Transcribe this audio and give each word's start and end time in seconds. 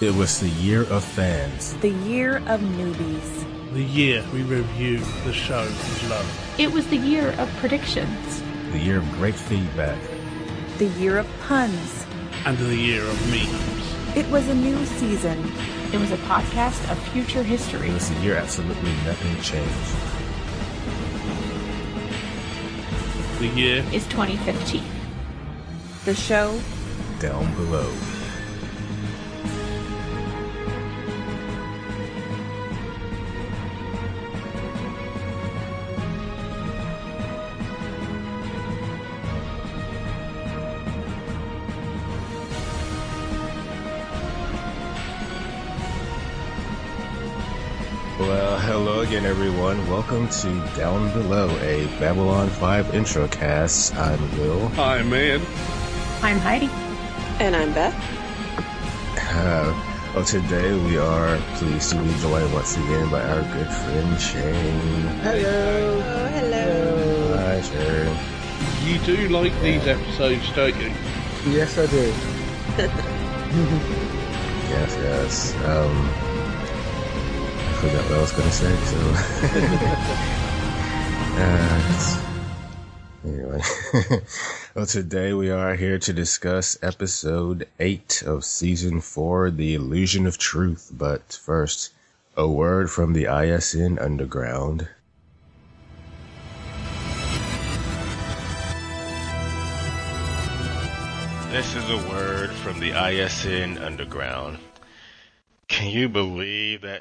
It 0.00 0.14
was 0.14 0.38
the 0.38 0.48
year 0.48 0.82
of 0.92 1.02
fans. 1.02 1.74
The 1.74 1.90
year 1.90 2.36
of 2.46 2.60
newbies. 2.60 3.72
The 3.72 3.82
year 3.82 4.24
we 4.32 4.44
review 4.44 4.98
the 5.24 5.32
show 5.32 5.64
we 5.64 6.08
love. 6.08 6.54
It 6.56 6.70
was 6.70 6.86
the 6.86 6.96
year 6.96 7.34
of 7.36 7.52
predictions. 7.56 8.40
The 8.70 8.78
year 8.78 8.98
of 8.98 9.12
great 9.14 9.34
feedback. 9.34 9.98
The 10.78 10.86
year 10.86 11.18
of 11.18 11.26
puns. 11.48 12.06
And 12.44 12.56
the 12.58 12.76
year 12.76 13.02
of 13.02 13.28
memes. 13.28 14.16
It 14.16 14.28
was 14.30 14.46
a 14.46 14.54
new 14.54 14.86
season. 14.86 15.36
It 15.92 15.98
was 15.98 16.12
a 16.12 16.16
podcast 16.28 16.88
of 16.92 16.98
future 17.08 17.42
history. 17.42 17.88
It 17.88 17.94
was 17.94 18.08
the 18.08 18.20
year 18.20 18.36
absolutely 18.36 18.92
nothing 19.04 19.34
changed. 19.42 19.74
The 23.40 23.48
year 23.48 23.84
is 23.92 24.06
2015. 24.06 24.80
The 26.04 26.14
show 26.14 26.56
down 27.18 27.52
below. 27.56 27.92
Again, 49.18 49.30
everyone. 49.30 49.88
Welcome 49.90 50.28
to 50.28 50.48
Down 50.76 51.12
Below, 51.12 51.48
a 51.60 51.86
Babylon 51.98 52.48
5 52.48 52.94
intro 52.94 53.26
cast. 53.26 53.96
I'm 53.96 54.20
Will. 54.38 54.68
Hi, 54.68 55.02
man. 55.02 55.40
I'm 56.22 56.38
Heidi. 56.38 56.70
And 57.40 57.56
I'm 57.56 57.72
Beth. 57.74 57.94
Uh, 59.16 59.74
well, 60.14 60.24
today 60.24 60.72
we 60.84 60.98
are 60.98 61.36
pleased 61.56 61.90
to 61.90 62.00
be 62.00 62.14
joined 62.20 62.52
once 62.52 62.76
again 62.76 63.10
by 63.10 63.20
our 63.20 63.42
good 63.54 63.66
friend 63.66 64.20
Shane. 64.20 65.00
Hello. 65.24 66.02
Oh, 66.04 66.26
hello. 66.28 67.36
Hi, 67.38 67.60
Shane. 67.60 68.16
You 68.86 68.98
do 69.00 69.28
like 69.30 69.52
these 69.62 69.84
episodes, 69.84 70.48
don't 70.52 70.76
you? 70.76 70.92
Yes, 71.50 71.76
I 71.76 71.86
do. 71.86 72.12
Yes, 74.68 74.94
yes. 75.00 75.54
Um, 75.64 76.10
I 76.27 76.27
forgot 77.80 78.04
what 78.06 78.14
I 78.14 78.20
was 78.20 78.32
going 78.32 78.48
to 78.48 78.54
say, 78.54 78.76
so. 78.86 78.98
uh, 81.38 82.24
anyway. 83.24 83.62
well, 84.74 84.86
today 84.86 85.32
we 85.32 85.50
are 85.50 85.76
here 85.76 86.00
to 86.00 86.12
discuss 86.12 86.76
episode 86.82 87.68
8 87.78 88.24
of 88.26 88.44
season 88.44 89.00
4, 89.00 89.52
The 89.52 89.74
Illusion 89.74 90.26
of 90.26 90.38
Truth. 90.38 90.90
But 90.92 91.38
first, 91.40 91.92
a 92.36 92.48
word 92.48 92.90
from 92.90 93.12
the 93.12 93.26
ISN 93.26 94.00
Underground. 94.00 94.88
This 101.52 101.76
is 101.76 101.88
a 101.90 102.08
word 102.08 102.50
from 102.50 102.80
the 102.80 102.90
ISN 102.90 103.78
Underground. 103.78 104.58
Can 105.68 105.90
you 105.90 106.08
believe 106.08 106.80
that? 106.80 106.98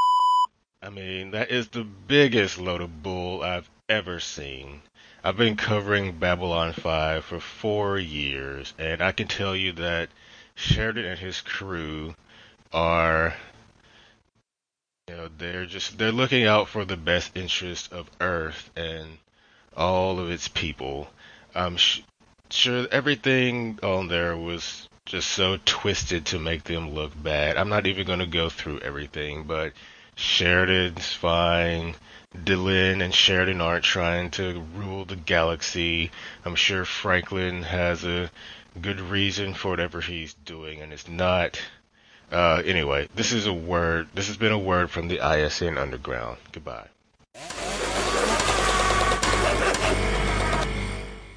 I 0.79 0.89
mean, 0.89 1.31
that 1.31 1.49
is 1.49 1.69
the 1.69 1.83
biggest 1.83 2.59
load 2.59 2.81
of 2.81 3.01
bull 3.01 3.41
I've 3.41 3.69
ever 3.89 4.19
seen. 4.19 4.81
I've 5.23 5.35
been 5.35 5.57
covering 5.57 6.19
Babylon 6.19 6.71
5 6.73 7.25
for 7.25 7.39
four 7.39 7.97
years, 7.97 8.75
and 8.77 9.01
I 9.01 9.11
can 9.11 9.27
tell 9.27 9.55
you 9.55 9.71
that 9.73 10.09
Sheridan 10.53 11.05
and 11.05 11.19
his 11.19 11.41
crew 11.41 12.15
are, 12.71 13.35
you 15.07 15.15
know, 15.15 15.29
they're 15.35 15.65
just, 15.65 15.97
they're 15.97 16.11
looking 16.11 16.45
out 16.45 16.69
for 16.69 16.85
the 16.85 16.95
best 16.95 17.35
interest 17.35 17.91
of 17.91 18.11
Earth 18.21 18.69
and 18.75 19.17
all 19.75 20.19
of 20.19 20.29
its 20.29 20.47
people. 20.47 21.09
I'm 21.55 21.77
sh- 21.77 22.01
sure 22.51 22.87
everything 22.91 23.79
on 23.81 24.09
there 24.09 24.37
was 24.37 24.87
just 25.05 25.31
so 25.31 25.57
twisted 25.65 26.27
to 26.27 26.39
make 26.39 26.65
them 26.65 26.91
look 26.91 27.11
bad. 27.21 27.57
I'm 27.57 27.69
not 27.69 27.87
even 27.87 28.05
going 28.05 28.19
to 28.19 28.27
go 28.27 28.49
through 28.49 28.79
everything, 28.81 29.43
but 29.45 29.73
Sheridan's 30.17 31.13
fine. 31.13 31.95
Dylan 32.35 33.03
and 33.03 33.13
Sheridan 33.13 33.61
aren't 33.61 33.85
trying 33.85 34.31
to 34.31 34.63
rule 34.75 35.05
the 35.05 35.15
galaxy. 35.15 36.11
I'm 36.43 36.55
sure 36.55 36.85
Franklin 36.85 37.61
has 37.61 38.03
a 38.03 38.31
good 38.81 38.99
reason 38.99 39.53
for 39.53 39.69
whatever 39.69 40.01
he's 40.01 40.33
doing, 40.33 40.81
and 40.81 40.91
it's 40.91 41.07
not. 41.07 41.61
Uh, 42.31 42.61
anyway, 42.65 43.07
this 43.15 43.31
is 43.31 43.45
a 43.45 43.53
word. 43.53 44.09
This 44.13 44.27
has 44.27 44.37
been 44.37 44.51
a 44.51 44.59
word 44.59 44.89
from 44.89 45.07
the 45.07 45.19
ISN 45.19 45.77
Underground. 45.77 46.37
Goodbye. 46.51 46.87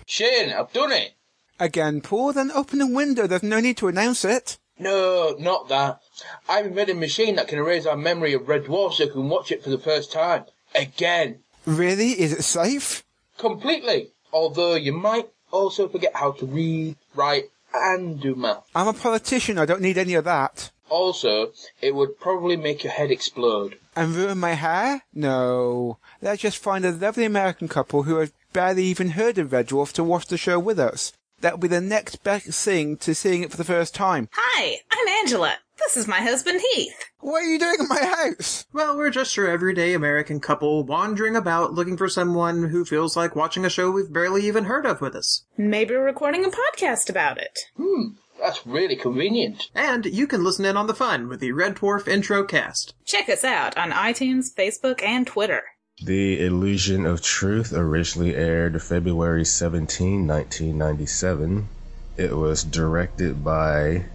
Shane, 0.06 0.52
I've 0.52 0.72
done 0.72 0.92
it. 0.92 1.12
Again, 1.58 2.00
Paul, 2.00 2.32
then 2.32 2.50
open 2.50 2.78
the 2.78 2.86
window. 2.86 3.26
There's 3.26 3.42
no 3.42 3.60
need 3.60 3.76
to 3.76 3.88
announce 3.88 4.24
it. 4.24 4.56
No, 4.80 5.36
not 5.38 5.68
that. 5.68 6.00
I've 6.48 6.66
invented 6.66 6.96
a 6.96 6.98
machine 6.98 7.36
that 7.36 7.48
can 7.48 7.58
erase 7.58 7.84
our 7.84 7.96
memory 7.96 8.32
of 8.32 8.48
Red 8.48 8.64
Dwarf 8.64 8.94
so 8.94 9.04
we 9.04 9.12
can 9.12 9.28
watch 9.28 9.52
it 9.52 9.62
for 9.62 9.68
the 9.68 9.78
first 9.78 10.10
time. 10.10 10.44
Again. 10.74 11.40
Really? 11.66 12.18
Is 12.18 12.32
it 12.32 12.42
safe? 12.42 13.04
Completely. 13.36 14.08
Although 14.32 14.74
you 14.74 14.92
might 14.92 15.28
also 15.50 15.86
forget 15.86 16.12
how 16.14 16.32
to 16.32 16.46
read, 16.46 16.96
write, 17.14 17.50
and 17.74 18.20
do 18.20 18.34
math. 18.34 18.64
I'm 18.74 18.88
a 18.88 18.92
politician. 18.94 19.58
I 19.58 19.66
don't 19.66 19.82
need 19.82 19.98
any 19.98 20.14
of 20.14 20.24
that. 20.24 20.70
Also, 20.88 21.52
it 21.80 21.94
would 21.94 22.18
probably 22.18 22.56
make 22.56 22.82
your 22.82 22.92
head 22.92 23.10
explode. 23.10 23.78
And 23.94 24.14
ruin 24.14 24.38
my 24.38 24.54
hair? 24.54 25.02
No. 25.12 25.98
Let's 26.22 26.42
just 26.42 26.58
find 26.58 26.84
a 26.84 26.90
lovely 26.90 27.24
American 27.24 27.68
couple 27.68 28.04
who 28.04 28.16
have 28.16 28.32
barely 28.52 28.84
even 28.84 29.10
heard 29.10 29.38
of 29.38 29.52
Red 29.52 29.68
Dwarf 29.68 29.92
to 29.92 30.04
watch 30.04 30.26
the 30.26 30.38
show 30.38 30.58
with 30.58 30.80
us. 30.80 31.12
That'll 31.40 31.58
be 31.58 31.68
the 31.68 31.80
next 31.80 32.22
best 32.22 32.48
thing 32.64 32.96
to 32.98 33.14
seeing 33.14 33.42
it 33.42 33.50
for 33.50 33.56
the 33.56 33.64
first 33.64 33.94
time. 33.94 34.28
Hi, 34.32 34.80
I'm 34.90 35.08
Angela. 35.20 35.54
This 35.78 35.96
is 35.96 36.06
my 36.06 36.20
husband 36.20 36.60
Heath. 36.72 37.06
What 37.20 37.42
are 37.42 37.46
you 37.46 37.58
doing 37.58 37.76
in 37.80 37.88
my 37.88 38.02
house? 38.04 38.66
Well, 38.74 38.96
we're 38.96 39.08
just 39.10 39.34
your 39.36 39.48
everyday 39.48 39.94
American 39.94 40.40
couple 40.40 40.84
wandering 40.84 41.36
about 41.36 41.72
looking 41.72 41.96
for 41.96 42.08
someone 42.10 42.68
who 42.68 42.84
feels 42.84 43.16
like 43.16 43.34
watching 43.34 43.64
a 43.64 43.70
show 43.70 43.90
we've 43.90 44.12
barely 44.12 44.46
even 44.46 44.64
heard 44.64 44.84
of 44.84 45.00
with 45.00 45.14
us. 45.14 45.44
Maybe 45.56 45.94
we're 45.94 46.04
recording 46.04 46.44
a 46.44 46.48
podcast 46.48 47.08
about 47.08 47.38
it. 47.38 47.58
Hmm, 47.74 48.16
that's 48.38 48.66
really 48.66 48.96
convenient. 48.96 49.70
And 49.74 50.04
you 50.04 50.26
can 50.26 50.44
listen 50.44 50.66
in 50.66 50.76
on 50.76 50.86
the 50.86 50.94
fun 50.94 51.28
with 51.28 51.40
the 51.40 51.52
Red 51.52 51.76
Dwarf 51.76 52.06
intro 52.06 52.44
cast. 52.44 52.94
Check 53.06 53.30
us 53.30 53.44
out 53.44 53.78
on 53.78 53.92
iTunes, 53.92 54.54
Facebook, 54.54 55.02
and 55.02 55.26
Twitter. 55.26 55.62
The 56.02 56.46
Illusion 56.46 57.04
of 57.04 57.20
Truth 57.20 57.74
originally 57.74 58.34
aired 58.34 58.82
February 58.82 59.44
17, 59.44 60.26
1997. 60.26 61.68
It 62.16 62.34
was 62.34 62.64
directed 62.64 63.44
by 63.44 64.06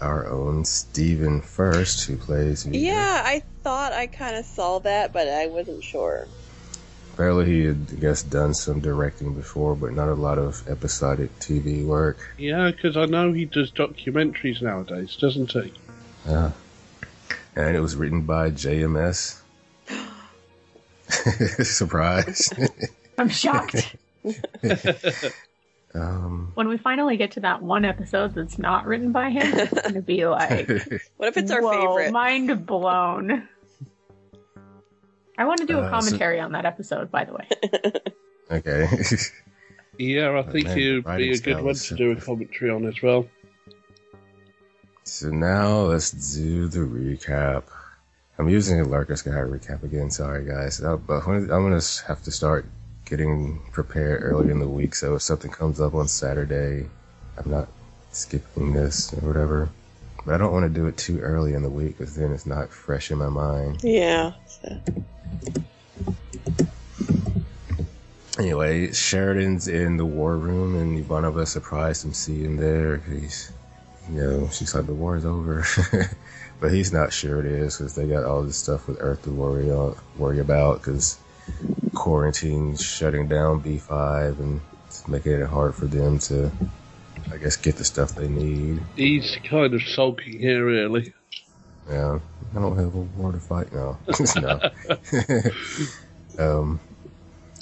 our 0.00 0.26
own 0.26 0.64
Stephen 0.64 1.40
Furst, 1.40 2.06
who 2.06 2.16
plays. 2.16 2.64
Vito. 2.64 2.76
Yeah, 2.76 3.22
I 3.24 3.44
thought 3.62 3.92
I 3.92 4.08
kind 4.08 4.34
of 4.34 4.44
saw 4.44 4.80
that, 4.80 5.12
but 5.12 5.28
I 5.28 5.46
wasn't 5.46 5.84
sure. 5.84 6.26
Apparently, 7.14 7.44
he 7.46 7.64
had, 7.66 7.86
I 7.92 7.94
guess, 8.00 8.24
done 8.24 8.52
some 8.52 8.80
directing 8.80 9.32
before, 9.32 9.76
but 9.76 9.92
not 9.92 10.08
a 10.08 10.14
lot 10.14 10.38
of 10.38 10.66
episodic 10.68 11.38
TV 11.38 11.86
work. 11.86 12.18
Yeah, 12.36 12.72
because 12.72 12.96
I 12.96 13.04
know 13.04 13.32
he 13.32 13.44
does 13.44 13.70
documentaries 13.70 14.60
nowadays, 14.60 15.16
doesn't 15.20 15.52
he? 15.52 15.72
Yeah. 16.26 16.50
And 17.54 17.76
it 17.76 17.80
was 17.80 17.94
written 17.94 18.22
by 18.22 18.50
JMS. 18.50 19.41
Surprise. 21.62 22.52
I'm 23.18 23.28
shocked. 23.28 23.96
um, 25.94 26.52
when 26.54 26.68
we 26.68 26.78
finally 26.78 27.16
get 27.16 27.32
to 27.32 27.40
that 27.40 27.62
one 27.62 27.84
episode 27.84 28.34
that's 28.34 28.58
not 28.58 28.86
written 28.86 29.12
by 29.12 29.30
him, 29.30 29.58
it's 29.58 29.72
going 29.72 29.94
to 29.94 30.02
be 30.02 30.26
like, 30.26 30.68
what 31.16 31.28
if 31.28 31.36
it's 31.36 31.50
our 31.50 31.62
whoa, 31.62 31.72
favorite? 31.96 32.12
Mind 32.12 32.66
blown. 32.66 33.48
I 35.38 35.44
want 35.44 35.60
to 35.60 35.66
do 35.66 35.78
a 35.78 35.82
Uh, 35.82 35.84
so- 35.84 35.90
commentary 35.90 36.40
on 36.40 36.52
that 36.52 36.64
episode, 36.64 37.10
by 37.10 37.24
the 37.24 37.32
way. 37.34 37.48
okay. 38.50 38.86
Yeah, 39.98 40.38
I 40.38 40.42
think 40.50 40.66
man, 40.68 40.78
he'd 40.78 41.04
be 41.04 41.32
a 41.32 41.38
good 41.38 41.60
one 41.62 41.74
to 41.74 41.94
do 41.94 42.12
a 42.12 42.16
commentary 42.16 42.70
on 42.70 42.86
as 42.86 43.00
well. 43.02 43.28
so 45.04 45.28
now 45.28 45.80
let's 45.82 46.10
do 46.34 46.66
the 46.68 46.78
recap. 46.80 47.64
I'm 48.42 48.48
using 48.48 48.80
a 48.80 48.84
Lurker's 48.84 49.22
Guide 49.22 49.34
recap 49.34 49.84
again. 49.84 50.10
Sorry, 50.10 50.44
guys. 50.44 50.82
Uh, 50.82 50.96
but 50.96 51.24
when, 51.28 51.42
I'm 51.42 51.62
going 51.68 51.78
to 51.78 52.06
have 52.08 52.24
to 52.24 52.32
start 52.32 52.66
getting 53.04 53.60
prepared 53.70 54.20
early 54.24 54.50
in 54.50 54.58
the 54.58 54.66
week. 54.68 54.96
So 54.96 55.14
if 55.14 55.22
something 55.22 55.48
comes 55.48 55.80
up 55.80 55.94
on 55.94 56.08
Saturday, 56.08 56.88
I'm 57.38 57.48
not 57.48 57.68
skipping 58.10 58.72
this 58.72 59.12
or 59.14 59.28
whatever. 59.28 59.68
But 60.26 60.34
I 60.34 60.38
don't 60.38 60.52
want 60.52 60.64
to 60.64 60.68
do 60.68 60.88
it 60.88 60.96
too 60.96 61.20
early 61.20 61.54
in 61.54 61.62
the 61.62 61.70
week 61.70 61.98
because 61.98 62.16
then 62.16 62.32
it's 62.32 62.44
not 62.44 62.70
fresh 62.70 63.12
in 63.12 63.18
my 63.18 63.28
mind. 63.28 63.84
Yeah. 63.84 64.32
so- 64.48 64.80
Anyway, 68.40 68.90
Sheridan's 68.92 69.68
in 69.68 69.98
the 69.98 70.06
war 70.06 70.36
room, 70.36 70.74
and 70.74 71.04
Ivanova 71.04 71.46
surprised 71.46 72.04
him 72.04 72.12
seeing 72.12 72.56
there. 72.56 72.96
He's 72.96 73.52
you 74.10 74.20
know, 74.20 74.48
she's 74.50 74.74
like, 74.74 74.86
the 74.86 74.94
war 74.94 75.16
is 75.16 75.24
over. 75.24 75.64
but 76.62 76.72
he's 76.72 76.92
not 76.92 77.12
sure 77.12 77.40
it 77.40 77.46
is 77.46 77.76
because 77.76 77.96
they 77.96 78.06
got 78.06 78.22
all 78.22 78.40
this 78.44 78.56
stuff 78.56 78.86
with 78.86 78.96
Earth 79.00 79.24
to 79.24 79.30
worry 79.32 79.68
on, 79.68 79.96
worry 80.16 80.38
about 80.38 80.78
because 80.78 81.18
quarantine 81.92 82.76
shutting 82.76 83.26
down 83.26 83.60
B5 83.60 84.38
and 84.38 84.60
it's 84.86 85.08
making 85.08 85.32
it 85.32 85.48
hard 85.48 85.74
for 85.74 85.86
them 85.86 86.20
to, 86.20 86.52
I 87.32 87.38
guess, 87.38 87.56
get 87.56 87.76
the 87.76 87.84
stuff 87.84 88.14
they 88.14 88.28
need. 88.28 88.80
He's 88.94 89.36
kind 89.42 89.74
of 89.74 89.82
sulking 89.82 90.38
here, 90.38 90.64
really. 90.64 91.12
Yeah, 91.90 92.20
I 92.54 92.54
don't 92.54 92.76
have 92.76 92.94
a 92.94 93.00
war 93.00 93.32
to 93.32 93.40
fight 93.40 93.72
now. 93.72 93.98
no. 94.36 94.60
um, 96.38 96.78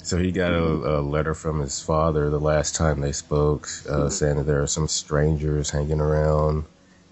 so 0.03 0.19
he 0.19 0.31
got 0.31 0.53
a, 0.53 0.63
a, 0.63 1.01
letter 1.01 1.33
from 1.33 1.59
his 1.59 1.81
father 1.81 2.29
the 2.29 2.39
last 2.39 2.75
time 2.75 3.01
they 3.01 3.13
spoke, 3.13 3.67
uh, 3.89 4.09
saying 4.09 4.37
that 4.37 4.43
there 4.43 4.61
are 4.61 4.67
some 4.67 4.87
strangers 4.87 5.71
hanging 5.71 5.99
around, 5.99 6.65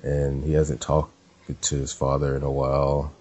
and 0.04 0.44
he 0.44 0.54
hasn't 0.54 0.82
talked 0.82 1.14
to 1.62 1.76
his 1.76 1.94
father 1.94 2.36
in 2.36 2.44
a 2.44 2.52
while, 2.52 3.14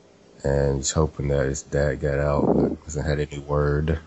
and 0.44 0.76
he's 0.76 0.92
hoping 0.92 1.28
that 1.28 1.46
his 1.46 1.62
dad 1.62 2.00
got 2.00 2.18
out, 2.18 2.50
but 2.54 2.72
hasn't 2.84 3.06
had 3.06 3.20
any 3.20 3.38
word. 3.38 3.98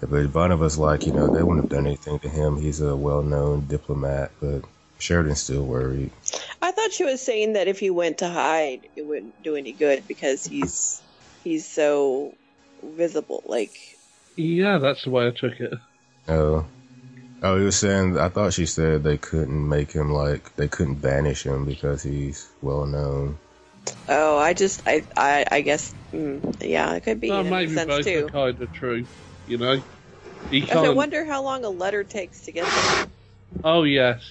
But 0.00 0.10
Ivanova's 0.10 0.78
like, 0.78 1.06
you 1.06 1.12
know, 1.12 1.28
they 1.28 1.42
wouldn't 1.42 1.64
have 1.64 1.70
done 1.70 1.86
anything 1.86 2.18
to 2.20 2.28
him. 2.28 2.60
He's 2.60 2.80
a 2.80 2.94
well-known 2.94 3.66
diplomat, 3.66 4.30
but 4.40 4.62
Sheridan's 4.98 5.40
still 5.40 5.64
worried. 5.64 6.10
I 6.60 6.70
thought 6.70 6.92
she 6.92 7.04
was 7.04 7.20
saying 7.22 7.54
that 7.54 7.68
if 7.68 7.78
he 7.78 7.90
went 7.90 8.18
to 8.18 8.28
hide, 8.28 8.88
it 8.94 9.06
wouldn't 9.06 9.42
do 9.42 9.56
any 9.56 9.72
good 9.72 10.06
because 10.06 10.44
he's 10.44 11.00
he's 11.44 11.66
so 11.66 12.34
visible. 12.82 13.42
Like, 13.46 13.96
yeah, 14.36 14.78
that's 14.78 15.04
the 15.04 15.10
way 15.10 15.26
I 15.26 15.30
took 15.30 15.58
it. 15.60 15.74
Oh, 16.28 16.66
oh, 17.42 17.58
he 17.58 17.64
was 17.64 17.76
saying. 17.76 18.18
I 18.18 18.28
thought 18.28 18.52
she 18.52 18.66
said 18.66 19.02
they 19.02 19.16
couldn't 19.18 19.68
make 19.68 19.92
him 19.92 20.12
like 20.12 20.54
they 20.56 20.68
couldn't 20.68 20.96
banish 20.96 21.44
him 21.44 21.64
because 21.64 22.02
he's 22.02 22.48
well 22.62 22.86
known. 22.86 23.38
Oh, 24.08 24.36
I 24.36 24.52
just, 24.52 24.82
I, 24.86 25.04
I, 25.16 25.44
I 25.50 25.60
guess, 25.60 25.94
mm, 26.12 26.56
yeah, 26.60 26.94
it 26.94 27.04
could 27.04 27.20
be. 27.20 27.30
Well, 27.30 27.40
in 27.40 27.50
maybe 27.50 27.72
sense 27.72 27.88
both 27.88 28.04
too. 28.04 28.26
are 28.26 28.28
kind 28.30 28.60
of 28.60 28.72
true. 28.72 29.06
You 29.46 29.58
know, 29.58 29.82
he 30.50 30.62
I 30.64 30.66
can't. 30.66 30.96
wonder 30.96 31.24
how 31.24 31.42
long 31.42 31.64
a 31.64 31.70
letter 31.70 32.02
takes 32.02 32.42
to 32.42 32.52
get 32.52 32.66
there. 32.66 33.06
Oh 33.62 33.84
yes. 33.84 34.22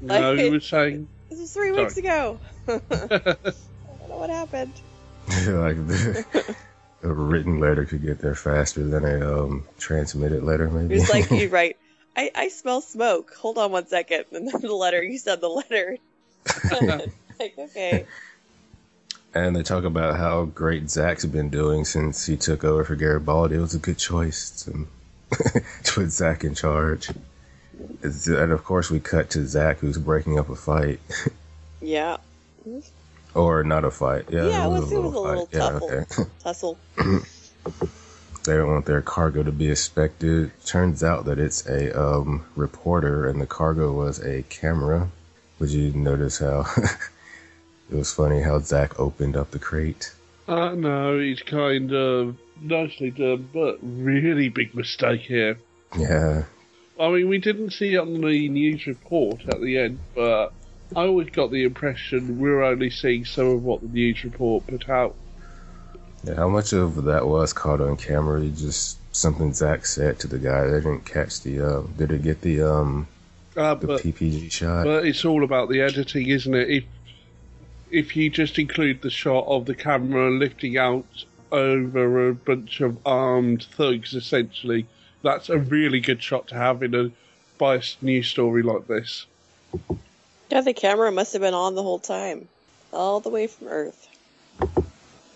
No, 0.00 0.32
Like- 0.32 0.38
he 0.40 0.50
was 0.50 0.66
saying. 0.66 1.08
This 1.28 1.38
was 1.40 1.52
three 1.52 1.70
Sorry. 1.70 1.82
weeks 1.84 1.96
ago. 1.96 2.40
I 2.68 2.78
don't 2.78 4.08
know 4.08 4.16
what 4.18 4.30
happened. 4.30 4.72
like 5.28 5.76
the, 5.86 6.56
a 7.02 7.08
written 7.12 7.60
letter 7.60 7.84
could 7.84 8.02
get 8.02 8.18
there 8.18 8.34
faster 8.34 8.82
than 8.82 9.04
a 9.04 9.44
um, 9.44 9.64
transmitted 9.78 10.42
letter, 10.42 10.68
maybe. 10.68 10.94
He 10.94 11.00
was 11.00 11.10
like, 11.10 11.30
you're 11.30 11.50
right. 11.50 11.76
I, 12.16 12.30
I 12.34 12.48
smell 12.48 12.80
smoke. 12.80 13.34
Hold 13.34 13.58
on 13.58 13.72
one 13.72 13.86
second. 13.86 14.24
And 14.32 14.46
then 14.48 14.60
the 14.60 14.74
letter, 14.74 15.02
you 15.02 15.18
said 15.18 15.40
the 15.40 15.48
letter. 15.48 15.96
like, 17.38 17.58
okay. 17.58 18.06
and 19.34 19.54
they 19.54 19.62
talk 19.62 19.84
about 19.84 20.16
how 20.16 20.44
great 20.46 20.90
Zach's 20.90 21.24
been 21.24 21.50
doing 21.50 21.84
since 21.84 22.26
he 22.26 22.36
took 22.36 22.64
over 22.64 22.84
for 22.84 22.96
Garibaldi. 22.96 23.56
It 23.56 23.60
was 23.60 23.74
a 23.74 23.78
good 23.78 23.98
choice 23.98 24.64
to, 24.64 24.86
to 25.84 25.92
put 25.92 26.10
Zach 26.10 26.44
in 26.44 26.54
charge. 26.54 27.10
And 28.02 28.52
of 28.52 28.64
course, 28.64 28.90
we 28.90 29.00
cut 29.00 29.30
to 29.30 29.46
Zach, 29.46 29.78
who's 29.78 29.96
breaking 29.98 30.38
up 30.38 30.50
a 30.50 30.56
fight. 30.56 31.00
Yeah. 31.80 32.18
or 33.34 33.62
not 33.64 33.84
a 33.84 33.90
fight. 33.90 34.26
Yeah, 34.30 34.46
Yeah, 34.48 34.64
it 34.64 34.66
it 34.66 34.70
was, 34.70 34.80
was- 34.82 34.92
a 34.92 34.94
it 34.94 34.98
little 34.98 35.22
was 35.22 35.42
a 35.42 35.46
fight. 35.46 35.54
little 35.72 35.88
yeah, 35.88 35.96
okay. 35.96 36.30
Tussle. 36.42 36.78
they 38.44 38.56
don't 38.56 38.70
want 38.70 38.86
their 38.86 39.02
cargo 39.02 39.42
to 39.42 39.52
be 39.52 39.68
inspected. 39.68 40.50
Turns 40.64 41.02
out 41.02 41.24
that 41.26 41.38
it's 41.38 41.66
a 41.66 41.98
um, 41.98 42.44
reporter, 42.56 43.28
and 43.28 43.40
the 43.40 43.46
cargo 43.46 43.92
was 43.92 44.18
a 44.24 44.42
camera. 44.44 45.08
Would 45.58 45.70
you 45.70 45.92
notice 45.92 46.38
how 46.38 46.66
it 47.90 47.94
was 47.94 48.12
funny 48.12 48.40
how 48.40 48.58
Zach 48.60 48.98
opened 48.98 49.36
up 49.36 49.50
the 49.50 49.58
crate? 49.58 50.12
Uh, 50.48 50.74
no, 50.74 51.18
he's 51.18 51.42
kind 51.42 51.92
of 51.92 52.36
nicely 52.60 53.10
done, 53.10 53.48
but 53.52 53.78
really 53.82 54.48
big 54.48 54.74
mistake 54.74 55.20
here. 55.20 55.58
Yeah, 55.96 56.44
I 57.00 57.08
mean, 57.08 57.28
we 57.28 57.38
didn't 57.38 57.70
see 57.70 57.94
it 57.94 57.98
on 57.98 58.20
the 58.20 58.48
news 58.48 58.86
report 58.86 59.46
at 59.48 59.60
the 59.60 59.78
end, 59.78 59.98
but 60.14 60.52
I 60.94 61.06
always 61.06 61.30
got 61.30 61.50
the 61.50 61.64
impression 61.64 62.38
we 62.38 62.50
were 62.50 62.62
only 62.62 62.90
seeing 62.90 63.24
some 63.24 63.46
of 63.46 63.64
what 63.64 63.80
the 63.80 63.88
news 63.88 64.22
report 64.22 64.66
put 64.66 64.88
out. 64.88 65.14
Yeah, 66.24 66.34
how 66.34 66.48
much 66.48 66.72
of 66.72 67.04
that 67.04 67.26
was 67.26 67.52
caught 67.52 67.80
on 67.80 67.96
camera? 67.96 68.42
You 68.42 68.50
just 68.50 68.98
something 69.14 69.52
Zach 69.52 69.86
said 69.86 70.18
to 70.20 70.26
the 70.26 70.38
guy. 70.38 70.66
They 70.66 70.78
didn't 70.80 71.06
catch 71.06 71.40
the. 71.40 71.60
Uh, 71.60 71.82
did 71.96 72.12
it 72.12 72.22
get 72.22 72.40
the 72.42 72.62
um 72.62 73.06
Uh, 73.56 73.74
the 73.74 73.86
but, 73.86 74.02
PPG 74.02 74.52
shot? 74.52 74.84
but 74.84 75.06
it's 75.06 75.24
all 75.24 75.44
about 75.44 75.68
the 75.68 75.80
editing, 75.80 76.28
isn't 76.28 76.54
it? 76.54 76.68
If 76.68 76.84
if 77.90 78.16
you 78.16 78.30
just 78.30 78.58
include 78.58 79.02
the 79.02 79.10
shot 79.10 79.46
of 79.46 79.66
the 79.66 79.74
camera 79.74 80.30
lifting 80.30 80.76
out 80.76 81.24
over 81.50 82.28
a 82.28 82.34
bunch 82.34 82.80
of 82.80 82.98
armed 83.04 83.64
thugs, 83.64 84.14
essentially, 84.14 84.86
that's 85.22 85.48
a 85.48 85.58
really 85.58 86.00
good 86.00 86.22
shot 86.22 86.46
to 86.48 86.54
have 86.54 86.82
in 86.82 86.94
a 86.94 87.10
biased 87.58 88.02
news 88.02 88.28
story 88.28 88.62
like 88.62 88.86
this. 88.86 89.26
Yeah, 90.50 90.60
the 90.60 90.72
camera 90.72 91.10
must 91.10 91.32
have 91.32 91.42
been 91.42 91.54
on 91.54 91.74
the 91.74 91.82
whole 91.82 91.98
time. 91.98 92.48
All 92.92 93.20
the 93.20 93.28
way 93.28 93.46
from 93.46 93.68
Earth. 93.68 94.08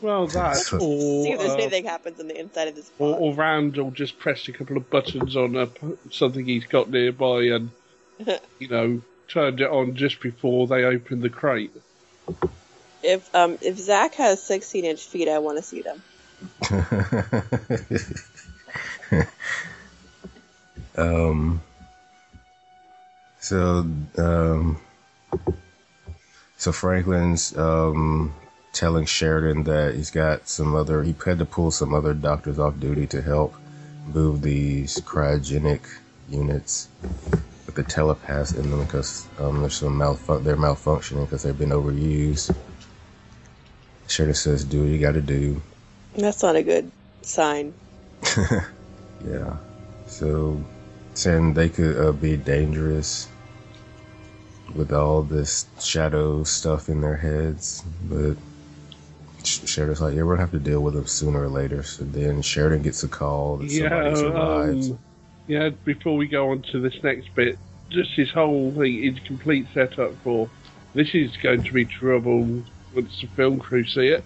Well, 0.05 0.27
that 0.27 0.59
See 0.59 1.33
if 1.33 1.39
there's 1.39 1.53
uh, 1.53 1.55
anything 1.55 1.87
happens 1.87 2.21
on 2.21 2.29
the 2.29 2.39
inside 2.39 2.69
of 2.69 2.75
this 2.75 2.91
or, 2.99 3.17
or 3.17 3.35
Randall 3.35 3.91
just 3.91 4.19
pressed 4.19 4.49
a 4.49 4.53
couple 4.53 4.77
of 4.77 4.91
buttons 4.91 5.35
on 5.35 5.57
a, 5.57 5.71
something 6.11 6.45
he's 6.45 6.67
got 6.67 6.91
nearby 6.91 7.45
and, 7.45 7.71
you 8.59 8.69
know, 8.69 9.01
turned 9.29 9.63
it 9.63 9.71
on 9.71 9.97
just 9.97 10.21
before 10.21 10.67
they 10.67 10.85
opened 10.85 11.23
the 11.23 11.31
crate. 11.31 11.73
If 13.03 13.35
um 13.35 13.57
if 13.63 13.79
Zach 13.79 14.17
has 14.17 14.43
16 14.43 14.85
inch 14.85 15.01
feet, 15.01 15.27
I 15.27 15.39
want 15.39 15.57
to 15.57 15.63
see 15.63 15.81
them. 15.81 16.03
um. 20.99 21.63
So 23.41 23.87
um. 24.19 24.79
So 26.59 26.73
Franklin's 26.73 27.57
um 27.57 28.35
telling 28.75 29.07
Sheridan 29.07 29.65
that 29.65 29.95
he's 29.95 30.11
got 30.11 30.49
some 30.49 30.75
other. 30.75 31.03
He 31.03 31.15
had 31.25 31.39
to 31.39 31.45
pull 31.45 31.71
some 31.71 31.95
other 31.95 32.15
doctors 32.15 32.59
off 32.59 32.79
duty 32.79 33.07
to 33.09 33.23
help 33.23 33.55
move 34.07 34.43
these 34.43 35.01
cryogenic 35.01 35.81
units 36.29 36.89
with 37.67 37.75
the 37.75 37.83
telepaths 37.83 38.53
in 38.53 38.71
them 38.71 38.85
because 38.85 39.27
um, 39.39 39.61
there's 39.61 39.77
some 39.77 39.99
malfun- 39.99 40.45
they're 40.45 40.57
malfunctioning 40.57 41.25
because 41.25 41.43
they've 41.43 41.59
been 41.59 41.71
overused. 41.71 42.55
Sheridan 44.09 44.35
says, 44.35 44.65
"Do 44.65 44.83
what 44.83 44.91
you 44.91 44.99
got 44.99 45.13
to 45.13 45.23
do." 45.23 45.63
That's 46.15 46.43
not 46.43 46.57
a 46.57 46.63
good 46.63 46.93
sign. 47.23 47.75
Yeah. 49.25 49.57
So, 50.07 50.63
saying 51.15 51.55
they 51.55 51.69
could 51.69 51.97
uh, 51.97 52.13
be 52.13 52.37
dangerous 52.37 53.29
with 54.75 54.93
all 54.93 55.23
this 55.23 55.67
shadow 55.81 56.45
stuff 56.45 56.89
in 56.89 57.01
their 57.01 57.17
heads, 57.17 57.83
but 58.09 58.37
Sheridan's 59.47 60.01
like, 60.01 60.15
yeah, 60.15 60.23
we're 60.23 60.35
gonna 60.35 60.43
have 60.43 60.51
to 60.53 60.59
deal 60.59 60.81
with 60.81 60.95
them 60.95 61.07
sooner 61.07 61.43
or 61.43 61.49
later. 61.49 61.83
So 61.83 62.05
then 62.05 62.43
Sheridan 62.43 62.83
gets 62.83 63.03
a 63.03 63.09
call 63.09 63.59
that 63.59 63.71
Yeah, 63.71 63.89
somebody 63.89 64.17
survives. 64.17 64.91
um, 64.91 64.99
yeah. 65.47 65.69
Before 65.85 66.17
we 66.17 66.27
go 66.27 66.51
on 66.51 66.63
to 66.73 66.81
this 66.81 67.03
next 67.03 67.35
bit, 67.35 67.59
just 67.91 68.11
this 68.17 68.31
whole 68.31 68.73
thing 68.73 69.05
is 69.05 69.19
complete 69.27 69.67
setup 69.75 70.15
for 70.23 70.49
this 70.95 71.15
is 71.15 71.37
going 71.39 71.63
to 71.65 71.73
be 71.73 71.85
trouble 71.85 72.63
once 72.95 73.21
the 73.21 73.27
film 73.29 73.59
crew 73.59 73.85
see 73.85 74.09
it. 74.09 74.25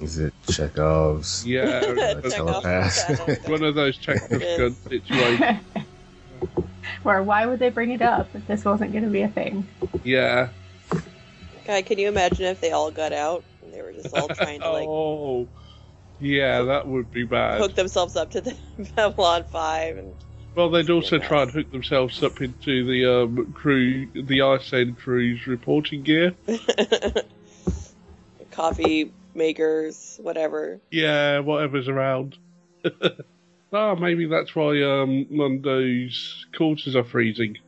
Is 0.00 0.18
it 0.18 0.34
Chekhov's? 0.48 1.46
Yeah, 1.46 1.80
telepath? 2.28 3.48
one 3.48 3.62
of 3.62 3.74
those 3.74 3.96
Chekhov 3.96 4.40
gun 4.58 4.76
situations. 4.88 5.60
Where 7.02 7.22
why 7.22 7.46
would 7.46 7.58
they 7.58 7.70
bring 7.70 7.90
it 7.90 8.02
up 8.02 8.34
if 8.34 8.46
this 8.46 8.64
wasn't 8.64 8.92
going 8.92 9.04
to 9.04 9.10
be 9.10 9.22
a 9.22 9.28
thing? 9.28 9.66
Yeah. 10.02 10.48
God, 11.64 11.86
can 11.86 11.98
you 11.98 12.08
imagine 12.08 12.44
if 12.46 12.60
they 12.60 12.72
all 12.72 12.90
got 12.90 13.12
out 13.12 13.44
and 13.62 13.72
they 13.72 13.82
were 13.82 13.92
just 13.92 14.14
all 14.14 14.28
trying 14.34 14.60
to 14.60 14.70
like 14.70 14.88
oh, 14.88 15.48
yeah, 16.20 16.62
that 16.62 16.86
would 16.86 17.10
be 17.10 17.24
bad. 17.24 17.58
hook 17.58 17.74
themselves 17.74 18.16
up 18.16 18.30
to 18.32 18.40
the 18.40 18.56
Babylon 18.96 19.44
Five 19.44 19.96
and 19.96 20.14
Well, 20.54 20.70
they'd 20.70 20.90
also 20.90 21.18
try 21.18 21.42
and 21.42 21.50
hook 21.50 21.70
themselves 21.72 22.22
up 22.22 22.40
into 22.40 22.84
the 22.84 23.22
um, 23.22 23.52
crew, 23.52 24.06
the 24.14 24.40
ISN 24.40 24.94
crew's 24.94 25.46
reporting 25.46 26.02
gear. 26.02 26.34
coffee 28.50 29.12
makers, 29.34 30.18
whatever. 30.22 30.80
Yeah, 30.90 31.40
whatever's 31.40 31.88
around. 31.88 32.36
ah, 33.72 33.94
maybe 33.94 34.26
that's 34.26 34.54
why 34.54 34.80
um, 34.82 35.26
Londo's 35.30 36.46
quarters 36.56 36.94
are 36.94 37.04
freezing. 37.04 37.58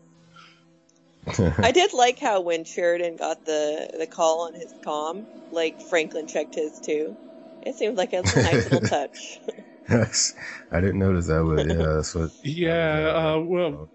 I 1.29 1.73
did 1.73 1.93
like 1.93 2.19
how 2.19 2.41
when 2.41 2.65
Sheridan 2.65 3.17
got 3.17 3.45
the 3.45 3.89
the 3.99 4.07
call 4.07 4.47
on 4.47 4.55
his 4.55 4.73
com, 4.85 5.27
like 5.51 5.81
Franklin 5.81 6.27
checked 6.27 6.55
his 6.55 6.79
too. 6.79 7.17
It 7.63 7.75
seemed 7.77 7.97
like 7.97 8.13
a 8.13 8.23
nice 8.23 8.65
little 8.65 8.81
touch. 8.89 9.41
Yes. 9.89 10.35
I 10.71 10.81
didn't 10.81 10.99
notice 10.99 11.27
that, 11.27 11.43
but 11.45 11.67
yeah, 11.67 11.95
that's 11.95 12.15
what. 12.15 12.31
Yeah, 12.43 13.35
uh, 13.37 13.41
well, 13.41 13.89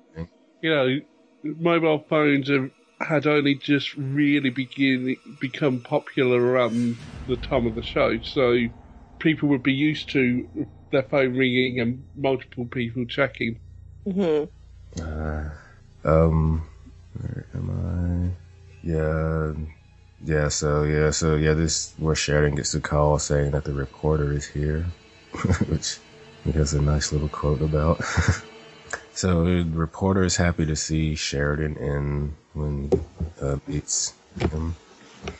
you 0.61 0.69
know, 0.69 0.99
mobile 1.43 2.05
phones 2.09 2.49
have 2.49 2.69
had 2.99 3.27
only 3.27 3.55
just 3.55 3.95
really 3.95 4.49
begin 4.49 5.17
become 5.39 5.79
popular 5.81 6.41
around 6.41 6.97
the 7.27 7.35
time 7.37 7.65
of 7.65 7.75
the 7.75 7.81
show, 7.81 8.19
so 8.21 8.57
people 9.19 9.49
would 9.49 9.63
be 9.63 9.73
used 9.73 10.09
to 10.11 10.47
their 10.91 11.03
phone 11.03 11.37
ringing 11.37 11.79
and 11.79 12.05
multiple 12.15 12.65
people 12.65 13.05
checking. 13.05 13.59
hmm 14.05 14.45
Uh, 14.99 15.49
um, 16.03 16.67
where 17.19 17.45
am 17.55 18.33
I? 18.33 18.87
Yeah, 18.87 19.53
yeah. 20.23 20.47
So 20.49 20.83
yeah, 20.83 21.11
so 21.11 21.35
yeah. 21.35 21.53
This 21.53 21.93
where 21.97 22.15
Sheridan 22.15 22.55
gets 22.55 22.73
a 22.73 22.81
call 22.81 23.19
saying 23.19 23.51
that 23.51 23.63
the 23.63 23.73
reporter 23.73 24.31
is 24.33 24.45
here, 24.47 24.85
which 25.67 25.97
he 26.43 26.51
has 26.53 26.73
a 26.73 26.81
nice 26.81 27.11
little 27.11 27.29
quote 27.29 27.61
about. 27.61 28.03
so 29.13 29.43
the 29.45 29.63
reporter 29.71 30.23
is 30.23 30.35
happy 30.37 30.65
to 30.65 30.75
see 30.75 31.15
Sheridan 31.15 31.77
in 31.77 32.35
when 32.53 32.91
uh, 33.41 33.57
meets 33.67 34.13
him. 34.39 34.75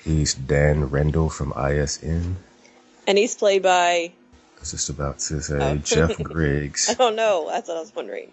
He's 0.03 0.35
Dan 0.35 0.89
Randall 0.89 1.29
from 1.29 1.53
ISN. 1.57 2.37
And 3.07 3.17
he's 3.17 3.33
played 3.35 3.63
by. 3.63 4.11
I 4.57 4.59
was 4.59 4.71
just 4.71 4.89
about 4.89 5.17
to 5.19 5.41
say 5.41 5.57
Oh. 5.59 5.75
Jeff 5.77 6.17
Griggs. 6.23 6.87
I 6.89 6.93
don't 6.93 7.15
know. 7.15 7.47
That's 7.49 7.67
what 7.67 7.77
I 7.77 7.79
was 7.79 7.95
wondering. 7.95 8.31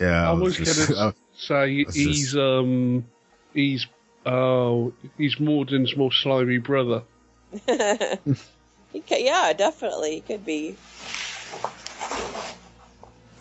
Yeah, 0.00 0.28
I 0.28 0.30
I 0.30 0.32
was 0.32 0.56
was 0.58 0.68
just. 0.76 0.88
gonna 0.90 1.12
say 1.40 1.84
was 1.84 1.94
he's 1.94 2.22
just- 2.32 2.36
um 2.36 3.04
he's 3.54 3.86
oh 4.26 4.92
he's 5.18 5.38
Morden's 5.40 5.96
more 5.96 6.12
slimy 6.12 6.58
brother. 6.58 7.02
He 8.92 9.00
ca 9.02 9.22
yeah, 9.24 9.52
definitely. 9.52 10.16
He 10.16 10.20
could 10.20 10.44
be. 10.44 10.74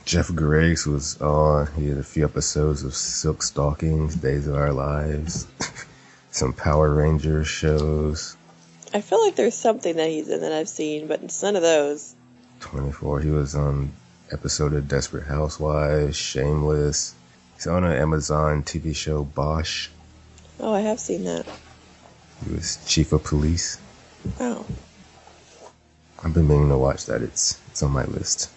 Jeff 0.06 0.34
Griggs 0.34 0.86
was 0.88 1.20
on. 1.22 1.68
He 1.75 1.88
had 1.89 1.98
a 1.98 2.03
few 2.03 2.24
episodes 2.25 2.84
of 2.84 2.96
Silk 2.96 3.44
Stockings, 3.44 4.15
Days 4.15 4.48
of 4.48 4.56
Our 4.56 4.72
Lives, 4.72 5.48
some 6.32 6.53
Power 6.53 6.94
Rangers 6.94 7.48
shows. 7.48 8.36
I 8.94 9.01
feel 9.01 9.24
like 9.24 9.36
there's 9.36 9.56
something 9.56 9.96
that 9.98 10.08
he's 10.10 10.29
in 10.29 10.41
that 10.41 10.51
I've 10.51 10.70
seen, 10.70 11.08
but 11.08 11.22
it's 11.24 11.41
none 11.44 11.56
of 11.56 11.62
those. 11.62 12.15
24. 12.62 13.20
He 13.22 13.29
was 13.29 13.53
on 13.56 13.91
episode 14.32 14.74
of 14.74 14.88
Desperate 14.88 15.27
Housewives, 15.27 16.15
Shameless. 16.15 17.13
He's 17.59 17.67
on 17.67 17.83
an 17.83 17.91
Amazon 17.91 18.63
TV 18.63 18.95
show 18.95 19.25
Bosch. 19.25 19.89
Oh, 20.61 20.73
I 20.73 20.79
have 20.79 20.97
seen 20.97 21.25
that. 21.25 21.45
He 22.45 22.53
was 22.53 22.79
chief 22.87 23.11
of 23.11 23.25
police. 23.25 23.77
Oh, 24.39 24.65
I've 26.23 26.33
been 26.33 26.47
meaning 26.47 26.69
to 26.69 26.77
watch 26.77 27.05
that. 27.07 27.21
It's 27.21 27.59
it's 27.67 27.83
on 27.83 27.91
my 27.91 28.05
list. 28.05 28.49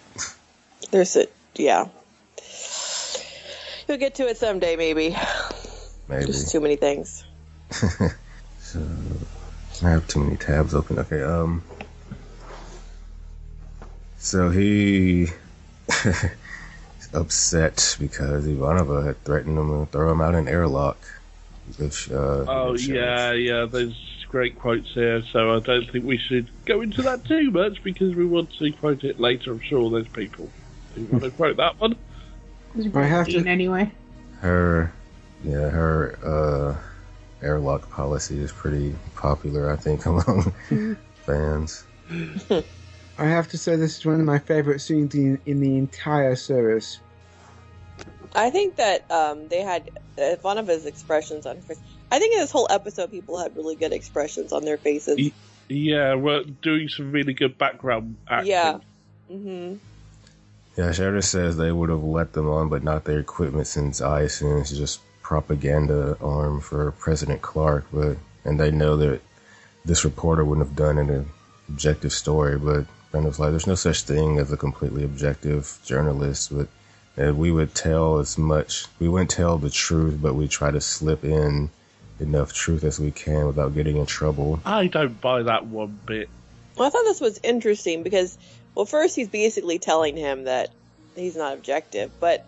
there's 0.92 1.16
a 1.16 1.26
yeah. 1.56 1.88
You'll 3.88 3.98
get 3.98 4.14
to 4.14 4.28
it 4.28 4.36
someday, 4.36 4.76
maybe. 4.76 5.16
Maybe. 6.08 6.26
Just 6.26 6.52
too 6.52 6.60
many 6.60 6.76
things. 6.76 7.24
So 8.62 8.80
I 9.82 9.90
have 9.90 10.06
too 10.06 10.20
many 10.22 10.36
tabs 10.36 10.74
open. 10.74 10.98
Okay, 11.00 11.22
um 11.22 11.62
so 14.16 14.48
he 14.50 15.26
upset 17.14 17.96
because 18.00 18.46
Ivanova 18.46 19.04
had 19.04 19.22
threatened 19.24 19.58
him 19.58 19.86
to 19.86 19.90
throw 19.92 20.10
him 20.12 20.20
out 20.20 20.34
an 20.34 20.48
airlock. 20.48 20.98
If, 21.78 22.10
uh, 22.10 22.44
Oh 22.48 22.74
if- 22.74 22.86
yeah, 22.86 23.32
yeah. 23.32 23.66
There's 23.70 23.94
great 24.28 24.58
quotes 24.58 24.88
here, 24.94 25.22
so 25.32 25.56
I 25.56 25.60
don't 25.60 25.90
think 25.90 26.04
we 26.04 26.16
should 26.18 26.48
go 26.64 26.80
into 26.80 27.02
that 27.02 27.24
too 27.24 27.50
much 27.50 27.82
because 27.82 28.14
we 28.14 28.24
want 28.24 28.50
to 28.58 28.72
quote 28.72 29.04
it 29.04 29.20
later. 29.20 29.52
I'm 29.52 29.60
sure 29.60 29.90
there's 29.90 30.08
people 30.08 30.50
who 30.94 31.04
want 31.04 31.24
to 31.24 31.30
quote 31.40 31.56
that 31.58 31.78
one. 31.80 31.96
I 32.94 33.02
have 33.04 33.28
to- 33.28 33.46
anyway. 33.46 33.92
her 34.40 34.92
yeah, 35.44 35.68
her 35.68 36.18
uh 36.24 37.44
airlock 37.44 37.90
policy 37.90 38.38
is 38.38 38.50
pretty 38.52 38.94
popular, 39.14 39.70
I 39.70 39.76
think, 39.76 40.06
among 40.06 40.54
fans. 41.26 41.84
I 43.18 43.24
have 43.26 43.48
to 43.48 43.58
say 43.58 43.76
this 43.76 43.98
is 43.98 44.06
one 44.06 44.18
of 44.20 44.26
my 44.26 44.38
favourite 44.38 44.80
scenes 44.80 45.14
in, 45.14 45.38
in 45.46 45.60
the 45.60 45.76
entire 45.76 46.34
series. 46.36 47.00
I 48.34 48.50
think 48.50 48.76
that 48.76 49.10
um, 49.10 49.48
they 49.48 49.60
had 49.60 49.90
uh, 50.18 50.36
one 50.42 50.58
of 50.58 50.66
his 50.66 50.86
expressions 50.86 51.46
on 51.46 51.60
face. 51.60 51.80
I 52.10 52.18
think 52.18 52.34
in 52.34 52.40
this 52.40 52.50
whole 52.50 52.66
episode, 52.70 53.10
people 53.10 53.38
had 53.38 53.56
really 53.56 53.76
good 53.76 53.92
expressions 53.92 54.52
on 54.52 54.64
their 54.64 54.78
faces. 54.78 55.32
Yeah, 55.68 56.14
we're 56.14 56.44
doing 56.44 56.88
some 56.88 57.12
really 57.12 57.34
good 57.34 57.56
background 57.58 58.16
acting. 58.28 58.50
Yeah. 58.50 58.78
hmm 59.28 59.74
Yeah, 60.76 60.92
Sheridan 60.92 61.22
says 61.22 61.56
they 61.56 61.72
would 61.72 61.90
have 61.90 62.02
let 62.02 62.32
them 62.32 62.48
on, 62.48 62.68
but 62.68 62.82
not 62.82 63.04
their 63.04 63.18
equipment 63.18 63.66
since 63.66 64.00
I 64.00 64.22
assume 64.22 64.60
it's 64.60 64.70
just 64.70 65.00
propaganda 65.22 66.16
arm 66.20 66.60
for 66.60 66.92
President 66.92 67.42
Clark. 67.42 67.86
But 67.92 68.18
and 68.44 68.58
they 68.58 68.70
know 68.70 68.96
that 68.96 69.20
this 69.84 70.04
reporter 70.04 70.44
wouldn't 70.44 70.66
have 70.66 70.76
done 70.76 70.98
an 70.98 71.28
objective 71.68 72.12
story. 72.12 72.58
But 72.58 72.86
Brenda's 73.10 73.38
like, 73.38 73.50
there's 73.50 73.66
no 73.66 73.74
such 73.74 74.02
thing 74.02 74.38
as 74.38 74.52
a 74.52 74.56
completely 74.56 75.04
objective 75.04 75.78
journalist. 75.84 76.54
But 76.54 76.68
and 77.16 77.38
we 77.38 77.50
would 77.50 77.74
tell 77.74 78.18
as 78.18 78.38
much. 78.38 78.86
We 78.98 79.08
wouldn't 79.08 79.30
tell 79.30 79.58
the 79.58 79.70
truth, 79.70 80.18
but 80.20 80.34
we 80.34 80.48
try 80.48 80.70
to 80.70 80.80
slip 80.80 81.24
in 81.24 81.70
enough 82.20 82.52
truth 82.52 82.84
as 82.84 82.98
we 82.98 83.10
can 83.10 83.46
without 83.46 83.74
getting 83.74 83.96
in 83.96 84.06
trouble. 84.06 84.60
I 84.64 84.86
don't 84.86 85.20
buy 85.20 85.42
that 85.42 85.66
one 85.66 85.98
bit. 86.06 86.28
Well, 86.76 86.86
I 86.86 86.90
thought 86.90 87.04
this 87.04 87.20
was 87.20 87.40
interesting 87.42 88.02
because, 88.02 88.38
well, 88.74 88.86
first 88.86 89.16
he's 89.16 89.28
basically 89.28 89.78
telling 89.78 90.16
him 90.16 90.44
that 90.44 90.70
he's 91.14 91.36
not 91.36 91.54
objective, 91.54 92.10
but 92.20 92.46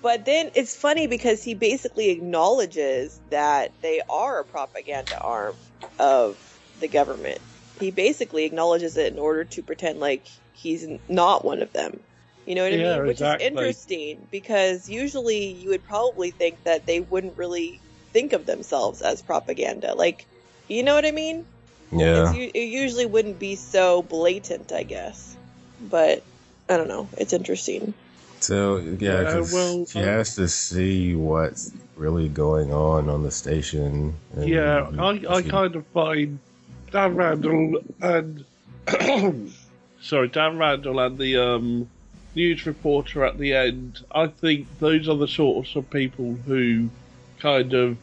but 0.00 0.24
then 0.24 0.50
it's 0.54 0.74
funny 0.74 1.06
because 1.06 1.42
he 1.42 1.54
basically 1.54 2.10
acknowledges 2.10 3.18
that 3.30 3.72
they 3.82 4.00
are 4.08 4.40
a 4.40 4.44
propaganda 4.44 5.18
arm 5.20 5.54
of 5.98 6.38
the 6.80 6.88
government. 6.88 7.40
He 7.78 7.90
basically 7.90 8.44
acknowledges 8.44 8.96
it 8.96 9.12
in 9.12 9.18
order 9.18 9.44
to 9.44 9.62
pretend 9.62 10.00
like 10.00 10.26
he's 10.54 10.86
not 11.08 11.44
one 11.44 11.60
of 11.60 11.72
them. 11.72 12.00
You 12.46 12.54
know 12.56 12.62
what 12.64 12.72
I 12.72 12.76
Yeah, 12.76 12.94
mean? 12.96 13.06
Which 13.06 13.20
exactly. 13.20 13.46
is 13.46 13.50
interesting 13.52 14.28
because 14.30 14.88
usually 14.88 15.52
you 15.52 15.70
would 15.70 15.84
probably 15.84 16.30
think 16.30 16.64
that 16.64 16.86
they 16.86 17.00
wouldn't 17.00 17.36
really 17.38 17.80
think 18.12 18.32
of 18.32 18.46
themselves 18.46 19.00
as 19.00 19.22
propaganda. 19.22 19.94
Like, 19.94 20.26
you 20.68 20.82
know 20.82 20.94
what 20.94 21.06
I 21.06 21.12
mean? 21.12 21.44
Yeah. 21.92 22.32
It's, 22.34 22.54
it 22.54 22.58
usually 22.68 23.06
wouldn't 23.06 23.38
be 23.38 23.54
so 23.56 24.02
blatant, 24.02 24.72
I 24.72 24.82
guess. 24.82 25.36
But 25.80 26.24
I 26.68 26.76
don't 26.76 26.88
know. 26.88 27.08
It's 27.16 27.32
interesting. 27.32 27.94
So 28.40 28.78
yeah, 28.78 29.20
Yeah, 29.22 29.24
'cause 29.24 29.52
well, 29.52 29.86
she 29.86 29.98
um, 30.00 30.04
has 30.04 30.34
to 30.34 30.48
see 30.48 31.14
what's 31.14 31.70
really 31.96 32.28
going 32.28 32.72
on 32.72 33.08
on 33.08 33.22
the 33.22 33.30
station. 33.30 34.14
and 34.34 34.48
Yeah, 34.48 34.90
I, 34.98 35.22
I 35.28 35.42
kind 35.42 35.76
of 35.76 35.86
find 35.88 36.40
Dan 36.90 37.14
Randall 37.14 37.78
and 38.00 38.44
sorry, 40.00 40.28
Dan 40.28 40.58
Randall 40.58 40.98
and 40.98 41.18
the 41.18 41.36
um, 41.36 41.90
news 42.34 42.66
reporter 42.66 43.24
at 43.24 43.38
the 43.38 43.54
end. 43.54 44.04
I 44.12 44.26
think 44.26 44.66
those 44.78 45.08
are 45.08 45.16
the 45.16 45.28
sorts 45.28 45.76
of 45.76 45.88
people 45.90 46.34
who 46.46 46.88
kind 47.38 47.74
of 47.74 47.96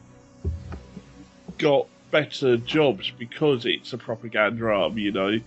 got 1.58 1.88
better 2.12 2.58
jobs 2.58 3.12
because 3.18 3.66
it's 3.66 3.94
a 3.94 3.98
propaganda 3.98 4.66
arm. 4.66 4.98
You 4.98 5.12
know, 5.12 5.40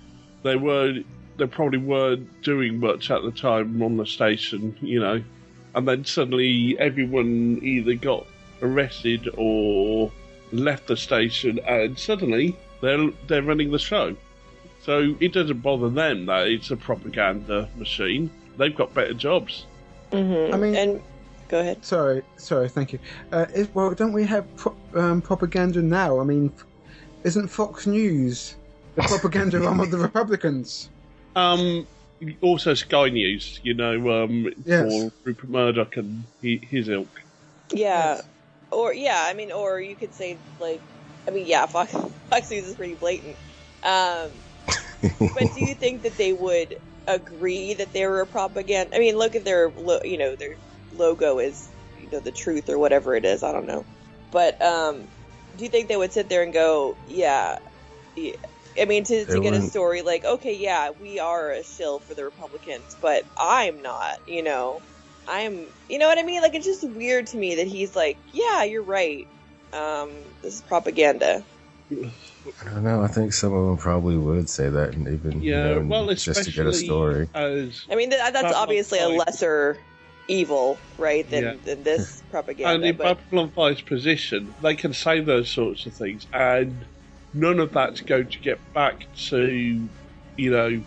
they 0.43 0.57
were 0.57 1.01
they 1.37 1.47
probably 1.47 1.79
weren't 1.79 2.43
doing 2.43 2.79
much 2.81 3.11
at 3.11 3.23
the 3.23 3.33
time 3.33 3.83
on 3.83 3.97
the 3.97 4.07
station. 4.07 4.77
You 4.81 5.01
know, 5.01 5.23
and 5.75 5.89
then 5.89 6.05
suddenly 6.05 6.77
everyone 6.79 7.61
either 7.63 7.95
got 7.95 8.27
arrested 8.61 9.29
or 9.37 10.11
left 10.53 10.87
the 10.87 10.97
station, 10.97 11.59
and 11.67 11.99
suddenly 11.99 12.57
they're 12.81 13.11
they're 13.27 13.43
running 13.43 13.71
the 13.71 13.79
show. 13.79 14.17
So 14.83 15.15
it 15.21 15.33
doesn't 15.33 15.61
bother 15.61 15.89
them 15.89 16.27
that 16.27 16.49
it's 16.49 16.71
a 16.71 16.77
propaganda 16.77 17.69
machine. 17.77 18.31
They've 18.57 18.75
got 18.75 18.93
better 18.95 19.15
jobs. 19.15 19.67
Mm-hmm. 20.13 20.55
I 20.55 20.57
mean- 20.59 20.75
and 20.77 21.03
go 21.49 21.61
ahead. 21.61 21.85
Sorry, 21.85 22.23
sorry, 22.37 22.69
thank 22.69 22.93
you. 22.93 22.99
Uh, 23.33 23.47
is, 23.55 23.69
well, 23.75 23.93
don't 23.95 24.13
we 24.13 24.25
have 24.25 24.45
pro- 24.57 24.77
um, 24.95 25.21
propaganda 25.23 25.83
now? 25.83 26.21
I 26.21 26.25
mean, 26.25 26.53
isn't 27.25 27.49
Fox 27.49 27.87
News 27.87 28.57
the 28.95 29.03
propaganda 29.09 29.65
arm 29.65 29.81
of 29.81 29.91
the 29.91 29.99
Republicans? 29.99 30.89
Um, 31.37 31.87
also 32.41 32.75
Sky 32.75 33.09
News, 33.09 33.61
you 33.63 33.75
know, 33.75 34.25
um, 34.25 34.53
Yes. 34.65 34.93
for 34.93 35.13
Rupert 35.25 35.51
Murdoch 35.51 35.97
and 35.97 36.25
he, 36.41 36.59
his 36.59 36.89
ilk. 36.89 37.21
Yeah. 37.73 38.21
Or 38.71 38.95
yeah, 38.95 39.25
I 39.27 39.35
mean, 39.35 39.51
or 39.53 39.81
you 39.81 39.95
could 39.95 40.15
say 40.15 40.37
like, 40.61 40.81
I 41.27 41.31
mean, 41.31 41.47
yeah, 41.47 41.67
Fox, 41.67 41.93
Fox 42.31 42.51
News 42.51 42.69
is 42.69 42.75
pretty 42.75 42.95
blatant. 42.95 43.37
Um, 43.83 44.31
but 45.19 45.55
do 45.55 45.65
you 45.65 45.75
think 45.75 46.03
that 46.03 46.17
they 46.17 46.33
would 46.33 46.81
agree 47.07 47.75
that 47.75 47.93
they 47.93 48.07
were 48.07 48.21
a 48.21 48.27
propaganda? 48.27 48.95
I 48.95 48.99
mean, 48.99 49.17
look 49.17 49.35
at 49.35 49.45
their, 49.45 49.71
lo- 49.71 50.01
you 50.05 50.19
know, 50.19 50.37
their 50.37 50.57
logo 50.95 51.39
is, 51.39 51.69
you 52.01 52.11
know, 52.11 52.21
the 52.21 52.33
truth 52.33 52.69
or 52.69 52.79
whatever 52.79 53.15
it 53.15 53.25
is. 53.25 53.43
I 53.43 53.53
don't 53.53 53.67
know. 53.67 53.85
But 54.31 54.61
um, 54.63 55.07
do 55.57 55.65
you 55.65 55.71
think 55.71 55.89
they 55.89 55.97
would 55.97 56.13
sit 56.13 56.29
there 56.29 56.43
and 56.43 56.53
go, 56.53 56.97
yeah, 57.09 57.59
yeah. 58.17 58.33
I 58.81 58.87
mean, 58.87 59.05
to, 59.05 59.27
to 59.27 59.41
get 59.41 59.53
a 59.53 59.61
story 59.61 60.01
like, 60.01 60.25
okay, 60.25 60.57
yeah, 60.57 60.91
we 60.99 61.19
are 61.19 61.51
a 61.51 61.63
shill 61.63 61.99
for 61.99 62.15
the 62.15 62.25
Republicans, 62.25 62.97
but 63.03 63.23
I'm 63.39 63.83
not, 63.83 64.19
you 64.27 64.43
know. 64.43 64.81
I'm, 65.29 65.69
you 65.89 65.99
know 65.99 66.09
what 66.09 66.19
I 66.19 66.23
mean? 66.23 66.41
Like, 66.43 66.55
it's 66.55 66.65
just 66.65 66.89
weird 66.89 67.27
to 67.29 67.37
me 67.37 67.57
that 67.57 67.67
he's 67.67 67.95
like, 67.95 68.19
yeah, 68.33 68.65
you're 68.65 68.83
right. 68.83 69.27
Um, 69.73 70.11
this 70.43 70.55
is 70.55 70.63
propaganda. 70.63 71.45
I 72.61 72.65
don't 72.71 72.85
know. 72.85 73.03
I 73.03 73.09
think 73.09 73.33
some 73.33 73.53
of 73.53 73.67
them 73.67 73.77
probably 73.77 74.17
would 74.17 74.49
say 74.49 74.69
that, 74.69 74.95
and 74.95 75.09
even 75.09 75.43
you 75.43 75.51
Yeah, 75.51 75.63
know, 75.63 75.87
well, 75.89 76.15
just 76.15 76.45
to 76.45 76.51
get 76.51 76.67
a 76.67 76.73
story. 76.73 77.29
as 77.35 77.85
I 77.91 77.95
mean, 77.95 78.11
th- 78.11 78.21
that's 78.21 78.35
Babylon 78.43 78.55
obviously 78.63 78.99
a 79.01 79.09
lesser 79.09 79.79
evil, 80.29 80.79
right, 80.99 81.29
than, 81.29 81.43
Yeah. 81.45 81.55
than 81.65 81.83
this 81.83 82.23
propaganda. 82.31 82.75
and 82.75 82.85
in 82.85 82.97
but 82.97 83.19
Babylon 83.31 83.53
5's 83.57 83.83
position, 83.83 84.55
they 84.61 84.75
can 84.75 84.93
say 84.93 85.21
those 85.21 85.51
sorts 85.51 85.87
of 85.87 85.95
things, 85.95 86.27
and 86.33 86.87
none 87.33 87.59
of 87.61 87.73
that's 87.73 88.01
going 88.01 88.29
to 88.31 88.41
get 88.41 88.61
back 88.73 89.07
to, 89.29 89.89
you 90.37 90.51
know, 90.51 90.85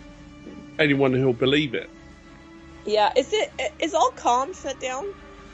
anyone 0.78 1.12
who'll 1.12 1.32
believe 1.32 1.74
it. 1.74 1.90
yeah, 2.84 3.10
is 3.16 3.28
it 3.32 3.50
is 3.80 3.94
all 3.94 4.12
calm 4.16 4.52
shut 4.54 4.78
down? 4.80 5.04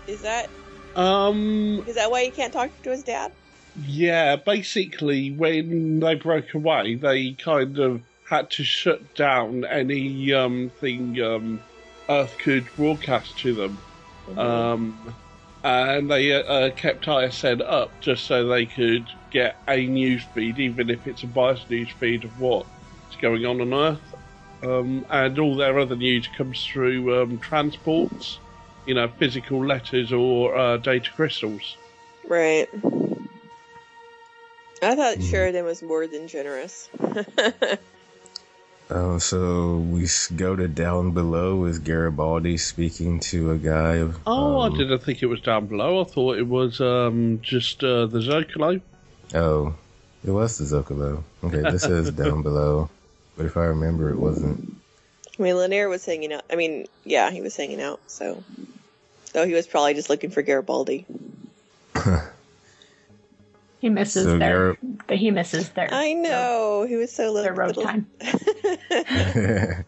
Is 0.07 0.23
that 0.23 0.49
Um, 0.95 1.83
is 1.87 1.95
that 1.97 2.11
why 2.11 2.25
he 2.25 2.31
can't 2.31 2.53
talk 2.53 2.71
to 2.83 2.91
his 2.91 3.03
dad? 3.03 3.33
Yeah, 3.81 4.37
basically, 4.37 5.31
when 5.31 6.01
they 6.01 6.15
broke 6.15 6.55
away, 6.55 6.95
they 6.95 7.33
kind 7.33 7.79
of 7.79 8.03
had 8.29 8.51
to 8.51 8.65
shut 8.65 9.15
down 9.15 9.65
any 9.65 10.33
um 10.33 10.71
thing 10.81 11.21
um 11.23 11.61
Earth 12.09 12.37
could 12.39 12.67
broadcast 12.77 13.39
to 13.39 13.55
them. 13.55 13.79
Um, 14.37 15.15
and 15.65 16.11
they 16.11 16.33
uh, 16.33 16.43
uh, 16.43 16.71
kept 16.71 17.07
ISN 17.07 17.63
up 17.63 17.91
just 18.01 18.27
so 18.27 18.47
they 18.47 18.67
could 18.67 19.07
get 19.31 19.57
a 19.69 19.87
news 19.87 20.25
feed, 20.35 20.59
even 20.59 20.91
if 20.91 21.07
it's 21.07 21.23
a 21.23 21.27
biased 21.27 21.71
news 21.71 21.91
feed 21.91 22.25
of 22.25 22.41
what's 22.41 22.67
going 23.21 23.47
on 23.47 23.61
on 23.61 23.73
Earth. 23.73 24.15
Um, 24.65 25.05
and 25.11 25.39
all 25.39 25.57
their 25.57 25.79
other 25.79 25.97
news 25.97 26.29
comes 26.37 26.65
through 26.65 27.23
um, 27.23 27.39
transports, 27.39 28.39
you 28.87 28.95
know, 28.95 29.09
physical 29.09 29.65
letters 29.65 30.13
or 30.13 30.57
uh, 30.57 30.77
data 30.77 31.11
crystals. 31.15 31.77
Right. 32.29 32.69
I 34.83 34.97
thought 34.97 35.19
Mm-hmm. 35.19 35.31
Sheridan 35.31 35.65
was 35.65 35.83
more 35.83 36.07
than 36.07 36.29
generous. 36.29 36.89
Oh, 38.95 39.17
so 39.17 39.79
we 39.79 40.05
s- 40.05 40.27
go 40.29 40.55
to 40.55 40.69
down 40.69 41.13
below 41.13 41.57
with 41.57 41.83
Garibaldi 41.83 42.59
speaking 42.59 43.21
to 43.21 43.53
a 43.53 43.57
guy. 43.57 44.07
Oh, 44.27 44.61
um, 44.61 44.71
I 44.73 44.77
didn't 44.77 44.99
think 44.99 45.23
it 45.23 45.27
was 45.27 45.41
down 45.41 45.67
below. 45.67 46.03
I 46.03 46.05
thought 46.05 46.37
it 46.37 46.47
was 46.47 46.79
um, 46.79 47.41
just 47.43 47.83
uh, 47.83 48.05
the 48.05 48.19
Zocalo. 48.19 48.83
Oh, 49.35 49.75
it 50.27 50.31
was 50.31 50.59
the 50.59 50.65
Zocalo. 50.65 51.23
Okay, 51.43 51.63
this 51.63 51.85
is 51.85 52.11
down 52.23 52.43
below, 52.43 52.91
but 53.39 53.47
if 53.47 53.57
I 53.57 53.65
remember, 53.65 54.11
it 54.11 54.19
wasn't. 54.19 54.77
I 55.39 55.43
mean, 55.43 55.55
Lennier 55.55 55.89
was 55.89 56.05
hanging 56.05 56.35
out. 56.35 56.45
I 56.51 56.57
mean, 56.57 56.85
yeah, 57.05 57.31
he 57.31 57.41
was 57.41 57.57
hanging 57.57 57.81
out. 57.81 58.01
So, 58.09 58.45
so 59.33 59.47
he 59.47 59.55
was 59.55 59.67
probably 59.67 59.95
just 59.95 60.11
looking 60.11 60.29
for 60.31 60.43
Garibaldi. 60.43 61.07
He 63.83 63.89
misses 63.91 64.25
So 64.25 64.39
their. 64.39 64.77
Gar- 65.09 65.17
He 65.17 65.33
misses 65.33 65.69
their. 65.71 65.93
I 65.93 66.13
know 66.13 66.87
he 66.89 66.95
was 66.95 67.13
so 67.13 67.33
little. 67.33 67.43
Their 67.43 67.53
road 67.53 67.77
little- 67.77 67.83
time. 67.83 68.07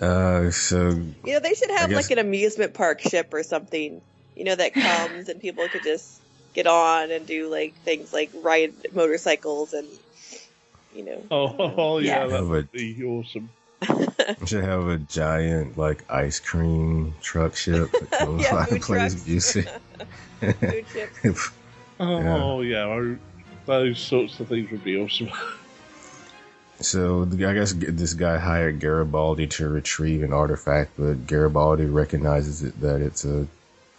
uh, 0.00 0.50
so 0.50 0.90
You 0.90 1.32
know, 1.32 1.40
they 1.40 1.54
should 1.54 1.70
have 1.70 1.88
guess- 1.88 1.96
like 1.96 2.10
an 2.10 2.18
amusement 2.18 2.74
park 2.74 3.00
ship 3.00 3.32
or 3.32 3.42
something. 3.42 4.02
You 4.36 4.44
know, 4.44 4.54
that 4.54 4.74
comes 4.74 5.30
and 5.30 5.40
people 5.40 5.66
could 5.68 5.82
just 5.82 6.20
get 6.52 6.66
on 6.66 7.10
and 7.10 7.26
do 7.26 7.48
like 7.50 7.74
things 7.84 8.12
like 8.12 8.30
ride 8.34 8.74
motorcycles 8.94 9.72
and 9.72 9.88
you 10.94 11.04
know. 11.04 11.22
Oh, 11.30 11.56
oh 11.78 11.98
yeah, 11.98 12.24
Yeah. 12.24 12.26
that 12.28 12.44
would 12.46 12.70
be 12.70 13.02
awesome. 13.02 13.48
we 14.40 14.46
should 14.46 14.62
have 14.64 14.88
a 14.88 14.98
giant 14.98 15.78
like 15.78 16.04
ice 16.10 16.38
cream 16.38 17.14
truck 17.22 17.56
ship 17.56 17.90
that 17.92 18.10
comes 18.10 18.42
Yeah, 18.42 18.52
by 18.52 18.64
food 18.66 18.74
and 18.74 18.82
plays 18.82 19.26
music. 19.26 19.68
Food 20.40 20.84
chips. 20.92 21.50
Oh 21.98 22.60
yeah, 22.60 22.86
I- 22.86 23.16
those 23.68 24.00
sorts 24.00 24.40
of 24.40 24.48
things 24.48 24.70
would 24.70 24.82
be 24.82 24.98
awesome. 24.98 25.30
So 26.80 27.22
I 27.32 27.54
guess 27.54 27.72
this 27.72 28.14
guy 28.14 28.38
hired 28.38 28.78
Garibaldi 28.78 29.48
to 29.48 29.68
retrieve 29.68 30.22
an 30.22 30.32
artifact, 30.32 30.92
but 30.96 31.26
Garibaldi 31.26 31.86
recognizes 31.86 32.62
it, 32.62 32.80
that 32.80 33.00
it's 33.00 33.24
a 33.24 33.48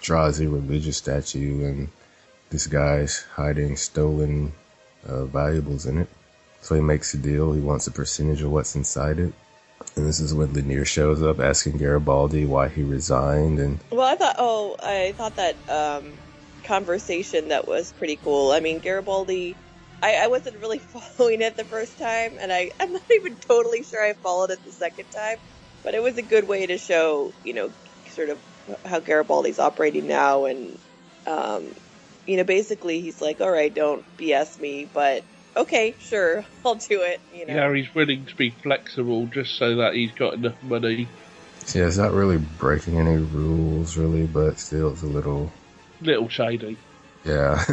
Drazi 0.01 0.49
religious 0.49 0.95
statue, 0.95 1.65
and 1.65 1.89
this 2.51 2.67
guy's 2.67 3.23
hiding 3.35 3.75
stolen 3.75 4.53
uh, 5.05 5.25
valuables 5.25 5.87
in 5.87 5.97
it. 5.97 6.07
So 6.61 6.73
he 6.75 6.79
makes 6.79 7.13
a 7.13 7.17
deal. 7.17 7.51
He 7.51 7.59
wants 7.59 7.87
a 7.87 7.91
percentage 7.91 8.41
of 8.41 8.51
what's 8.51 8.75
inside 8.77 9.19
it. 9.19 9.33
And 9.97 10.07
this 10.07 10.21
is 10.21 10.33
when 10.33 10.53
Lennier 10.53 10.85
shows 10.85 11.21
up 11.21 11.41
asking 11.41 11.79
Garibaldi 11.79 12.45
why 12.45 12.69
he 12.69 12.83
resigned, 12.83 13.59
and 13.59 13.79
Well, 13.91 14.07
I 14.07 14.15
thought. 14.15 14.35
Oh, 14.37 14.77
I 14.81 15.13
thought 15.17 15.35
that 15.35 15.55
um, 15.69 16.13
conversation 16.69 17.49
that 17.49 17.67
was 17.67 17.91
pretty 17.91 18.15
cool. 18.15 18.51
I 18.51 18.61
mean, 18.61 18.79
Garibaldi. 18.79 19.57
I, 20.01 20.15
I 20.23 20.27
wasn't 20.27 20.61
really 20.61 20.79
following 21.17 21.41
it 21.41 21.57
the 21.57 21.65
first 21.65 21.97
time, 21.97 22.37
and 22.39 22.53
I, 22.53 22.71
I'm 22.79 22.93
not 22.93 23.01
even 23.11 23.35
totally 23.35 23.83
sure 23.83 24.01
I 24.01 24.13
followed 24.13 24.51
it 24.51 24.63
the 24.63 24.71
second 24.71 25.05
time. 25.13 25.37
But 25.83 25.95
it 25.95 26.03
was 26.03 26.17
a 26.17 26.21
good 26.21 26.47
way 26.47 26.67
to 26.67 26.77
show, 26.77 27.33
you 27.43 27.53
know, 27.53 27.71
sort 28.07 28.29
of 28.29 28.37
how 28.85 28.99
Garibaldi's 28.99 29.59
operating 29.59 30.07
now, 30.07 30.45
and 30.45 30.77
um, 31.25 31.73
you 32.27 32.37
know, 32.37 32.43
basically 32.43 33.01
he's 33.01 33.21
like, 33.21 33.41
"All 33.41 33.51
right, 33.51 33.73
don't 33.73 34.05
BS 34.17 34.59
me, 34.59 34.87
but 34.93 35.23
okay, 35.57 35.95
sure, 35.99 36.45
I'll 36.65 36.75
do 36.75 37.01
it." 37.01 37.19
You 37.33 37.47
know. 37.47 37.55
Yeah, 37.55 37.73
he's 37.73 37.93
willing 37.95 38.25
to 38.25 38.35
be 38.35 38.51
flexible 38.51 39.25
just 39.27 39.57
so 39.57 39.77
that 39.77 39.95
he's 39.95 40.11
got 40.11 40.35
enough 40.35 40.61
money. 40.63 41.07
yeah, 41.73 41.87
it's 41.87 41.97
not 41.97 42.13
really 42.13 42.37
breaking 42.37 42.99
any 42.99 43.17
rules, 43.17 43.97
really, 43.97 44.27
but 44.27 44.59
still, 44.59 44.93
it's 44.93 45.01
a 45.01 45.07
little, 45.07 45.51
Little 46.01 46.29
shady. 46.29 46.77
yeah. 47.25 47.63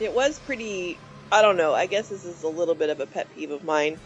It 0.00 0.12
was 0.12 0.38
pretty. 0.40 0.98
I 1.30 1.42
don't 1.42 1.56
know. 1.56 1.72
I 1.72 1.86
guess 1.86 2.08
this 2.08 2.24
is 2.24 2.42
a 2.42 2.48
little 2.48 2.74
bit 2.74 2.90
of 2.90 3.00
a 3.00 3.06
pet 3.06 3.28
peeve 3.34 3.50
of 3.50 3.64
mine 3.64 3.98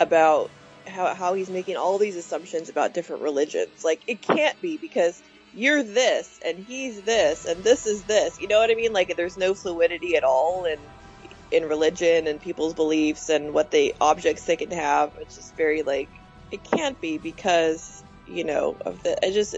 about 0.00 0.50
how 0.86 1.14
how 1.14 1.34
he's 1.34 1.50
making 1.50 1.76
all 1.76 1.98
these 1.98 2.16
assumptions 2.16 2.68
about 2.68 2.94
different 2.94 3.22
religions. 3.22 3.84
Like 3.84 4.02
it 4.06 4.22
can't 4.22 4.60
be 4.60 4.76
because 4.76 5.22
you're 5.54 5.82
this 5.82 6.38
and 6.44 6.58
he's 6.58 7.02
this 7.02 7.44
and 7.44 7.62
this 7.64 7.86
is 7.86 8.04
this. 8.04 8.40
You 8.40 8.48
know 8.48 8.58
what 8.58 8.70
I 8.70 8.74
mean? 8.74 8.92
Like 8.92 9.16
there's 9.16 9.36
no 9.36 9.54
fluidity 9.54 10.16
at 10.16 10.24
all 10.24 10.64
in 10.64 10.78
in 11.50 11.64
religion 11.64 12.26
and 12.26 12.40
people's 12.40 12.74
beliefs 12.74 13.28
and 13.28 13.54
what 13.54 13.70
they 13.70 13.92
objects 14.00 14.44
they 14.44 14.56
can 14.56 14.70
have. 14.70 15.12
It's 15.20 15.36
just 15.36 15.56
very 15.56 15.82
like 15.82 16.08
it 16.50 16.62
can't 16.64 17.00
be 17.00 17.18
because 17.18 18.02
you 18.26 18.44
know 18.44 18.76
of 18.84 19.02
the. 19.02 19.24
I 19.24 19.30
just 19.30 19.56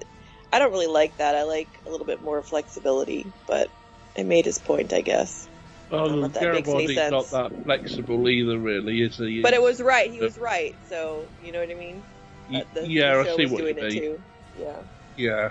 I 0.52 0.58
don't 0.58 0.72
really 0.72 0.86
like 0.86 1.16
that. 1.18 1.34
I 1.34 1.42
like 1.44 1.68
a 1.86 1.90
little 1.90 2.06
bit 2.06 2.22
more 2.22 2.42
flexibility, 2.42 3.30
but 3.46 3.68
it 4.16 4.24
made 4.24 4.44
his 4.46 4.58
point, 4.58 4.92
I 4.92 5.00
guess. 5.02 5.48
I 5.90 5.96
don't 5.96 6.12
know 6.20 6.22
Oh, 6.22 6.24
if 6.26 6.32
that 6.34 6.52
makes 6.52 6.68
any 6.68 6.86
Garibaldi's 6.86 7.10
not 7.10 7.24
sense. 7.24 7.30
that 7.30 7.64
flexible 7.64 8.28
either, 8.28 8.58
really, 8.58 9.02
is 9.02 9.16
he? 9.16 9.42
But 9.42 9.54
it 9.54 9.62
was 9.62 9.80
right. 9.80 10.10
He 10.10 10.20
was 10.20 10.36
right. 10.38 10.74
So 10.88 11.24
you 11.42 11.52
know 11.52 11.60
what 11.60 11.70
I 11.70 11.74
mean. 11.74 12.02
Y- 12.50 12.60
Uh, 12.60 12.64
the, 12.74 12.88
yeah, 12.88 13.22
the 13.22 13.30
I 13.32 13.36
see 13.36 13.42
was 13.44 13.52
what 13.52 13.58
you 13.58 13.74
doing 13.74 13.78
it 13.78 13.92
mean. 13.92 14.02
too. 14.02 14.20
Yeah. 14.58 14.76
Yeah. 15.16 15.50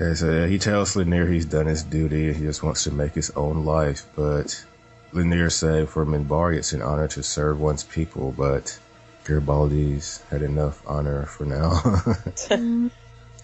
Okay, 0.00 0.14
so 0.14 0.30
yeah, 0.32 0.46
he 0.46 0.58
tells 0.58 0.94
Lennier 0.96 1.30
he's 1.30 1.44
done 1.44 1.66
his 1.66 1.82
duty. 1.82 2.32
He 2.32 2.40
just 2.40 2.62
wants 2.62 2.84
to 2.84 2.90
make 2.90 3.12
his 3.12 3.30
own 3.36 3.64
life. 3.64 4.04
But 4.16 4.64
Lennier 5.12 5.50
say 5.50 5.84
for 5.86 6.06
Minbari 6.06 6.56
it's 6.56 6.72
an 6.72 6.82
honor 6.82 7.08
to 7.08 7.22
serve 7.22 7.60
one's 7.60 7.84
people, 7.84 8.32
but 8.36 8.78
Garibaldi's 9.24 10.22
had 10.30 10.42
enough 10.42 10.80
honor 10.86 11.26
for 11.26 11.44
now. 11.44 11.82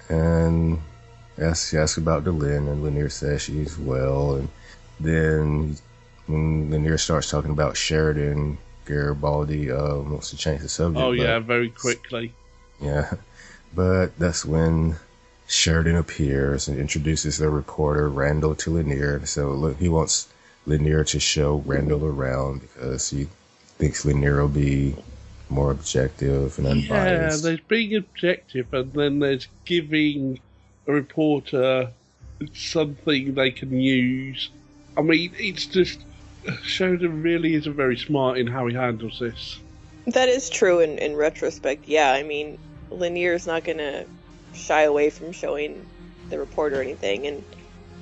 and 0.09 0.81
asks, 1.39 1.71
he 1.71 1.79
asks 1.79 1.99
about 1.99 2.25
Delenn, 2.25 2.71
and 2.71 2.83
Lennier 2.85 3.11
says 3.11 3.43
she's 3.43 3.79
well. 3.79 4.37
And 4.37 4.49
then 5.01 5.77
when 6.27 6.71
Lennier 6.71 6.99
starts 6.99 7.31
talking 7.31 7.51
about 7.51 7.77
Sheridan, 7.77 8.59
Garibaldi 8.85 9.71
uh, 9.71 9.97
wants 9.97 10.31
to 10.31 10.37
change 10.37 10.63
the 10.63 10.69
subject. 10.69 11.05
Oh 11.05 11.13
yeah, 11.13 11.39
very 11.39 11.71
quickly. 11.71 12.33
yeah. 12.81 13.15
But 13.75 14.19
that's 14.19 14.45
when 14.45 14.97
Sheridan 15.49 15.97
appears 15.97 16.69
and 16.69 16.79
introduces 16.79 17.39
the 17.39 17.51
reporter 17.51 18.09
Randall 18.09 18.55
to 18.57 18.71
Lennier. 18.71 19.27
So 19.27 19.51
look, 19.53 19.79
he 19.79 19.89
wants 19.89 20.29
Lennier 20.67 21.07
to 21.09 21.21
show 21.21 21.63
Randall 21.67 22.05
around 22.05 22.63
because 22.63 23.11
he 23.11 23.29
thinks 23.79 24.05
Lennier 24.05 24.41
will 24.41 24.49
be 24.49 24.97
more 25.49 25.71
objective 25.71 26.59
and 26.59 26.67
unbiased. 26.67 27.45
Yeah, 27.45 27.51
there's 27.51 27.61
being 27.61 27.97
objective, 27.97 28.73
and 28.73 28.93
then 28.93 29.19
there's 29.21 29.49
giving 29.65 30.41
a 30.87 30.93
reporter 30.93 31.91
something 32.53 33.35
they 33.35 33.51
can 33.51 33.79
use. 33.79 34.51
I 34.97 35.03
mean, 35.03 35.33
it's 35.39 35.67
just 35.67 36.01
Sheridan 36.63 37.23
really 37.23 37.55
isn't 37.55 37.75
very 37.75 37.97
smart 37.97 38.39
in 38.39 38.47
how 38.47 38.67
he 38.67 38.75
handles 38.75 39.19
this. 39.19 39.59
That 40.07 40.29
is 40.29 40.49
true 40.49 40.81
in, 40.81 40.99
in 40.99 41.17
retrospect. 41.17 41.89
Yeah, 41.89 42.13
I 42.13 42.23
mean, 42.23 42.59
Lennier's 42.91 43.47
not 43.47 43.65
going 43.65 43.79
to 43.79 44.07
shy 44.55 44.83
away 44.83 45.11
from 45.11 45.33
showing 45.33 45.85
the 46.31 46.39
report 46.39 46.73
or 46.73 46.81
anything. 46.81 47.27
And 47.27 47.45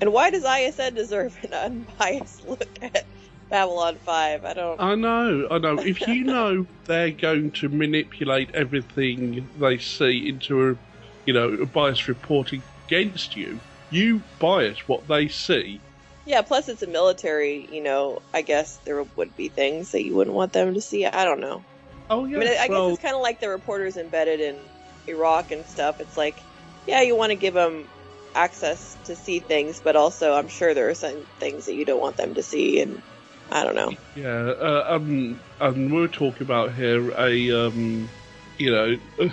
and 0.01 0.13
why 0.13 0.31
does 0.31 0.45
ISN 0.45 0.95
deserve 0.95 1.37
an 1.45 1.55
unbiased 1.55 2.45
look 2.49 2.69
at 2.83 3.07
Babylon 3.55 3.95
5? 3.95 4.45
I 4.45 4.53
don't. 4.53 4.81
I 4.81 4.97
know, 4.97 5.47
I 5.49 5.59
know. 5.59 5.79
If 5.79 6.09
you 6.09 6.25
know 6.35 6.67
they're 6.87 7.13
going 7.13 7.53
to 7.53 7.69
manipulate 7.69 8.53
everything 8.53 9.47
they 9.61 9.79
see 9.79 10.29
into 10.29 10.71
a, 10.71 10.77
you 11.25 11.35
know, 11.35 11.51
a 11.51 11.65
biased 11.65 12.09
reporting 12.09 12.65
against 12.89 13.37
you, 13.37 13.61
you 13.91 14.23
bias 14.41 14.89
what 14.89 15.07
they 15.07 15.29
see 15.29 15.79
Yeah, 16.27 16.43
plus 16.43 16.69
it's 16.69 16.83
a 16.83 16.89
military, 16.89 17.69
you 17.71 17.81
know, 17.81 18.23
I 18.33 18.43
guess 18.43 18.81
there 18.85 19.01
would 19.15 19.37
be 19.37 19.47
things 19.47 19.93
that 19.93 20.03
you 20.05 20.17
wouldn't 20.17 20.35
want 20.35 20.53
them 20.53 20.75
to 20.75 20.81
see. 20.81 21.07
I 21.07 21.25
don't 21.25 21.41
know. 21.41 21.63
Oh 22.11 22.25
yeah. 22.25 22.39
I 22.39 22.41
mean, 22.41 22.49
I 22.49 22.67
well, 22.69 22.89
guess 22.89 22.95
it's 22.95 23.05
kind 23.05 23.15
of 23.15 23.23
like 23.23 23.39
the 23.39 23.51
reporters 23.51 23.97
embedded 23.97 24.41
in 24.41 24.57
Iraq 25.07 25.53
and 25.53 25.65
stuff. 25.67 26.01
It's 26.01 26.17
like, 26.17 26.35
yeah, 26.89 27.03
you 27.03 27.15
want 27.15 27.31
to 27.31 27.37
give 27.37 27.55
them 27.55 27.85
access 28.35 28.97
to 29.05 29.15
see 29.15 29.39
things, 29.39 29.81
but 29.85 29.95
also 29.95 30.35
I'm 30.35 30.49
sure 30.49 30.75
there 30.75 30.89
are 30.89 30.95
some 30.95 31.25
things 31.39 31.67
that 31.67 31.75
you 31.75 31.85
don't 31.85 32.01
want 32.01 32.17
them 32.17 32.35
to 32.35 32.43
see, 32.43 32.81
and 32.81 33.01
I 33.51 33.65
don't 33.65 33.75
know. 33.75 33.93
Yeah, 34.15 34.53
uh, 34.61 34.85
um, 34.89 35.41
and 35.61 35.93
we're 35.93 36.09
talking 36.09 36.43
about 36.43 36.75
here 36.75 37.11
a, 37.11 37.67
um, 37.67 38.13
you 38.59 38.71
know, 38.71 38.97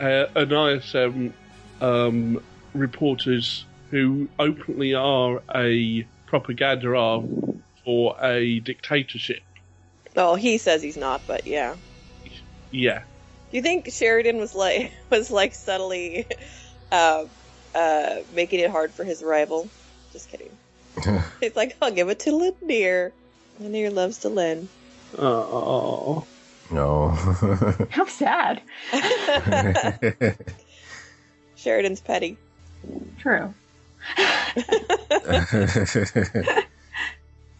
a, 0.00 0.26
an 0.36 0.52
ISN 0.52 1.34
um, 1.80 2.38
reporters 2.74 3.66
who 3.90 4.30
openly 4.38 4.94
are 4.94 5.42
a 5.54 6.08
propaganda 6.26 6.94
arm 6.94 7.64
for 7.84 8.16
a 8.22 8.60
dictatorship. 8.60 9.42
Oh, 10.16 10.34
he 10.34 10.58
says 10.58 10.82
he's 10.82 10.96
not, 10.96 11.26
but 11.26 11.46
yeah. 11.46 11.76
Yeah. 12.70 13.04
Do 13.50 13.56
you 13.56 13.62
think 13.62 13.90
Sheridan 13.90 14.38
was 14.38 14.54
like 14.54 14.92
was 15.10 15.30
like 15.30 15.54
subtly 15.54 16.26
uh, 16.92 17.24
uh, 17.74 18.16
making 18.30 18.60
it 18.60 18.70
hard 18.70 18.94
for 18.94 19.04
his 19.04 19.22
rival? 19.22 19.72
Just 20.12 20.28
kidding. 20.28 20.57
He's 21.40 21.56
like, 21.56 21.76
I'll 21.80 21.90
give 21.92 22.08
it 22.08 22.20
to 22.20 22.30
Lennier. 22.30 23.12
Lennier 23.60 23.92
loves 23.92 24.18
to 24.18 24.28
lend. 24.28 24.68
Oh. 25.16 26.26
No. 26.70 27.08
How 27.90 28.06
sad. 28.06 28.62
Sheridan's 31.56 32.00
petty. 32.00 32.36
True. 33.18 33.54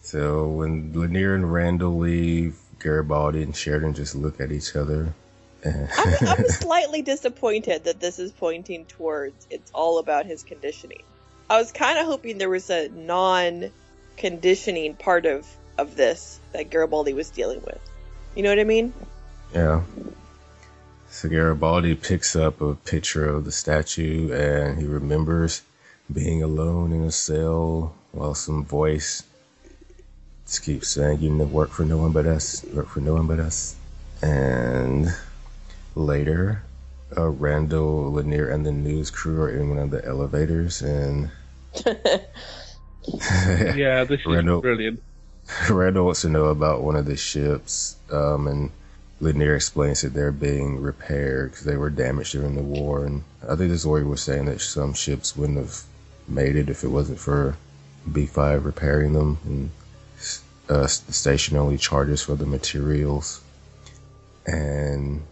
so 0.01 0.47
when 0.47 0.93
Lennier 0.93 1.35
and 1.35 1.51
Randall 1.51 1.97
leave, 1.97 2.57
Garibaldi 2.79 3.43
and 3.43 3.55
Sheridan 3.55 3.93
just 3.93 4.15
look 4.15 4.39
at 4.39 4.51
each 4.51 4.75
other. 4.75 5.13
I'm, 5.65 5.87
I'm 6.21 6.47
slightly 6.47 7.01
disappointed 7.01 7.83
that 7.83 7.99
this 7.99 8.19
is 8.19 8.31
pointing 8.31 8.85
towards 8.85 9.47
it's 9.49 9.71
all 9.71 9.97
about 9.99 10.25
his 10.25 10.43
conditioning. 10.43 11.03
I 11.49 11.57
was 11.57 11.71
kind 11.71 11.97
of 11.97 12.05
hoping 12.05 12.37
there 12.37 12.49
was 12.49 12.69
a 12.69 12.89
non-conditioning 12.89 14.95
part 14.95 15.25
of 15.25 15.47
of 15.79 15.95
this 15.95 16.39
that 16.51 16.69
Garibaldi 16.69 17.13
was 17.13 17.29
dealing 17.29 17.61
with. 17.61 17.79
You 18.35 18.43
know 18.43 18.49
what 18.49 18.59
I 18.59 18.65
mean? 18.65 18.93
Yeah. 19.53 19.81
So 21.09 21.27
Garibaldi 21.27 21.95
picks 21.95 22.35
up 22.35 22.61
a 22.61 22.75
picture 22.75 23.27
of 23.27 23.45
the 23.45 23.51
statue 23.51 24.31
and 24.31 24.77
he 24.77 24.85
remembers 24.85 25.63
being 26.11 26.43
alone 26.43 26.91
in 26.91 27.03
a 27.03 27.11
cell 27.11 27.95
while 28.11 28.35
some 28.35 28.63
voice 28.63 29.23
just 30.45 30.63
keeps 30.63 30.89
saying, 30.89 31.21
You 31.21 31.35
work 31.35 31.71
for 31.71 31.83
no 31.83 31.97
one 31.97 32.11
but 32.11 32.25
us, 32.25 32.63
work 32.73 32.89
for 32.89 32.99
no 32.99 33.15
one 33.15 33.27
but 33.27 33.39
us. 33.39 33.75
And 34.21 35.07
later, 35.95 36.63
uh, 37.17 37.29
Randall, 37.29 38.11
Lennier, 38.11 38.49
and 38.49 38.65
the 38.65 38.71
news 38.71 39.09
crew 39.09 39.41
are 39.41 39.49
in 39.49 39.69
one 39.69 39.79
of 39.79 39.89
the 39.89 40.05
elevators 40.05 40.81
and. 40.81 41.31
yeah, 43.75 44.03
this 44.03 44.19
is 44.21 44.25
Randall, 44.25 44.61
brilliant. 44.61 45.01
Randall 45.69 46.05
wants 46.05 46.21
to 46.21 46.29
know 46.29 46.45
about 46.45 46.83
one 46.83 46.95
of 46.95 47.05
the 47.05 47.15
ships, 47.15 47.97
um, 48.11 48.47
and 48.47 48.71
Lennier 49.21 49.55
explains 49.55 50.01
that 50.01 50.13
they're 50.13 50.31
being 50.31 50.81
repaired 50.81 51.51
because 51.51 51.65
they 51.65 51.77
were 51.77 51.89
damaged 51.89 52.31
during 52.31 52.55
the 52.55 52.63
war. 52.63 53.05
And 53.05 53.23
I 53.43 53.55
think 53.55 53.71
this 53.71 53.83
he 53.83 53.89
was 53.89 54.21
saying 54.21 54.45
that 54.45 54.61
some 54.61 54.93
ships 54.93 55.35
wouldn't 55.35 55.57
have 55.57 55.83
made 56.27 56.55
it 56.55 56.69
if 56.69 56.83
it 56.83 56.89
wasn't 56.89 57.19
for 57.19 57.57
B5 58.09 58.63
repairing 58.63 59.13
them. 59.13 59.37
And 59.45 59.71
uh, 60.69 60.83
the 60.83 60.87
station 60.87 61.57
only 61.57 61.77
charges 61.77 62.21
for 62.21 62.35
the 62.35 62.45
materials. 62.45 63.41
And 64.45 65.23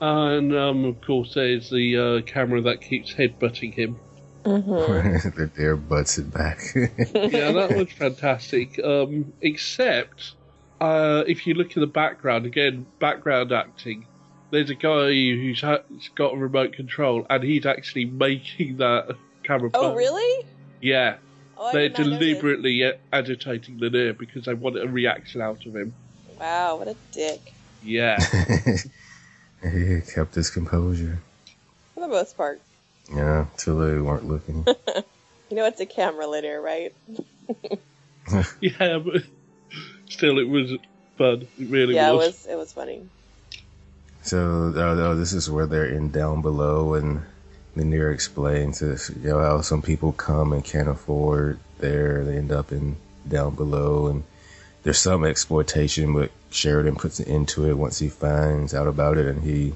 and 0.00 0.54
um, 0.54 0.84
of 0.84 1.00
course, 1.00 1.34
there's 1.34 1.70
the 1.70 1.96
uh, 1.96 2.30
camera 2.30 2.60
that 2.62 2.82
keeps 2.82 3.14
headbutting 3.14 3.72
him. 3.72 3.98
Mm-hmm. 4.46 5.28
that 5.40 5.54
their 5.56 5.76
butts 5.76 6.18
it 6.18 6.32
back. 6.32 6.60
yeah, 6.74 7.52
that 7.52 7.74
was 7.76 7.90
fantastic. 7.90 8.78
Um, 8.82 9.32
except 9.40 10.34
uh, 10.80 11.24
if 11.26 11.46
you 11.46 11.54
look 11.54 11.70
at 11.70 11.80
the 11.80 11.86
background 11.86 12.46
again, 12.46 12.86
background 13.00 13.52
acting. 13.52 14.06
There's 14.52 14.70
a 14.70 14.76
guy 14.76 15.10
who's 15.10 15.60
ha- 15.60 15.82
got 16.14 16.34
a 16.34 16.36
remote 16.36 16.74
control, 16.74 17.26
and 17.28 17.42
he's 17.42 17.66
actually 17.66 18.04
making 18.04 18.76
that 18.76 19.16
camera. 19.42 19.70
Oh, 19.74 19.82
bump. 19.82 19.96
really? 19.96 20.46
Yeah. 20.80 21.16
Oh, 21.58 21.72
They're 21.72 21.88
did 21.88 22.06
notice. 22.06 22.18
deliberately 22.18 22.92
agitating 23.12 23.80
Lennier 23.80 24.16
because 24.16 24.44
they 24.44 24.54
want 24.54 24.78
a 24.78 24.86
reaction 24.86 25.40
out 25.40 25.66
of 25.66 25.74
him. 25.74 25.92
Wow, 26.38 26.76
what 26.76 26.88
a 26.88 26.96
dick. 27.10 27.54
Yeah. 27.82 28.18
he 29.62 30.00
kept 30.02 30.36
his 30.36 30.50
composure. 30.50 31.18
For 31.94 32.00
the 32.00 32.08
most 32.08 32.36
part. 32.36 32.60
Yeah, 33.12 33.46
till 33.56 33.78
they 33.78 33.98
weren't 33.98 34.26
looking. 34.26 34.66
You 35.48 35.56
know 35.56 35.66
it's 35.66 35.80
a 35.80 35.86
camera 35.86 36.26
Lennier, 36.26 36.60
right? 36.60 36.92
yeah, 38.60 38.98
but 38.98 39.22
still, 40.08 40.38
it 40.40 40.48
was 40.48 40.72
fun. 41.16 41.46
It 41.58 41.70
really 41.70 41.94
yeah, 41.94 42.10
was. 42.10 42.24
it 42.24 42.26
was. 42.26 42.46
It 42.46 42.56
was 42.56 42.72
funny. 42.72 43.08
So 44.22 44.72
uh, 44.74 44.80
oh, 44.80 45.14
this 45.14 45.32
is 45.32 45.48
where 45.48 45.66
they're 45.66 45.86
in 45.86 46.10
down 46.10 46.42
below, 46.42 46.94
and 46.94 47.22
Lennier 47.76 48.12
explains 48.12 48.80
this, 48.80 49.10
you 49.22 49.28
know, 49.28 49.38
how 49.38 49.60
some 49.60 49.82
people 49.82 50.12
come 50.12 50.52
and 50.52 50.64
can't 50.64 50.88
afford 50.88 51.60
there, 51.78 52.24
they 52.24 52.38
end 52.38 52.50
up 52.50 52.72
in 52.72 52.96
down 53.28 53.54
below, 53.54 54.08
and 54.08 54.24
there's 54.82 54.98
some 54.98 55.24
exploitation, 55.24 56.12
but 56.12 56.32
Sheridan 56.50 56.96
puts 56.96 57.20
an 57.20 57.28
end 57.28 57.48
to 57.48 57.68
it 57.68 57.74
once 57.74 58.00
he 58.00 58.08
finds 58.08 58.74
out 58.74 58.88
about 58.88 59.16
it, 59.16 59.26
and 59.26 59.44
he 59.44 59.74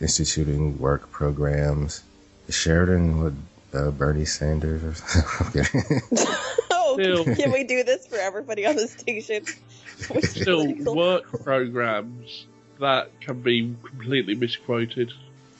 instituting 0.00 0.78
work 0.78 1.12
programs. 1.12 2.02
Sheridan 2.48 3.22
with 3.22 3.36
uh, 3.74 3.90
Bernie 3.90 4.24
Sanders 4.24 4.82
or 4.84 4.94
something. 4.94 5.64
oh, 6.70 6.96
Still. 7.00 7.24
can 7.36 7.52
we 7.52 7.64
do 7.64 7.82
this 7.82 8.06
for 8.06 8.16
everybody 8.16 8.66
on 8.66 8.76
the 8.76 8.88
station? 8.88 9.44
Still, 10.22 10.74
work 10.94 11.42
programs 11.42 12.46
that 12.80 13.08
can 13.20 13.40
be 13.40 13.74
completely 13.84 14.34
misquoted. 14.34 15.12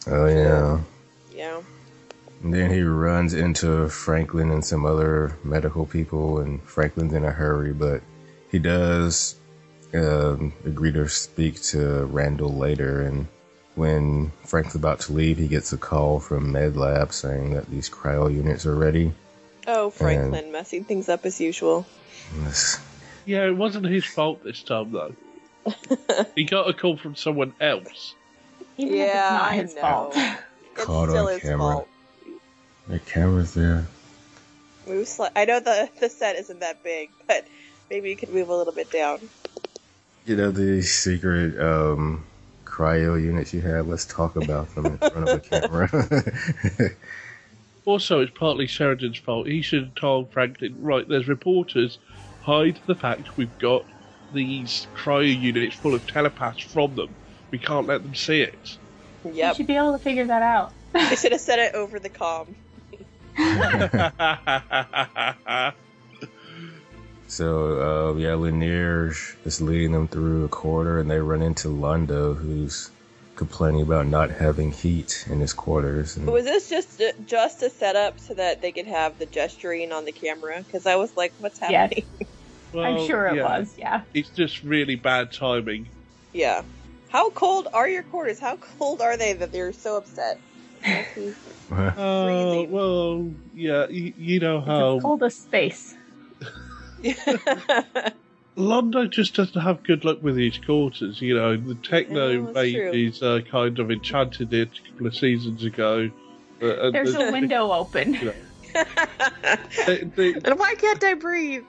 oh 0.07 0.27
yeah. 0.27 0.81
Yeah. 1.33 1.63
And 2.43 2.53
then 2.53 2.71
he 2.71 2.83
runs 2.83 3.33
into 3.33 3.89
Franklin 3.89 4.51
and 4.51 4.65
some 4.65 4.85
other 4.85 5.39
medical 5.45 5.87
people, 5.87 6.41
and 6.41 6.63
Franklin's 6.63 7.15
in 7.15 7.25
a 7.25 7.31
hurry, 7.31 7.73
but 7.73 8.03
he 8.51 8.59
does 8.59 9.37
um, 9.95 10.53
agree 10.67 10.93
to 10.93 11.09
speak 11.09 11.63
to 11.63 12.05
Randall 12.05 12.53
later. 12.53 13.01
And 13.01 13.29
when 13.75 14.31
Frank's 14.45 14.75
about 14.75 15.01
to 15.01 15.13
leave, 15.13 15.39
he 15.39 15.49
gets 15.49 15.73
a 15.73 15.79
call 15.79 16.21
from 16.21 16.53
MedLab 16.53 17.13
saying 17.13 17.55
that 17.55 17.69
these 17.71 17.91
cryo 17.91 18.33
units 18.33 18.67
are 18.67 18.75
ready. 18.75 19.13
Oh, 19.67 19.91
Franklin 19.91 20.53
messing 20.53 20.85
things 20.85 21.09
up 21.09 21.25
as 21.27 21.41
usual. 21.41 21.87
And 22.33 22.47
this- 22.47 22.79
Yeah, 23.25 23.47
it 23.47 23.57
wasn't 23.57 23.87
his 23.87 24.05
fault 24.05 24.45
this 24.45 24.63
time, 24.63 24.93
though. 24.93 25.15
he 26.37 26.45
got 26.45 26.69
a 26.69 26.75
call 26.75 26.97
from 26.97 27.17
someone 27.17 27.55
else. 27.61 28.15
Even 28.77 28.97
yeah, 28.97 29.05
if 29.05 29.15
it's 29.15 29.31
not 29.31 29.43
I 29.43 29.55
his 29.55 29.75
know. 29.75 29.81
fault. 29.81 30.17
It's 30.17 30.41
Caught 30.85 31.09
still 31.09 31.27
on 31.27 31.33
his 31.33 31.43
camera. 31.43 31.59
fault. 31.59 31.89
The 32.89 32.99
camera's 32.99 33.55
there. 33.55 33.87
Move 34.87 35.07
sli- 35.07 35.31
I 35.35 35.47
know 35.47 35.61
the 35.61 35.89
the 35.99 36.11
set 36.11 36.37
isn't 36.37 36.61
that 36.61 36.83
big, 36.85 37.09
but 37.27 37.47
maybe 37.89 38.11
you 38.11 38.17
could 38.17 38.29
move 38.29 38.51
a 38.51 38.55
little 38.55 38.75
bit 38.75 38.91
down. 38.91 39.31
You 40.27 40.37
know, 40.37 40.51
the 40.51 40.83
secret 40.83 41.59
um, 41.59 42.25
cryo 42.75 43.23
units 43.23 43.55
you 43.55 43.61
have, 43.61 43.87
let's 43.87 44.05
talk 44.05 44.35
about 44.37 44.75
them 44.75 44.87
in 44.87 44.99
front 44.99 45.29
of 45.29 45.35
a 45.35 45.39
camera. 45.41 46.91
Also, 47.87 48.21
it's 48.21 48.33
partly 48.35 48.67
Sheridan's 48.67 49.19
fault. 49.19 49.47
He 49.47 49.61
should 49.61 49.85
have 49.85 49.95
told 49.95 50.33
Franklin, 50.33 50.75
right, 50.81 51.07
there's 51.07 51.29
reporters, 51.29 51.99
hide 52.41 52.81
the 52.87 52.95
fact 52.95 53.37
we've 53.37 53.59
got 53.59 53.85
these 54.33 54.87
cryo 54.97 55.39
units 55.39 55.77
full 55.77 55.95
of 55.95 56.07
telepaths 56.07 56.63
from 56.63 56.95
them. 56.95 57.15
We 57.51 57.59
can't 57.59 57.87
let 57.87 58.03
them 58.03 58.15
see 58.15 58.41
it. 58.41 58.79
You 59.23 59.33
Yep. 59.35 59.57
should 59.57 59.67
be 59.67 59.77
able 59.77 59.93
to 59.93 59.99
figure 60.03 60.27
that 60.27 60.41
out. 60.41 60.73
they 60.95 61.15
should 61.17 61.33
have 61.33 61.43
said 61.43 61.59
it 61.59 61.75
over 61.75 62.01
the 62.01 62.09
comm. 62.09 62.55
So, 67.27 67.81
uh, 67.81 68.15
yeah, 68.17 68.35
Lennier 68.35 69.13
is 69.45 69.61
leading 69.61 69.93
them 69.93 70.09
through 70.09 70.45
a 70.45 70.49
corridor, 70.49 71.01
and 71.01 71.11
they 71.11 71.19
run 71.19 71.43
into 71.43 71.69
Londo, 71.69 72.37
who's 72.37 72.91
complaining 73.37 73.83
about 73.83 74.07
not 74.07 74.31
having 74.31 74.71
heat 74.71 75.25
in 75.29 75.41
his 75.41 75.53
quarters. 75.53 76.17
And 76.17 76.27
was 76.27 76.45
this 76.45 76.69
just 76.69 77.03
just 77.25 77.63
a 77.63 77.71
setup 77.71 78.21
so 78.21 78.35
that 78.35 78.63
they 78.63 78.73
could 78.73 78.87
have 78.87 79.19
the 79.19 79.27
gesturing 79.27 79.93
on 79.93 80.05
the 80.05 80.13
camera? 80.13 80.61
Because 80.61 80.87
I 80.87 80.97
was 80.97 81.13
like, 81.17 81.35
what's 81.39 81.59
Yes. 81.69 81.93
happening? 81.93 82.05
I'm 82.75 82.99
sure 83.07 83.27
it 83.27 83.37
yeah. 83.37 83.45
was, 83.45 83.75
yeah. 83.77 84.03
It's 84.13 84.31
just 84.31 84.63
really 84.63 84.97
bad 84.97 85.33
timing. 85.33 85.91
Yeah. 86.33 86.63
How 87.11 87.31
cold 87.31 87.69
are 87.73 87.89
your 87.89 88.03
quarters? 88.03 88.41
How 88.41 88.57
cold 88.57 89.01
are 89.01 89.17
they 89.17 89.33
that 89.35 89.53
they're 89.53 89.73
so 89.73 89.97
upset? 89.97 90.37
Uh, 91.71 92.65
well, 92.69 93.33
yeah, 93.53 93.87
you, 93.89 94.13
you 94.17 94.41
know 94.41 94.61
It's 94.61 94.67
how 94.67 94.97
the 94.97 95.01
coldest 95.01 95.43
space. 95.45 95.95
Londo 98.57 99.11
just 99.11 99.35
doesn't 99.35 99.61
have 99.61 99.83
good 99.83 100.05
luck 100.05 100.23
with 100.23 100.37
his 100.37 100.59
quarters. 100.59 101.21
You 101.21 101.35
know, 101.37 101.57
the 101.57 101.75
techno 101.75 102.29
Yeah, 102.31 102.39
that's 102.53 102.71
true. 102.73 102.91
babies 102.91 103.23
uh, 103.23 103.41
kind 103.51 103.79
of 103.79 103.91
enchanted 103.91 104.53
it 104.53 104.69
a 104.87 104.91
couple 104.91 105.07
of 105.09 105.17
seasons 105.17 105.65
ago. 105.65 106.11
Uh, 106.63 106.67
and 106.87 106.95
There's 106.95 107.13
the- 107.15 107.29
a 107.29 107.33
window 107.33 107.73
open. 107.73 108.13
the- 108.23 108.35
the- 110.15 110.41
and 110.45 110.59
why 110.59 110.75
can't 110.77 111.03
I 111.03 111.15
breathe? 111.15 111.65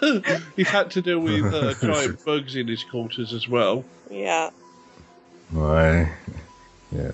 he's 0.56 0.68
had 0.68 0.90
to 0.92 1.02
deal 1.02 1.18
with 1.18 1.52
uh, 1.52 1.74
giant 1.74 2.24
bugs 2.24 2.54
in 2.56 2.68
his 2.68 2.84
quarters 2.84 3.32
as 3.32 3.48
well. 3.48 3.84
Yeah. 4.10 4.50
Why? 5.50 6.12
Yeah. 6.92 7.10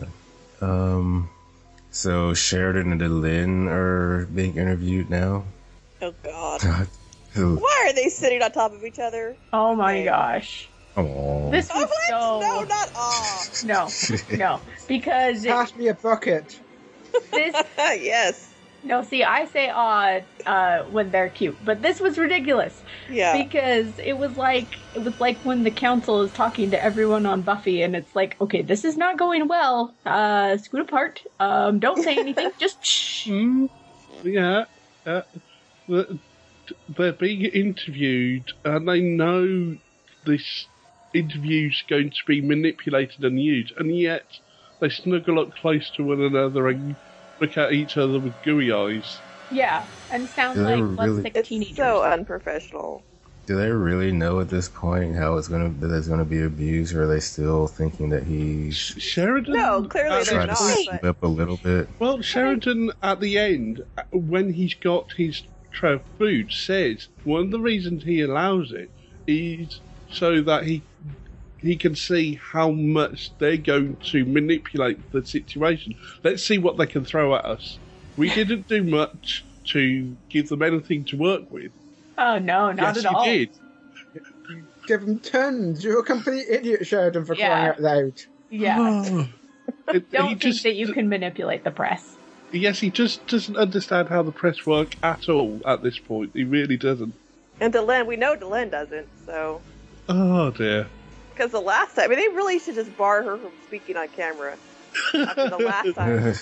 Um. 0.61 1.31
So 1.91 2.35
Sheridan 2.35 2.93
and 2.93 3.21
Lynn 3.23 3.67
are 3.67 4.27
being 4.27 4.57
interviewed 4.57 5.11
now. 5.11 5.45
Oh 6.01 6.15
God. 6.23 6.87
Oh, 7.37 7.57
Why 7.57 7.85
are 7.89 7.93
they 7.95 8.09
sitting 8.09 8.43
on 8.43 8.53
top 8.53 8.73
of 8.73 8.85
each 8.85 8.99
other? 8.99 9.37
Oh 9.53 9.75
my 9.75 10.05
gosh. 10.05 10.73
Oh, 10.97 11.51
This 11.51 11.69
was 11.75 11.89
Oh, 12.13 12.41
so 12.41 12.47
No, 12.47 12.65
not 12.65 12.89
aw. 12.97 13.45
no, 13.65 13.89
no, 14.37 14.61
because 14.89 15.45
it, 15.45 15.49
Pass 15.49 15.75
me 15.77 15.89
a 15.89 15.95
bucket. 15.95 16.61
this 17.33 17.55
yes. 17.79 18.53
no. 18.83 19.03
See, 19.03 19.23
I 19.23 19.45
say 19.47 19.71
odd 19.71 20.27
uh, 20.47 20.81
when 20.91 21.11
they're 21.11 21.31
cute, 21.31 21.59
but 21.65 21.81
this 21.83 22.01
was 22.01 22.19
ridiculous 22.19 22.83
Yeah. 23.09 23.41
because 23.43 23.99
it 23.99 24.15
was 24.19 24.37
like 24.37 24.75
it 24.95 25.01
was 25.01 25.15
like 25.21 25.41
when 25.43 25.63
the 25.63 25.71
council 25.71 26.23
is 26.23 26.33
talking 26.33 26.73
to 26.73 26.83
everyone 26.83 27.25
on 27.27 27.43
Buffy, 27.43 27.83
and 27.83 27.95
it's 27.95 28.15
like, 28.17 28.37
okay, 28.41 28.63
this 28.63 28.85
is 28.85 28.97
not 28.97 29.17
going 29.19 29.47
well. 29.47 29.97
Uh, 30.05 30.57
scoot 30.57 30.81
apart. 30.83 31.23
Um, 31.39 31.79
don't 31.79 32.03
say 32.03 32.19
anything. 32.19 32.51
Just 32.59 32.85
shh. 32.85 33.29
Yeah, 34.25 34.65
uh, 35.07 35.23
the- 35.87 36.19
they're 36.97 37.13
being 37.13 37.43
interviewed, 37.43 38.53
and 38.65 38.89
they 38.89 39.01
know 39.01 39.77
this 40.27 40.67
interview's 41.15 41.83
going 41.89 42.11
to 42.11 42.17
be 42.27 42.41
manipulated 42.41 43.25
and 43.25 43.43
used, 43.43 43.73
and 43.77 43.97
yet 43.97 44.25
they 44.81 44.89
snuggle 44.89 45.41
up 45.41 45.55
close 45.57 45.91
to 45.91 46.05
one 46.05 46.21
another 46.21 46.69
and 46.69 46.95
look 47.41 47.57
at 47.57 47.73
each 47.73 47.97
other 47.97 48.19
with 48.19 48.35
gooey 48.45 48.73
eyes. 48.73 49.19
Yeah, 49.51 49.85
and 50.13 50.29
sound 50.29 50.57
Do 50.57 50.65
they 50.65 50.77
like 50.77 50.99
really- 51.01 51.23
bloodsick 51.23 51.37
It's 51.37 51.49
teenagers. 51.49 51.77
so 51.77 52.03
unprofessional. 52.05 53.03
Do 53.47 53.57
they 53.57 53.71
really 53.71 54.13
know 54.13 54.39
at 54.39 54.49
this 54.49 54.69
point 54.69 55.17
how 55.17 55.37
it's 55.37 55.49
gonna 55.49 55.71
that 55.81 55.91
it's 55.91 56.07
gonna 56.07 56.25
be 56.25 56.43
abused, 56.43 56.95
or 56.95 57.03
are 57.03 57.07
they 57.09 57.19
still 57.19 57.67
thinking 57.67 58.11
that 58.11 58.23
he's 58.23 58.77
Sheridan. 58.77 59.55
No, 59.55 59.83
clearly 59.83 60.23
they're 60.23 60.47
trying 60.47 60.47
the 60.49 60.55
to 60.55 60.85
not. 60.93 61.01
but- 61.03 61.09
up 61.09 61.23
a 61.25 61.27
little 61.27 61.57
bit? 61.57 61.89
Well, 61.99 62.23
Sheridan 62.23 62.93
at 63.03 63.19
the 63.19 63.39
end, 63.39 63.83
uh, 63.99 64.03
when 64.13 64.53
he's 64.53 64.75
got 64.75 65.13
his 65.17 65.43
tray 65.73 65.95
of 65.95 66.03
food, 66.19 66.53
says 66.53 67.09
one 67.25 67.43
of 67.47 67.51
the 67.51 67.61
reasons 67.61 68.05
he 68.05 68.21
allows 68.21 68.73
it 68.73 68.91
is 69.27 69.81
so 70.11 70.41
that 70.43 70.65
he 70.65 70.83
he 71.59 71.77
can 71.77 71.95
see 71.95 72.41
how 72.53 72.71
much 72.71 73.33
they're 73.39 73.57
going 73.59 73.97
to 73.97 74.25
manipulate 74.25 75.13
the 75.13 75.25
situation. 75.25 75.95
Let's 76.25 76.43
see 76.43 76.57
what 76.57 76.79
they 76.79 76.87
can 76.87 77.05
throw 77.05 77.35
at 77.35 77.45
us. 77.45 77.79
We 78.17 78.31
didn't 78.35 78.67
do 78.69 78.83
much 78.83 79.45
to 79.67 80.17
give 80.31 80.49
them 80.49 80.63
anything 80.63 81.05
to 81.05 81.17
work 81.17 81.51
with. 81.51 81.71
Oh 82.19 82.39
no, 82.39 82.73
not 82.73 82.97
yes, 82.97 83.05
at 83.05 83.15
all. 83.15 83.27
you 83.27 83.47
did. 83.47 83.57
Give 84.87 85.01
them 85.03 85.19
tons. 85.21 85.85
You're 85.85 86.01
a 86.01 86.03
complete 86.03 86.47
idiot, 86.49 86.87
Sheridan, 86.87 87.25
for 87.25 87.35
Yeah. 87.35 87.49
crying 87.49 87.69
out 87.69 87.81
loud. 87.81 88.13
Yeah, 88.51 89.25
It- 89.95 90.11
don't 90.11 90.29
think 90.31 90.41
just, 90.41 90.63
that 90.65 90.75
you 90.75 90.93
can 90.93 91.09
manipulate 91.09 91.63
the 91.63 91.71
press. 91.71 92.17
Yes, 92.53 92.81
he 92.81 92.91
just 92.91 93.27
doesn't 93.27 93.57
understand 93.57 94.09
how 94.09 94.23
the 94.23 94.33
press 94.33 94.65
work 94.67 94.95
at 95.03 95.29
all 95.29 95.61
at 95.67 95.83
this 95.83 95.99
point. 95.99 96.31
He 96.35 96.45
really 96.45 96.77
doesn't. 96.77 97.15
And 97.61 97.73
Delenn, 97.75 98.07
we 98.07 98.17
know 98.17 98.37
Delenn 98.37 98.71
doesn't. 98.71 99.07
So, 99.27 99.61
Oh 100.09 100.51
dear. 100.51 100.87
because 101.35 101.51
the 101.53 101.61
last 101.61 101.95
time, 101.95 102.07
I 102.07 102.09
mean, 102.09 102.19
they 102.19 102.29
really 102.35 102.59
should 102.59 102.75
just 102.75 102.97
bar 102.97 103.23
her 103.23 103.37
from 103.37 103.53
speaking 103.67 103.97
on 103.97 104.09
camera. 104.09 104.57
After 105.15 105.49
the 105.51 105.59
last 105.59 105.95
time. 105.95 106.35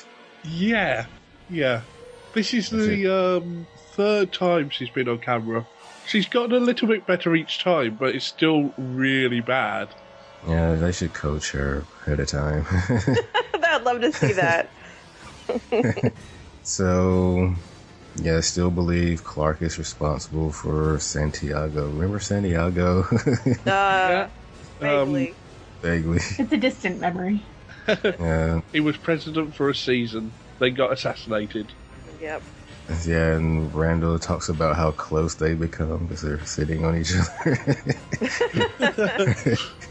Yeah, 0.45 1.07
yeah. 1.51 1.83
This 2.33 2.55
is 2.55 2.71
That's 2.71 2.87
the 2.87 3.07
um, 3.39 3.67
third 3.93 4.33
time 4.33 4.71
she's 4.71 4.91
been 4.91 5.09
on 5.09 5.19
camera. 5.19 5.67
She's 6.07 6.27
gotten 6.29 6.53
a 6.55 6.61
little 6.61 6.89
bit 6.89 7.07
better 7.07 7.35
each 7.35 7.59
time, 7.59 7.97
but 8.01 8.15
it's 8.15 8.25
still 8.25 8.73
really 8.79 9.41
bad. 9.41 9.89
yeah, 10.47 10.75
they 10.77 10.93
should 10.93 11.13
coach 11.13 11.51
her 11.51 11.85
ahead 12.07 12.21
of 12.21 12.29
time. 12.29 12.65
I'd 13.65 13.83
love 13.85 14.01
to 14.01 14.13
see 14.13 14.33
that. 14.35 14.71
so, 16.63 17.55
yeah, 18.17 18.39
I 18.39 18.41
still 18.41 18.71
believe 18.71 19.25
Clark 19.25 19.63
is 19.63 19.79
responsible 19.79 20.53
for 20.53 20.99
Santiago. 21.01 21.87
Remember 21.89 22.19
Santiago? 22.19 23.05
Uh, 23.67 24.29
vaguely. 24.81 25.35
Vaguely. 25.83 26.19
It's 26.19 26.53
a 26.53 26.57
distant 26.57 27.01
memory. 27.01 27.47
Yeah, 27.87 28.61
He 28.73 28.81
was 28.81 28.99
president 28.99 29.55
for 29.55 29.71
a 29.71 29.75
season, 29.75 30.33
then 30.59 30.75
got 30.75 30.93
assassinated. 30.93 31.73
yep. 32.21 32.43
yeah, 33.07 33.35
and 33.35 33.75
Randall 33.75 34.19
talks 34.19 34.49
about 34.49 34.77
how 34.77 34.91
close 34.93 35.35
they 35.35 35.55
become 35.55 36.07
because 36.07 36.23
they're 36.23 36.45
sitting 36.45 36.85
on 36.85 36.97
each 36.99 37.13
other. 37.15 37.59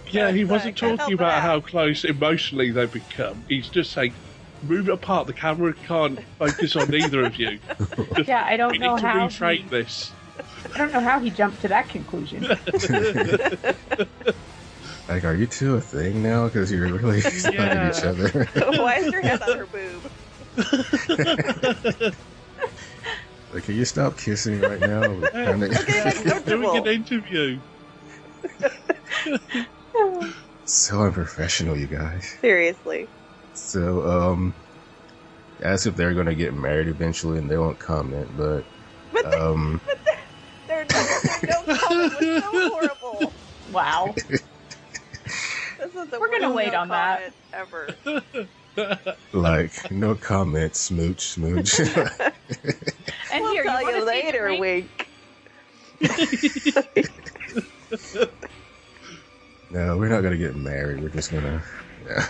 Yeah, 0.10 0.32
he 0.32 0.46
wasn't 0.46 0.78
talking 0.78 1.14
about 1.14 1.42
how 1.42 1.60
close 1.60 2.04
emotionally 2.04 2.72
they've 2.72 2.92
become. 2.92 3.46
He's 3.48 3.70
just 3.70 3.92
saying, 3.92 4.16
move 4.64 4.90
it 4.90 4.94
apart. 4.94 5.28
The 5.28 5.34
camera 5.34 5.74
can't 5.74 6.20
focus 6.40 6.76
on 6.76 6.94
either 6.94 7.26
of 7.26 7.36
you. 7.38 7.60
Yeah, 8.26 8.44
I 8.46 8.58
don't 8.58 8.74
need 8.74 8.80
know 8.82 8.98
to 8.98 9.08
how. 9.08 9.28
reframe 9.28 9.64
He, 9.64 9.70
this. 9.70 10.12
I 10.74 10.78
don't 10.78 10.92
know 10.94 11.00
how 11.00 11.20
he 11.20 11.30
jumped 11.30 11.62
to 11.62 11.68
that 11.70 11.90
conclusion. 11.90 12.42
like, 15.08 15.24
are 15.24 15.34
you 15.36 15.48
two 15.48 15.76
a 15.76 15.82
thing 15.82 16.22
now? 16.24 16.46
Because 16.46 16.72
you're 16.72 16.92
really 16.94 17.22
stuck 17.22 17.56
at 17.56 17.98
each 17.98 18.04
other. 18.04 18.46
Why 18.82 18.98
is 18.98 19.12
your 19.12 19.22
hand 19.22 19.42
on 19.44 19.58
her 19.58 19.66
boob? 19.66 20.02
like, 23.54 23.64
can 23.64 23.76
you 23.76 23.86
stop 23.86 24.18
kissing 24.18 24.60
right 24.62 24.80
now? 24.80 25.02
We're 25.10 25.30
kinda- 25.30 26.44
Doing 26.46 26.78
an 26.78 26.88
interview. 26.88 27.60
so 30.66 31.04
unprofessional, 31.04 31.78
you 31.78 31.88
guys. 31.88 32.36
Seriously. 32.42 33.08
So, 33.58 34.08
um, 34.08 34.54
as 35.62 35.88
if 35.88 35.96
they're 35.96 36.14
gonna 36.14 36.36
get 36.36 36.54
married 36.54 36.88
eventually, 36.88 37.40
and 37.40 37.50
they 37.50 37.58
won't 37.58 37.80
comment, 37.80 38.30
but, 38.38 38.64
but 39.12 39.34
um, 39.34 39.82
Their, 40.68 40.86
their 40.86 41.06
no 41.44 41.64
comment 41.78 42.14
was 42.20 42.44
so 42.44 42.70
horrible. 42.70 43.34
Wow. 43.72 44.14
This 45.80 45.96
is 45.96 46.10
the 46.10 46.20
We're 46.20 46.30
gonna 46.32 46.52
wait 46.54 46.74
no 46.74 46.80
on 46.80 46.88
that. 46.90 47.34
Ever. 47.54 47.90
like, 49.34 49.92
no 49.92 50.16
comment, 50.16 50.76
smooch, 50.76 51.22
smooch. 51.22 51.80
And 53.30 53.44
We'll 53.44 53.52
here, 53.54 53.64
tell 53.64 53.82
you, 53.82 53.90
you 53.90 53.94
wanna 54.06 54.12
see 54.12 54.22
the 54.22 54.28
later, 54.28 54.44
ring? 54.46 54.60
wink. 54.60 55.10
no, 59.70 59.98
we're 59.98 60.08
not 60.08 60.22
gonna 60.22 60.38
get 60.38 60.56
married. 60.56 61.02
We're 61.02 61.10
just 61.10 61.32
gonna. 61.32 61.62
Yeah. 62.08 62.26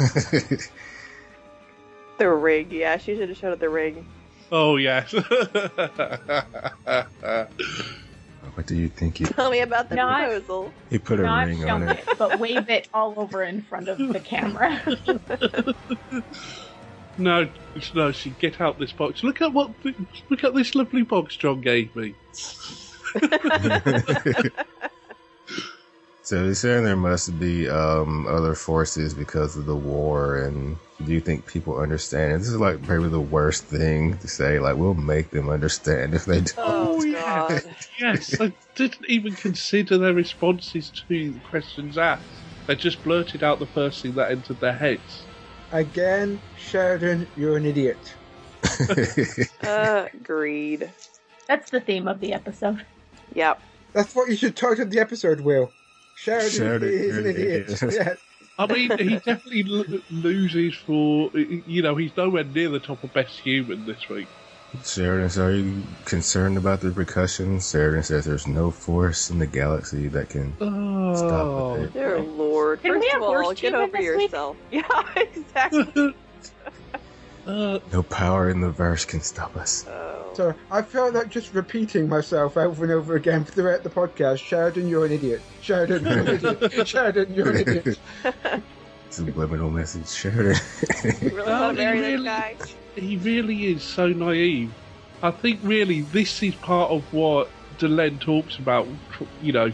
The 2.17 2.29
ring, 2.29 2.67
yeah, 2.71 2.97
she 2.97 3.15
should 3.15 3.29
have 3.29 3.37
showed 3.37 3.53
it 3.53 3.59
the 3.59 3.69
ring. 3.69 4.07
Oh, 4.51 4.77
yes. 4.77 5.11
what 8.53 8.65
do 8.65 8.75
you 8.75 8.87
think? 8.89 9.17
He, 9.17 9.25
Tell 9.25 9.51
me 9.51 9.59
about 9.59 9.89
the 9.89 9.95
Not- 9.95 10.21
proposal. 10.29 10.73
he 10.89 10.97
put 10.97 11.19
a 11.19 11.23
Not 11.23 11.47
ring 11.47 11.59
show 11.61 11.67
on 11.69 11.83
it, 11.83 11.99
it. 11.99 12.17
but 12.17 12.39
wave 12.39 12.69
it 12.69 12.87
all 12.93 13.13
over 13.17 13.43
in 13.43 13.61
front 13.61 13.87
of 13.87 13.97
the 13.97 14.19
camera. 14.19 14.81
no, 17.17 17.47
no, 17.93 18.11
she 18.11 18.29
get 18.31 18.59
out 18.61 18.79
this 18.79 18.91
box. 18.93 19.23
Look 19.23 19.41
at 19.41 19.53
what, 19.53 19.71
look 20.29 20.43
at 20.43 20.53
this 20.55 20.73
lovely 20.75 21.03
box 21.03 21.35
John 21.35 21.61
gave 21.61 21.95
me. 21.95 22.15
So 26.27 26.43
they're 26.43 26.55
saying 26.55 26.83
there 26.83 26.97
must 26.97 27.39
be 27.39 27.69
um, 27.69 28.27
other 28.27 28.53
forces 28.53 29.13
because 29.13 29.55
of 29.55 29.65
the 29.65 29.77
war, 29.77 30.35
and 30.35 30.75
do 31.05 31.13
you 31.13 31.21
think 31.21 31.45
people 31.45 31.79
understand? 31.79 32.33
And 32.33 32.41
this 32.41 32.49
is 32.49 32.57
like 32.57 32.83
probably 32.83 33.07
the 33.07 33.21
worst 33.21 33.63
thing 33.63 34.17
to 34.17 34.27
say. 34.27 34.59
Like 34.59 34.75
we'll 34.75 34.93
make 34.93 35.29
them 35.29 35.47
understand 35.47 36.13
if 36.13 36.25
they 36.25 36.41
don't. 36.41 36.57
Oh, 36.57 37.01
yeah. 37.01 37.47
God. 37.47 37.63
Yes, 37.97 38.41
I 38.41 38.51
didn't 38.75 39.05
even 39.07 39.35
consider 39.35 39.97
their 39.97 40.13
responses 40.13 40.89
to 40.89 41.03
the 41.07 41.39
questions 41.49 41.97
asked. 41.97 42.23
They 42.65 42.75
just 42.75 43.01
blurted 43.05 43.41
out 43.41 43.59
the 43.59 43.65
first 43.65 44.01
thing 44.01 44.15
that 44.15 44.29
entered 44.29 44.59
their 44.59 44.73
heads. 44.73 45.23
Again, 45.71 46.41
Sheridan, 46.57 47.25
you're 47.37 47.55
an 47.55 47.65
idiot. 47.65 48.15
Uh, 49.63 50.07
greed. 50.23 50.91
That's 51.47 51.71
the 51.71 51.79
theme 51.79 52.09
of 52.09 52.19
the 52.19 52.33
episode. 52.33 52.85
Yep. 53.33 53.61
That's 53.93 54.13
what 54.13 54.29
you 54.29 54.35
should 54.35 54.57
title 54.57 54.85
the 54.85 54.99
episode, 54.99 55.39
Will. 55.39 55.71
Sheridan, 56.17 56.49
Sheridan, 56.49 56.89
is 56.89 57.05
you're 57.05 57.19
an 57.19 57.25
an 57.25 57.31
idiot. 57.31 57.69
idiot. 57.69 57.93
yes. 58.05 58.17
I 58.59 58.65
mean, 58.65 58.97
he 58.97 59.15
definitely 59.15 59.65
l- 59.69 60.01
loses 60.09 60.73
for 60.75 61.29
you 61.37 61.81
know 61.83 61.95
he's 61.95 62.15
nowhere 62.17 62.43
near 62.43 62.69
the 62.69 62.79
top 62.79 63.03
of 63.03 63.13
best 63.13 63.39
human 63.39 63.85
this 63.85 64.09
week. 64.09 64.27
Sheridan 64.83 65.29
says, 65.29 65.37
Are 65.39 65.53
you 65.55 65.83
concerned 66.05 66.57
about 66.57 66.81
the 66.81 66.89
repercussions? 66.89 67.69
Sheridan 67.69 68.03
says 68.03 68.25
there's 68.25 68.47
no 68.47 68.71
force 68.71 69.29
in 69.29 69.39
the 69.39 69.47
galaxy 69.47 70.07
that 70.09 70.29
can 70.29 70.53
stop 70.57 71.31
oh. 71.31 71.75
it. 71.75 71.93
Dear 71.93 72.19
Lord. 72.19 72.81
Can 72.81 72.93
First 72.93 73.01
we 73.01 73.09
have 73.09 73.21
of 73.21 73.29
all, 73.29 73.41
horse 73.43 73.61
get 73.61 73.73
over 73.73 73.91
this 73.91 74.15
week? 74.15 74.31
yourself. 74.31 74.57
Yeah, 74.71 74.83
exactly. 75.15 76.15
No 77.47 78.03
power 78.09 78.49
in 78.49 78.61
the 78.61 78.69
verse 78.69 79.05
can 79.05 79.21
stop 79.21 79.55
us. 79.55 79.85
So 80.33 80.53
I 80.69 80.81
felt 80.83 81.13
like 81.15 81.29
just 81.29 81.53
repeating 81.53 82.07
myself 82.07 82.57
over 82.57 82.83
and 82.83 82.93
over 82.93 83.15
again 83.15 83.43
throughout 83.43 83.83
the 83.83 83.89
podcast. 83.89 84.37
Sheridan, 84.39 84.87
you're 84.87 85.05
an 85.05 85.11
idiot. 85.13 85.41
Sheridan, 85.61 86.03
you're 86.05 86.19
an 86.19 86.27
idiot. 86.27 86.87
Sheridan, 86.87 87.33
you're 87.33 87.49
an 87.49 87.57
idiot. 87.57 87.99
Subliminal 89.09 89.71
message, 89.71 90.09
Sheridan. 90.09 90.61
really 91.21 91.41
Oh, 91.41 91.61
want 91.61 91.79
he 91.79 91.85
really- 91.85 92.23
guy? 92.25 92.55
He 92.95 93.17
really 93.17 93.67
is 93.67 93.83
so 93.83 94.07
naive. 94.09 94.71
I 95.23 95.31
think 95.31 95.59
really 95.63 96.01
this 96.01 96.41
is 96.43 96.53
part 96.55 96.91
of 96.91 97.01
what 97.13 97.49
Delenn 97.79 98.19
talks 98.19 98.57
about. 98.57 98.87
You 99.41 99.53
know, 99.53 99.71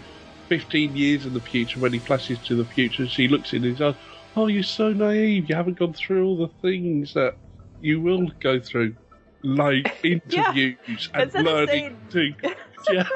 fifteen 0.47 0.95
years 0.95 1.25
in 1.25 1.33
the 1.33 1.39
future 1.41 1.79
when 1.79 1.91
he 1.93 1.99
flashes 1.99 2.38
to 2.45 2.55
the 2.55 2.65
future, 2.65 3.03
and 3.03 3.12
she 3.12 3.27
looks 3.27 3.53
in 3.53 3.63
his 3.63 3.81
eyes. 3.81 3.95
Oh, 4.36 4.47
you're 4.47 4.63
so 4.63 4.91
naive. 4.93 5.49
You 5.49 5.55
haven't 5.55 5.79
gone 5.79 5.93
through 5.93 6.25
all 6.25 6.38
the 6.38 6.47
things 6.62 7.13
that 7.13 7.36
you 7.83 8.01
will 8.01 8.29
go 8.39 8.59
through, 8.59 8.95
like 9.43 9.99
interviews 10.03 11.09
and 11.13 11.23
Instead 11.23 11.45
of 11.45 11.45
learning 11.45 11.97
to. 12.11 12.33
Yeah. 12.91 13.07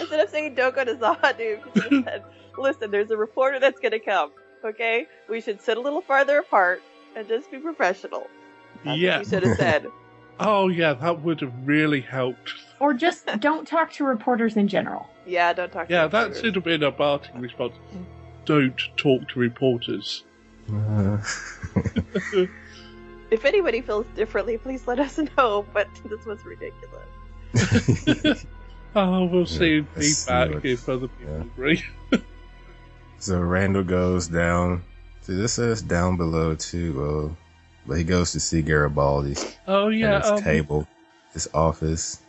Instead 0.00 0.20
of 0.20 0.30
saying 0.30 0.54
don't 0.54 0.72
go 0.72 0.84
to 0.84 0.94
Zaha, 0.94 1.36
dude, 1.36 1.58
you 1.74 1.82
should 1.82 2.04
said, 2.04 2.22
listen, 2.56 2.90
there's 2.92 3.10
a 3.10 3.16
reporter 3.16 3.58
that's 3.58 3.80
going 3.80 3.90
to 3.90 3.98
come. 3.98 4.30
Okay? 4.64 5.06
We 5.28 5.40
should 5.40 5.60
sit 5.60 5.76
a 5.76 5.80
little 5.80 6.00
farther 6.00 6.38
apart 6.38 6.80
and 7.16 7.26
just 7.26 7.50
be 7.50 7.58
professional. 7.58 8.28
That's 8.84 8.98
yeah. 8.98 9.18
what 9.18 9.26
you 9.26 9.30
should 9.30 9.42
have 9.42 9.56
said. 9.56 9.86
Oh 10.38 10.68
yeah, 10.68 10.94
that 10.94 11.22
would 11.22 11.40
have 11.40 11.52
really 11.64 12.00
helped. 12.00 12.54
Or 12.80 12.94
just 12.94 13.26
don't 13.40 13.66
talk 13.66 13.92
to 13.94 14.04
reporters 14.04 14.56
in 14.56 14.68
general. 14.68 15.08
Yeah, 15.26 15.52
don't 15.52 15.72
talk 15.72 15.88
Yeah, 15.90 16.04
to 16.04 16.08
that 16.10 16.18
reporters. 16.18 16.40
should 16.40 16.54
have 16.54 16.64
been 16.64 16.82
a 16.84 16.92
Barting 16.92 17.40
response. 17.40 17.74
Don't 18.44 18.78
talk 18.96 19.28
to 19.28 19.38
reporters. 19.40 20.22
Uh, 20.72 21.18
If 23.30 23.44
anybody 23.44 23.80
feels 23.80 24.06
differently, 24.14 24.58
please 24.58 24.86
let 24.86 25.00
us 25.00 25.18
know, 25.36 25.66
but 25.72 25.88
this 26.04 26.24
was 26.24 26.38
ridiculous. 26.44 28.44
Oh, 28.96 29.24
we'll 29.24 29.44
see 29.44 29.78
in 29.78 29.88
let's 29.96 30.18
see 30.18 30.32
what- 30.32 30.64
if 30.64 30.88
other 30.88 31.08
people 31.08 31.40
agree. 31.40 31.82
so 33.18 33.40
Randall 33.40 33.82
goes 33.82 34.28
down. 34.28 34.84
See, 35.22 35.34
this 35.34 35.54
says 35.54 35.82
down 35.82 36.16
below 36.16 36.54
too, 36.54 37.32
uh, 37.32 37.34
but 37.88 37.94
he 37.98 38.04
goes 38.04 38.30
to 38.32 38.40
see 38.40 38.62
Garibaldi 38.62 39.34
Oh 39.66 39.88
yeah, 39.88 40.18
at 40.18 40.22
his 40.22 40.30
um, 40.30 40.42
table, 40.44 40.86
his 41.32 41.48
office. 41.52 42.20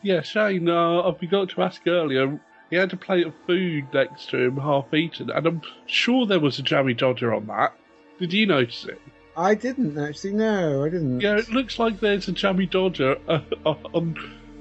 yeah. 0.00 0.22
Shane, 0.22 0.68
uh, 0.68 1.08
I 1.08 1.14
forgot 1.18 1.48
to 1.50 1.62
ask 1.62 1.84
earlier. 1.88 2.38
He 2.70 2.76
had 2.76 2.92
a 2.92 2.96
plate 2.96 3.26
of 3.26 3.34
food 3.44 3.88
next 3.92 4.30
to 4.30 4.36
him, 4.38 4.58
half 4.58 4.94
eaten, 4.94 5.28
and 5.28 5.44
I'm 5.44 5.62
sure 5.86 6.24
there 6.24 6.38
was 6.38 6.60
a 6.60 6.62
jammy 6.62 6.94
dodger 6.94 7.34
on 7.34 7.48
that. 7.48 7.72
Did 8.20 8.32
you 8.32 8.46
notice 8.46 8.84
it? 8.84 9.00
I 9.38 9.54
didn't 9.54 9.96
actually. 9.96 10.32
No, 10.32 10.84
I 10.84 10.88
didn't. 10.88 11.20
Yeah, 11.20 11.38
it 11.38 11.48
looks 11.50 11.78
like 11.78 12.00
there's 12.00 12.26
a 12.26 12.32
jammy 12.32 12.66
dodger 12.66 13.16
uh, 13.28 13.40
on 13.64 14.16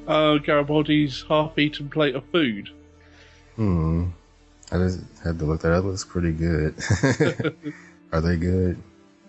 uh, 0.08 0.38
Garibaldi's 0.38 1.26
half-eaten 1.28 1.90
plate 1.90 2.13
of 2.13 2.24
food. 2.32 2.70
Hmm. 3.56 4.10
I 4.72 4.78
just 4.78 5.02
had 5.24 5.40
to 5.40 5.46
look 5.46 5.62
that 5.62 5.74
up. 5.74 5.84
Looks 5.84 6.06
pretty 6.06 6.32
good. 6.32 6.76
Are 8.12 8.22
they 8.22 8.36
good? 8.36 8.78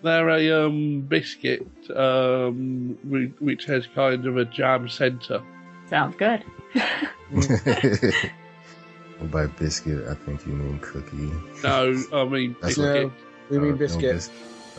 They're 0.03 0.29
a 0.29 0.65
um, 0.65 1.01
biscuit 1.01 1.67
um, 1.95 2.99
which 3.39 3.65
has 3.65 3.87
kind 3.87 4.27
of 4.27 4.37
a 4.37 4.45
jam 4.45 4.87
centre. 4.87 5.41
Sounds 5.89 6.15
good. 6.15 6.43
By 9.31 9.47
biscuit, 9.47 10.07
I 10.07 10.13
think 10.13 10.45
you 10.45 10.53
mean 10.53 10.77
cookie. 10.79 11.31
No, 11.63 12.01
I 12.13 12.23
mean 12.25 12.55
That's 12.61 12.75
biscuit. 12.75 13.07
No, 13.07 13.11
we 13.49 13.57
mean 13.57 13.71
no 13.71 13.77
biscuit. 13.77 14.29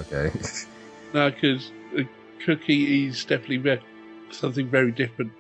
Bis- 0.09 0.13
Okay. 0.13 0.31
No, 1.15 1.29
because 1.31 1.73
a 1.99 2.07
cookie 2.45 3.07
is 3.09 3.25
definitely 3.25 3.57
ve- 3.57 3.81
something 4.31 4.69
very 4.69 4.93
different. 4.93 5.33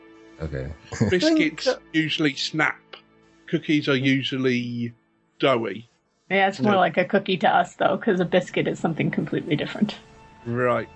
okay. 0.42 0.72
Biscuits 1.10 1.68
usually 1.92 2.34
snap. 2.34 2.76
Cookies 3.48 3.88
are 3.88 3.94
usually 3.96 4.92
doughy. 5.38 5.88
Yeah, 6.28 6.48
it's 6.48 6.60
more 6.60 6.72
No. 6.72 6.78
like 6.78 6.96
a 6.96 7.04
cookie 7.04 7.36
to 7.38 7.48
us, 7.48 7.74
though, 7.74 7.96
because 7.96 8.18
a 8.18 8.24
biscuit 8.24 8.66
is 8.66 8.80
something 8.80 9.10
completely 9.12 9.54
different. 9.54 9.94
Right. 10.44 10.88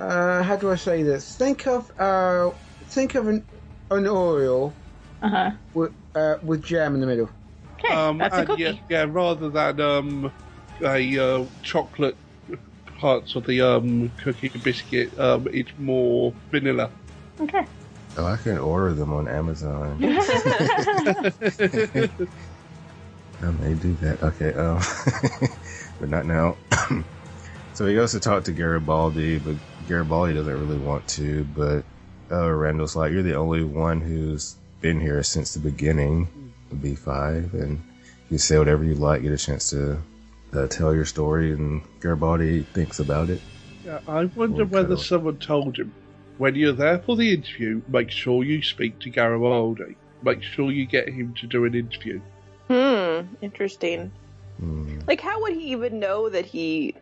Uh, 0.00 0.42
how 0.42 0.56
do 0.56 0.70
I 0.70 0.76
say 0.76 1.02
this? 1.02 1.36
Think 1.36 1.66
of 1.66 1.90
uh, 2.00 2.50
think 2.86 3.14
of 3.14 3.28
an 3.28 3.44
an 3.90 4.04
Oreo 4.04 4.72
Uh 5.22 5.28
huh. 5.28 5.50
with 5.74 5.92
uh, 6.14 6.36
with 6.42 6.62
jam 6.64 6.94
in 6.94 7.00
the 7.02 7.06
middle. 7.06 7.28
Okay, 7.78 7.94
Um, 7.94 8.16
that's 8.18 8.36
a 8.36 8.46
cookie. 8.46 8.62
yeah, 8.62 8.72
yeah, 8.88 9.04
rather 9.08 9.50
than 9.50 9.78
um, 9.80 10.32
a 10.82 11.18
uh, 11.18 11.44
chocolate 11.62 12.16
parts 13.02 13.34
of 13.34 13.44
the 13.46 13.60
um, 13.60 14.12
cookie 14.22 14.48
biscuit, 14.62 15.18
um, 15.18 15.48
it's 15.52 15.72
more 15.76 16.32
vanilla. 16.52 16.88
Okay. 17.40 17.66
Oh, 18.16 18.24
I 18.24 18.36
can 18.36 18.58
order 18.58 18.94
them 18.94 19.12
on 19.12 19.26
Amazon. 19.26 19.98
I 23.42 23.50
may 23.58 23.74
do 23.74 23.94
that. 23.94 24.22
Okay. 24.22 24.52
Um, 24.54 24.80
but 26.00 26.10
not 26.10 26.26
now. 26.26 26.56
so 27.74 27.86
he 27.86 27.96
goes 27.96 28.12
to 28.12 28.20
talk 28.20 28.44
to 28.44 28.52
Garibaldi, 28.52 29.40
but 29.40 29.56
Garibaldi 29.88 30.34
doesn't 30.34 30.68
really 30.68 30.78
want 30.78 31.04
to. 31.08 31.42
But 31.56 31.84
uh, 32.30 32.48
Randall's 32.52 32.94
like, 32.94 33.10
"You're 33.10 33.24
the 33.24 33.34
only 33.34 33.64
one 33.64 34.00
who's 34.00 34.54
been 34.80 35.00
here 35.00 35.24
since 35.24 35.54
the 35.54 35.60
beginning 35.60 36.28
of 36.70 36.78
B5, 36.78 37.52
and 37.54 37.82
you 38.30 38.38
say 38.38 38.58
whatever 38.58 38.84
you 38.84 38.94
like. 38.94 39.22
Get 39.22 39.32
a 39.32 39.38
chance 39.38 39.70
to 39.70 40.00
uh, 40.54 40.66
tell 40.68 40.94
your 40.94 41.04
story." 41.04 41.52
And 41.52 41.82
Garibaldi 42.00 42.62
thinks 42.74 42.98
about 43.00 43.30
it. 43.30 43.40
Yeah, 43.84 44.00
I 44.06 44.24
wonder 44.26 44.62
Or 44.62 44.66
whether 44.66 44.96
someone 44.96 45.38
told 45.38 45.76
him 45.76 45.92
when 46.38 46.54
you're 46.54 46.72
there 46.72 46.98
for 47.00 47.16
the 47.16 47.32
interview, 47.34 47.82
make 47.88 48.10
sure 48.10 48.44
you 48.44 48.62
speak 48.62 48.98
to 49.00 49.10
Garibaldi. 49.10 49.96
Make 50.22 50.42
sure 50.42 50.70
you 50.70 50.86
get 50.86 51.08
him 51.08 51.34
to 51.40 51.46
do 51.46 51.64
an 51.64 51.74
interview. 51.74 52.20
Hmm, 52.68 53.26
interesting. 53.42 54.12
Hmm. 54.60 55.00
Like, 55.08 55.20
how 55.20 55.40
would 55.42 55.54
he 55.54 55.72
even 55.72 55.98
know 55.98 56.28
that 56.28 56.46
he 56.46 56.94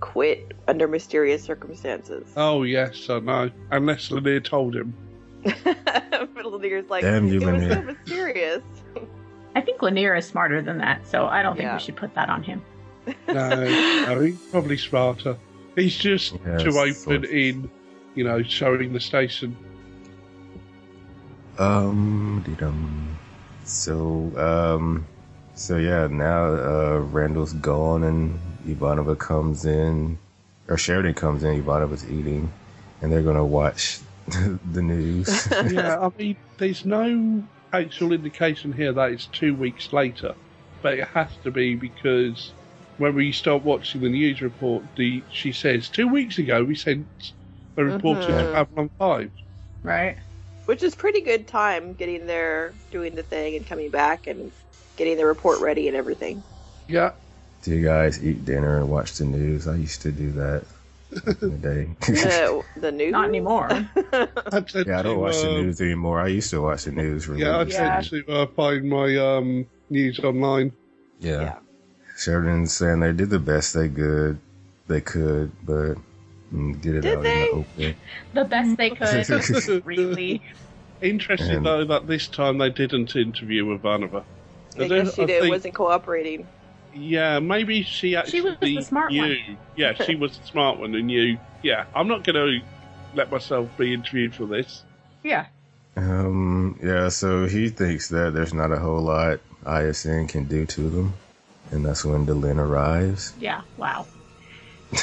quit 0.00 0.52
under 0.68 0.86
mysterious 0.86 1.42
circumstances? 1.42 2.30
Oh 2.36 2.62
yes, 2.64 3.08
I 3.08 3.20
know. 3.20 3.50
Unless 3.70 4.10
Lennier 4.10 4.40
told 4.44 4.76
him. 4.76 4.94
Fiddler's 5.44 6.88
like, 6.90 7.02
Damn 7.02 7.26
you, 7.28 7.40
it 7.40 7.52
was 7.52 7.72
so 7.72 7.82
mysterious. 7.82 8.62
I 9.56 9.60
think 9.60 9.80
Lennier 9.80 10.14
is 10.16 10.26
smarter 10.26 10.62
than 10.62 10.78
that, 10.78 11.06
so 11.06 11.26
I 11.26 11.42
don't 11.42 11.56
think 11.56 11.66
Yeah. 11.66 11.74
we 11.74 11.80
should 11.80 11.96
put 11.96 12.14
that 12.14 12.28
on 12.28 12.42
him. 12.42 12.62
No, 13.28 13.48
no, 14.06 14.20
he's 14.20 14.38
probably 14.50 14.76
smarter. 14.76 15.36
He's 15.74 15.96
just 15.96 16.34
Yes, 16.46 16.62
too 16.62 16.78
open 16.78 16.94
sort 16.94 17.16
of. 17.16 17.24
in, 17.24 17.70
you 18.14 18.24
know, 18.24 18.42
showing 18.42 18.92
the 18.92 19.00
station. 19.00 19.56
Um, 21.58 22.42
dee-dum. 22.46 23.18
so, 23.64 24.32
um, 24.36 25.06
so 25.54 25.76
yeah, 25.76 26.06
now, 26.06 26.44
uh, 26.46 26.98
Randall's 27.10 27.52
gone 27.54 28.04
and 28.04 28.38
Ivanova 28.66 29.18
comes 29.18 29.64
in, 29.64 30.18
or 30.68 30.76
Sheridan 30.78 31.14
comes 31.14 31.42
in, 31.44 31.62
Ivanova's 31.62 32.08
eating, 32.10 32.50
and 33.00 33.12
they're 33.12 33.22
gonna 33.22 33.44
watch 33.44 34.00
the 34.72 34.82
news. 34.82 35.48
yeah, 35.70 35.98
I 36.00 36.10
mean, 36.18 36.36
there's 36.58 36.84
no 36.84 37.42
actual 37.72 38.12
indication 38.12 38.72
here 38.72 38.92
that 38.92 39.10
it's 39.12 39.26
two 39.26 39.54
weeks 39.54 39.92
later, 39.92 40.34
but 40.80 40.94
it 40.98 41.08
has 41.08 41.30
to 41.44 41.50
be 41.50 41.74
because 41.74 42.52
when 42.98 43.14
we 43.14 43.32
start 43.32 43.62
watching 43.62 44.00
the 44.00 44.08
news 44.08 44.40
report, 44.40 44.82
the 44.96 45.22
she 45.30 45.52
says 45.52 45.88
two 45.88 46.08
weeks 46.08 46.38
ago 46.38 46.62
we 46.64 46.74
sent 46.74 47.06
a 47.76 47.84
reporter 47.84 48.26
to 48.26 48.32
Mhm. 48.32 48.52
Babylon 48.52 48.90
Five. 48.98 49.30
Right. 49.82 50.16
Which 50.66 50.82
is 50.82 50.94
pretty 50.94 51.20
good 51.22 51.48
time 51.48 51.94
getting 51.94 52.26
there, 52.26 52.72
doing 52.92 53.14
the 53.14 53.22
thing, 53.22 53.56
and 53.56 53.66
coming 53.66 53.90
back 53.90 54.26
and 54.26 54.52
getting 54.96 55.16
the 55.16 55.26
report 55.26 55.60
ready 55.60 55.88
and 55.88 55.96
everything. 55.96 56.42
Yeah, 56.86 57.12
do 57.62 57.74
you 57.74 57.84
guys 57.84 58.22
eat 58.24 58.44
dinner 58.44 58.78
and 58.78 58.88
watch 58.88 59.14
the 59.14 59.24
news? 59.24 59.66
I 59.66 59.76
used 59.76 60.02
to 60.02 60.12
do 60.12 60.30
that 60.32 60.64
in 61.12 61.34
the 61.40 61.58
day. 61.58 61.88
the, 62.06 62.62
the 62.80 62.92
news? 62.92 63.12
Not 63.12 63.28
anymore. 63.28 63.68
I 64.12 64.64
yeah, 64.86 64.98
I 64.98 65.02
don't 65.02 65.04
to, 65.04 65.14
watch 65.16 65.36
the 65.36 65.48
um, 65.48 65.62
news 65.62 65.80
anymore. 65.80 66.20
I 66.20 66.28
used 66.28 66.50
to 66.50 66.60
watch 66.60 66.84
the 66.84 66.92
news. 66.92 67.26
Really. 67.28 67.42
Yeah, 67.42 67.56
I 67.56 67.62
religiously. 67.62 68.22
tend 68.22 68.26
to 68.28 68.32
uh, 68.34 68.46
find 68.54 68.88
my 68.88 69.16
um, 69.16 69.66
news 69.90 70.20
online. 70.20 70.72
Yeah. 71.20 71.40
Yeah. 71.40 71.58
Sheridan's 72.22 72.72
saying 72.72 73.00
they 73.00 73.12
did 73.12 73.30
the 73.30 73.38
best 73.38 73.74
they 73.74 73.88
could, 73.88 74.38
they 74.88 75.00
could, 75.00 75.52
but 75.64 75.94
get 76.80 76.94
it 76.96 77.00
Did 77.02 77.16
out 77.18 77.22
they? 77.22 77.50
in 77.50 77.64
the 77.76 77.86
open. 77.88 77.96
the 78.34 78.44
best 78.44 78.76
they 78.76 78.90
could. 78.90 79.86
really. 79.86 80.42
Interesting 81.00 81.56
Um, 81.58 81.62
though 81.64 81.84
that 81.86 82.06
this 82.06 82.28
time 82.28 82.58
they 82.58 82.70
didn't 82.70 83.16
interview 83.16 83.76
Ivanova. 83.76 84.22
I 84.78 84.86
guess 84.88 85.14
she 85.16 85.22
I 85.22 85.26
did, 85.26 85.40
think- 85.42 85.52
wasn't 85.52 85.74
cooperating. 85.74 86.46
Yeah, 86.94 87.38
maybe 87.38 87.82
she 87.84 88.16
actually 88.16 88.42
was 88.42 88.56
the 88.60 88.82
smart 88.82 89.10
knew. 89.12 89.22
one. 89.22 89.58
Yeah, 89.76 89.94
she 89.94 90.14
was 90.14 90.36
the 90.36 90.44
smart 90.46 90.78
one 90.78 90.94
and 90.94 91.06
knew. 91.06 91.38
Yeah, 91.62 91.86
I'm 91.94 92.06
not 92.06 92.22
going 92.22 92.36
to 92.36 92.64
let 93.14 93.30
myself 93.32 93.70
be 93.78 93.94
interviewed 93.94 94.34
for 94.34 94.44
this. 94.44 94.82
Yeah. 95.24 95.46
Um, 95.96 96.78
yeah, 96.82 97.08
so 97.08 97.46
he 97.46 97.70
thinks 97.70 98.08
that 98.10 98.34
there's 98.34 98.52
not 98.52 98.72
a 98.72 98.78
whole 98.78 99.00
lot 99.00 99.40
ISN 99.66 100.26
can 100.28 100.44
do 100.44 100.66
to 100.66 100.90
them. 100.90 101.14
And 101.72 101.84
that's 101.84 102.04
when 102.04 102.26
Delenn 102.26 102.58
arrives. 102.58 103.32
Yeah. 103.40 103.62
Wow. 103.78 104.06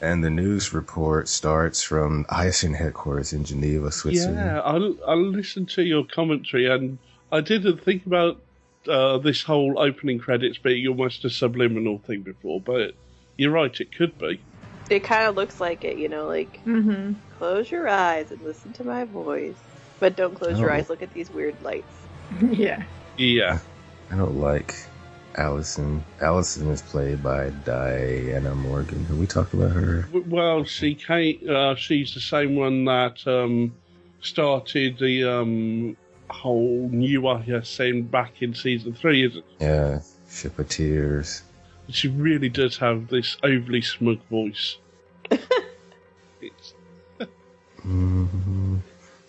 and 0.00 0.24
the 0.24 0.30
news 0.30 0.72
report 0.72 1.28
starts 1.28 1.82
from 1.82 2.26
ISN 2.36 2.74
headquarters 2.74 3.32
in 3.32 3.44
Geneva, 3.44 3.92
Switzerland. 3.92 4.36
Yeah, 4.38 4.60
I 4.60 5.12
I 5.12 5.14
listened 5.14 5.68
to 5.70 5.82
your 5.82 6.04
commentary 6.04 6.66
and 6.66 6.98
I 7.30 7.40
didn't 7.40 7.84
think 7.84 8.06
about 8.06 8.40
uh, 8.88 9.18
this 9.18 9.42
whole 9.42 9.78
opening 9.78 10.18
credits 10.18 10.58
being 10.58 10.86
almost 10.88 11.24
a 11.24 11.30
subliminal 11.30 11.98
thing 11.98 12.22
before, 12.22 12.60
but 12.60 12.94
you're 13.36 13.52
right, 13.52 13.78
it 13.80 13.94
could 13.94 14.18
be. 14.18 14.40
It 14.90 15.04
kind 15.04 15.26
of 15.28 15.36
looks 15.36 15.60
like 15.60 15.84
it, 15.84 15.98
you 15.98 16.08
know, 16.08 16.26
like 16.26 16.64
Mm-hmm. 16.64 17.12
close 17.38 17.70
your 17.70 17.88
eyes 17.88 18.30
and 18.30 18.40
listen 18.42 18.72
to 18.74 18.84
my 18.84 19.04
voice, 19.04 19.54
but 20.00 20.16
don't 20.16 20.34
close 20.34 20.58
your 20.58 20.70
Oh. 20.70 20.74
eyes. 20.74 20.88
Look 20.88 21.02
at 21.02 21.12
these 21.14 21.30
weird 21.30 21.54
lights. 21.62 21.86
yeah. 22.50 22.82
Yeah. 23.16 23.58
I 24.10 24.16
don't 24.16 24.40
like 24.40 24.74
Allison. 25.36 26.04
Allison 26.20 26.70
is 26.70 26.82
played 26.82 27.22
by 27.22 27.50
Diana 27.64 28.54
Morgan. 28.54 29.04
Have 29.06 29.18
we 29.18 29.26
talked 29.26 29.54
about 29.54 29.72
her? 29.72 30.08
Well, 30.12 30.64
she 30.64 30.94
came, 30.94 31.40
uh, 31.48 31.74
she's 31.74 32.14
the 32.14 32.20
same 32.20 32.56
one 32.56 32.84
that 32.84 33.26
um, 33.26 33.74
started 34.20 34.98
the 34.98 35.24
um, 35.24 35.96
whole 36.30 36.88
new 36.90 37.28
ISN 37.28 38.02
back 38.02 38.42
in 38.42 38.54
season 38.54 38.94
three, 38.94 39.24
isn't 39.26 39.38
it? 39.38 39.64
Yeah, 39.64 40.00
Ship 40.30 40.58
of 40.58 40.68
Tears. 40.68 41.42
She 41.88 42.08
really 42.08 42.48
does 42.48 42.76
have 42.78 43.08
this 43.08 43.36
overly 43.42 43.82
smug 43.82 44.20
voice. 44.30 44.76
it's, 46.40 46.74
hmm 47.82 48.76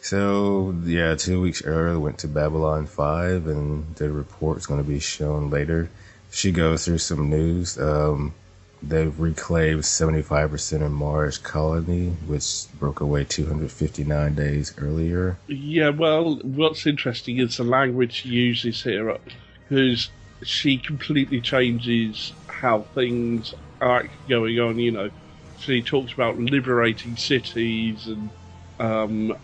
So 0.04 0.76
yeah, 0.84 1.16
two 1.16 1.40
weeks 1.40 1.64
earlier 1.64 1.98
went 1.98 2.18
to 2.20 2.28
Babylon 2.28 2.88
Five, 2.88 3.48
and 3.48 3.96
the 3.96 4.12
report's 4.12 4.66
going 4.66 4.84
to 4.84 4.88
be 4.88 5.00
shown 5.00 5.50
later. 5.50 5.90
She 6.30 6.52
goes 6.52 6.84
through 6.84 6.98
some 6.98 7.30
news. 7.30 7.80
Um, 7.80 8.34
they've 8.82 9.18
reclaimed 9.18 9.84
75% 9.84 10.82
of 10.82 10.92
Mars 10.92 11.38
colony, 11.38 12.10
which 12.28 12.66
broke 12.78 13.00
away 13.00 13.24
259 13.24 14.36
days 14.36 14.74
earlier. 14.78 15.38
yeah, 15.48 15.88
well, 15.88 16.36
what's 16.44 16.86
interesting 16.86 17.40
is 17.40 17.56
the 17.56 17.64
language 17.64 18.24
she 18.24 18.30
uses 18.30 18.84
here, 18.84 19.18
because 19.70 20.10
she 20.44 20.78
completely 20.78 21.40
changes 21.40 22.34
how 22.48 22.82
things 22.94 23.54
are 23.80 24.10
going 24.28 24.60
on, 24.60 24.80
you 24.80 24.92
know. 24.92 25.10
She 25.60 25.82
talks 25.82 26.12
about 26.12 26.38
liberating 26.38 27.16
cities 27.16 28.08
and 28.08 28.30
um, 28.82 29.38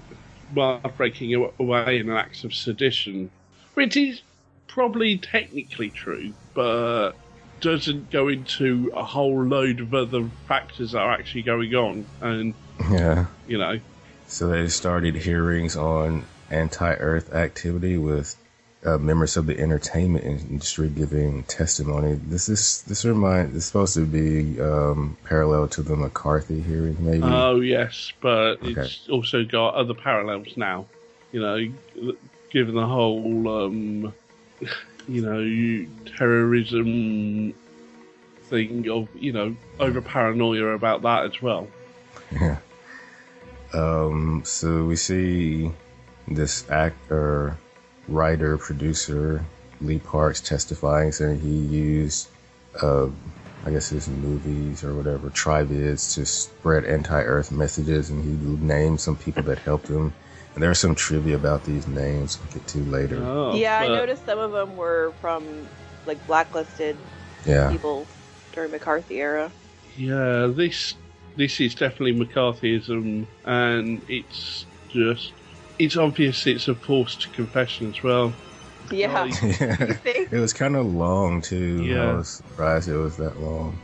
well, 0.53 0.81
breaking 0.97 1.33
away 1.59 1.99
in 1.99 2.09
an 2.09 2.15
act 2.15 2.43
of 2.43 2.53
sedition, 2.53 3.31
which 3.73 3.95
is 3.97 4.21
probably 4.67 5.17
technically 5.17 5.89
true, 5.89 6.33
but 6.53 7.13
doesn't 7.61 8.09
go 8.09 8.27
into 8.27 8.91
a 8.95 9.03
whole 9.03 9.43
load 9.43 9.79
of 9.81 9.93
other 9.93 10.29
factors 10.47 10.91
that 10.93 10.99
are 10.99 11.11
actually 11.11 11.43
going 11.43 11.73
on. 11.75 12.05
And, 12.21 12.53
Yeah. 12.89 13.25
you 13.47 13.57
know, 13.57 13.79
So 14.27 14.47
they 14.47 14.67
started 14.69 15.15
hearings 15.15 15.75
on 15.75 16.23
anti-Earth 16.51 17.33
activity 17.33 17.97
with 17.97 18.35
uh, 18.86 18.97
members 18.97 19.36
of 19.36 19.45
the 19.45 19.59
entertainment 19.59 20.23
industry 20.23 20.88
giving 20.89 21.43
testimony. 21.43 22.13
This 22.15 22.47
is 22.47 22.84
this 22.84 23.03
remind 23.03 23.49
this 23.49 23.63
is 23.63 23.65
supposed 23.65 23.93
to 23.95 24.05
be 24.05 24.59
um, 24.61 25.17
parallel 25.25 25.67
to 25.69 25.82
the 25.82 25.95
McCarthy 25.95 26.61
hearing, 26.61 26.97
maybe. 26.99 27.23
Oh 27.23 27.59
yes, 27.59 28.13
but 28.21 28.61
Okay. 28.63 28.82
it's 28.82 29.09
also 29.09 29.43
got 29.43 29.75
other 29.75 29.93
parallels 29.93 30.55
now. 30.55 30.86
You 31.32 31.41
know, 31.41 32.13
given 32.51 32.75
the 32.75 32.88
whole, 32.88 33.47
um, 33.65 34.13
you 35.07 35.21
know, 35.21 36.11
terrorism 36.17 37.53
thing 38.43 38.89
of 38.89 39.07
you 39.15 39.32
know 39.32 39.55
over 39.80 40.01
paranoia 40.01 40.67
about 40.67 41.01
that 41.03 41.25
as 41.25 41.41
well. 41.41 41.67
Yeah. 42.32 42.57
Um, 43.73 44.41
so 44.45 44.86
we 44.86 44.95
see 44.95 45.71
this 46.27 46.67
actor, 46.71 47.57
writer, 48.10 48.57
producer, 48.57 49.43
Lee 49.82 49.99
Parks 49.99 50.41
testifying, 50.41 51.12
saying 51.12 51.39
he 51.39 51.49
used, 51.49 52.28
uh, 52.82 53.07
I 53.66 53.72
guess 53.72 53.89
his 53.89 54.07
movies 54.07 54.84
or 54.84 54.93
whatever, 54.93 55.30
trivids 55.30 56.16
to 56.16 56.26
spread 56.26 56.86
anti-Earth 56.86 57.51
messages, 57.51 58.10
and 58.10 58.24
he 58.24 58.66
named 58.66 58.99
some 58.99 59.16
people 59.16 59.43
that 59.43 59.60
helped 59.60 59.88
him. 59.88 60.14
And 60.53 60.64
there's 60.64 60.80
some 60.80 60.95
trivia 60.95 61.36
about 61.36 61.64
these 61.64 61.88
names 61.88 62.39
we'll 62.39 62.53
get 62.53 62.68
to 62.70 62.80
later. 62.80 63.24
Oh, 63.24 63.55
yeah, 63.55 63.80
I 63.80 63.88
noticed 63.88 64.26
some 64.26 64.39
of 64.39 64.51
them 64.51 64.76
were 64.76 65.14
from 65.22 65.68
like 66.05 66.26
blacklisted 66.28 66.97
Yeah. 67.45 67.70
people 67.70 68.07
during 68.51 68.72
McCarthy 68.72 69.20
era. 69.20 69.51
Yeah, 69.95 70.47
this 70.47 70.95
this 71.36 71.60
is 71.60 71.76
definitely 71.76 72.14
McCarthyism, 72.14 73.26
and 73.45 74.01
it's 74.10 74.66
just 74.89 75.32
it's 75.80 75.97
obvious 75.97 76.45
it's 76.45 76.67
a 76.67 76.75
forced 76.75 77.32
confession 77.34 77.89
as 77.89 78.03
well. 78.03 78.34
Yeah. 78.91 79.25
yeah. 79.25 79.97
It 80.05 80.39
was 80.39 80.53
kind 80.53 80.75
of 80.75 80.86
long 80.86 81.41
too. 81.41 81.84
Yeah. 81.84 82.11
I 82.11 82.13
was 82.13 82.30
surprised 82.30 82.89
it 82.89 82.97
was 82.97 83.17
that 83.17 83.39
long. 83.39 83.77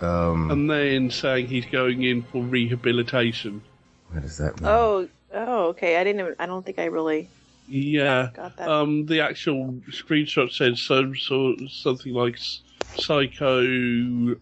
Um, 0.00 0.50
And 0.50 0.68
then 0.70 1.10
saying 1.10 1.46
he's 1.46 1.66
going 1.66 2.02
in 2.02 2.22
for 2.22 2.42
rehabilitation. 2.42 3.62
what 4.10 4.22
does 4.22 4.38
that 4.38 4.60
mean? 4.60 4.68
Oh, 4.68 5.08
oh, 5.32 5.66
okay. 5.68 5.96
I 5.96 6.04
didn't. 6.04 6.20
Even, 6.20 6.34
I 6.38 6.46
don't 6.46 6.64
think 6.64 6.78
I 6.78 6.86
really. 6.86 7.28
Yeah. 7.68 8.30
Got 8.34 8.56
that. 8.56 8.68
Um, 8.68 9.06
the 9.06 9.20
actual 9.20 9.74
screenshot 9.90 10.52
says 10.52 10.80
some 10.82 11.14
sort 11.16 11.60
something 11.70 12.12
like 12.12 12.38
psycho 12.96 14.36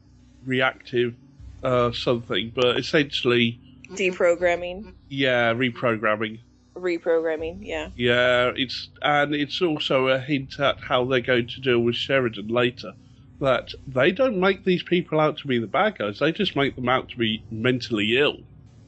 reactive 0.46 1.14
uh, 1.62 1.92
something, 1.92 2.52
but 2.54 2.78
essentially, 2.78 3.60
Deprogramming, 3.90 4.92
yeah, 5.08 5.52
reprogramming. 5.52 6.38
Reprogramming. 6.74 7.58
Yeah. 7.60 7.90
Yeah, 7.96 8.52
it's 8.56 8.88
and 9.02 9.34
it's 9.34 9.60
also 9.62 10.08
a 10.08 10.18
hint 10.18 10.58
at 10.58 10.80
how 10.80 11.04
they're 11.04 11.20
going 11.20 11.48
to 11.48 11.60
deal 11.60 11.80
with 11.80 11.96
Sheridan 11.96 12.48
later. 12.48 12.92
That 13.40 13.72
they 13.86 14.10
don't 14.12 14.38
make 14.38 14.64
these 14.64 14.82
people 14.82 15.18
out 15.18 15.38
to 15.38 15.46
be 15.46 15.58
the 15.58 15.66
bad 15.66 15.98
guys; 15.98 16.18
they 16.18 16.32
just 16.32 16.56
make 16.56 16.76
them 16.76 16.88
out 16.88 17.08
to 17.10 17.16
be 17.16 17.42
mentally 17.50 18.18
ill, 18.18 18.38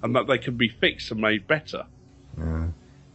and 0.02 0.14
that 0.14 0.26
they 0.26 0.38
can 0.38 0.56
be 0.56 0.68
fixed 0.68 1.10
and 1.10 1.20
made 1.20 1.46
better. 1.46 1.86
Yeah. 2.38 2.68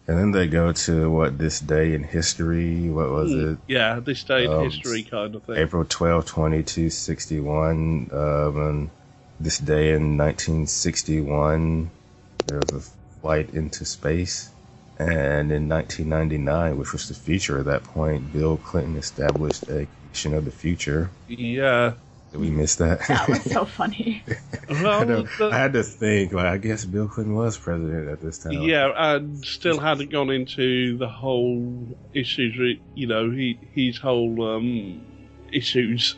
And 0.10 0.18
then 0.18 0.32
they 0.32 0.48
go 0.48 0.72
to 0.72 1.12
what 1.12 1.38
this 1.38 1.60
day 1.60 1.94
in 1.94 2.02
history. 2.02 2.90
What 2.90 3.10
was 3.12 3.34
it? 3.34 3.58
Yeah, 3.68 4.00
this 4.00 4.24
day 4.24 4.46
in 4.46 4.52
Um, 4.52 4.64
history 4.64 5.04
kind 5.04 5.36
of 5.36 5.44
thing. 5.44 5.58
April 5.58 5.84
12, 5.84 6.26
2261. 6.26 8.10
Um, 8.14 8.58
and 8.58 8.90
this 9.38 9.58
day 9.60 9.90
in 9.90 10.18
1961, 10.18 11.92
there 12.48 12.60
was 12.60 12.72
a 12.72 13.20
flight 13.20 13.50
into 13.54 13.84
space. 13.84 14.50
And 15.00 15.52
in 15.52 15.70
1999, 15.70 16.78
which 16.78 16.92
was 16.92 17.08
the 17.08 17.14
future 17.14 17.60
at 17.60 17.66
that 17.66 17.84
point, 17.84 18.34
Bill 18.34 18.58
Clinton 18.58 18.96
established 18.98 19.64
a 19.70 19.88
commission 20.08 20.34
of 20.34 20.46
the 20.46 20.52
future. 20.52 21.12
Yeah. 21.28 21.94
Did 22.32 22.42
we 22.42 22.50
miss 22.50 22.76
that? 22.78 23.08
That 23.08 23.30
was 23.30 23.44
so 23.44 23.64
funny. 23.64 24.24
I, 24.70 24.84
Well, 24.84 25.06
know. 25.06 25.28
the- 25.38 25.50
I 25.52 25.58
had 25.58 25.74
to 25.74 25.84
think, 25.84 26.34
like, 26.34 26.46
I 26.46 26.58
guess 26.58 26.84
Bill 26.84 27.08
Clinton 27.08 27.36
was 27.36 27.58
president 27.58 28.10
at 28.10 28.22
this 28.22 28.40
time. 28.40 28.54
Yeah, 28.54 28.92
I 28.96 29.22
still 29.44 29.80
hadn't 29.80 30.10
gone 30.12 30.30
into 30.30 30.98
the 30.98 31.08
whole 31.08 31.88
issues. 32.14 32.80
You 32.96 33.08
know, 33.08 33.30
he 33.32 33.58
his 33.74 33.98
whole 33.98 34.56
um, 34.56 35.02
issues. 35.54 36.16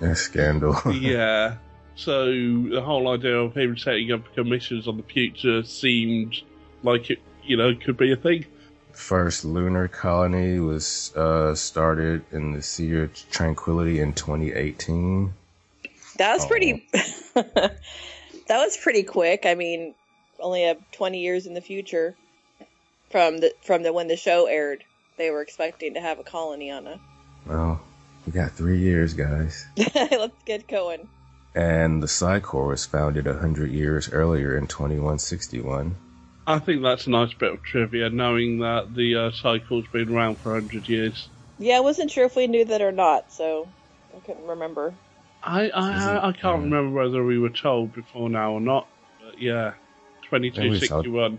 A 0.00 0.14
scandal. 0.14 0.76
yeah. 0.92 1.56
So 1.96 2.26
the 2.26 2.82
whole 2.84 3.08
idea 3.08 3.36
of 3.38 3.54
him 3.56 3.76
setting 3.76 4.12
up 4.12 4.22
commissions 4.34 4.86
on 4.86 4.96
the 4.96 5.02
future 5.02 5.62
seemed 5.64 6.36
like 6.82 7.10
it, 7.10 7.18
you 7.46 7.56
know, 7.56 7.74
could 7.74 7.96
be 7.96 8.12
a 8.12 8.16
thing. 8.16 8.44
First 8.92 9.44
lunar 9.44 9.88
colony 9.88 10.58
was 10.58 11.14
uh, 11.16 11.54
started 11.54 12.24
in 12.32 12.52
the 12.52 12.62
Sea 12.62 12.96
of 13.02 13.30
Tranquility 13.30 14.00
in 14.00 14.14
2018. 14.14 15.32
That 16.18 16.34
was 16.34 16.44
Oh. 16.44 16.48
pretty. 16.48 16.88
that 17.34 17.78
was 18.48 18.76
pretty 18.78 19.02
quick. 19.02 19.44
I 19.44 19.54
mean, 19.54 19.94
only 20.40 20.64
a 20.64 20.76
twenty 20.92 21.20
years 21.20 21.46
in 21.46 21.52
the 21.54 21.60
future 21.60 22.14
from 23.10 23.38
the 23.38 23.52
from 23.62 23.82
the 23.82 23.92
when 23.92 24.08
the 24.08 24.16
show 24.16 24.46
aired, 24.46 24.82
they 25.18 25.30
were 25.30 25.42
expecting 25.42 25.94
to 25.94 26.00
have 26.00 26.18
a 26.18 26.24
colony 26.24 26.70
on 26.70 26.86
a. 26.86 26.98
Well, 27.46 27.80
we 28.24 28.32
got 28.32 28.52
three 28.52 28.78
years, 28.78 29.12
guys. 29.12 29.66
Let's 29.94 30.42
get 30.46 30.66
going. 30.68 31.06
And 31.54 32.02
the 32.02 32.08
Psi 32.08 32.40
Corps 32.40 32.68
was 32.68 32.84
founded 32.86 33.26
100 33.26 33.70
years 33.70 34.10
earlier 34.10 34.56
in 34.56 34.66
2161. 34.66 35.96
I 36.46 36.58
think 36.60 36.82
that's 36.82 37.06
a 37.06 37.10
nice 37.10 37.32
bit 37.34 37.52
of 37.52 37.62
trivia, 37.62 38.08
knowing 38.10 38.60
that 38.60 38.94
the 38.94 39.16
uh, 39.16 39.30
Psi 39.32 39.58
Corps's 39.60 39.90
been 39.92 40.14
around 40.14 40.38
for 40.38 40.54
hundred 40.54 40.88
years. 40.88 41.28
Yeah, 41.58 41.78
I 41.78 41.80
wasn't 41.80 42.10
sure 42.10 42.24
if 42.26 42.36
we 42.36 42.46
knew 42.46 42.64
that 42.66 42.82
or 42.82 42.92
not, 42.92 43.32
so 43.32 43.68
I 44.16 44.20
couldn't 44.20 44.46
remember. 44.46 44.94
I 45.42 45.68
I, 45.70 45.90
I, 46.18 46.28
I 46.28 46.32
can't 46.32 46.62
remember 46.62 46.90
whether 47.02 47.24
we 47.24 47.38
were 47.38 47.50
told 47.50 47.94
before 47.94 48.28
now 48.28 48.52
or 48.52 48.60
not. 48.60 48.86
But 49.24 49.40
yeah, 49.40 49.72
2261. 50.30 51.38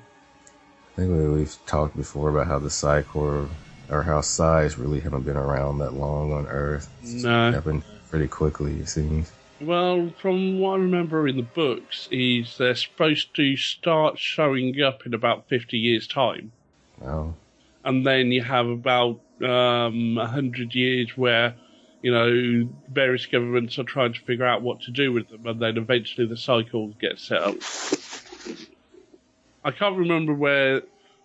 I 0.93 0.95
think 0.95 1.11
we- 1.11 1.29
we've 1.29 1.57
talked 1.65 1.95
before 1.95 2.29
about 2.29 2.47
how 2.47 2.59
the 2.59 2.69
cycle 2.69 3.47
or 3.89 4.03
how 4.03 4.19
Psys 4.19 4.77
really 4.77 4.99
haven't 4.99 5.23
been 5.23 5.37
around 5.37 5.77
that 5.77 5.93
long 5.93 6.33
on 6.33 6.47
Earth. 6.47 6.89
It's 7.01 7.23
No. 7.23 7.51
happened 7.51 7.83
pretty 8.09 8.27
quickly, 8.27 8.79
it 8.79 8.89
seems. 8.89 9.31
Well, 9.59 10.13
from 10.21 10.59
what 10.59 10.73
I 10.73 10.77
remember 10.77 11.27
in 11.27 11.35
the 11.35 11.41
books, 11.41 12.07
is 12.11 12.57
they're 12.57 12.75
supposed 12.75 13.35
to 13.35 13.57
start 13.57 14.19
showing 14.19 14.79
up 14.81 15.05
in 15.05 15.13
about 15.13 15.49
50 15.49 15.77
years' 15.77 16.07
time. 16.07 16.51
Wow. 16.99 17.35
and 17.83 18.05
then 18.05 18.31
you 18.31 18.41
have 18.41 18.67
about 18.67 19.19
um, 19.41 20.15
100 20.15 20.73
years 20.73 21.15
where, 21.15 21.55
you 22.01 22.11
know, 22.11 22.69
various 22.91 23.25
governments 23.27 23.77
are 23.77 23.83
trying 23.83 24.13
to 24.13 24.19
figure 24.21 24.45
out 24.45 24.61
what 24.61 24.81
to 24.81 24.91
do 24.91 25.11
with 25.13 25.29
them, 25.29 25.45
and 25.45 25.61
then 25.61 25.77
eventually 25.77 26.27
the 26.27 26.37
Psi 26.37 26.63
Corps 26.63 26.93
gets 26.99 27.23
set 27.23 27.41
up. 27.41 27.55
I 29.63 29.71
can't 29.71 29.97
remember 29.97 30.33
where 30.33 30.81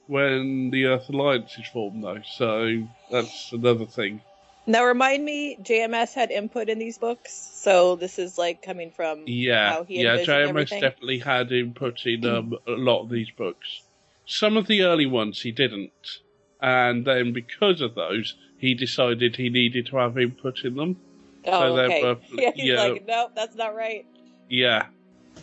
when 0.07 0.71
the 0.71 0.87
Earth 0.87 1.09
Alliance 1.09 1.57
is 1.59 1.67
formed, 1.69 2.05
though, 2.05 2.21
so 2.25 2.87
that's 3.11 3.53
another 3.53 3.87
thing. 3.87 4.21
Now 4.67 4.85
remind 4.85 5.25
me, 5.25 5.57
JMS 5.61 6.15
had 6.15 6.31
input 6.31 6.69
in 6.69 6.79
these 6.79 6.99
books, 6.99 7.33
so 7.55 7.97
this 7.97 8.19
is 8.19 8.39
like 8.39 8.63
coming 8.63 8.93
from 8.93 9.25
Yeah, 9.27 9.73
how 9.73 9.85
he 9.85 10.03
yeah, 10.03 10.13
envisioned 10.13 10.37
JMS 10.37 10.49
everything. 10.49 10.81
definitely 10.81 11.19
had 11.19 11.51
input 11.53 12.07
in 12.07 12.25
um, 12.27 12.55
a 12.67 12.73
lot 12.73 13.03
of 13.03 13.11
these 13.11 13.31
books. 13.31 13.83
Some 14.25 14.57
of 14.57 14.69
the 14.69 14.83
early 14.83 15.07
ones 15.07 15.41
he 15.43 15.51
didn't, 15.51 16.19
and 16.61 17.05
then 17.05 17.33
because 17.33 17.81
of 17.81 17.95
those, 17.97 18.37
he 18.57 18.75
decided 18.75 19.35
he 19.37 19.49
needed 19.51 19.87
to 19.87 19.97
have 19.97 20.17
input 20.17 20.65
in 20.65 20.77
them. 20.77 20.97
Oh, 21.45 21.75
so 21.77 21.81
okay. 21.81 22.01
both- 22.01 22.23
yeah, 22.33 22.53
he's 22.55 22.65
yeah. 22.67 22.81
like, 22.83 23.05
nope, 23.07 23.33
that's 23.35 23.57
not 23.57 23.75
right. 23.75 24.07
Yeah. 24.49 24.87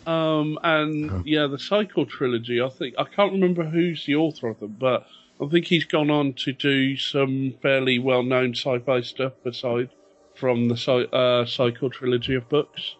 Um, 0.06 0.58
and 0.62 1.26
yeah, 1.26 1.46
the 1.46 1.58
Psi 1.58 1.84
Corps 1.84 2.06
trilogy. 2.06 2.62
I 2.62 2.70
think 2.70 2.94
I 2.98 3.04
can't 3.04 3.32
remember 3.32 3.64
who's 3.64 4.06
the 4.06 4.14
author 4.16 4.48
of 4.48 4.60
them, 4.60 4.76
but 4.78 5.06
I 5.42 5.46
think 5.46 5.66
he's 5.66 5.84
gone 5.84 6.10
on 6.10 6.34
to 6.34 6.52
do 6.52 6.96
some 6.96 7.54
fairly 7.62 7.98
well-known 7.98 8.54
sci-fi 8.54 9.00
stuff 9.00 9.32
aside 9.46 9.88
from 10.34 10.68
the 10.68 10.76
Cy- 10.76 11.04
uh, 11.04 11.46
Psi 11.46 11.70
Corps 11.70 11.90
trilogy 11.90 12.34
of 12.34 12.48
books. 12.48 12.96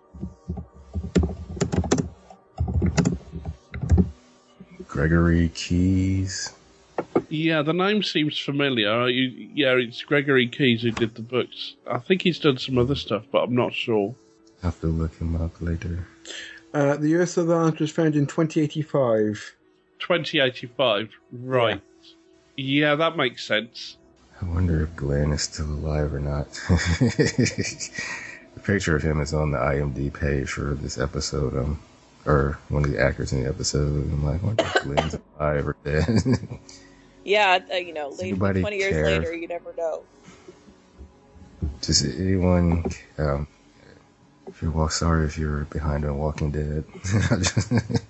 Gregory 4.89 5.51
Keyes. 5.55 6.53
Yeah, 7.29 7.63
the 7.63 7.73
name 7.73 8.03
seems 8.03 8.39
familiar. 8.39 9.09
You, 9.09 9.51
yeah, 9.55 9.75
it's 9.75 10.03
Gregory 10.03 10.49
Keyes 10.49 10.83
who 10.83 10.91
did 10.91 11.15
the 11.15 11.23
books. 11.23 11.75
I 11.87 11.99
think 11.99 12.23
he's 12.23 12.39
done 12.39 12.59
some 12.59 12.79
other 12.79 12.95
stuff, 12.95 13.25
but 13.31 13.45
I'm 13.45 13.55
not 13.55 13.75
sure. 13.75 14.15
I'll 14.63 14.71
have 14.71 14.81
to 14.81 14.89
look 14.89 15.17
him 15.19 15.37
up 15.37 15.61
later. 15.61 16.07
Uh, 16.73 16.97
the 16.97 17.17
Earth 17.17 17.37
Alliance 17.37 17.79
was 17.81 17.91
founded 17.91 18.17
in 18.17 18.27
2085. 18.27 19.57
2085, 20.01 21.11
right? 21.33 21.81
Yeah, 22.61 22.95
that 22.97 23.17
makes 23.17 23.45
sense. 23.45 23.97
I 24.41 24.45
wonder 24.45 24.83
if 24.83 24.95
Glenn 24.95 25.33
is 25.33 25.43
still 25.43 25.65
alive 25.65 26.13
or 26.13 26.21
not. 26.21 26.51
the 27.01 28.61
picture 28.63 28.95
of 28.95 29.03
him 29.03 29.21
is 29.21 29.33
on 29.33 29.51
the 29.51 29.59
IMDb 29.59 30.13
page 30.13 30.51
for 30.51 30.75
this 30.75 30.99
episode, 30.99 31.57
um, 31.57 31.81
or 32.27 32.59
one 32.69 32.85
of 32.85 32.91
the 32.91 33.01
actors 33.01 33.33
in 33.33 33.43
the 33.43 33.49
episode. 33.49 34.05
I'm 34.05 34.25
like, 34.25 34.43
I 34.43 34.47
wonder 34.47 34.65
if 34.65 34.83
Glenn's 34.83 35.19
alive 35.39 35.69
or 35.69 35.77
dead. 35.85 36.07
Yeah, 37.23 37.59
uh, 37.71 37.77
you 37.77 37.93
know, 37.93 38.09
later, 38.09 38.29
anybody 38.29 38.61
twenty 38.63 38.79
years 38.79 38.95
care? 38.95 39.05
later, 39.05 39.35
you 39.35 39.47
never 39.47 39.75
know. 39.77 40.05
Does 41.83 42.03
anyone, 42.03 42.87
um, 43.19 43.47
if 44.47 44.63
you're 44.63 44.71
well, 44.71 44.89
sorry 44.89 45.27
if 45.27 45.37
you're 45.37 45.65
behind 45.65 46.07
on 46.07 46.17
Walking 46.17 46.51
Dead. 46.51 46.85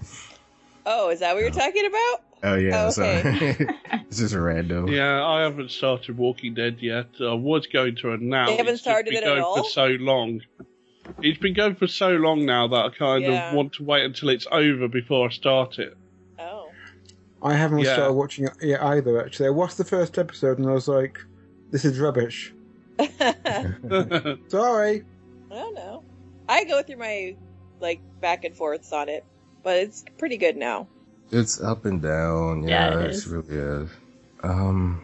Oh, 0.87 1.11
is 1.11 1.21
that 1.21 1.35
what 1.35 1.41
you're 1.43 1.51
talking 1.51 1.87
about? 1.87 2.23
Oh 2.43 2.55
yeah, 2.55 2.87
Oh, 2.87 2.91
sorry. 2.91 3.23
this 3.23 3.59
is 4.11 4.19
just 4.19 4.35
random. 4.35 4.89
Yeah, 4.89 5.25
I 5.25 5.43
haven't 5.43 5.71
started 5.71 6.17
Walking 6.17 6.55
Dead 6.55 6.79
yet. 6.81 7.07
I 7.21 7.35
was 7.35 7.67
going 7.67 7.97
to, 7.97 8.13
and 8.13 8.23
now 8.29 8.49
You 8.51 8.57
haven't 8.57 8.75
it's 8.75 8.83
just 8.83 8.85
started 8.85 9.11
been 9.11 9.23
it 9.23 9.27
at 9.27 9.31
going 9.31 9.43
all? 9.43 9.63
for 9.65 9.71
so 9.71 9.87
long. 9.87 10.41
It's 11.23 11.39
been 11.39 11.55
going 11.55 11.75
for 11.77 11.87
so 11.87 12.11
long 12.11 12.45
now 12.47 12.69
that 12.69 12.85
I 12.85 12.89
kind 12.91 13.25
Yeah. 13.25 13.49
of 13.51 13.55
want 13.57 13.73
to 13.75 13.85
wait 13.85 14.05
until 14.05 14.29
it's 14.31 14.47
over 14.53 14.87
before 14.89 15.27
I 15.29 15.31
start 15.31 15.79
it. 15.79 15.97
Oh. 16.39 16.71
I 17.43 17.55
haven't 17.55 17.81
Yeah. 17.81 17.95
started 17.95 18.13
watching 18.15 18.45
it 18.47 18.53
yet 18.63 18.83
either, 18.83 19.25
actually. 19.25 19.47
I 19.49 19.51
watched 19.51 19.77
the 19.79 19.85
first 19.85 20.19
episode 20.19 20.59
and 20.59 20.69
I 20.69 20.73
was 20.73 20.89
like, 20.89 21.19
this 21.71 21.85
is 21.85 21.99
rubbish. 21.99 22.53
Sorry. 24.49 25.05
I 25.51 25.55
don't 25.55 25.75
know. 25.75 26.05
I 26.49 26.65
go 26.65 26.83
through 26.83 26.97
my 26.97 27.37
like 27.81 28.01
back 28.21 28.45
and 28.45 28.55
forths 28.55 28.93
on 28.93 29.09
it, 29.09 29.25
but 29.63 29.77
it's 29.79 30.05
pretty 30.19 30.37
good 30.37 30.57
now. 30.57 30.87
It's 31.31 31.61
up 31.61 31.85
and 31.85 32.03
down. 32.03 32.65
Yeah, 32.65 32.91
Yeah, 32.91 33.01
it 33.01 33.07
it's 33.09 33.19
is. 33.19 33.27
really 33.29 33.55
is. 33.57 33.91
Um, 34.43 35.01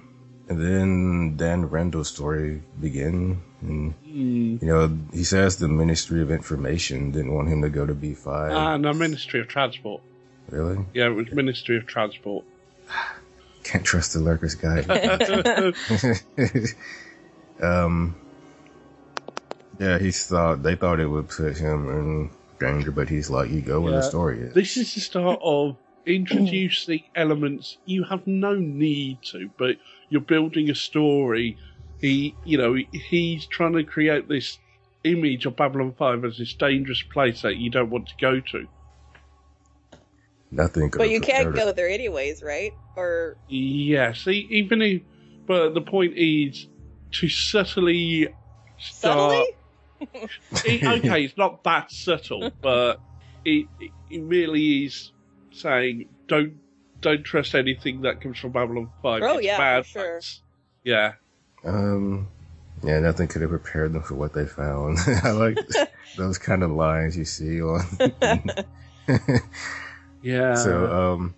and 0.49 0.61
then 0.61 1.37
Dan 1.37 1.69
Randall's 1.69 2.09
story 2.09 2.63
began, 2.81 3.43
and 3.61 3.95
Hmm. 4.05 4.57
you 4.61 4.69
know 4.69 4.99
he 5.13 5.25
says 5.25 5.57
the 5.59 5.69
Ministry 5.69 6.23
of 6.23 6.31
Information 6.31 7.11
didn't 7.11 7.35
want 7.35 7.49
him 7.49 7.63
to 7.63 7.69
go 7.69 7.85
to 7.87 7.95
B 7.95 8.15
five. 8.15 8.53
Ah, 8.53 8.77
no, 8.77 8.93
Ministry 8.93 9.41
of 9.41 9.49
Transport. 9.49 10.03
really? 10.51 10.85
Yeah, 10.95 11.07
it 11.07 11.15
was 11.15 11.31
Ministry 11.33 11.77
of 11.77 11.87
Transport. 11.87 12.45
Can't 13.65 13.85
trust 13.85 14.13
the 14.13 14.21
Lurker's 14.21 14.55
Guide. 14.55 14.87
um, 17.63 18.15
yeah, 19.79 19.99
he 19.99 20.11
thought 20.13 20.63
they 20.63 20.77
thought 20.77 21.01
it 21.01 21.09
would 21.09 21.29
put 21.29 21.57
him 21.59 21.89
in 21.91 22.31
danger, 22.61 22.91
but 22.93 23.09
he's 23.09 23.29
like, 23.29 23.51
"You 23.51 23.61
go 23.61 23.81
where 23.81 23.93
the 23.93 24.03
story 24.03 24.41
is." 24.41 24.55
This 24.55 24.77
is 24.77 24.95
the 24.95 25.01
start 25.01 25.41
of 25.43 25.77
introducing 26.07 27.03
elements 27.15 27.79
you 27.85 28.05
have 28.05 28.27
no 28.27 28.55
need 28.55 29.19
to, 29.33 29.51
but 29.59 29.77
you're 30.09 30.21
building 30.21 30.71
a 30.71 30.75
story. 30.75 31.59
He, 32.01 32.37
you 32.45 32.59
know, 32.59 32.77
he's 32.93 33.47
trying 33.47 33.75
to 33.75 33.85
create 33.85 34.29
this 34.29 34.59
image 35.05 35.47
of 35.47 35.57
Babylon 35.57 35.95
5 35.99 36.25
as 36.25 36.39
this 36.39 36.55
dangerous 36.55 37.03
place 37.03 37.43
that 37.43 37.57
you 37.57 37.71
don't 37.71 37.91
want 37.91 38.09
to 38.09 38.15
go 38.21 38.41
to. 38.41 38.69
Nothing. 40.51 40.91
could 40.91 41.01
But 41.01 41.11
you 41.11 41.21
can't 41.21 41.55
go 41.57 41.73
there 41.73 41.89
anyways, 41.89 42.43
right? 42.43 42.73
Or 42.97 43.37
Yes, 43.49 44.27
even 44.27 44.83
if, 44.83 45.03
but 45.47 45.75
the 45.75 45.81
point 45.83 46.15
is 46.17 46.67
to 47.13 47.29
subtly 47.29 48.29
start. 48.79 49.49
subtly? 50.01 50.29
it- 50.65 51.05
okay, 51.05 51.25
it's 51.25 51.37
not 51.37 51.65
that 51.65 51.91
subtle, 51.91 52.53
but 52.63 53.01
it, 53.45 53.69
it 53.79 53.93
it 54.11 54.23
really 54.25 54.85
is 54.85 55.13
saying 55.57 56.09
don't 56.29 56.55
don't 57.01 57.25
trust 57.25 57.55
anything 57.55 58.03
that 58.03 58.21
comes 58.21 58.39
from 58.39 58.53
Babylon 58.53 58.91
Five. 59.03 59.23
Oh, 59.23 59.37
it's 59.37 59.47
yeah, 59.47 59.59
bad 59.59 59.87
for 59.87 59.99
sure. 60.01 60.21
Yeah, 60.85 61.15
Um, 61.65 62.29
yeah, 62.83 63.01
nothing 63.01 63.27
could 63.29 63.43
have 63.43 63.51
prepared 63.51 63.93
them 63.93 64.03
for 64.03 64.15
what 64.15 64.33
they 64.33 64.47
found. 64.47 64.99
I 65.25 65.31
like 65.33 65.59
those 66.17 66.39
kind 66.39 66.63
of 66.63 66.71
lines 66.71 67.17
you 67.17 67.25
see 67.25 67.61
on. 67.61 67.83
yeah. 70.23 70.55
so, 70.55 70.87
um, 71.15 71.35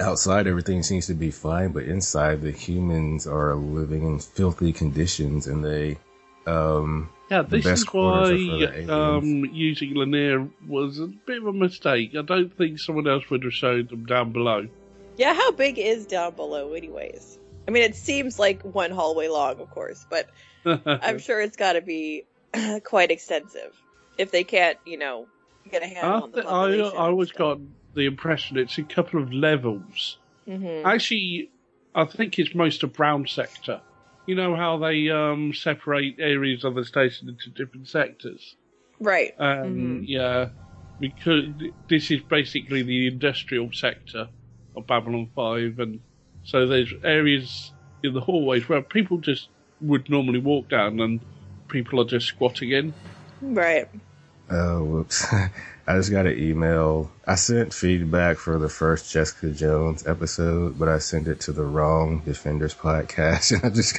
outside 0.00 0.46
everything 0.46 0.82
seems 0.82 1.06
to 1.06 1.14
be 1.14 1.30
fine, 1.30 1.72
but 1.72 1.84
inside 1.84 2.42
the 2.42 2.52
humans 2.52 3.26
are 3.26 3.54
living 3.54 4.06
in 4.06 4.18
filthy 4.18 4.72
conditions, 4.72 5.46
and 5.46 5.64
they, 5.64 5.98
um, 6.46 7.08
yeah, 7.32 7.42
this 7.42 7.66
is 7.66 7.86
why 7.86 8.02
are 8.02 8.24
for 8.26 8.32
the 8.32 8.70
aliens. 8.74 8.90
um, 8.90 9.44
using 9.52 9.94
Lennier 9.94 10.50
was 10.66 10.98
a 10.98 11.06
bit 11.06 11.38
of 11.38 11.46
a 11.46 11.52
mistake. 11.52 12.14
I 12.16 12.22
don't 12.22 12.54
think 12.54 12.78
someone 12.78 13.08
else 13.08 13.28
would 13.30 13.42
have 13.44 13.54
shown 13.54 13.86
them 13.86 14.04
down 14.04 14.32
below. 14.32 14.68
yeah, 15.16 15.34
how 15.34 15.52
big 15.52 15.78
is 15.78 16.06
down 16.06 16.34
below, 16.34 16.72
anyways? 16.74 17.38
I 17.66 17.70
mean, 17.70 17.84
it 17.84 17.96
seems 17.96 18.38
like 18.38 18.62
one 18.62 18.90
hallway 18.90 19.28
long, 19.28 19.60
of 19.60 19.70
course, 19.70 20.04
but 20.10 20.28
I'm 20.64 21.18
sure 21.18 21.40
it's 21.40 21.56
got 21.56 21.74
to 21.74 21.80
be 21.80 22.24
quite 22.84 23.10
extensive 23.10 23.74
if 24.18 24.30
they 24.30 24.44
can't, 24.44 24.78
you 24.84 24.98
know, 24.98 25.26
get 25.70 25.82
a 25.82 25.86
handle 25.86 26.12
I, 26.12 26.20
on 26.20 26.30
the 26.32 26.42
th- 26.42 26.92
I. 26.94 26.96
I 26.96 27.06
always 27.06 27.32
got 27.32 27.58
the 27.94 28.06
impression 28.06 28.58
it's 28.58 28.78
a 28.78 28.82
couple 28.82 29.22
of 29.22 29.32
levels. 29.32 30.18
Mhm. 30.48 30.84
Actually, 30.84 31.50
I 31.94 32.04
think 32.04 32.38
it's 32.38 32.54
most 32.54 32.82
a 32.82 32.86
Brown 32.86 33.26
sector. 33.26 33.80
You 34.26 34.34
know 34.34 34.54
how 34.54 34.78
they 34.78 35.10
um, 35.10 35.52
separate 35.52 36.16
areas 36.18 36.64
of 36.64 36.74
the 36.74 36.84
station 36.84 37.28
into 37.28 37.50
different 37.50 37.88
sectors? 37.88 38.56
Right. 39.00 39.32
Um, 39.38 40.04
Yeah, 40.06 40.50
because 41.00 41.46
this 41.88 42.10
is 42.10 42.22
basically 42.22 42.82
the 42.82 43.08
industrial 43.08 43.72
sector 43.72 44.28
of 44.76 44.86
Babylon 44.86 45.30
5, 45.34 45.78
and 45.80 46.00
so 46.44 46.66
there's 46.66 46.92
areas 47.02 47.72
in 48.02 48.14
the 48.14 48.20
hallways 48.20 48.68
where 48.68 48.82
people 48.82 49.18
just 49.18 49.48
would 49.80 50.08
normally 50.08 50.38
walk 50.38 50.68
down 50.68 51.00
and 51.00 51.24
people 51.68 52.00
are 52.00 52.04
just 52.04 52.26
squatting 52.26 52.70
in. 52.70 52.94
Right. 53.40 53.88
Oh, 54.50 54.84
whoops. 54.84 55.26
I 55.86 55.96
just 55.96 56.12
got 56.12 56.26
an 56.26 56.38
email. 56.38 57.10
I 57.26 57.34
sent 57.34 57.74
feedback 57.74 58.36
for 58.36 58.58
the 58.58 58.68
first 58.68 59.12
Jessica 59.12 59.50
Jones 59.50 60.06
episode, 60.06 60.78
but 60.78 60.88
I 60.88 60.98
sent 60.98 61.26
it 61.26 61.40
to 61.40 61.52
the 61.52 61.64
wrong 61.64 62.20
Defenders 62.24 62.74
podcast. 62.74 63.52
And 63.62 63.64
I 63.64 63.74
just, 63.74 63.98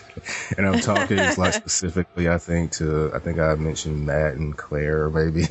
and 0.57 0.65
I'm 0.65 0.79
talking 0.79 1.17
like 1.17 1.53
specifically, 1.53 2.29
I 2.29 2.37
think 2.37 2.71
to, 2.73 3.11
I 3.13 3.19
think 3.19 3.37
I 3.37 3.55
mentioned 3.55 4.05
Matt 4.05 4.35
and 4.35 4.57
Claire 4.57 5.09
maybe. 5.09 5.45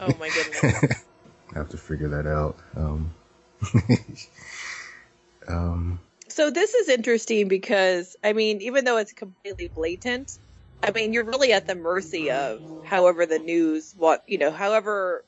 Oh 0.00 0.14
my 0.18 0.28
goodness. 0.28 1.04
I 1.54 1.58
have 1.58 1.70
to 1.70 1.78
figure 1.78 2.08
that 2.10 2.26
out. 2.26 2.56
Um, 2.76 3.14
um, 5.48 6.00
So 6.28 6.50
this 6.50 6.74
is 6.74 6.88
interesting 6.90 7.48
because 7.48 8.16
I 8.22 8.34
mean, 8.34 8.60
even 8.60 8.84
though 8.84 8.98
it's 8.98 9.14
completely 9.14 9.68
blatant, 9.74 10.38
I 10.82 10.90
mean, 10.92 11.12
you're 11.12 11.24
really 11.24 11.52
at 11.52 11.66
the 11.66 11.74
mercy 11.74 12.30
of 12.30 12.60
however 12.84 13.24
the 13.26 13.38
news 13.38 13.94
what 13.96 14.22
you 14.26 14.38
know, 14.38 14.50
however 14.50 15.24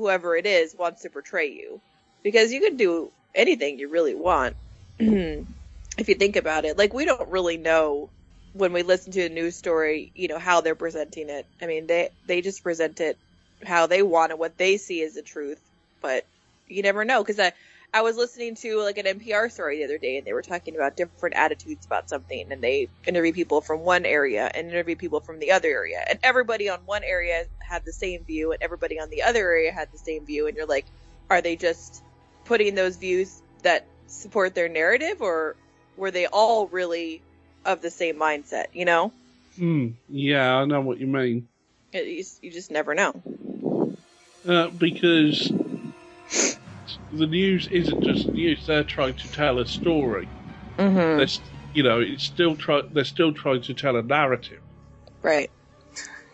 whoever 0.00 0.34
it 0.34 0.46
is 0.46 0.74
wants 0.74 1.02
to 1.02 1.10
portray 1.10 1.50
you, 1.52 1.80
because 2.22 2.52
you 2.52 2.60
can 2.60 2.76
do 2.76 3.10
anything 3.34 3.78
you 3.78 3.88
really 3.88 4.14
want. 4.14 4.56
if 4.98 6.08
you 6.08 6.14
think 6.14 6.36
about 6.36 6.64
it, 6.64 6.78
like 6.78 6.94
we 6.94 7.04
don't 7.04 7.28
really 7.28 7.58
know 7.58 8.08
when 8.54 8.72
we 8.72 8.82
listen 8.82 9.12
to 9.12 9.26
a 9.26 9.28
news 9.28 9.56
story, 9.56 10.10
you 10.14 10.26
know, 10.28 10.38
how 10.38 10.60
they're 10.62 10.74
presenting 10.74 11.28
it. 11.28 11.46
I 11.60 11.66
mean, 11.66 11.86
they 11.86 12.10
they 12.26 12.40
just 12.40 12.62
present 12.62 13.00
it 13.00 13.18
how 13.62 13.86
they 13.86 14.02
want 14.02 14.32
it, 14.32 14.38
what 14.38 14.56
they 14.56 14.78
see 14.78 15.02
as 15.02 15.14
the 15.14 15.22
truth, 15.22 15.60
but 16.00 16.24
you 16.66 16.82
never 16.82 17.04
know. 17.04 17.22
Because 17.22 17.38
I 17.38 17.52
I 17.92 18.02
was 18.02 18.16
listening 18.16 18.54
to 18.56 18.78
like 18.82 18.98
an 18.98 19.06
NPR 19.06 19.50
story 19.50 19.78
the 19.78 19.84
other 19.84 19.98
day, 19.98 20.16
and 20.16 20.26
they 20.26 20.32
were 20.32 20.42
talking 20.42 20.76
about 20.76 20.96
different 20.96 21.34
attitudes 21.36 21.84
about 21.86 22.08
something, 22.08 22.52
and 22.52 22.62
they 22.62 22.88
interview 23.06 23.32
people 23.32 23.60
from 23.60 23.80
one 23.80 24.04
area 24.06 24.50
and 24.54 24.68
interview 24.68 24.94
people 24.94 25.20
from 25.20 25.40
the 25.40 25.50
other 25.50 25.68
area, 25.68 25.98
and 26.08 26.18
everybody 26.22 26.68
on 26.68 26.78
one 26.86 27.02
area 27.02 27.44
had 27.58 27.84
the 27.84 27.92
same 27.92 28.24
view, 28.24 28.52
and 28.52 28.62
everybody 28.62 29.00
on 29.00 29.10
the 29.10 29.22
other 29.22 29.40
area 29.40 29.72
had 29.72 29.88
the 29.92 29.98
same 29.98 30.24
view, 30.24 30.46
and 30.46 30.56
you're 30.56 30.66
like, 30.66 30.86
are 31.30 31.42
they 31.42 31.56
just 31.56 32.02
putting 32.44 32.74
those 32.76 32.96
views 32.96 33.42
that 33.64 33.86
support 34.06 34.54
their 34.54 34.68
narrative, 34.68 35.20
or 35.20 35.56
were 35.96 36.12
they 36.12 36.26
all 36.26 36.68
really 36.68 37.20
of 37.64 37.82
the 37.82 37.90
same 37.90 38.16
mindset? 38.16 38.66
You 38.72 38.84
know, 38.84 39.12
Hmm. 39.56 39.88
Yeah, 40.08 40.54
I 40.54 40.64
know 40.64 40.80
what 40.80 40.98
you 41.00 41.08
mean. 41.08 41.48
It- 41.92 42.06
you, 42.06 42.24
you 42.40 42.52
just 42.52 42.70
never 42.70 42.94
know. 42.94 43.20
Uh, 44.46 44.68
because 44.68 45.52
the 47.12 47.26
news 47.26 47.66
isn't 47.68 48.00
just 48.00 48.32
news; 48.32 48.66
they're 48.66 48.84
trying 48.84 49.14
to 49.14 49.30
tell 49.30 49.58
a 49.58 49.66
story. 49.66 50.28
Mm-hmm. 50.78 50.94
They're, 50.94 51.22
s- 51.22 51.40
you 51.72 51.82
know, 51.82 52.00
it's 52.00 52.24
still 52.24 52.56
try. 52.56 52.82
They're 52.92 53.04
still 53.04 53.32
trying 53.32 53.62
to 53.62 53.74
tell 53.74 53.96
a 53.96 54.02
narrative. 54.02 54.60
Right. 55.22 55.50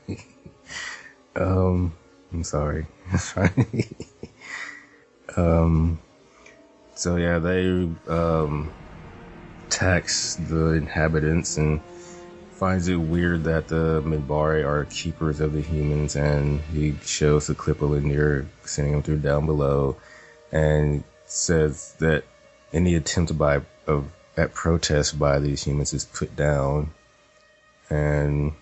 um, 1.37 1.95
I'm 2.33 2.45
sorry. 2.45 2.87
um, 5.37 5.99
so 6.95 7.17
yeah, 7.17 7.39
they 7.39 7.89
um 8.09 8.73
tax 9.69 10.37
the 10.37 10.73
inhabitants 10.73 11.57
and 11.57 11.81
finds 12.53 12.89
it 12.89 12.97
weird 12.97 13.45
that 13.45 13.69
the 13.69 14.01
Minbari 14.03 14.65
are 14.65 14.87
keepers 14.87 15.41
of 15.41 15.53
the 15.53 15.61
humans, 15.61 16.17
and 16.17 16.61
he 16.73 16.95
shows 17.05 17.49
the 17.49 17.55
clip 17.55 17.83
of 17.83 17.91
Lennier 17.91 18.47
sending 18.65 18.95
them 18.95 19.03
through 19.03 19.19
down 19.19 19.45
below, 19.45 19.97
and 20.57 21.05
says 21.27 21.95
that 21.99 22.25
any 22.73 22.95
attempt 22.95 23.37
by 23.37 23.61
of 23.87 24.11
at 24.39 24.55
protest 24.55 25.19
by 25.19 25.39
these 25.39 25.65
humans 25.65 25.93
is 25.93 26.05
put 26.07 26.35
down, 26.35 26.91
and 27.91 28.53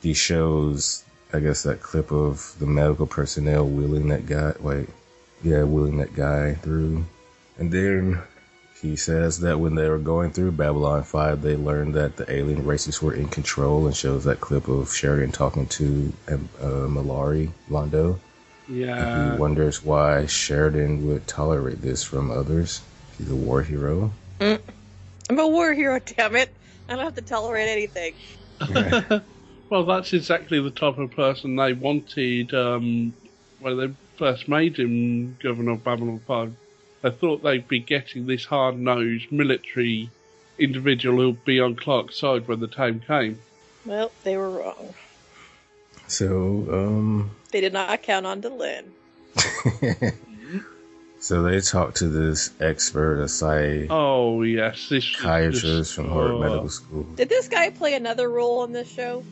he 0.00 0.14
shows, 0.14 1.04
I 1.32 1.40
guess, 1.40 1.62
that 1.62 1.82
clip 1.82 2.10
of 2.10 2.54
the 2.58 2.66
medical 2.66 3.06
personnel 3.06 3.66
wheeling 3.66 4.08
that 4.08 4.26
guy, 4.26 4.54
wait, 4.60 4.88
yeah, 5.42 5.62
wheeling 5.64 5.98
that 5.98 6.14
guy 6.14 6.54
through, 6.54 7.04
and 7.58 7.70
then 7.70 8.22
he 8.80 8.96
says 8.96 9.40
that 9.40 9.60
when 9.60 9.74
they 9.74 9.88
were 9.88 9.98
going 9.98 10.32
through 10.32 10.52
Babylon 10.52 11.04
5, 11.04 11.42
they 11.42 11.54
learned 11.54 11.94
that 11.94 12.16
the 12.16 12.30
alien 12.32 12.64
races 12.64 13.00
were 13.02 13.14
in 13.14 13.28
control 13.28 13.86
and 13.86 13.94
shows 13.94 14.24
that 14.24 14.40
clip 14.40 14.68
of 14.68 14.92
Sheridan 14.92 15.32
talking 15.32 15.66
to 15.66 16.12
um, 16.28 16.48
uh, 16.60 16.88
Mollari 16.94 17.52
Londo. 17.70 18.18
And 18.72 18.80
Yeah. 18.80 19.34
he 19.34 19.38
wonders 19.38 19.84
why 19.84 20.26
Sheridan 20.26 21.06
would 21.06 21.26
tolerate 21.26 21.82
this 21.82 22.02
from 22.02 22.30
others. 22.30 22.80
He's 23.18 23.30
a 23.30 23.34
war 23.36 23.62
hero. 23.62 24.10
Mm. 24.40 24.60
I'm 25.28 25.38
a 25.38 25.46
war 25.46 25.72
hero, 25.74 26.00
damn 26.16 26.36
it! 26.36 26.54
I 26.88 26.94
don't 26.94 27.04
have 27.04 27.14
to 27.14 27.22
tolerate 27.22 27.68
anything. 27.68 28.14
well, 29.70 29.84
that's 29.84 30.12
exactly 30.12 30.60
the 30.60 30.70
type 30.70 30.98
of 30.98 31.10
person 31.10 31.56
they 31.56 31.74
wanted 31.74 32.52
um, 32.54 33.14
when 33.60 33.78
they 33.78 33.90
first 34.16 34.48
made 34.48 34.78
him 34.78 35.36
governor 35.42 35.72
of 35.72 35.84
Babylon 35.84 36.20
5. 36.26 36.52
They 37.02 37.10
thought 37.10 37.42
they'd 37.42 37.68
be 37.68 37.80
getting 37.80 38.26
this 38.26 38.44
hard 38.44 38.78
nosed 38.78 39.30
military 39.30 40.10
individual 40.58 41.18
who'd 41.18 41.44
be 41.44 41.60
on 41.60 41.76
Clark's 41.76 42.18
side 42.18 42.48
when 42.48 42.60
the 42.60 42.68
time 42.68 43.00
came. 43.00 43.40
Well, 43.84 44.12
they 44.24 44.36
were 44.36 44.50
wrong. 44.50 44.94
So, 46.12 46.66
um, 46.70 47.30
They 47.52 47.62
did 47.62 47.72
not 47.72 48.02
count 48.02 48.26
on 48.26 48.42
Delenn. 48.42 48.84
so 51.20 51.42
they 51.42 51.58
talked 51.62 51.96
to 51.98 52.08
this 52.08 52.50
expert, 52.60 53.22
a 53.22 53.28
psy- 53.28 53.86
Oh, 53.88 54.42
yes, 54.42 54.90
this 54.90 55.06
psychiatrist 55.06 55.64
this- 55.64 55.94
from 55.94 56.10
Harvard 56.10 56.34
oh, 56.34 56.40
Medical 56.40 56.68
School. 56.68 57.04
Did 57.16 57.30
this 57.30 57.48
guy 57.48 57.70
play 57.70 57.94
another 57.94 58.28
role 58.28 58.62
in 58.64 58.72
this 58.72 58.92
show? 58.92 59.24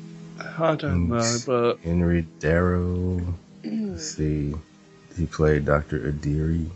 I 0.59 0.75
don't 0.77 1.11
know, 1.11 1.37
but 1.45 1.81
Henry 1.81 2.27
Darrow. 2.39 3.21
Let's 3.65 4.13
see. 4.17 4.55
He 5.19 5.27
played 5.27 5.67
Dr. 5.67 6.11
Adiri. 6.11 6.67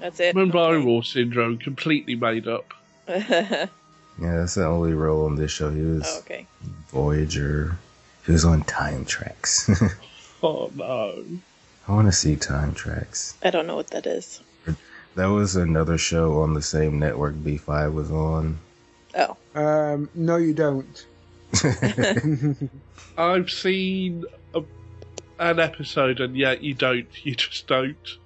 That's 0.00 0.18
it. 0.18 0.34
Minbari 0.34 0.82
War 0.82 1.04
Syndrome 1.04 1.58
completely 1.58 2.14
made 2.14 2.48
up. 2.48 2.72
Yeah, 4.16 4.36
that's 4.36 4.54
the 4.54 4.64
only 4.64 4.94
role 4.94 5.26
on 5.26 5.34
this 5.34 5.50
show. 5.50 5.70
He 5.70 5.82
was 5.82 6.04
Oh, 6.06 6.18
okay. 6.20 6.46
Voyager. 6.86 7.76
He 8.26 8.32
was 8.32 8.44
on 8.44 8.62
Time 8.64 9.04
Trax. 9.04 9.70
Oh 10.42 10.70
no. 10.74 11.24
I 11.88 11.92
want 11.92 12.06
to 12.06 12.12
see 12.12 12.36
Time 12.36 12.74
Trax. 12.74 13.32
I 13.42 13.48
don't 13.48 13.66
know 13.66 13.76
what 13.76 13.86
that 13.92 14.04
is. 14.06 14.42
That 15.14 15.26
was 15.26 15.56
another 15.56 15.96
show 15.96 16.42
on 16.42 16.52
the 16.52 16.60
same 16.60 16.98
network 16.98 17.34
B5 17.36 17.94
was 17.94 18.10
on. 18.10 18.58
Oh. 19.16 19.36
Um, 19.54 20.10
no, 20.14 20.36
you 20.36 20.52
don't. 20.52 21.06
I've 23.16 23.48
seen 23.50 24.24
a, 24.54 24.62
an 25.38 25.60
episode, 25.60 26.20
and 26.20 26.36
yet 26.36 26.62
you 26.62 26.74
don't. 26.74 27.06
You 27.24 27.34
just 27.36 27.66
don't. 27.66 28.18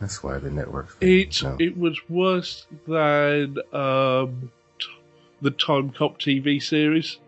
That's 0.00 0.24
why 0.24 0.38
the 0.38 0.50
network. 0.50 0.96
It's 1.00 1.42
No. 1.44 1.56
it 1.60 1.78
was 1.78 2.00
worse 2.08 2.66
than 2.88 3.58
um, 3.72 4.50
t- 4.80 4.86
the 5.40 5.52
Time 5.52 5.90
Cop 5.90 6.18
TV 6.18 6.60
series. 6.60 7.18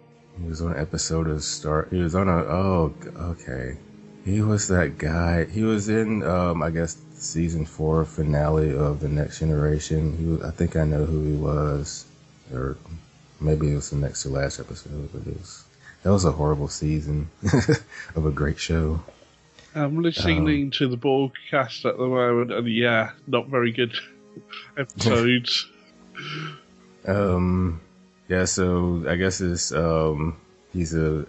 He 0.43 0.49
was 0.49 0.61
on 0.61 0.73
an 0.73 0.81
episode 0.81 1.29
of 1.29 1.43
Star. 1.45 1.87
He 1.91 1.99
was 1.99 2.15
on 2.15 2.29
a. 2.29 2.37
Oh, 2.37 2.95
okay. 3.17 3.77
He 4.25 4.41
was 4.41 4.69
that 4.69 4.99
guy. 4.99 5.45
He 5.45 5.63
was 5.63 5.89
in, 5.89 6.23
um, 6.23 6.63
I 6.63 6.71
guess, 6.71 6.97
season 7.15 7.65
four 7.65 8.05
finale 8.05 8.77
of 8.77 9.01
the 9.01 9.09
Next 9.09 9.39
Generation. 9.39 10.17
He 10.17 10.25
was, 10.25 10.43
I 10.43 10.51
think 10.51 10.77
I 10.77 10.85
know 10.85 11.05
who 11.05 11.25
he 11.25 11.37
was, 11.37 12.07
or 12.53 12.77
maybe 13.41 13.73
it 13.73 13.77
was 13.77 13.91
the 13.91 13.97
next 13.97 14.23
to 14.23 14.31
last 14.31 14.59
episode. 14.59 15.11
But 15.13 15.27
it 15.27 15.39
was 15.39 15.65
that 16.03 16.11
was 16.11 16.25
a 16.25 16.33
horrible 16.33 16.69
season 16.69 17.31
of 18.17 18.27
a 18.27 18.31
great 18.31 18.59
show. 18.59 19.03
I'm 19.75 20.03
listening 20.03 20.71
to 20.73 20.89
the 20.89 20.97
broadcast 20.97 21.85
at 21.85 21.97
the 21.97 22.07
moment, 22.07 22.53
and 22.53 22.69
yeah, 22.69 23.13
not 23.27 23.47
very 23.47 23.71
good 23.71 23.95
episodes. 24.77 25.69
Um, 27.07 27.81
yeah. 28.33 28.45
So 28.47 29.05
I 29.07 29.17
guess 29.17 29.41
it's 29.41 29.73
um, 29.73 30.37
he's 30.73 30.95
a 30.95 31.27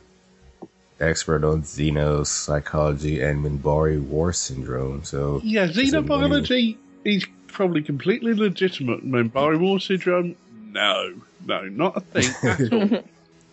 expert 1.00 1.44
on 1.44 1.64
Xenos 1.64 2.28
psychology 2.28 3.22
and 3.22 3.44
Minbari 3.46 4.02
War 4.02 4.32
Syndrome. 4.32 5.04
So 5.04 5.42
yeah, 5.44 5.66
it's 5.66 5.78
a 5.78 5.82
new- 5.82 5.92
xenobiology 5.92 6.78
is 7.04 7.26
probably 7.48 7.82
completely 7.84 8.34
legitimate. 8.34 9.06
Minbari 9.06 9.60
War 9.60 9.80
Syndrome, 9.80 10.36
no, 10.72 11.14
no, 11.46 11.64
not 11.64 11.98
a 11.98 12.02
thing 12.02 12.50
at 12.50 12.74
all. 12.94 13.04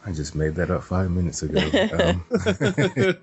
I 0.07 0.13
just 0.13 0.35
made 0.35 0.55
that 0.55 0.71
up 0.71 0.85
five 0.85 1.11
minutes 1.11 1.43
ago. 1.43 1.61
Um, 1.93 3.17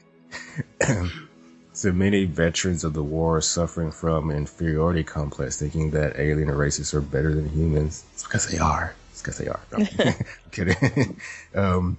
so 1.74 1.92
many 1.92 2.26
veterans 2.26 2.84
of 2.84 2.94
the 2.94 3.04
war 3.04 3.38
are 3.38 3.42
suffering 3.42 3.92
from 3.92 4.30
inferiority 4.30 5.04
complex, 5.04 5.58
thinking 5.58 5.92
that 5.92 6.20
alien 6.20 6.52
races 6.52 6.94
are 6.94 7.02
better 7.02 7.34
than 7.34 7.50
humans. 7.50 8.04
It's 8.14 8.24
because 8.24 8.48
they 8.48 8.58
are. 8.60 8.94
It's 9.18 9.24
because 9.24 9.38
they 9.40 9.48
are. 9.48 9.60
No, 9.76 10.14
kidding. 10.52 11.20
um, 11.56 11.98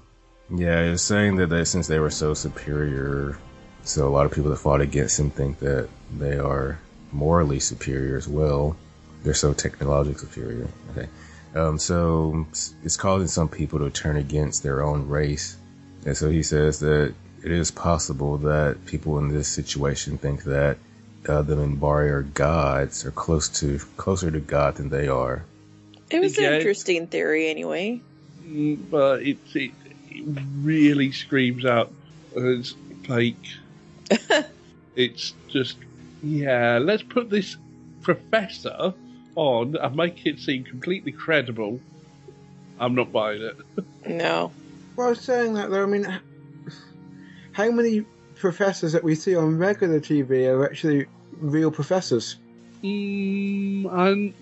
yeah, 0.51 0.83
it's 0.83 1.03
saying 1.03 1.35
that 1.37 1.49
they, 1.49 1.65
since 1.65 1.89
they 1.89 1.99
were 1.99 2.11
so 2.11 2.33
superior, 2.33 3.37
so 3.83 4.07
a 4.07 4.11
lot 4.11 4.25
of 4.25 4.31
people 4.31 4.51
that 4.51 4.59
fought 4.59 4.81
against 4.81 5.17
them 5.17 5.31
think 5.31 5.59
that 5.59 5.89
they 6.17 6.39
are 6.39 6.79
morally 7.11 7.59
superior 7.59 8.17
as 8.17 8.29
well. 8.29 8.77
They're 9.25 9.35
so 9.35 9.53
technologically 9.53 10.21
superior. 10.21 10.69
Okay. 10.93 11.09
Um, 11.57 11.77
so 11.81 12.47
it's 12.85 12.97
causing 12.97 13.27
some 13.27 13.49
people 13.49 13.81
to 13.81 13.91
turn 13.91 14.17
against 14.17 14.63
their 14.63 14.85
own 14.85 15.09
race. 15.09 15.57
And 16.07 16.17
so 16.17 16.31
he 16.31 16.45
says 16.45 16.79
that 16.81 17.13
it 17.43 17.51
is 17.51 17.73
possible 17.73 18.39
that 18.39 18.87
people 18.87 19.19
in 19.19 19.29
this 19.29 19.49
situation 19.49 20.19
think 20.19 20.45
that 20.45 20.79
uh, 21.29 21.43
the 21.43 21.57
Minbari 21.57 22.11
are 22.11 22.23
gods 22.23 23.05
or 23.05 23.11
close 23.11 23.49
to 23.61 23.79
closer 23.97 24.31
to 24.31 24.39
God 24.39 24.77
than 24.77 24.89
they 24.89 25.09
are. 25.09 25.45
It 26.11 26.21
was 26.21 26.39
Yeah. 26.39 26.49
an 26.49 26.55
interesting 26.55 27.07
theory, 27.07 27.49
anyway. 27.49 28.01
Mm, 28.45 28.91
but 28.91 29.23
it, 29.23 29.39
it, 29.55 29.73
it 30.11 30.39
really 30.63 31.13
screams 31.13 31.65
out 31.65 31.93
as 32.37 32.75
fake. 33.05 33.37
it's 34.97 35.35
just, 35.49 35.77
yeah, 36.23 36.79
let's 36.79 37.03
put 37.03 37.31
this 37.31 37.57
professor 38.01 38.95
on 39.35 39.77
and 39.77 39.97
make 39.97 40.27
it 40.27 40.41
seem 40.41 40.65
completely 40.65 41.13
credible, 41.13 41.81
I'm 42.81 42.95
not 42.95 43.13
buying 43.13 43.43
it. 43.43 43.57
No. 44.07 44.53
Well, 44.97 45.15
saying 45.15 45.55
that 45.55 45.71
though. 45.71 45.83
I 45.83 45.87
mean, 45.87 46.21
how 47.53 47.71
many 47.71 48.07
professors 48.37 48.93
that 48.93 49.05
we 49.05 49.15
see 49.15 49.37
on 49.37 49.59
regular 49.59 50.01
TV 50.01 50.47
are 50.47 50.65
actually 50.65 51.07
real 51.41 51.71
professors? 51.71 52.37
Mm, 52.83 53.93
and 53.93 54.35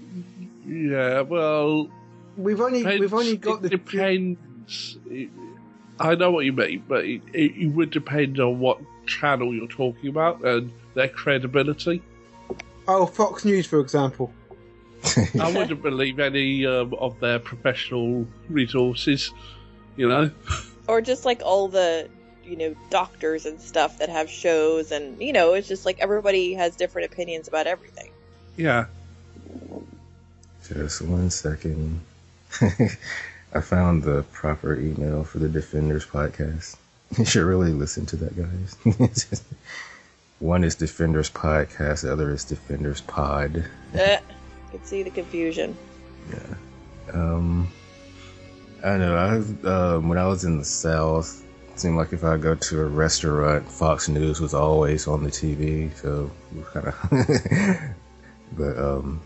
yeah, 0.66 1.20
well, 1.22 1.88
We've 2.36 2.60
only 2.60 2.84
we've 2.98 3.14
only 3.14 3.36
got 3.38 3.56
it 3.56 3.62
the 3.62 3.68
depends. 3.70 4.98
It- 5.10 5.30
I 5.98 6.14
know 6.14 6.30
what 6.30 6.44
you 6.44 6.52
mean, 6.52 6.84
but 6.86 7.06
it, 7.06 7.22
it, 7.32 7.56
it 7.56 7.68
would 7.68 7.90
depend 7.90 8.38
on 8.38 8.58
what 8.60 8.78
channel 9.06 9.54
you're 9.54 9.66
talking 9.66 10.10
about 10.10 10.44
and 10.44 10.70
their 10.92 11.08
credibility. 11.08 12.02
oh 12.86 13.06
Fox 13.06 13.46
News, 13.46 13.66
for 13.66 13.80
example. 13.80 14.30
I 15.40 15.50
wouldn't 15.56 15.80
believe 15.82 16.18
any 16.18 16.66
um, 16.66 16.92
of 16.94 17.18
their 17.20 17.38
professional 17.38 18.26
resources, 18.50 19.32
you 19.96 20.06
know. 20.06 20.30
Or 20.86 21.00
just 21.00 21.24
like 21.24 21.40
all 21.42 21.68
the, 21.68 22.10
you 22.44 22.56
know, 22.56 22.74
doctors 22.90 23.46
and 23.46 23.58
stuff 23.58 23.96
that 23.98 24.10
have 24.10 24.28
shows, 24.28 24.92
and, 24.92 25.18
you 25.22 25.32
know, 25.32 25.54
it's 25.54 25.66
just 25.68 25.86
like 25.86 25.98
everybody 26.00 26.52
has 26.52 26.76
different 26.76 27.10
opinions 27.10 27.48
about 27.48 27.66
everything. 27.66 28.10
Yeah. 28.58 28.84
Just 30.68 31.02
one 31.02 31.30
second. 31.30 32.00
I 33.52 33.60
found 33.60 34.02
the 34.02 34.24
proper 34.32 34.78
email 34.78 35.24
for 35.24 35.38
the 35.38 35.48
Defenders 35.48 36.06
podcast. 36.06 36.76
You 37.16 37.24
should 37.24 37.44
really 37.44 37.70
listen 37.70 38.04
to 38.06 38.16
that, 38.16 38.36
guys. 38.36 39.42
one 40.40 40.64
is 40.64 40.74
Defenders 40.74 41.30
podcast, 41.30 42.02
the 42.02 42.12
other 42.12 42.32
is 42.32 42.42
Defenders 42.42 43.00
pod. 43.02 43.64
Eh, 43.94 44.18
can 44.72 44.84
see 44.84 45.04
the 45.04 45.10
confusion. 45.10 45.76
Yeah. 46.30 46.56
Um, 47.12 47.68
I 48.84 48.98
know. 48.98 49.16
I 49.16 49.68
um, 49.68 50.08
when 50.08 50.18
I 50.18 50.26
was 50.26 50.44
in 50.44 50.58
the 50.58 50.64
South, 50.64 51.44
it 51.72 51.78
seemed 51.78 51.96
like 51.96 52.12
if 52.12 52.24
I 52.24 52.36
go 52.36 52.56
to 52.56 52.80
a 52.80 52.86
restaurant, 52.86 53.70
Fox 53.70 54.08
News 54.08 54.40
was 54.40 54.52
always 54.52 55.06
on 55.06 55.22
the 55.22 55.30
TV. 55.30 55.96
So 55.96 56.30
kind 56.72 56.88
of, 56.88 57.94
but 58.58 58.76
um, 58.78 59.20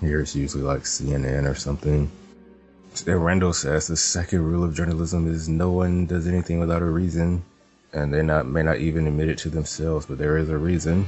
here 0.00 0.20
it's 0.20 0.36
usually 0.36 0.62
like 0.62 0.82
CNN 0.82 1.50
or 1.50 1.54
something. 1.54 2.10
And 3.06 3.24
Randall 3.24 3.52
says 3.52 3.86
the 3.86 3.96
second 3.96 4.42
rule 4.42 4.64
of 4.64 4.74
journalism 4.74 5.30
is 5.30 5.48
no 5.48 5.70
one 5.70 6.06
does 6.06 6.26
anything 6.26 6.60
without 6.60 6.82
a 6.82 6.86
reason, 6.86 7.44
and 7.92 8.12
they 8.12 8.22
not 8.22 8.46
may 8.46 8.62
not 8.62 8.78
even 8.78 9.06
admit 9.06 9.28
it 9.28 9.38
to 9.38 9.50
themselves, 9.50 10.06
but 10.06 10.18
there 10.18 10.38
is 10.38 10.48
a 10.48 10.56
reason. 10.56 11.06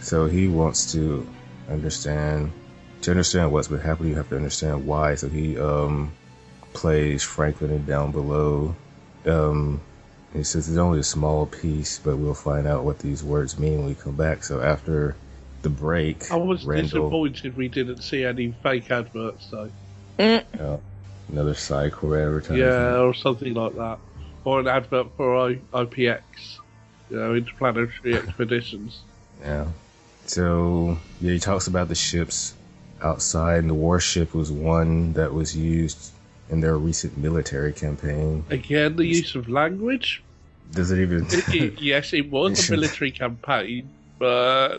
So 0.00 0.26
he 0.26 0.48
wants 0.48 0.92
to 0.92 1.26
understand 1.68 2.52
to 3.02 3.10
understand 3.10 3.52
what's 3.52 3.68
been 3.68 3.80
happening, 3.80 4.10
you 4.10 4.16
have 4.16 4.28
to 4.30 4.36
understand 4.36 4.86
why. 4.86 5.14
So 5.14 5.28
he 5.28 5.58
um, 5.58 6.12
plays 6.72 7.22
Franklin 7.22 7.70
and 7.70 7.86
down 7.86 8.10
below. 8.10 8.74
Um, 9.24 9.80
he 10.32 10.42
says 10.42 10.68
it's 10.68 10.78
only 10.78 11.00
a 11.00 11.04
small 11.04 11.46
piece, 11.46 11.98
but 11.98 12.16
we'll 12.16 12.34
find 12.34 12.66
out 12.66 12.84
what 12.84 12.98
these 12.98 13.22
words 13.22 13.58
mean 13.58 13.78
when 13.78 13.86
we 13.86 13.94
come 13.94 14.16
back. 14.16 14.42
So 14.42 14.60
after 14.60 15.16
the 15.62 15.68
break, 15.68 16.30
I 16.30 16.36
was 16.36 16.64
Randall, 16.64 16.84
disappointed 16.84 17.56
we 17.56 17.68
didn't 17.68 18.02
see 18.02 18.24
any 18.24 18.52
fake 18.62 18.90
adverts, 18.90 19.48
though. 19.50 19.70
uh, 20.18 20.76
another 21.28 21.54
Psi 21.54 21.90
Corps 21.90 22.18
advertising. 22.18 22.58
Yeah, 22.58 22.98
or 22.98 23.14
something 23.14 23.54
like 23.54 23.74
that. 23.76 23.98
Or 24.44 24.60
an 24.60 24.68
advert 24.68 25.08
for 25.16 25.36
I- 25.36 25.60
IPX, 25.72 26.20
you 27.10 27.16
know, 27.16 27.34
interplanetary 27.34 28.14
expeditions. 28.14 29.00
Yeah. 29.42 29.66
So 30.26 30.98
yeah, 31.20 31.32
he 31.32 31.38
talks 31.38 31.66
about 31.66 31.88
the 31.88 31.94
ships 31.94 32.54
outside, 33.02 33.60
and 33.60 33.70
the 33.70 33.74
warship 33.74 34.34
was 34.34 34.52
one 34.52 35.12
that 35.14 35.32
was 35.32 35.56
used 35.56 36.12
in 36.50 36.60
their 36.60 36.76
recent 36.76 37.16
military 37.16 37.72
campaign. 37.72 38.44
Again, 38.50 38.96
the 38.96 39.06
use 39.06 39.34
of 39.34 39.48
language. 39.48 40.22
Does 40.72 40.90
it 40.90 41.00
even? 41.00 41.26
It, 41.26 41.48
it, 41.54 41.80
yes, 41.80 42.12
it 42.12 42.30
was 42.30 42.68
a 42.68 42.72
military 42.76 43.10
campaign, 43.10 43.90
but 44.18 44.78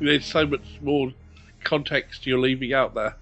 there's 0.00 0.26
so 0.26 0.46
much 0.46 0.78
more 0.80 1.12
context 1.64 2.26
you're 2.26 2.38
leaving 2.38 2.72
out 2.72 2.94
there. 2.94 3.16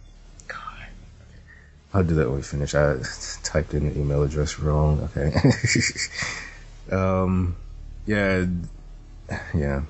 I'll 1.94 2.04
do 2.04 2.14
that 2.16 2.28
when 2.28 2.36
we 2.36 2.42
finish. 2.42 2.74
I 2.74 2.96
typed 3.42 3.74
in 3.74 3.88
the 3.88 3.98
email 3.98 4.22
address 4.22 4.58
wrong. 4.58 5.08
Okay. 5.16 5.32
um, 6.92 7.56
yeah, 8.06 8.46
yeah. 9.54 9.82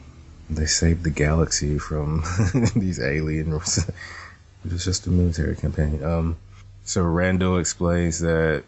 They 0.50 0.66
saved 0.66 1.04
the 1.04 1.10
galaxy 1.10 1.78
from 1.78 2.24
these 2.76 3.00
aliens. 3.00 3.78
it 4.64 4.72
was 4.72 4.84
just 4.84 5.06
a 5.06 5.10
military 5.10 5.56
campaign. 5.56 6.02
Um, 6.02 6.36
so 6.84 7.02
Randall 7.02 7.58
explains 7.58 8.20
that 8.20 8.64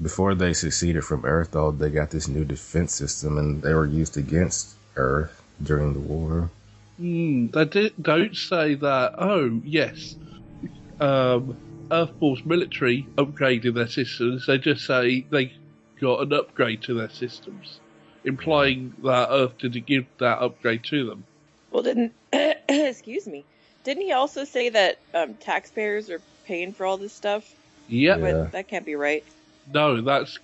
before 0.00 0.34
they 0.34 0.52
succeeded 0.52 1.04
from 1.04 1.24
Earth, 1.24 1.52
though, 1.52 1.70
they 1.70 1.90
got 1.90 2.10
this 2.10 2.28
new 2.28 2.44
defense 2.44 2.94
system, 2.94 3.38
and 3.38 3.62
they 3.62 3.74
were 3.74 3.86
used 3.86 4.16
against 4.16 4.74
Earth 4.96 5.42
during 5.62 5.92
the 5.92 6.00
war. 6.00 6.50
Hmm, 6.96 7.48
they 7.48 7.64
di- 7.64 7.94
don't 8.00 8.36
say 8.36 8.74
that. 8.74 9.14
Oh, 9.18 9.60
yes. 9.64 10.16
Um, 11.00 11.56
Earth 11.90 12.12
Force 12.20 12.44
military 12.44 13.06
upgraded 13.16 13.74
their 13.74 13.88
systems. 13.88 14.46
They 14.46 14.58
just 14.58 14.86
say 14.86 15.26
they 15.30 15.52
got 16.00 16.20
an 16.22 16.32
upgrade 16.32 16.82
to 16.82 16.94
their 16.94 17.10
systems, 17.10 17.80
implying 18.24 18.94
that 19.02 19.28
Earth 19.30 19.58
didn't 19.58 19.86
give 19.86 20.06
that 20.18 20.38
upgrade 20.38 20.84
to 20.84 21.06
them. 21.06 21.24
Well, 21.70 21.82
didn't, 21.82 22.12
excuse 22.68 23.26
me, 23.26 23.44
didn't 23.82 24.04
he 24.04 24.12
also 24.12 24.44
say 24.44 24.68
that 24.68 24.98
um, 25.12 25.34
taxpayers 25.34 26.10
are 26.10 26.20
paying 26.46 26.72
for 26.72 26.86
all 26.86 26.96
this 26.96 27.12
stuff? 27.12 27.54
Yep. 27.88 28.20
But 28.20 28.52
that 28.52 28.68
can't 28.68 28.86
be 28.86 28.94
right. 28.94 29.24
No, 29.72 30.00
that's 30.00 30.38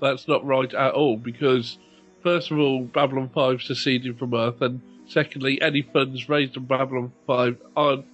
that's 0.00 0.28
not 0.28 0.46
right 0.46 0.72
at 0.72 0.92
all. 0.92 1.16
Because 1.16 1.78
first 2.22 2.50
of 2.50 2.58
all, 2.58 2.84
Babylon 2.84 3.30
Five 3.34 3.62
seceded 3.62 4.18
from 4.18 4.34
Earth, 4.34 4.60
and 4.60 4.80
secondly, 5.08 5.60
any 5.60 5.82
funds 5.82 6.28
raised 6.28 6.56
on 6.56 6.64
Babylon 6.64 7.12
Five 7.26 7.58
aren't 7.76 8.06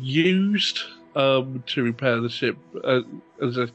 used 0.00 0.80
um, 1.14 1.62
to 1.66 1.82
repair 1.82 2.20
the 2.20 2.28
ship. 2.28 2.56
Uh, 2.82 3.00
as 3.42 3.58
I 3.58 3.66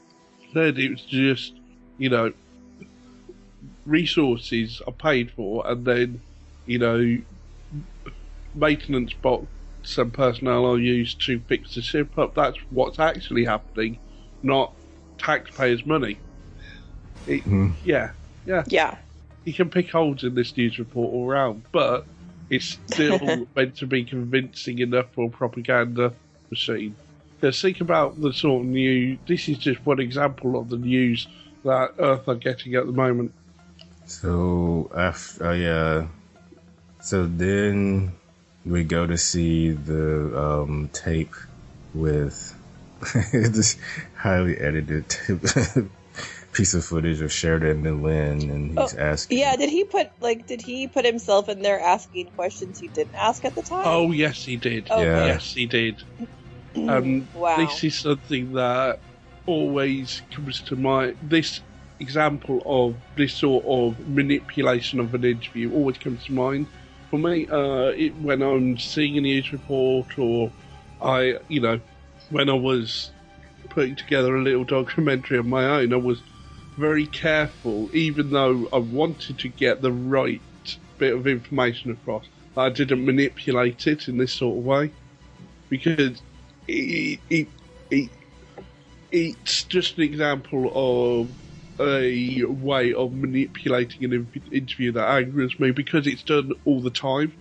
said, 0.54 0.78
it's 0.78 1.04
just 1.04 1.54
you 1.98 2.10
know 2.10 2.34
resources 3.86 4.82
are 4.86 4.94
paid 4.94 5.32
for, 5.32 5.68
and 5.68 5.86
then 5.86 6.22
you 6.66 6.80
know 6.80 7.18
maintenance 8.56 9.14
box 9.14 9.48
and 9.98 10.14
personnel 10.14 10.66
are 10.66 10.80
used 10.80 11.22
to 11.26 11.40
fix 11.42 11.76
the 11.76 11.82
ship 11.82 12.18
up. 12.18 12.36
That's 12.36 12.58
what's 12.70 13.00
actually 13.00 13.46
happening, 13.46 14.00
not 14.42 14.74
taxpayers' 15.18 15.86
money. 15.86 16.18
It, 17.28 17.46
Yeah, 17.84 18.12
yeah, 18.46 18.64
yeah. 18.68 18.98
You 19.46 19.54
can 19.54 19.70
pick 19.70 19.92
holes 19.92 20.24
in 20.24 20.36
this 20.36 20.56
news 20.56 20.80
report 20.80 21.14
all 21.14 21.28
round, 21.28 21.64
but 21.74 22.06
it's 22.50 22.78
still 22.88 23.48
meant 23.56 23.78
to 23.78 23.88
be 23.88 24.04
convincing 24.04 24.80
enough 24.80 25.08
for 25.14 25.26
a 25.26 25.30
propaganda 25.30 26.14
machine. 26.50 26.96
Because 27.40 27.62
think 27.62 27.82
about 27.82 28.22
the 28.22 28.32
sort 28.32 28.62
of 28.62 28.68
news. 28.68 29.20
This 29.28 29.50
is 29.50 29.58
just 29.58 29.86
one 29.86 30.00
example 30.00 30.58
of 30.58 30.70
the 30.70 30.78
news 30.78 31.28
that 31.66 31.94
Earth 32.00 32.28
are 32.28 32.36
getting 32.36 32.76
at 32.76 32.86
the 32.86 32.92
moment. 32.92 33.34
So 34.06 34.92
after, 34.96 35.48
uh, 35.48 35.54
yeah. 35.54 36.08
So 37.02 37.26
then 37.26 38.14
we 38.66 38.84
go 38.84 39.06
to 39.06 39.18
see 39.18 39.72
the 39.72 40.40
um, 40.40 40.90
tape 40.94 41.36
with 41.94 42.56
this 43.34 43.78
highly 44.16 44.58
edited 44.58 45.06
piece 46.54 46.74
of 46.74 46.86
footage 46.86 47.22
of 47.22 47.32
Sheridan 47.32 47.86
and 47.86 48.04
Lynn, 48.04 48.50
and 48.50 48.78
he's 48.80 48.96
Oh, 48.96 49.00
asking. 49.00 49.40
Yeah, 49.40 49.56
did 49.56 49.70
he 49.70 49.84
put 49.84 50.10
like 50.22 50.46
did 50.48 50.62
he 50.62 50.88
put 50.88 51.06
himself 51.06 51.50
in 51.50 51.62
there 51.62 51.80
asking 51.80 52.30
questions 52.36 52.80
he 52.80 52.88
didn't 52.90 53.16
ask 53.16 53.44
at 53.46 53.56
the 53.56 53.64
time? 53.64 53.84
Oh 53.86 54.12
yes, 54.12 54.44
he 54.44 54.56
did. 54.58 54.90
Okay. 54.90 55.04
Yeah. 55.04 55.26
Yes, 55.26 55.54
he 55.54 55.66
did. 55.66 56.02
Um, 56.76 57.28
Wow. 57.36 57.58
This 57.58 57.84
is 57.84 58.00
something 58.00 58.54
that 58.54 59.00
always 59.46 60.24
comes 60.32 60.60
to 60.64 60.76
mind. 60.76 61.18
This 61.22 61.62
example 62.00 62.64
of 62.66 62.96
this 63.16 63.36
sort 63.36 63.64
of 63.66 64.00
manipulation 64.08 65.00
of 65.00 65.14
an 65.14 65.24
interview 65.24 65.72
always 65.72 66.00
comes 66.00 66.26
to 66.26 66.34
mind 66.34 66.68
for 67.12 67.20
me. 67.20 67.48
Uh, 67.48 67.92
it, 67.96 68.16
when 68.22 68.42
I'm 68.42 68.78
seeing 68.80 69.18
a 69.20 69.22
news 69.22 69.54
report, 69.54 70.18
or 70.18 70.52
I, 71.00 71.36
you 71.48 71.62
know, 71.62 71.80
when 72.32 72.50
I 72.50 72.54
was 72.54 73.12
putting 73.70 73.96
together 73.96 74.36
a 74.36 74.42
little 74.42 74.64
documentary 74.64 75.38
of 75.38 75.46
my 75.46 75.64
own, 75.66 75.94
I 75.94 75.98
was 75.98 76.22
very 76.78 77.08
careful, 77.08 77.90
even 77.94 78.30
though 78.32 78.68
I 78.74 78.80
wanted 78.80 79.40
to 79.40 79.50
get 79.50 79.82
the 79.82 79.94
right 79.94 80.44
bit 80.98 81.14
of 81.16 81.28
information 81.28 81.92
across. 81.92 82.30
I 82.56 82.70
didn't 82.70 83.06
manipulate 83.06 83.88
it 83.88 84.08
in 84.08 84.18
this 84.18 84.34
sort 84.34 84.58
of 84.60 84.64
way 84.64 84.94
because 85.70 86.24
it, 86.68 87.22
it, 87.30 87.50
it, 87.92 88.12
it's 89.12 89.66
just 89.66 89.98
an 89.98 90.04
example 90.04 90.72
of 90.74 91.36
a 91.86 92.44
way 92.46 92.94
of 92.94 93.14
manipulating 93.14 94.06
an 94.06 94.32
interview 94.52 94.92
that 94.94 95.10
angers 95.10 95.60
me 95.60 95.72
because 95.72 96.08
it's 96.08 96.24
done 96.24 96.52
all 96.66 96.82
the 96.82 96.92
time. 96.92 97.34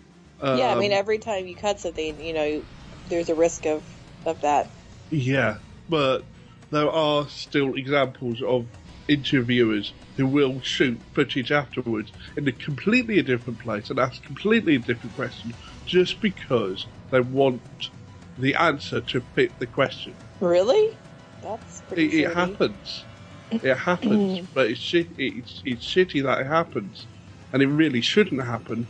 yeah, 0.51 0.71
I 0.71 0.75
Um, 0.75 0.79
mean 0.79 0.93
every 0.93 1.19
time 1.19 1.47
you 1.47 1.57
cut 1.57 1.81
something, 1.81 2.21
you 2.21 2.33
know, 2.33 2.65
there's 3.09 3.29
a 3.29 3.35
risk 3.35 3.67
of 3.67 3.85
of 4.25 4.41
that. 4.43 4.71
Yeah, 5.11 5.59
but 5.89 6.29
there 6.71 6.91
are 6.91 7.29
still 7.29 7.75
examples 7.75 8.43
of 8.43 8.69
interviewers 9.09 9.93
who 10.17 10.27
will 10.27 10.61
shoot 10.61 11.01
footage 11.15 11.51
afterwards 11.51 12.13
in 12.37 12.47
a 12.47 12.53
completely 12.53 13.21
different 13.23 13.59
place 13.59 13.91
and 13.91 13.99
ask 13.99 14.23
completely 14.23 14.77
a 14.77 14.79
different 14.79 15.15
question 15.17 15.55
just 15.87 16.21
because 16.21 16.87
they 17.11 17.21
want 17.21 17.61
the 18.39 18.55
answer 18.55 19.01
to 19.01 19.21
fit 19.21 19.59
the 19.59 19.67
question. 19.67 20.15
Really? 20.41 20.97
That's 21.43 21.81
pretty. 21.83 22.23
It, 22.23 22.31
it 22.31 22.35
happens. 22.35 23.05
It 23.51 23.77
happens, 23.77 24.47
but 24.55 24.71
it's 24.71 24.81
shit. 24.81 25.09
It's, 25.19 25.63
it's 25.65 25.87
shitty 25.87 26.23
that 26.23 26.41
it 26.41 26.47
happens, 26.47 27.07
and 27.53 27.63
it 27.63 27.67
really 27.67 28.01
shouldn't 28.01 28.43
happen. 28.43 28.87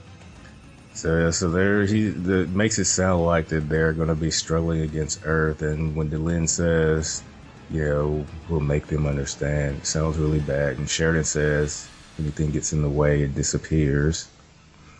So 0.95 1.19
yeah, 1.19 1.31
so 1.31 1.51
there 1.51 1.85
he 1.85 2.09
the, 2.09 2.47
makes 2.49 2.79
it 2.79 2.85
sound 2.85 3.25
like 3.25 3.49
that 3.49 3.69
they're 3.69 3.95
going 3.95 4.09
to 4.09 4.15
be 4.15 4.31
struggling 4.31 4.83
against 4.83 5.21
Earth, 5.25 5.63
and 5.63 5.97
when 5.97 6.11
Delenn 6.11 6.49
says, 6.49 7.23
you 7.73 7.85
know, 7.85 8.27
we'll 8.49 8.61
make 8.61 8.87
them 8.87 9.07
understand, 9.07 9.79
it 9.79 9.87
sounds 9.87 10.19
really 10.19 10.41
bad. 10.41 10.79
And 10.79 10.89
Sheridan 10.89 11.25
says, 11.25 11.89
anything 12.19 12.51
gets 12.51 12.73
in 12.73 12.83
the 12.83 12.89
way, 12.89 13.23
it 13.23 13.35
disappears. 13.35 14.29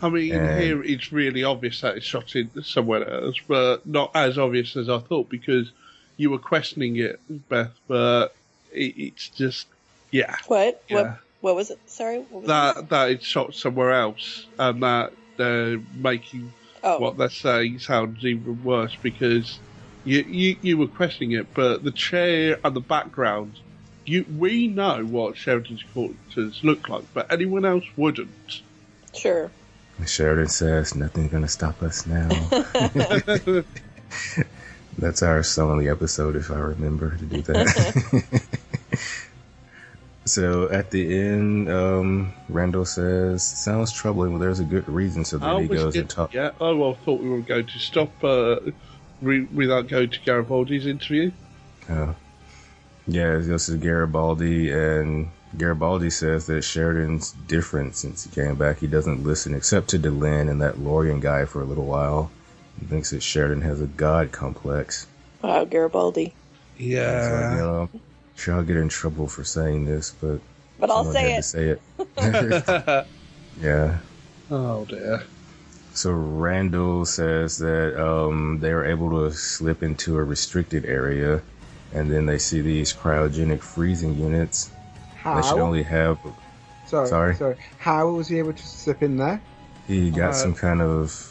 I 0.01 0.09
mean, 0.09 0.33
And- 0.33 0.61
here 0.61 0.83
it's 0.83 1.11
really 1.13 1.43
obvious 1.43 1.81
that 1.81 1.95
it's 1.97 2.05
shot 2.05 2.35
in 2.35 2.49
somewhere 2.63 3.07
else, 3.09 3.37
but 3.47 3.85
not 3.85 4.11
as 4.15 4.37
obvious 4.37 4.75
as 4.75 4.89
I 4.89 4.99
thought 4.99 5.29
because 5.29 5.71
you 6.17 6.29
were 6.29 6.39
questioning 6.39 6.97
it, 6.97 7.19
Beth. 7.49 7.71
But 7.87 8.35
it, 8.73 8.95
it's 8.97 9.29
just, 9.29 9.67
yeah, 10.11 10.35
What? 10.47 10.83
Yeah. 10.89 10.95
What? 11.01 11.17
What 11.41 11.55
was 11.55 11.71
it? 11.71 11.79
Sorry. 11.87 12.19
What 12.19 12.43
was 12.43 12.47
that 12.47 12.89
that 12.89 13.09
it's 13.11 13.25
shot 13.25 13.53
somewhere 13.53 13.91
else, 13.91 14.45
and 14.57 14.81
that 14.81 15.11
they're 15.37 15.79
making 15.95 16.53
Oh. 16.85 16.99
what 16.99 17.17
they're 17.17 17.29
saying 17.29 17.79
sounds 17.79 18.23
even 18.25 18.63
worse 18.63 18.95
because 19.01 19.59
you, 20.03 20.21
you 20.21 20.57
you 20.61 20.77
were 20.77 20.87
questioning 20.87 21.31
it, 21.31 21.53
but 21.53 21.83
the 21.83 21.91
chair 21.91 22.59
and 22.63 22.75
the 22.75 22.81
background, 22.81 23.59
you 24.05 24.25
we 24.37 24.67
know 24.67 25.05
what 25.05 25.37
Sheridan's 25.37 25.83
quarters 25.93 26.63
look 26.63 26.89
like, 26.89 27.05
but 27.13 27.31
anyone 27.31 27.65
else 27.65 27.85
wouldn't. 27.95 28.61
Sure. 29.13 29.51
Sheridan 30.05 30.49
says, 30.49 30.95
nothing's 30.95 31.31
going 31.31 31.43
to 31.43 31.49
stop 31.49 31.81
us 31.83 32.05
now. 32.07 32.27
That's 34.97 35.23
our 35.23 35.43
song 35.43 35.71
on 35.71 35.77
the 35.79 35.89
episode, 35.89 36.35
if 36.35 36.51
I 36.51 36.57
remember 36.57 37.15
to 37.15 37.25
do 37.25 37.41
that. 37.43 38.43
so 40.25 40.69
at 40.69 40.91
the 40.91 41.17
end, 41.17 41.69
um, 41.69 42.33
Randall 42.49 42.85
says, 42.85 43.43
"Sounds 43.43 43.91
troubling, 43.91 44.33
but 44.33 44.39
there's 44.39 44.59
a 44.59 44.63
good 44.63 44.87
reason." 44.87 45.25
So 45.25 45.37
then 45.39 45.49
I 45.49 45.61
he 45.61 45.67
was 45.67 45.83
goes 45.83 45.93
get- 45.93 45.99
and 46.01 46.09
talks. 46.09 46.33
Yeah, 46.33 46.51
oh, 46.61 46.75
well, 46.75 46.91
I 46.91 47.05
thought 47.05 47.21
we 47.21 47.29
were 47.29 47.41
going 47.41 47.65
to 47.65 47.79
stop 47.79 48.11
uh, 48.23 48.57
re- 49.23 49.47
without 49.53 49.87
going 49.87 50.09
to 50.09 50.19
Garibaldi's 50.19 50.85
interview. 50.85 51.31
Uh, 51.89 52.13
yeah, 53.07 53.39
he 53.39 53.47
goes 53.47 53.65
to 53.65 53.77
Garibaldi, 53.77 54.71
and 54.71 55.29
Garibaldi 55.57 56.09
says 56.09 56.45
that 56.47 56.63
Sheridan's 56.63 57.31
different 57.31 57.95
since 57.95 58.23
he 58.23 58.29
came 58.29 58.55
back. 58.55 58.79
He 58.79 58.87
doesn't 58.87 59.23
listen 59.23 59.53
except 59.53 59.89
to 59.89 59.99
Delenn 59.99 60.49
and 60.49 60.61
that 60.61 60.79
Lorian 60.79 61.19
guy 61.19 61.45
for 61.45 61.61
a 61.61 61.65
little 61.65 61.85
while. 61.85 62.31
He 62.79 62.85
thinks 62.85 63.11
that 63.11 63.21
Sheridan 63.21 63.61
has 63.61 63.81
a 63.81 63.87
god 63.87 64.31
complex. 64.31 65.07
Wow, 65.41 65.65
Garibaldi. 65.65 66.33
So, 66.75 66.83
you 67.51 67.57
know, 67.61 67.89
I'm 67.93 68.01
sure 68.35 68.55
I'll 68.55 68.63
get 68.63 68.77
in 68.77 68.89
trouble 68.89 69.27
for 69.27 69.43
saying 69.43 69.85
this, 69.85 70.11
but 70.19 70.39
But 70.79 70.89
I'll 70.89 71.11
say 71.11 71.33
it. 71.33 71.35
to 71.37 71.43
say 71.43 71.67
it. 71.69 73.07
yeah. 73.61 73.99
Oh 74.49 74.85
dear. 74.85 75.23
So 75.93 76.11
Randall 76.11 77.05
says 77.05 77.57
that 77.59 78.01
um, 78.03 78.59
they 78.59 78.73
were 78.73 78.85
able 78.85 79.09
to 79.11 79.31
slip 79.35 79.83
into 79.83 80.17
a 80.17 80.23
restricted 80.23 80.85
area, 80.85 81.41
and 81.93 82.11
then 82.11 82.25
they 82.25 82.39
see 82.39 82.61
these 82.61 82.91
cryogenic 82.93 83.59
freezing 83.61 84.15
units. 84.17 84.71
How? 85.15 85.35
They 85.39 85.47
should 85.47 85.59
only 85.59 85.83
have. 85.83 86.17
Sorry, 86.87 87.07
Sorry. 87.07 87.35
sorry. 87.35 87.57
How 87.77 88.09
was 88.09 88.27
he 88.27 88.39
able 88.39 88.53
to 88.53 88.67
slip 88.67 89.03
in 89.03 89.17
there? 89.17 89.41
He 89.87 90.09
got 90.09 90.31
Uh, 90.31 90.33
some 90.33 90.53
kind 90.55 90.81
of. 90.81 91.29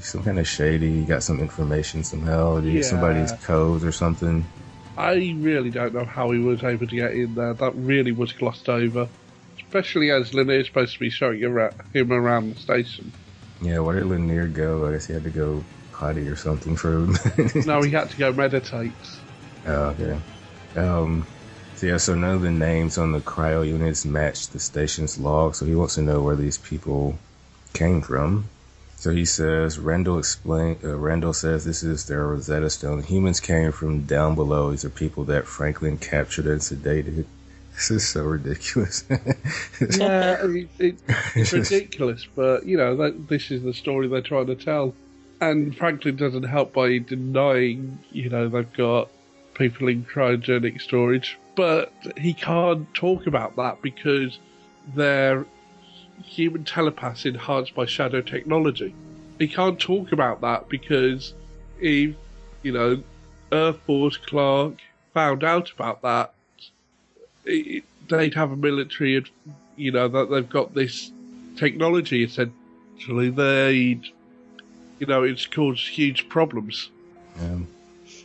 Some 0.00 0.22
kind 0.22 0.38
of 0.38 0.46
shady. 0.46 1.00
He 1.00 1.04
got 1.04 1.24
some 1.24 1.40
information 1.40 2.04
somehow. 2.04 2.56
Did 2.60 2.64
he 2.66 2.72
get 2.74 2.84
Yeah. 2.84 2.90
somebody's 2.90 3.32
code 3.44 3.82
or 3.82 3.90
something? 3.90 4.44
I 4.96 5.14
really 5.40 5.70
don't 5.70 5.92
know 5.92 6.04
how 6.04 6.30
he 6.30 6.38
was 6.38 6.62
able 6.62 6.86
to 6.86 6.94
get 6.94 7.12
in 7.14 7.34
there. 7.34 7.52
That 7.54 7.74
really 7.74 8.12
was 8.12 8.32
glossed 8.32 8.68
over. 8.68 9.08
Especially 9.58 10.10
as 10.12 10.30
Lennier 10.34 10.64
supposed 10.64 10.94
to 10.94 11.00
be 11.00 11.10
showing 11.10 11.42
ara- 11.42 11.74
him 11.92 12.12
around 12.12 12.54
the 12.54 12.60
station. 12.60 13.12
Yeah, 13.60 13.80
where 13.80 13.96
did 13.96 14.04
Lennier 14.04 14.52
go? 14.52 14.86
I 14.88 14.92
guess 14.92 15.06
he 15.06 15.12
had 15.12 15.24
to 15.24 15.30
go 15.30 15.64
potty 15.92 16.28
or 16.28 16.36
something 16.36 16.76
for 16.76 16.90
no, 17.66 17.82
he 17.82 17.90
had 17.90 18.10
to 18.10 18.16
go 18.16 18.32
meditate. 18.32 18.92
Oh, 19.66 19.94
okay. 19.98 20.18
Um, 20.76 21.26
so 21.74 21.86
yeah, 21.86 21.96
so 21.96 22.14
none 22.14 22.36
of 22.36 22.42
the 22.42 22.50
names 22.50 22.98
on 22.98 23.12
the 23.12 23.20
cryo 23.20 23.66
units 23.66 24.04
match 24.04 24.48
the 24.48 24.60
station's 24.60 25.18
log, 25.18 25.54
so 25.54 25.66
he 25.66 25.74
wants 25.74 25.96
to 25.96 26.02
know 26.02 26.22
where 26.22 26.36
these 26.36 26.58
people 26.58 27.18
came 27.72 28.00
from. 28.00 28.48
So 28.96 29.12
he 29.12 29.24
says, 29.24 29.78
Randall 29.78 30.18
explain, 30.18 30.78
uh, 30.82 30.96
Randall 30.96 31.32
says 31.32 31.64
this 31.64 31.84
is 31.84 32.06
their 32.06 32.26
Rosetta 32.26 32.68
Stone. 32.68 33.04
Humans 33.04 33.38
came 33.38 33.70
from 33.70 34.06
down 34.06 34.34
below. 34.34 34.72
These 34.72 34.84
are 34.84 34.90
people 34.90 35.22
that 35.24 35.46
Franklin 35.46 35.98
captured 35.98 36.46
and 36.46 36.60
sedated. 36.60 37.24
This 37.78 37.92
is 37.92 38.08
so 38.08 38.24
ridiculous. 38.24 39.04
Yeah, 39.96 40.44
it, 40.44 40.68
it, 40.80 40.98
it's 41.36 41.52
ridiculous, 41.72 42.26
but 42.34 42.66
you 42.66 42.76
know 42.76 42.96
that 42.96 43.28
this 43.28 43.52
is 43.52 43.62
the 43.62 43.72
story 43.72 44.08
they're 44.08 44.20
trying 44.20 44.48
to 44.48 44.56
tell, 44.56 44.96
and 45.40 45.76
Franklin 45.76 46.16
doesn't 46.16 46.42
help 46.42 46.72
by 46.72 46.98
denying, 46.98 48.00
you 48.10 48.28
know, 48.30 48.48
they've 48.48 48.72
got 48.72 49.10
people 49.54 49.86
in 49.86 50.04
cryogenic 50.04 50.80
storage, 50.80 51.38
but 51.54 51.92
he 52.16 52.34
can't 52.34 52.92
talk 52.94 53.28
about 53.28 53.54
that 53.54 53.80
because 53.80 54.40
they're 54.96 55.46
human 56.24 56.64
telepaths 56.64 57.26
enhanced 57.26 57.76
by 57.76 57.86
shadow 57.86 58.20
technology. 58.20 58.92
He 59.38 59.46
can't 59.46 59.78
talk 59.78 60.10
about 60.10 60.40
that 60.40 60.68
because 60.68 61.32
if 61.80 62.16
you 62.64 62.72
know 62.72 63.00
Earth 63.52 63.78
Force 63.86 64.16
Clark 64.16 64.78
found 65.14 65.44
out 65.44 65.70
about 65.70 66.02
that, 66.02 66.34
it, 67.44 67.84
they'd 68.08 68.34
have 68.34 68.52
a 68.52 68.56
military, 68.56 69.24
you 69.76 69.92
know, 69.92 70.08
that 70.08 70.30
they've 70.30 70.48
got 70.48 70.74
this 70.74 71.10
technology. 71.56 72.24
Essentially, 72.24 73.30
they'd, 73.30 74.04
you 74.98 75.06
know, 75.06 75.22
it's 75.22 75.46
caused 75.46 75.86
huge 75.88 76.28
problems. 76.28 76.90
Um, 77.40 77.66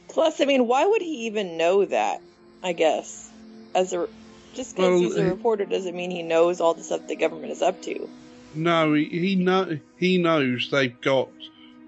Plus, 0.07 0.41
I 0.41 0.45
mean, 0.45 0.67
why 0.67 0.85
would 0.85 1.01
he 1.01 1.25
even 1.27 1.57
know 1.57 1.85
that? 1.85 2.21
I 2.63 2.71
guess 2.71 3.29
as 3.75 3.93
a 3.93 4.07
just 4.53 4.75
because 4.75 4.91
Well, 4.91 4.99
he's 4.99 5.17
a 5.17 5.25
reporter 5.25 5.65
doesn't 5.65 5.95
mean 5.95 6.11
he 6.11 6.23
knows 6.23 6.61
all 6.61 6.73
the 6.73 6.83
stuff 6.83 7.07
the 7.07 7.15
government 7.15 7.51
is 7.51 7.61
up 7.61 7.81
to. 7.83 8.07
No, 8.55 8.93
he, 8.93 9.05
he 9.05 9.35
know 9.35 9.79
he 9.97 10.17
knows 10.17 10.69
they've 10.71 10.99
got 11.01 11.29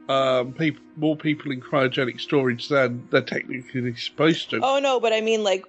um, 0.10 0.54
people, 0.54 0.82
more 0.98 1.16
people 1.16 1.52
in 1.52 1.62
cryogenic 1.62 2.20
storage 2.20 2.68
than 2.70 3.08
they're 3.12 3.22
technically 3.22 3.96
supposed 3.96 4.50
to. 4.50 4.60
Oh 4.62 4.80
no, 4.80 5.00
but 5.00 5.14
I 5.14 5.22
mean, 5.22 5.44
like, 5.44 5.66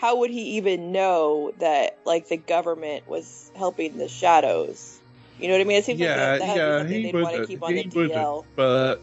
how 0.00 0.16
would 0.16 0.30
he 0.30 0.56
even 0.56 0.92
know 0.92 1.52
that 1.58 1.98
like 2.06 2.26
the 2.28 2.38
government 2.38 3.06
was 3.06 3.52
helping 3.54 3.98
the 3.98 4.08
shadows? 4.08 4.98
You 5.38 5.48
know 5.48 5.54
what 5.54 5.60
I 5.60 5.64
mean? 5.64 5.76
It 5.76 5.84
seems 5.84 6.00
yeah, 6.00 6.08
like 6.08 6.40
that, 6.40 6.56
would 6.56 6.56
yeah, 6.56 6.78
something 6.78 6.96
he 6.96 7.02
they'd 7.02 7.14
want 7.14 7.36
to 7.36 7.46
keep 7.46 7.62
on 7.62 7.74
He 7.74 7.82
the. 7.82 8.44
But 8.56 9.02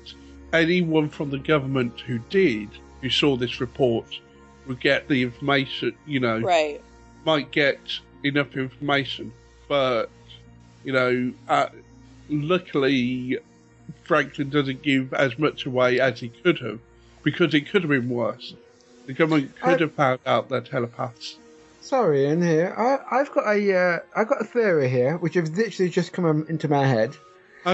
anyone 0.51 1.09
from 1.09 1.29
the 1.29 1.37
government 1.37 1.99
who 1.99 2.17
did, 2.29 2.69
who 3.01 3.11
saw 3.11 3.37
this 3.37 3.61
report, 3.61 4.07
would 4.65 4.79
get 4.79 5.07
the 5.07 5.21
information. 5.21 5.95
You 6.07 6.19
know, 6.19 6.39
Right. 6.39 6.81
might 7.25 7.51
get 7.51 7.79
enough 8.23 8.57
information, 8.57 9.31
but 9.67 10.09
you 10.83 10.93
know, 10.93 11.31
uh, 11.47 11.67
luckily 12.27 13.37
Franklin 14.03 14.49
doesn't 14.49 14.81
give 14.81 15.13
as 15.13 15.37
much 15.37 15.67
away 15.67 15.99
as 15.99 16.19
he 16.19 16.29
could 16.29 16.57
have, 16.59 16.79
because 17.21 17.53
it 17.53 17.69
could 17.69 17.83
have 17.83 17.91
been 17.91 18.09
worse. 18.09 18.55
The 19.07 19.13
government 19.13 19.55
could 19.59 19.81
I- 19.81 19.85
have 19.85 19.93
found 19.93 20.19
out 20.25 20.49
they're 20.49 20.61
telepaths. 20.61 21.37
Sorry, 21.81 22.25
in 22.25 22.41
here. 22.41 22.75
I, 22.77 23.19
I've 23.19 23.31
got 23.31 23.47
a, 23.47 23.75
uh, 23.75 23.99
I've 24.13 24.27
got 24.27 24.41
a 24.41 24.43
theory 24.43 24.89
here, 24.89 25.15
which 25.17 25.35
has 25.35 25.49
literally 25.51 25.89
just 25.89 26.11
come 26.11 26.25
um, 26.25 26.45
into 26.49 26.67
my 26.67 26.85
head. 26.85 27.15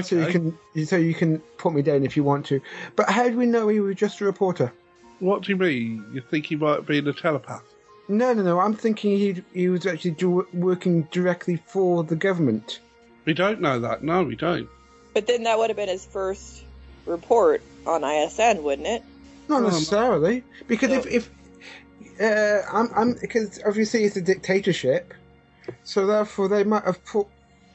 So 0.04 0.16
you 0.16 0.22
Okay. 0.24 0.32
can, 0.32 0.58
so 0.86 0.98
you 0.98 1.14
can 1.16 1.40
put 1.58 1.74
me 1.74 1.82
down 1.82 2.04
if 2.04 2.16
you 2.16 2.24
want 2.24 2.46
to. 2.48 2.62
But 2.96 3.10
how 3.10 3.28
do 3.30 3.36
we 3.38 3.46
know 3.48 3.68
he 3.68 3.80
was 3.80 3.96
just 3.96 4.22
a 4.22 4.26
reporter? 4.26 4.72
What 5.20 5.44
do 5.44 5.52
you 5.52 5.56
mean? 5.58 6.06
You 6.14 6.22
think 6.22 6.46
he 6.48 6.56
might 6.56 6.76
have 6.76 6.86
been 6.88 7.08
a 7.08 7.14
telepath? 7.14 7.64
No, 8.08 8.34
no, 8.34 8.42
no. 8.44 8.60
I'm 8.60 8.74
thinking 8.76 9.18
he 9.18 9.44
he 9.54 9.70
was 9.70 9.86
actually 9.86 10.12
do, 10.12 10.48
working 10.54 11.04
directly 11.12 11.58
for 11.68 12.04
the 12.04 12.16
government. 12.16 12.80
We 13.26 13.34
don't 13.34 13.62
know 13.62 13.80
that. 13.80 14.04
No, 14.04 14.24
we 14.24 14.36
don't. 14.36 14.68
But 15.14 15.28
then 15.28 15.44
that 15.44 15.58
would 15.58 15.70
have 15.70 15.78
been 15.78 15.90
his 15.90 16.06
first 16.06 16.64
report 17.06 17.62
on 17.86 18.04
ISN, 18.04 18.64
wouldn't 18.64 18.88
it? 18.88 19.04
Not 19.50 19.62
Well, 19.62 19.72
necessarily, 19.72 20.44
because 20.68 20.92
if 20.92 21.06
if 21.08 21.30
uh, 22.22 22.62
I'm 22.72 22.90
I'm 22.96 23.16
because 23.22 23.62
obviously 23.66 24.04
it's 24.04 24.16
a 24.16 24.22
dictatorship, 24.22 25.14
so 25.84 26.06
therefore 26.06 26.48
they 26.48 26.64
might 26.64 26.86
have 26.86 27.04
put 27.06 27.28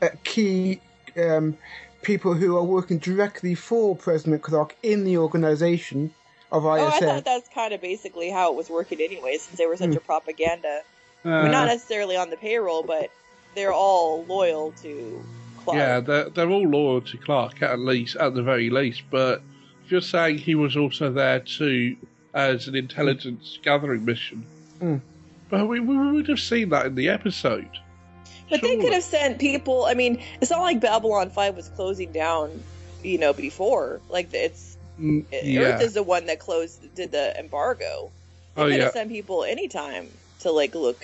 uh, 0.02 0.08
key 0.24 0.80
um, 1.16 1.56
people 2.02 2.34
who 2.34 2.56
are 2.56 2.62
working 2.62 2.98
directly 2.98 3.54
for 3.54 3.96
President 3.96 4.42
Clark 4.42 4.76
in 4.82 5.04
the 5.04 5.18
organization 5.18 6.10
of 6.50 6.64
Oh, 6.64 6.70
I 6.70 7.00
thought 7.00 7.24
that's 7.24 7.48
kind 7.50 7.74
of 7.74 7.80
basically 7.80 8.30
how 8.30 8.50
it 8.52 8.56
was 8.56 8.70
working 8.70 9.00
anyway, 9.00 9.36
since 9.38 9.58
they 9.58 9.66
were 9.66 9.76
such 9.76 9.88
Hmm. 9.88 9.96
a 9.96 10.00
propaganda. 10.00 10.80
I 11.24 11.28
mean, 11.28 11.48
Uh, 11.48 11.52
not 11.52 11.66
necessarily 11.66 12.16
on 12.16 12.30
the 12.30 12.36
payroll, 12.36 12.82
but 12.82 13.10
they're 13.54 13.72
all 13.72 14.24
loyal 14.24 14.72
to 14.82 15.24
Clark. 15.58 15.78
Yeah, 15.78 16.00
they're, 16.00 16.30
they're 16.30 16.50
all 16.50 16.66
loyal 16.66 17.00
to 17.02 17.18
Clark 17.18 17.62
at 17.62 17.78
least, 17.78 18.16
at 18.16 18.34
the 18.34 18.42
very 18.42 18.70
least. 18.70 19.02
But 19.10 19.42
if 19.88 19.92
you're 19.92 20.00
saying 20.02 20.36
he 20.36 20.54
was 20.54 20.76
also 20.76 21.10
there 21.10 21.40
too 21.40 21.96
as 22.34 22.68
an 22.68 22.74
intelligence 22.74 23.58
gathering 23.62 24.04
mission, 24.04 24.44
Mm. 24.82 25.00
but 25.48 25.66
we, 25.66 25.80
we 25.80 25.96
would 26.12 26.28
have 26.28 26.38
seen 26.38 26.68
that 26.68 26.84
in 26.84 26.94
the 26.94 27.08
episode. 27.08 27.70
But 28.50 28.60
they 28.60 28.76
could 28.76 28.92
have 28.92 29.02
sent 29.02 29.38
people. 29.38 29.86
I 29.86 29.94
mean, 29.94 30.22
it's 30.42 30.50
not 30.50 30.60
like 30.60 30.78
Babylon 30.78 31.30
Five 31.30 31.56
was 31.56 31.70
closing 31.70 32.12
down, 32.12 32.62
you 33.02 33.16
know, 33.16 33.32
before. 33.32 34.02
Like 34.10 34.28
it's 34.34 34.76
Mm, 35.00 35.24
Earth 35.32 35.80
is 35.80 35.94
the 35.94 36.02
one 36.02 36.26
that 36.26 36.38
closed, 36.38 36.94
did 36.94 37.12
the 37.12 37.34
embargo. 37.38 38.10
They 38.56 38.62
Oh, 38.62 38.66
could 38.66 38.76
yeah. 38.76 38.84
have 38.84 38.92
sent 38.92 39.08
people 39.10 39.42
anytime 39.44 40.10
to 40.40 40.50
like 40.50 40.74
look. 40.74 41.02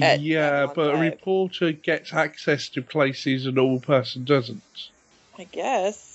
at 0.00 0.20
Yeah, 0.20 0.68
but 0.74 0.94
a 0.94 0.96
reporter 0.96 1.72
gets 1.72 2.14
access 2.14 2.70
to 2.70 2.80
places 2.80 3.44
a 3.44 3.52
normal 3.52 3.80
person 3.80 4.24
doesn't. 4.24 4.62
I 5.38 5.44
guess. 5.44 6.11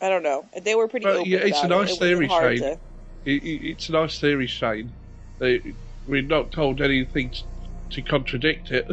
I 0.00 0.08
don't 0.08 0.22
know. 0.22 0.44
They 0.62 0.74
were 0.74 0.86
pretty 0.88 1.04
But 1.04 1.26
yeah, 1.26 1.38
it's 1.38 1.62
a 1.62 1.68
nice 1.68 1.92
it. 1.92 1.98
Theory, 1.98 2.28
Shane. 2.28 2.58
to- 2.58 2.78
It, 3.24 3.42
it, 3.42 3.68
it's 3.70 3.88
a 3.88 3.92
nice 3.92 4.18
theory, 4.20 4.46
Shane. 4.46 4.92
They, 5.38 5.74
we're 6.06 6.22
not 6.22 6.52
told 6.52 6.80
anything 6.80 7.30
t- 7.30 7.42
to 7.90 8.02
contradict 8.02 8.70
it. 8.70 8.88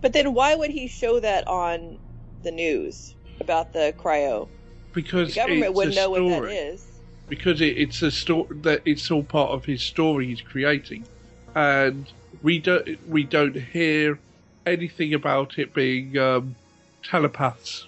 But 0.00 0.12
then 0.12 0.34
why 0.34 0.54
would 0.54 0.70
he 0.70 0.88
show 0.88 1.20
that 1.20 1.46
on 1.46 1.98
the 2.42 2.50
news 2.50 3.14
about 3.40 3.72
the 3.72 3.94
cryo? 3.98 4.48
Because 4.92 5.34
The 5.34 5.40
government 5.40 5.74
wouldn't 5.74 5.96
know 5.96 6.10
what 6.10 6.28
that 6.28 6.50
is. 6.50 6.86
because 7.28 7.60
it, 7.60 7.78
it's 7.78 8.02
a 8.02 8.10
story 8.10 8.48
that 8.62 8.82
it's 8.84 9.10
all 9.10 9.22
part 9.22 9.50
of 9.52 9.64
his 9.64 9.82
story 9.82 10.26
he's 10.26 10.42
creating, 10.42 11.06
and 11.54 12.10
we 12.42 12.58
don't 12.58 13.08
we 13.08 13.22
don't 13.22 13.56
hear 13.56 14.18
anything 14.66 15.14
about 15.14 15.58
it 15.58 15.72
being 15.72 16.18
um, 16.18 16.56
telepaths. 17.04 17.86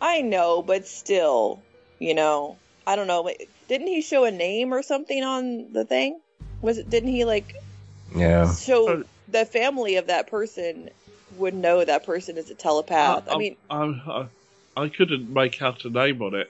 I 0.00 0.22
know, 0.22 0.62
but 0.62 0.86
still, 0.86 1.62
you 1.98 2.14
know, 2.14 2.56
I 2.86 2.96
don't 2.96 3.06
know. 3.06 3.30
Didn't 3.68 3.86
he 3.86 4.00
show 4.02 4.24
a 4.24 4.30
name 4.30 4.72
or 4.72 4.82
something 4.82 5.22
on 5.22 5.72
the 5.72 5.84
thing? 5.84 6.20
Was 6.62 6.78
it? 6.78 6.90
Didn't 6.90 7.10
he 7.10 7.24
like 7.24 7.54
Yeah. 8.14 8.52
show 8.54 9.04
the 9.28 9.44
family 9.46 9.96
of 9.96 10.06
that 10.08 10.28
person 10.28 10.90
would 11.36 11.54
know 11.54 11.84
that 11.84 12.04
person 12.04 12.36
is 12.36 12.50
a 12.50 12.54
telepath? 12.54 13.28
I 13.30 13.38
mean, 13.38 13.56
I, 13.68 13.84
I, 13.84 14.82
I 14.84 14.88
couldn't 14.88 15.32
make 15.32 15.60
out 15.62 15.84
a 15.84 15.90
name 15.90 16.20
on 16.22 16.34
it. 16.34 16.48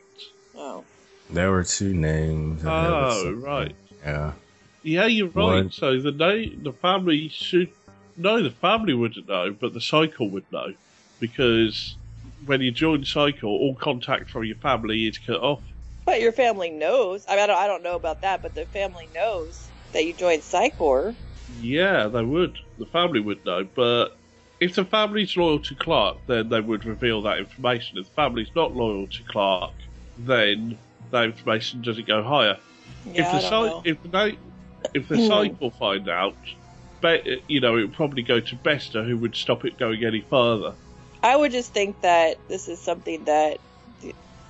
oh, 0.54 0.84
There 1.30 1.50
were 1.50 1.64
two 1.64 1.92
names. 1.94 2.62
Oh, 2.64 3.32
right. 3.32 3.74
Yeah. 4.04 4.32
Yeah, 4.82 5.06
you're 5.06 5.28
right. 5.28 5.64
One- 5.64 5.70
So 5.70 6.00
the 6.00 6.12
name, 6.12 6.62
the 6.62 6.72
family 6.72 7.28
should 7.28 7.70
no, 8.16 8.42
the 8.42 8.50
family 8.50 8.92
wouldn't 8.94 9.28
know, 9.28 9.54
but 9.58 9.72
the 9.72 9.80
Psi 9.80 10.08
Corps 10.08 10.28
would 10.30 10.50
know 10.52 10.74
because 11.20 11.96
when 12.46 12.60
you 12.60 12.70
join 12.70 13.04
Psi 13.04 13.32
Corps, 13.32 13.48
all 13.48 13.74
contact 13.74 14.30
from 14.30 14.44
your 14.44 14.56
family 14.56 15.06
is 15.06 15.18
cut 15.18 15.40
off. 15.40 15.62
but 16.06 16.20
your 16.20 16.32
family 16.32 16.70
knows. 16.70 17.24
I 17.28 17.32
mean, 17.32 17.44
I 17.44 17.46
don't, 17.46 17.58
I 17.58 17.66
don't 17.66 17.82
know 17.82 17.96
about 17.96 18.22
that, 18.22 18.42
but 18.42 18.54
the 18.54 18.64
family 18.66 19.08
knows 19.14 19.68
that 19.92 20.04
you 20.04 20.12
joined 20.14 20.42
Psi 20.42 20.70
Corps. 20.70 21.14
Yeah, 21.60 22.06
they 22.08 22.22
would. 22.24 22.56
The 22.78 22.86
family 22.86 23.20
would 23.20 23.44
know, 23.44 23.66
but 23.74 24.16
if 24.60 24.74
the 24.74 24.84
family's 24.84 25.36
loyal 25.36 25.58
to 25.60 25.74
Clark, 25.74 26.18
then 26.26 26.48
they 26.48 26.60
would 26.60 26.84
reveal 26.84 27.22
that 27.22 27.38
information. 27.38 27.98
If 27.98 28.06
the 28.06 28.12
family's 28.12 28.50
not 28.54 28.74
loyal 28.74 29.06
to 29.06 29.22
Clark, 29.24 29.72
then 30.18 30.78
that 31.10 31.24
information 31.24 31.82
doesn't 31.82 32.06
go 32.06 32.22
higher. 32.22 32.58
Yeah, 33.04 33.12
if 33.22 33.30
the 33.40 33.46
I 33.46 33.50
don't 33.50 33.66
know. 33.66 33.82
if 33.84 34.02
they 34.10 34.38
if 34.94 35.08
the 35.08 35.16
Hmm. 35.16 35.26
Psi 35.26 35.48
Corps 35.50 35.72
find 35.72 36.08
out, 36.08 36.36
you 37.48 37.60
know, 37.60 37.76
it 37.76 37.82
would 37.82 37.94
probably 37.94 38.22
go 38.22 38.40
to 38.40 38.56
Bester, 38.56 39.02
who 39.04 39.16
would 39.18 39.34
stop 39.34 39.64
it 39.64 39.78
going 39.78 40.04
any 40.04 40.20
further. 40.20 40.74
I 41.22 41.36
would 41.36 41.52
just 41.52 41.72
think 41.74 42.02
that 42.02 42.38
this 42.48 42.68
is 42.68 42.84
something 42.84 43.24
that 43.26 43.60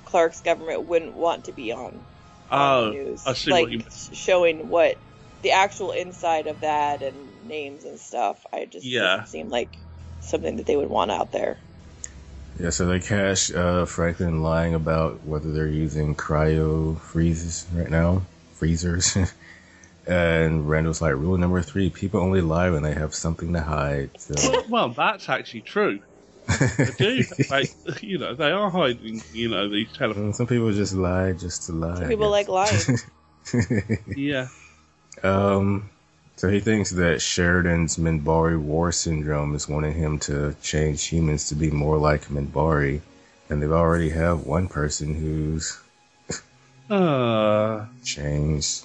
Clark's 0.04 0.42
government 0.42 0.86
wouldn't 0.86 1.14
want 1.14 1.46
to 1.46 1.52
be 1.52 1.72
on. 1.72 2.06
Oh, 2.50 2.90
news. 2.90 3.22
I 3.26 3.34
see 3.34 3.52
like 3.52 3.62
what 3.62 3.72
you. 3.72 3.84
sh- 3.90 4.10
showing 4.14 4.68
what 4.68 4.96
the 5.42 5.52
actual 5.52 5.92
inside 5.92 6.46
of 6.48 6.60
that 6.60 7.02
and 7.02 7.42
names 7.44 7.84
and 7.84 8.00
stuff. 8.00 8.44
I 8.52 8.66
just 8.66 8.86
Yeah. 8.86 8.98
doesn't 8.98 9.28
seem 9.28 9.48
like 9.48 9.78
something 10.20 10.56
that 10.56 10.66
they 10.66 10.76
would 10.76 10.90
want 10.90 11.10
out 11.12 11.32
there. 11.32 11.60
Yeah, 12.58 12.70
so 12.70 12.86
they 12.86 13.00
catch 13.00 13.52
uh, 13.52 13.86
Franklin 13.86 14.42
lying 14.42 14.74
about 14.74 15.24
whether 15.24 15.52
they're 15.52 15.68
using 15.68 16.14
cryo 16.14 17.00
freezes 17.00 17.66
right 17.74 17.90
now, 17.90 18.22
freezers. 18.54 19.16
and 20.06 20.68
Randall's 20.68 21.02
like, 21.02 21.14
rule 21.14 21.38
number 21.38 21.62
three: 21.62 21.90
people 21.90 22.20
only 22.20 22.40
lie 22.42 22.70
when 22.70 22.82
they 22.82 22.94
have 22.94 23.14
something 23.14 23.52
to 23.54 23.62
hide. 23.62 24.10
So 24.18 24.34
Well, 24.36 24.64
well, 24.68 24.94
that's 24.94 25.28
actually 25.28 25.62
true. 25.62 26.00
They 26.48 26.90
do. 26.98 27.22
they, 27.48 27.68
you 28.00 28.18
know, 28.18 28.34
they 28.34 28.50
are 28.50 28.70
hiding. 28.70 29.22
You 29.32 29.48
know, 29.48 29.68
these 29.68 29.92
telephones. 29.96 30.36
some 30.36 30.46
people 30.46 30.72
just 30.72 30.94
lie 30.94 31.32
just 31.32 31.64
to 31.66 31.72
lie. 31.72 31.94
Some 31.96 32.08
people 32.08 32.30
like 32.30 32.48
lying. 32.48 32.98
Yeah. 34.16 34.48
um, 35.22 35.88
so 36.36 36.48
he 36.48 36.60
thinks 36.60 36.90
that 36.90 37.20
Sheridan's 37.20 37.96
Minbari 37.96 38.58
War 38.60 38.92
Syndrome 38.92 39.54
is 39.54 39.68
wanting 39.68 39.94
him 39.94 40.18
to 40.20 40.54
change 40.62 41.04
humans 41.06 41.48
to 41.48 41.54
be 41.54 41.70
more 41.70 41.96
like 41.98 42.26
Minbari, 42.28 43.00
and 43.48 43.60
they've 43.62 43.72
already 43.72 44.10
have 44.10 44.46
one 44.46 44.68
person 44.68 45.14
who's 45.14 45.78
Uh, 46.90 47.86
changed, 48.04 48.84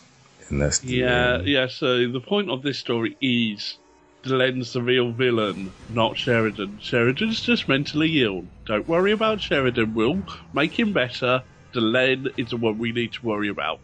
and 0.49 0.61
that's 0.61 0.79
the 0.79 0.93
yeah, 0.93 1.41
yeah. 1.41 1.67
So 1.67 2.07
the 2.07 2.21
point 2.21 2.49
of 2.51 2.61
this 2.61 2.77
story 2.77 3.17
is 3.21 3.77
Delenn's 4.25 4.73
the 4.73 4.81
real 4.81 5.11
villain, 5.11 5.71
not 5.89 6.17
Sheridan. 6.17 6.79
Sheridan's 6.81 7.41
just 7.41 7.67
mentally 7.67 8.23
ill. 8.23 8.45
Don't 8.65 8.87
worry 8.87 9.11
about 9.11 9.39
Sheridan. 9.39 9.93
We'll 9.93 10.23
make 10.51 10.77
him 10.77 10.93
better. 10.93 11.43
Delenn 11.73 12.33
is 12.37 12.49
the 12.49 12.57
one 12.57 12.79
we 12.79 12.91
need 12.91 13.13
to 13.13 13.25
worry 13.25 13.49
about. 13.49 13.79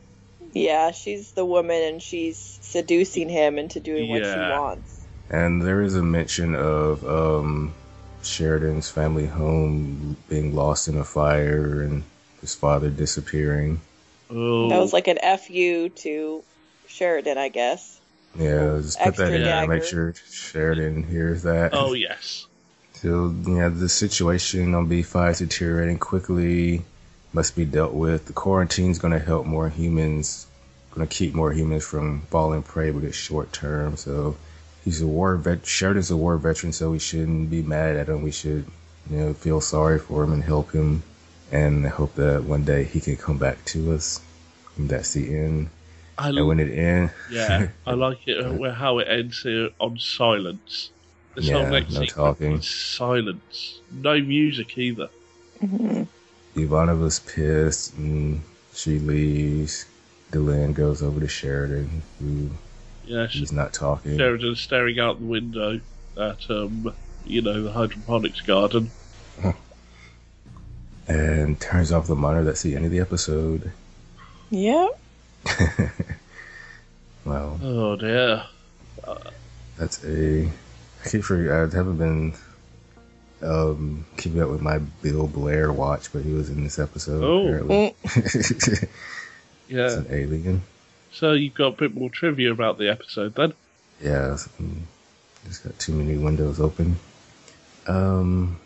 yeah, 0.54 0.92
she's 0.92 1.32
the 1.34 1.46
woman 1.46 1.82
and 1.82 2.02
she's 2.02 2.38
seducing 2.62 3.30
him 3.30 3.58
into 3.60 3.80
doing 3.80 4.10
what 4.10 4.26
she 4.26 4.40
wants. 4.40 5.06
And 5.30 5.62
there 5.62 5.82
is 5.82 5.96
a 5.96 6.04
mention 6.04 6.56
of 6.56 7.06
um, 7.06 7.74
Sheridan's 8.24 8.90
family 8.90 9.28
home 9.28 10.18
being 10.28 10.56
lost 10.56 10.88
in 10.88 10.98
a 10.98 11.06
fire 11.06 11.84
and 11.84 12.04
his 12.42 12.56
father 12.56 12.90
disappearing. 12.90 13.80
Oh, 14.30 14.70
That 14.70 14.80
was 14.80 14.92
like 14.92 15.08
an 15.08 15.20
fu 15.38 15.90
to 15.90 16.44
Sheridan, 16.88 17.38
I 17.38 17.50
guess. 17.50 18.01
Yeah, 18.36 18.80
just 18.82 19.00
put 19.00 19.16
that 19.18 19.34
in 19.34 19.44
there. 19.44 19.68
Make 19.68 19.84
sure 19.84 20.14
Sheridan 20.30 21.04
hears 21.04 21.44
that. 21.44 21.72
oh 21.74 21.94
yes. 21.94 22.48
So, 22.94 23.34
yeah, 23.48 23.70
the 23.70 23.90
situation 23.90 24.76
on 24.76 24.88
B5 24.88 25.32
is 25.32 25.40
deteriorating 25.40 25.98
quickly, 25.98 26.84
must 27.34 27.56
be 27.56 27.66
dealt 27.66 27.94
with. 27.94 28.28
The 28.28 28.34
quarantine's 28.34 29.00
going 29.00 29.14
to 29.14 29.20
help 29.20 29.48
more 29.48 29.70
humans, 29.70 30.46
going 30.92 31.08
to 31.08 31.12
keep 31.14 31.34
more 31.34 31.52
humans 31.52 31.84
from 31.84 32.22
falling 32.30 32.62
prey, 32.62 32.92
but 32.92 33.04
it's 33.04 33.18
short 33.18 33.52
term. 33.54 33.98
So, 33.98 34.38
he's 34.86 35.02
a 35.02 35.08
war 35.08 35.36
vet. 35.36 35.66
Sheridan's 35.66 36.12
a 36.12 36.18
war 36.18 36.38
veteran, 36.38 36.74
so 36.74 36.92
we 36.92 37.00
shouldn't 37.00 37.50
be 37.50 37.64
mad 37.64 37.96
at 37.96 38.08
him. 38.08 38.22
We 38.22 38.32
should, 38.32 38.68
you 39.10 39.18
know, 39.18 39.34
feel 39.34 39.62
sorry 39.62 39.98
for 39.98 40.24
him 40.24 40.32
and 40.34 40.44
help 40.44 40.72
him, 40.72 41.02
and 41.52 41.88
hope 41.88 42.14
that 42.16 42.44
one 42.44 42.64
day 42.66 42.84
he 42.84 43.00
can 43.00 43.18
come 43.18 43.40
back 43.40 43.66
to 43.66 43.94
us. 43.94 44.22
And 44.78 44.88
that's 44.90 45.14
the 45.14 45.36
end. 45.36 45.70
I 46.18 46.30
and 46.30 46.48
when 46.48 46.60
it 46.60 46.72
ends, 46.72 47.14
Yeah, 47.30 47.68
I 47.86 47.94
like 47.94 48.28
it 48.28 48.46
uh, 48.46 48.52
where 48.54 48.72
how 48.74 49.00
it 49.00 49.08
ends 49.08 49.42
here 49.42 49.70
on 49.80 49.98
silence. 50.00 50.92
This 51.36 51.50
whole 51.50 51.62
Yeah, 51.64 51.70
next 51.70 51.94
no 51.94 52.02
sequence 52.02 52.14
talking. 52.14 52.62
silence. 52.62 53.82
No 53.92 54.20
music 54.20 54.78
either. 54.78 55.10
Ivanova's 56.56 57.20
pissed 57.20 57.96
and 57.96 58.42
she 58.74 59.00
leaves. 59.00 59.86
Delenn 60.32 60.74
goes 60.74 61.02
over 61.04 61.20
to 61.20 61.28
Sheridan, 61.28 62.02
who 62.20 62.50
Yeah, 63.06 63.28
sh- 63.28 63.40
he's 63.40 63.52
not 63.52 63.74
talking. 63.74 64.18
Sheridan 64.18 64.56
staring 64.56 65.00
out 65.00 65.20
the 65.20 65.26
window 65.26 65.80
at 66.18 66.50
um, 66.50 66.94
you 67.26 67.42
know, 67.42 67.64
the 67.64 67.72
hydroponics 67.72 68.42
garden. 68.42 68.92
and 71.08 71.60
turns 71.60 71.92
off 71.92 72.08
the 72.08 72.16
monitor. 72.16 72.44
That's 72.44 72.62
the 72.64 72.76
end 72.76 72.86
of 72.86 72.92
the 72.92 73.00
episode. 73.00 73.72
Yeah. 74.50 74.88
Well, 77.26 77.60
Oh 77.64 77.96
dear. 77.96 78.44
that's 79.78 80.04
a. 80.04 80.48
I 80.48 81.10
keep 81.10 81.24
forgetting. 81.24 81.52
I 81.52 81.76
haven't 81.76 81.98
been 81.98 82.34
um, 83.44 84.06
keeping 84.18 84.42
up 84.42 84.50
with 84.50 84.62
my 84.62 84.80
Bill 84.80 85.28
Blair 85.28 85.72
watch, 85.72 86.12
but 86.14 86.24
he 86.24 86.34
was 86.34 86.50
in 86.50 86.64
this 86.64 86.80
episode. 86.80 87.24
Oh. 87.24 87.42
apparently. 87.48 87.96
It's 88.16 88.86
Yeah. 89.78 90.00
an 90.00 90.08
alien. 90.10 90.64
So 91.14 91.32
you've 91.34 91.54
got 91.54 91.68
a 91.68 91.78
bit 91.78 91.96
more 91.96 92.10
trivia 92.10 92.52
about 92.52 92.78
the 92.78 92.90
episode 92.90 93.36
then. 93.36 93.54
Yeah, 94.02 94.26
it's- 94.34 94.50
mm, 94.62 94.82
just 95.48 95.64
got 95.64 95.78
too 95.80 95.94
many 95.94 96.18
windows 96.18 96.60
open. 96.60 96.98
Um, 97.88 98.60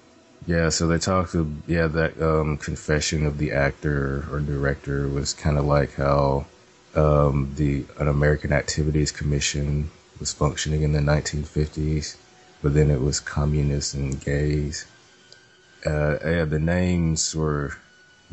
Yeah, 0.47 0.69
so 0.69 0.88
they 0.88 0.97
talked 0.97 1.32
to 1.34 1.51
yeah 1.67 1.88
that 1.88 2.21
um, 2.21 2.57
confession 2.57 3.26
of 3.26 3.38
the 3.38 3.51
actor 3.51 4.26
or 4.32 4.39
director 4.39 5.07
was 5.07 5.34
kind 5.34 5.57
of 5.57 5.65
like 5.65 5.93
how 5.95 6.45
um, 6.95 7.53
the 7.55 7.85
an 7.99 8.07
American 8.07 8.51
Activities 8.51 9.11
Commission 9.11 9.89
was 10.19 10.33
functioning 10.33 10.81
in 10.83 10.93
the 10.93 10.99
1950s, 10.99 12.15
but 12.61 12.73
then 12.73 12.89
it 12.89 13.01
was 13.01 13.19
communists 13.19 13.93
and 13.93 14.23
gays. 14.23 14.85
Uh, 15.85 16.17
yeah, 16.23 16.45
the 16.45 16.59
names 16.59 17.35
were 17.35 17.77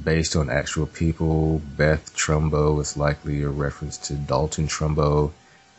based 0.02 0.36
on 0.36 0.48
actual 0.48 0.86
people. 0.86 1.60
Beth 1.76 2.14
Trumbo 2.16 2.74
was 2.74 2.96
likely 2.96 3.42
a 3.42 3.48
reference 3.48 3.98
to 3.98 4.14
Dalton 4.14 4.66
Trumbo. 4.66 5.32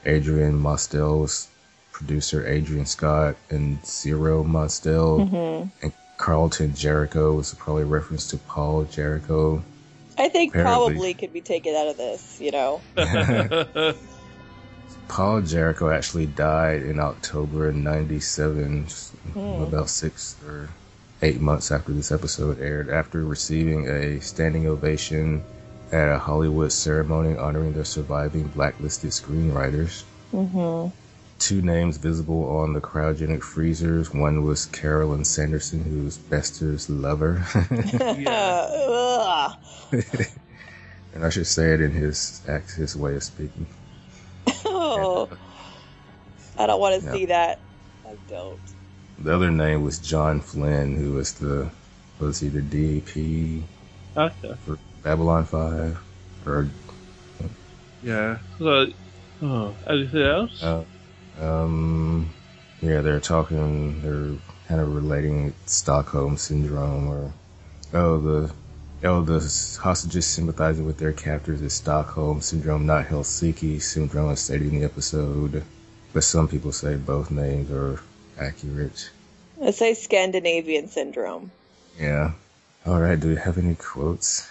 Adrian 0.05 0.55
Mostel 0.55 1.21
was 1.21 1.47
producer 1.91 2.45
Adrian 2.47 2.85
Scott 2.85 3.35
and 3.49 3.83
Zero 3.85 4.43
Mostel. 4.43 5.19
Mhm. 5.19 5.71
And 5.81 5.93
Carlton 6.17 6.75
Jericho 6.75 7.33
was 7.33 7.53
probably 7.53 7.83
a 7.83 7.87
reference 7.87 8.27
to 8.27 8.37
Paul 8.37 8.85
Jarrico. 8.85 9.63
I 10.17 10.29
think 10.29 10.51
Apparently. 10.53 10.63
probably 10.93 11.13
could 11.15 11.33
be 11.33 11.41
taken 11.41 11.75
out 11.75 11.87
of 11.87 11.97
this, 11.97 12.39
you 12.39 12.51
know. 12.51 12.81
Paul 15.07 15.41
Jarrico 15.41 15.93
actually 15.95 16.27
died 16.27 16.81
in 16.83 16.99
October 16.99 17.69
of 17.69 17.75
97, 17.75 18.87
just 18.87 19.11
Hmm. 19.33 19.63
about 19.63 19.89
six 19.89 20.35
or 20.47 20.69
eight 21.21 21.39
months 21.41 21.71
after 21.71 21.91
this 21.91 22.11
episode 22.11 22.59
aired, 22.59 22.89
after 22.89 23.23
receiving 23.23 23.87
a 23.87 24.19
standing 24.21 24.67
ovation 24.67 25.43
at 25.91 26.09
a 26.09 26.19
Hollywood 26.19 26.71
ceremony 26.71 27.35
honoring 27.37 27.73
the 27.73 27.85
surviving 27.85 28.47
blacklisted 28.47 29.11
screenwriters. 29.11 30.03
Mm-hmm. 30.33 30.89
Two 31.39 31.61
names 31.61 31.97
visible 31.97 32.57
on 32.57 32.73
the 32.73 32.79
cryogenic 32.81 33.41
freezers. 33.43 34.13
One 34.13 34.43
was 34.43 34.65
Carolyn 34.65 35.25
Sanderson, 35.25 35.83
who's 35.83 36.17
Bester's 36.17 36.89
lover. 36.89 37.45
Ugh. 37.55 39.53
and 41.13 41.25
I 41.25 41.29
should 41.29 41.47
say 41.47 41.73
it 41.73 41.81
in 41.81 41.91
his 41.91 42.41
his 42.77 42.95
way 42.95 43.15
of 43.15 43.23
speaking. 43.23 43.67
Oh, 44.65 45.29
I 46.57 46.65
don't 46.67 46.79
want 46.79 47.01
to 47.01 47.05
Yeah. 47.05 47.11
see 47.13 47.25
that. 47.25 47.61
I 48.05 48.15
don't. 48.27 48.59
The 49.19 49.33
other 49.35 49.51
name 49.51 49.83
was 49.83 49.99
John 49.99 50.39
Flynn, 50.41 50.95
who 50.95 51.13
was 51.13 51.33
the 51.33 51.69
was 52.19 52.39
he 52.39 52.49
the 52.49 52.61
DP 52.61 53.63
Okay. 54.15 54.53
for 54.65 54.79
Babylon 55.03 55.45
Five, 55.45 55.99
or 56.45 56.69
Yeah. 58.01 58.37
So, 58.57 58.87
oh, 59.41 59.75
anything 59.87 60.21
else? 60.21 60.61
uh, 60.61 60.83
um, 61.39 62.29
yeah, 62.81 63.01
they're 63.01 63.19
talking, 63.19 64.01
they're 64.01 64.37
kind 64.67 64.81
of 64.81 64.93
relating 64.93 65.53
Stockholm 65.65 66.37
syndrome, 66.37 67.07
or 67.07 67.33
oh 67.93 68.19
the 68.19 68.53
oh 69.03 69.21
the 69.21 69.39
hostages 69.81 70.25
sympathizing 70.25 70.85
with 70.85 70.97
their 70.97 71.13
captors 71.13 71.61
is 71.61 71.73
Stockholm 71.73 72.41
syndrome, 72.41 72.85
not 72.85 73.05
Helsinki 73.05 73.81
syndrome, 73.81 74.31
as 74.31 74.39
stated 74.39 74.71
in 74.71 74.79
the 74.79 74.85
episode. 74.85 75.63
But 76.13 76.23
some 76.23 76.47
people 76.47 76.71
say 76.71 76.95
both 76.95 77.31
names 77.31 77.71
are 77.71 77.99
accurate. 78.39 79.09
Let's 79.57 79.77
say 79.77 79.93
Scandinavian 79.93 80.87
syndrome. 80.87 81.51
Yeah. 81.99 82.33
All 82.85 82.99
right. 82.99 83.19
Do 83.19 83.29
we 83.29 83.35
have 83.35 83.57
any 83.57 83.75
quotes? 83.75 84.49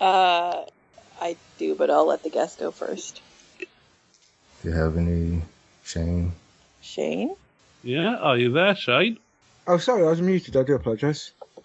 Uh, 0.00 0.64
I 1.20 1.36
do, 1.58 1.74
but 1.74 1.90
I'll 1.90 2.06
let 2.06 2.22
the 2.22 2.30
guest 2.30 2.58
go 2.58 2.70
first. 2.70 3.20
Do 3.58 4.68
you 4.68 4.74
have 4.74 4.96
any, 4.96 5.42
Shane? 5.86 6.32
Shane? 6.80 7.36
Yeah, 7.84 8.16
are 8.16 8.36
you 8.36 8.50
there, 8.50 8.74
Shane? 8.74 9.18
Oh, 9.68 9.78
sorry, 9.78 10.04
I 10.04 10.10
was 10.10 10.20
muted. 10.20 10.56
I 10.56 10.64
do 10.64 10.74
apologise. 10.74 11.30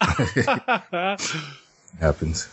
Happens. 2.00 2.48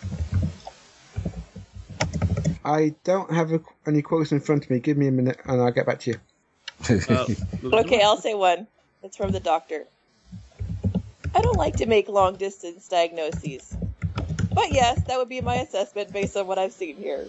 I 2.65 2.95
don't 3.03 3.32
have 3.32 3.53
a, 3.53 3.61
any 3.86 4.01
quotes 4.01 4.32
in 4.32 4.39
front 4.39 4.65
of 4.65 4.72
me. 4.72 4.80
Give 4.80 4.97
me 4.97 5.07
a 5.07 5.11
minute 5.11 5.39
and 5.45 5.61
I'll 5.61 5.72
get 5.72 5.86
back 5.86 5.99
to 6.01 6.11
you. 6.11 6.17
Uh, 7.07 7.28
okay, 7.78 8.01
I'll 8.01 8.17
say 8.17 8.34
one. 8.34 8.65
It's 9.03 9.15
from 9.15 9.32
the 9.32 9.39
doctor. 9.39 9.86
I 11.36 11.41
don't 11.41 11.57
like 11.57 11.76
to 11.78 11.86
make 11.86 12.09
long 12.09 12.36
distance 12.36 12.88
diagnoses. 12.88 13.78
But 14.55 14.72
yes, 14.72 15.03
that 15.03 15.20
would 15.20 15.30
be 15.30 15.41
my 15.41 15.57
assessment 15.57 16.11
based 16.11 16.36
on 16.36 16.47
what 16.47 16.57
I've 16.57 16.74
seen 16.74 16.97
here. 16.97 17.28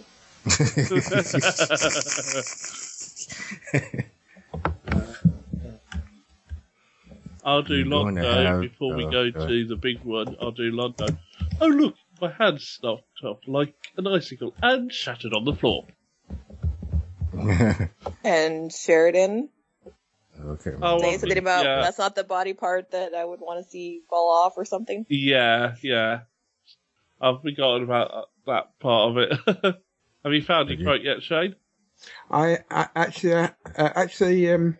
I'll 7.43 7.63
do 7.63 7.75
You're 7.75 7.89
going 7.89 8.15
to 8.15 8.21
Londo 8.21 8.45
have- 8.45 8.61
before 8.61 8.95
we 8.95 9.03
go 9.05 9.31
go 9.31 9.47
to 9.47 9.67
the 9.67 9.75
big 9.75 10.03
one. 10.03 10.35
I'll 10.39 10.51
do 10.51 10.71
Londo. 10.71 11.17
Oh, 11.59 11.67
look, 11.67 11.95
my 12.21 12.31
hand 12.31 12.61
snapped 12.61 13.03
off 13.23 13.39
like 13.47 13.73
an 13.97 14.07
icicle 14.07 14.53
and 14.61 14.93
shattered 14.93 15.33
on 15.33 15.45
the 15.45 15.53
floor. 15.53 15.87
And 18.23 18.71
Sheridan 18.71 19.49
okay. 20.45 20.71
Oh, 20.81 20.99
saying 20.99 21.19
something 21.19 21.37
about 21.37 21.65
yeah. 21.65 21.81
that's 21.81 21.97
not 21.97 22.15
the 22.15 22.23
body 22.23 22.53
part 22.53 22.91
that 22.91 23.13
I 23.13 23.25
would 23.25 23.39
want 23.39 23.63
to 23.63 23.69
see 23.69 24.01
fall 24.09 24.29
off 24.29 24.53
or 24.57 24.65
something. 24.65 25.05
Yeah, 25.09 25.75
yeah. 25.81 26.21
I've 27.19 27.41
forgotten 27.41 27.83
about 27.83 28.11
uh, 28.13 28.21
that 28.47 28.79
part 28.79 29.11
of 29.11 29.17
it. 29.17 29.75
have 30.23 30.33
you 30.33 30.41
found 30.41 30.69
your 30.69 30.83
quote 30.83 31.03
yet, 31.03 31.21
Shane? 31.21 31.55
I, 32.29 32.59
I 32.69 32.87
actually, 32.95 33.33
uh, 33.33 33.49
uh, 33.77 33.89
actually, 33.95 34.51
um, 34.51 34.77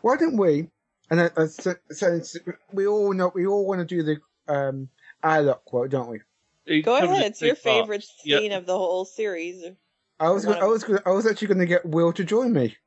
why 0.00 0.16
don't 0.16 0.38
we? 0.38 0.68
And 1.12 1.20
uh, 1.20 1.28
uh, 1.36 1.46
so, 1.46 1.74
since 1.90 2.38
we 2.72 2.86
all 2.86 3.12
know, 3.12 3.30
we 3.34 3.46
all 3.46 3.66
want 3.66 3.80
to 3.80 3.84
do 3.84 4.02
the 4.02 4.16
um, 4.52 4.88
airlock 5.22 5.62
quote, 5.66 5.90
don't 5.90 6.08
we? 6.08 6.20
It 6.64 6.86
Go 6.86 6.96
ahead, 6.96 7.26
it's 7.26 7.42
your 7.42 7.54
big 7.54 7.62
part. 7.62 7.82
favorite 7.84 8.04
Yep. 8.24 8.40
scene 8.40 8.52
of 8.52 8.64
the 8.64 8.78
whole 8.78 9.04
series. 9.04 9.62
I 10.18 10.30
was, 10.30 10.46
gonna, 10.46 10.60
I 10.60 10.64
was, 10.64 10.84
gonna, 10.84 11.02
I 11.04 11.10
was 11.10 11.26
actually 11.26 11.48
going 11.48 11.58
to 11.58 11.66
get 11.66 11.84
Will 11.84 12.14
to 12.14 12.24
join 12.24 12.54
me. 12.54 12.78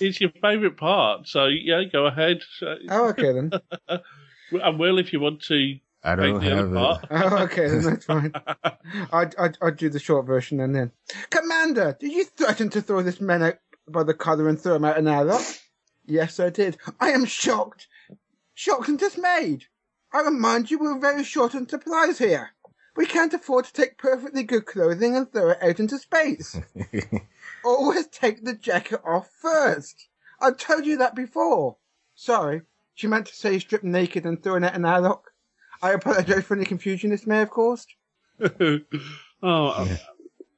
It's 0.00 0.20
your 0.20 0.30
favourite 0.42 0.76
part, 0.78 1.28
so 1.28 1.46
yeah, 1.46 1.84
go 1.84 2.06
ahead. 2.06 2.40
Oh, 2.88 3.10
okay 3.10 3.32
then. 3.32 3.52
and 4.50 4.78
Will, 4.80 4.98
if 4.98 5.12
you 5.12 5.20
want 5.20 5.42
to 5.42 5.78
I 6.02 6.16
don't 6.16 6.40
the 6.40 6.50
other 6.50 6.56
have 6.56 6.72
it. 6.72 6.74
part. 6.74 7.06
Oh, 7.32 7.38
okay, 7.44 7.68
then 7.68 7.82
that's 7.84 8.04
fine. 8.04 8.32
I'd, 9.12 9.36
I'd, 9.38 9.58
I'd 9.62 9.76
do 9.76 9.88
the 9.90 10.00
short 10.00 10.26
version 10.26 10.58
and 10.58 10.74
then. 10.74 10.90
Commander, 11.30 11.96
did 12.00 12.10
you 12.10 12.24
threaten 12.24 12.68
to 12.70 12.82
throw 12.82 13.02
this 13.02 13.20
man 13.20 13.44
out 13.44 13.58
by 13.88 14.02
the 14.02 14.12
collar 14.14 14.48
and 14.48 14.60
throw 14.60 14.74
him 14.74 14.84
out 14.84 14.98
an 14.98 15.06
airlock? 15.06 15.44
Yes, 16.06 16.40
I 16.40 16.50
did. 16.50 16.76
I 16.98 17.10
am 17.10 17.24
shocked. 17.24 17.86
Shocked 18.54 18.88
and 18.88 18.98
dismayed. 18.98 19.66
I 20.12 20.22
remind 20.22 20.70
you 20.70 20.78
we're 20.78 20.98
very 20.98 21.24
short 21.24 21.54
on 21.54 21.68
supplies 21.68 22.18
here. 22.18 22.50
We 22.96 23.06
can't 23.06 23.32
afford 23.32 23.66
to 23.66 23.72
take 23.72 23.96
perfectly 23.96 24.42
good 24.42 24.66
clothing 24.66 25.16
and 25.16 25.30
throw 25.30 25.50
it 25.50 25.62
out 25.62 25.78
into 25.78 25.98
space. 25.98 26.58
Always 27.64 28.08
take 28.08 28.44
the 28.44 28.54
jacket 28.54 29.00
off 29.04 29.30
first. 29.40 30.08
I 30.40 30.50
told 30.52 30.86
you 30.86 30.98
that 30.98 31.14
before. 31.14 31.76
Sorry, 32.14 32.62
she 32.94 33.06
meant 33.06 33.26
to 33.26 33.34
say 33.34 33.58
strip 33.58 33.84
naked 33.84 34.26
and 34.26 34.42
throw 34.42 34.56
it 34.56 34.64
at 34.64 34.74
an 34.74 34.84
airlock. 34.84 35.30
I 35.82 35.92
apologize 35.92 36.44
for 36.44 36.56
any 36.56 36.66
confusion 36.66 37.10
this 37.10 37.26
may 37.26 37.38
have 37.38 37.50
caused. 37.50 37.94
oh, 38.40 38.80
uh, 39.42 39.96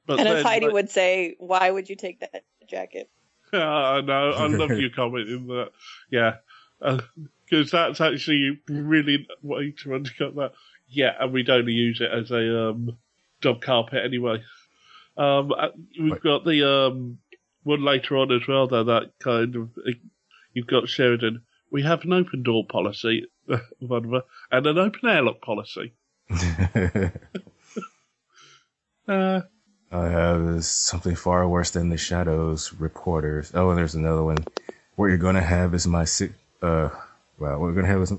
but 0.05 0.19
and 0.19 0.27
as 0.27 0.35
then, 0.35 0.43
Heidi 0.43 0.65
like- 0.65 0.73
would 0.73 0.89
say, 0.89 1.35
why 1.37 1.69
would 1.69 1.89
you 1.89 1.95
take 1.95 2.19
that 2.21 2.43
jacket? 2.67 3.09
I 3.57 4.01
know. 4.01 4.31
I 4.31 4.47
love 4.47 4.71
you 4.71 4.89
commenting 4.95 5.47
that. 5.47 5.71
Yeah, 6.09 6.37
because 6.79 7.71
that's 7.71 8.01
actually 8.01 8.49
a 8.49 8.71
brilliant 8.71 9.27
way 9.41 9.73
to 9.83 9.95
undercut 9.95 10.35
that. 10.35 10.53
Yeah, 10.87 11.13
and 11.19 11.31
we'd 11.31 11.49
only 11.49 11.73
use 11.73 12.01
it 12.01 12.11
as 12.11 12.31
a 12.31 12.69
um, 12.69 12.97
dog 13.41 13.61
carpet 13.61 14.03
anyway. 14.03 14.43
Um, 15.17 15.51
uh, 15.51 15.69
we've 15.99 16.21
got 16.21 16.45
the 16.45 16.67
um, 16.67 17.19
one 17.63 17.83
later 17.83 18.17
on 18.17 18.31
as 18.31 18.47
well, 18.47 18.67
though. 18.67 18.83
That 18.83 19.11
kind 19.19 19.55
of 19.55 19.69
you've 20.53 20.67
got 20.67 20.89
Sheridan. 20.89 21.43
We 21.71 21.83
have 21.83 22.03
an 22.03 22.13
open 22.13 22.43
door 22.43 22.65
policy, 22.65 23.27
and 23.47 24.67
an 24.67 24.77
open 24.77 25.09
airlock 25.09 25.41
policy. 25.41 25.93
Uh, 29.05 29.41
I 29.93 30.09
have 30.09 30.41
is 30.41 30.67
something 30.67 31.15
far 31.15 31.47
worse 31.47 31.71
than 31.71 31.89
the 31.89 31.97
shadows 31.97 32.73
reporters. 32.73 33.51
Oh, 33.53 33.69
and 33.69 33.77
there's 33.77 33.95
another 33.95 34.23
one. 34.23 34.37
What 34.95 35.07
you're 35.07 35.17
gonna 35.17 35.41
have 35.41 35.73
is 35.73 35.87
my 35.87 36.05
si- 36.05 36.33
uh, 36.61 36.89
well, 37.37 37.59
what 37.59 37.67
you're 37.67 37.75
gonna 37.75 37.87
have 37.87 38.01
is 38.01 38.13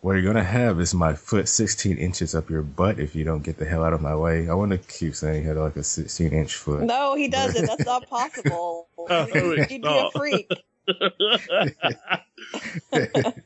what 0.00 0.12
you're 0.12 0.22
gonna 0.22 0.44
have 0.44 0.78
is 0.78 0.94
my 0.94 1.14
foot 1.14 1.48
16 1.48 1.96
inches 1.96 2.34
up 2.34 2.50
your 2.50 2.62
butt 2.62 3.00
if 3.00 3.16
you 3.16 3.24
don't 3.24 3.42
get 3.42 3.58
the 3.58 3.64
hell 3.64 3.82
out 3.82 3.94
of 3.94 4.02
my 4.02 4.14
way. 4.14 4.48
I 4.48 4.54
want 4.54 4.72
to 4.72 4.78
keep 4.78 5.14
saying 5.14 5.42
he 5.42 5.48
had 5.48 5.56
like 5.56 5.76
a 5.76 5.82
16 5.82 6.32
inch 6.32 6.54
foot. 6.54 6.82
No, 6.82 7.16
he 7.16 7.28
doesn't. 7.28 7.66
That's 7.66 7.86
not 7.86 8.08
possible. 8.08 8.88
No, 9.08 9.52
it's 9.52 9.70
He'd 9.70 9.82
be 9.82 9.88
a 9.88 10.10
freak. 10.10 10.50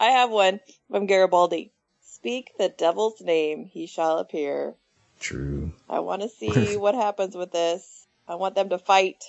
I 0.00 0.06
have 0.06 0.30
one 0.30 0.58
from 0.90 1.06
Garibaldi. 1.06 1.72
Speak 2.00 2.50
the 2.58 2.68
devil's 2.68 3.20
name, 3.20 3.64
he 3.64 3.86
shall 3.86 4.18
appear. 4.18 4.74
True. 5.20 5.72
I 5.88 6.00
want 6.00 6.22
to 6.22 6.28
see 6.40 6.76
what 6.76 6.94
happens 6.94 7.36
with 7.36 7.52
this. 7.52 8.06
I 8.26 8.34
want 8.34 8.54
them 8.56 8.70
to 8.70 8.78
fight. 8.78 9.22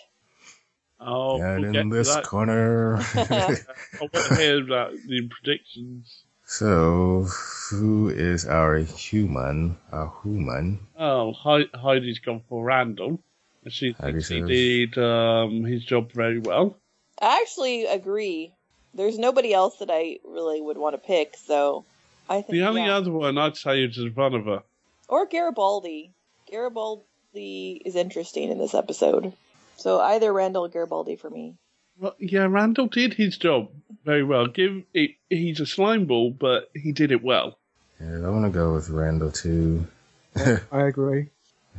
oh, 1.00 1.40
and 1.42 1.62
we'll 1.62 1.76
in 1.76 1.90
to 1.90 1.96
this 1.96 2.14
that. 2.16 2.24
corner. 2.24 2.98
I 3.16 3.58
want 4.00 4.14
to 4.14 4.36
hear 4.36 4.66
that 4.66 5.00
the 5.08 5.28
predictions. 5.30 6.24
So, 6.46 7.28
who 7.70 8.10
is 8.10 8.46
our 8.46 8.78
human? 8.78 9.78
Our 9.92 10.12
human? 10.22 10.80
Oh, 10.98 11.32
Hei- 11.34 11.70
Heidi's 11.74 12.20
gone 12.20 12.42
for 12.50 12.64
Randall. 12.64 13.20
And 13.64 13.72
She 13.72 13.94
thinks 13.94 14.28
he 14.28 14.42
did 14.42 14.98
um, 14.98 15.64
his 15.64 15.86
job 15.86 16.12
very 16.12 16.40
well. 16.40 16.76
I 17.22 17.40
actually 17.42 17.86
agree. 17.86 18.54
There's 18.94 19.18
nobody 19.18 19.54
else 19.54 19.78
that 19.78 19.90
I 19.90 20.18
really 20.26 20.60
would 20.62 20.78
want 20.78 20.96
to 20.96 20.98
pick, 20.98 21.36
so 21.38 21.86
I 22.28 22.42
think 22.42 22.50
The 22.50 22.64
only 22.64 22.82
yeah. 22.84 22.98
other 22.98 23.12
one 23.12 23.38
I'd 23.38 23.56
say 23.56 23.84
is 23.86 23.98
Ivanova. 23.98 24.64
Or 25.12 25.26
Garibaldi. 25.26 26.14
Garibaldi 26.50 27.82
is 27.86 27.98
interesting 27.98 28.50
in 28.50 28.58
this 28.58 28.74
episode. 28.74 29.34
So 29.76 30.00
either 30.00 30.32
Randall 30.32 30.66
or 30.66 30.70
Garibaldi 30.70 31.18
for 31.18 31.30
me. 31.30 31.58
Well, 32.00 32.16
yeah, 32.18 32.48
Randall 32.50 32.88
did 32.88 33.14
his 33.14 33.38
job 33.38 33.70
very 34.06 34.24
well. 34.24 34.48
Give 34.48 34.84
it, 34.94 35.12
he's 35.30 35.60
a 35.60 35.66
slime 35.66 36.06
ball, 36.06 36.32
but 36.32 36.72
he 36.74 36.94
did 36.94 37.12
it 37.12 37.22
well. 37.22 37.60
Yeah, 38.00 38.26
I 38.26 38.30
want 38.30 38.46
to 38.46 38.58
go 38.58 38.74
with 38.74 38.90
Randall 38.90 39.32
too. 39.32 39.86
I 40.36 40.84
agree. 40.84 41.28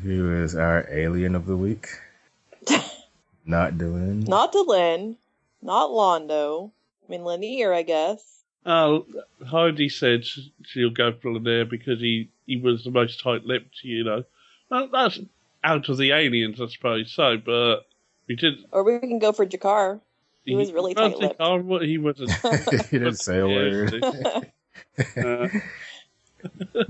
Who 0.03 0.43
is 0.43 0.55
our 0.55 0.87
alien 0.91 1.35
of 1.35 1.47
the 1.47 1.57
week? 1.57 1.89
Not 3.47 3.79
doing. 3.79 4.25
Not 4.25 4.53
Delenn, 4.53 5.17
not 5.63 5.91
Londo. 5.91 6.71
I 7.05 7.11
mean 7.11 7.23
Lennier, 7.23 7.75
I 7.75 7.83
guess. 7.83 8.42
Oh, 8.65 9.07
Heidi 9.47 9.89
said 9.89 10.25
she'll 10.25 10.91
go 10.91 11.13
for 11.13 11.33
Lennier 11.33 11.69
because 11.69 11.99
he, 12.01 12.29
he 12.47 12.57
was 12.57 12.85
the 12.85 12.91
most 12.91 13.21
tight-lipped, 13.21 13.83
you 13.83 14.05
know. 14.05 14.25
Well, 14.71 14.89
that's 14.93 15.19
out 15.65 15.89
of 15.89 15.97
the 15.99 16.13
aliens, 16.13 16.61
I 16.61 16.67
suppose. 16.69 17.11
So, 17.13 17.37
but 17.39 17.87
we 18.29 18.37
did. 18.37 18.55
Or 18.71 18.85
we 18.85 18.99
can 19.01 19.19
go 19.19 19.33
for 19.33 19.45
Jakar. 19.47 20.01
He 20.45 20.55
was 20.55 20.73
really 20.73 20.95
well, 20.95 21.11
tight-lipped. 21.11 21.39
Jakar, 21.41 21.63
what- 21.65 21.83
He 21.83 21.99
wasn't. 21.99 22.31
he 22.91 22.99
didn't 22.99 23.17
say 23.17 23.39
a 23.39 23.47
word. 23.47 24.05
Uh, 25.17 25.49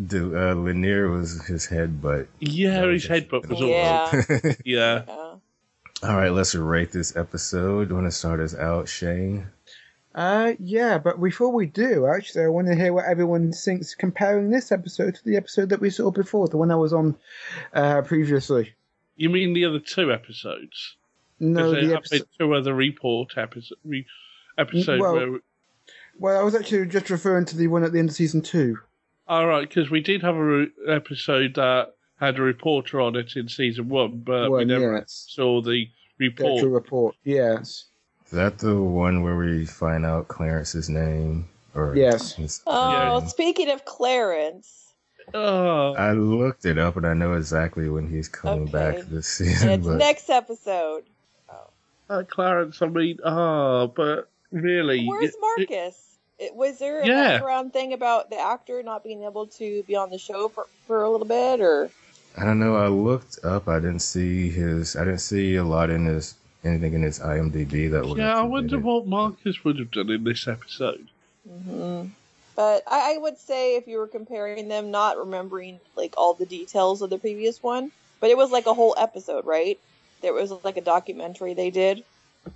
Do, 0.04 0.34
uh, 0.36 0.54
Lennier 0.54 1.10
was 1.12 1.44
his 1.46 1.66
head, 1.66 2.00
but 2.00 2.26
yeah, 2.40 2.86
his 2.86 3.06
headbutt 3.06 3.46
was 3.48 3.60
all 3.60 3.68
Yeah. 3.68 4.22
Yeah. 4.64 5.02
All 5.08 6.16
right, 6.16 6.30
let's 6.32 6.54
rate 6.54 6.90
this 6.90 7.14
episode. 7.16 7.90
You 7.90 7.94
want 7.94 8.06
to 8.06 8.10
start 8.10 8.40
us 8.40 8.54
out, 8.54 8.88
Shane? 8.88 9.46
Uh, 10.14 10.52
yeah, 10.58 10.98
but 10.98 11.20
before 11.20 11.50
we 11.52 11.66
do, 11.66 12.06
actually, 12.06 12.44
I 12.44 12.48
want 12.48 12.66
to 12.68 12.74
hear 12.74 12.92
what 12.92 13.06
everyone 13.06 13.52
thinks 13.52 13.94
comparing 13.94 14.50
this 14.50 14.70
episode 14.70 15.14
to 15.14 15.24
the 15.24 15.36
episode 15.36 15.70
that 15.70 15.80
we 15.80 15.90
saw 15.90 16.10
before, 16.10 16.48
the 16.48 16.58
one 16.58 16.70
I 16.70 16.76
was 16.76 16.92
on 16.92 17.16
uh, 17.72 18.02
previously. 18.02 18.74
You 19.16 19.30
mean 19.30 19.54
the 19.54 19.64
other 19.64 19.78
two 19.78 20.12
episodes? 20.12 20.96
No, 21.40 21.72
there 21.72 21.86
the 21.86 21.96
episode. 21.96 22.26
two 22.38 22.54
other 22.54 22.74
report 22.74 23.36
episode, 23.36 23.78
re, 23.84 24.06
episode 24.58 25.00
Well- 25.00 25.14
where. 25.14 25.38
Well, 26.18 26.38
I 26.38 26.44
was 26.44 26.54
actually 26.54 26.86
just 26.86 27.08
referring 27.08 27.46
to 27.46 27.56
the 27.56 27.68
one 27.68 27.82
at 27.84 27.92
the 27.92 27.98
end 27.98 28.10
of 28.10 28.14
season 28.14 28.42
two. 28.42 28.78
All 29.26 29.46
right, 29.46 29.66
because 29.66 29.90
we 29.90 30.00
did 30.02 30.20
have 30.22 30.36
a 30.36 30.44
re- 30.44 30.70
episode 30.86 31.54
that 31.54 31.94
had 32.20 32.38
a 32.38 32.42
reporter 32.42 33.00
on 33.00 33.16
it 33.16 33.34
in 33.34 33.48
season 33.48 33.88
one, 33.88 34.18
but 34.18 34.50
we 34.50 34.64
never 34.66 34.98
yes. 34.98 35.26
saw 35.30 35.62
the 35.62 35.88
The 36.18 36.28
report. 36.28 36.52
actual 36.58 36.68
report. 36.68 37.16
Yes. 37.24 37.86
Is 38.32 38.36
that 38.38 38.56
the 38.56 38.80
one 38.80 39.22
where 39.22 39.36
we 39.36 39.66
find 39.66 40.06
out 40.06 40.26
Clarence's 40.28 40.88
name? 40.88 41.46
Or 41.74 41.94
Yes. 41.94 42.32
his 42.32 42.62
Oh, 42.66 43.18
name? 43.20 43.28
speaking 43.28 43.68
of 43.70 43.84
Clarence, 43.84 44.94
Oh, 45.34 45.92
I 45.94 46.12
looked 46.12 46.64
it 46.64 46.78
up 46.78 46.96
and 46.96 47.06
I 47.06 47.12
know 47.12 47.34
exactly 47.34 47.90
when 47.90 48.08
he's 48.08 48.28
coming 48.28 48.66
back 48.68 48.94
Okay. 48.94 49.02
this 49.10 49.38
and 49.40 49.48
season. 49.50 49.68
it's 49.68 49.86
But 49.86 49.96
next 49.98 50.30
episode. 50.30 51.04
uh, 52.08 52.22
Clarence, 52.28 52.80
I 52.80 52.86
mean, 52.86 53.18
ah, 53.22 53.86
but 53.86 54.28
really. 54.50 55.06
Where's 55.06 55.34
it- 55.34 55.40
Marcus? 55.40 56.16
It, 56.38 56.54
was 56.56 56.78
there 56.78 57.02
a 57.02 57.06
Yeah. 57.06 57.32
background 57.34 57.74
thing 57.74 57.92
about 57.92 58.30
the 58.30 58.38
actor 58.40 58.82
not 58.82 59.04
being 59.04 59.24
able 59.24 59.46
to 59.48 59.82
be 59.82 59.94
on 59.94 60.08
the 60.08 60.18
show 60.18 60.48
for, 60.48 60.66
for 60.86 61.02
a 61.04 61.10
little 61.10 61.26
bit, 61.26 61.60
or 61.60 61.90
I 62.38 62.44
don't 62.46 62.58
know. 62.58 62.76
I 62.76 62.88
looked 62.88 63.44
up. 63.44 63.68
I 63.68 63.78
didn't 63.78 64.00
see 64.00 64.48
his. 64.48 64.96
I 64.96 65.04
didn't 65.04 65.20
see 65.20 65.56
a 65.56 65.64
lot 65.64 65.90
in 65.90 66.06
his 66.06 66.34
anything 66.64 66.94
in 66.94 67.02
his 67.02 67.18
IMDb 67.18 67.90
that 67.90 68.06
would. 68.06 68.18
yeah, 68.18 68.38
I 68.38 68.42
wonder 68.42 68.78
what 68.78 69.06
Marcus 69.06 69.64
would 69.64 69.78
have 69.78 69.90
done 69.90 70.10
in 70.10 70.24
this 70.24 70.46
episode. 70.46 71.08
hmm 71.48 72.06
But 72.54 72.82
I, 72.86 73.14
I 73.14 73.18
would 73.18 73.38
say 73.38 73.76
if 73.76 73.86
you 73.86 73.98
were 73.98 74.06
comparing 74.06 74.68
them, 74.68 74.90
not 74.90 75.18
remembering 75.18 75.80
like 75.96 76.14
all 76.16 76.34
the 76.34 76.46
details 76.46 77.02
of 77.02 77.10
the 77.10 77.18
previous 77.18 77.62
one, 77.62 77.90
but 78.20 78.30
it 78.30 78.36
was 78.36 78.50
like 78.50 78.66
a 78.66 78.74
whole 78.74 78.94
episode, 78.98 79.44
right? 79.44 79.78
There 80.20 80.32
was 80.32 80.52
like 80.64 80.76
a 80.76 80.82
documentary 80.82 81.54
they 81.54 81.70
did. 81.70 82.04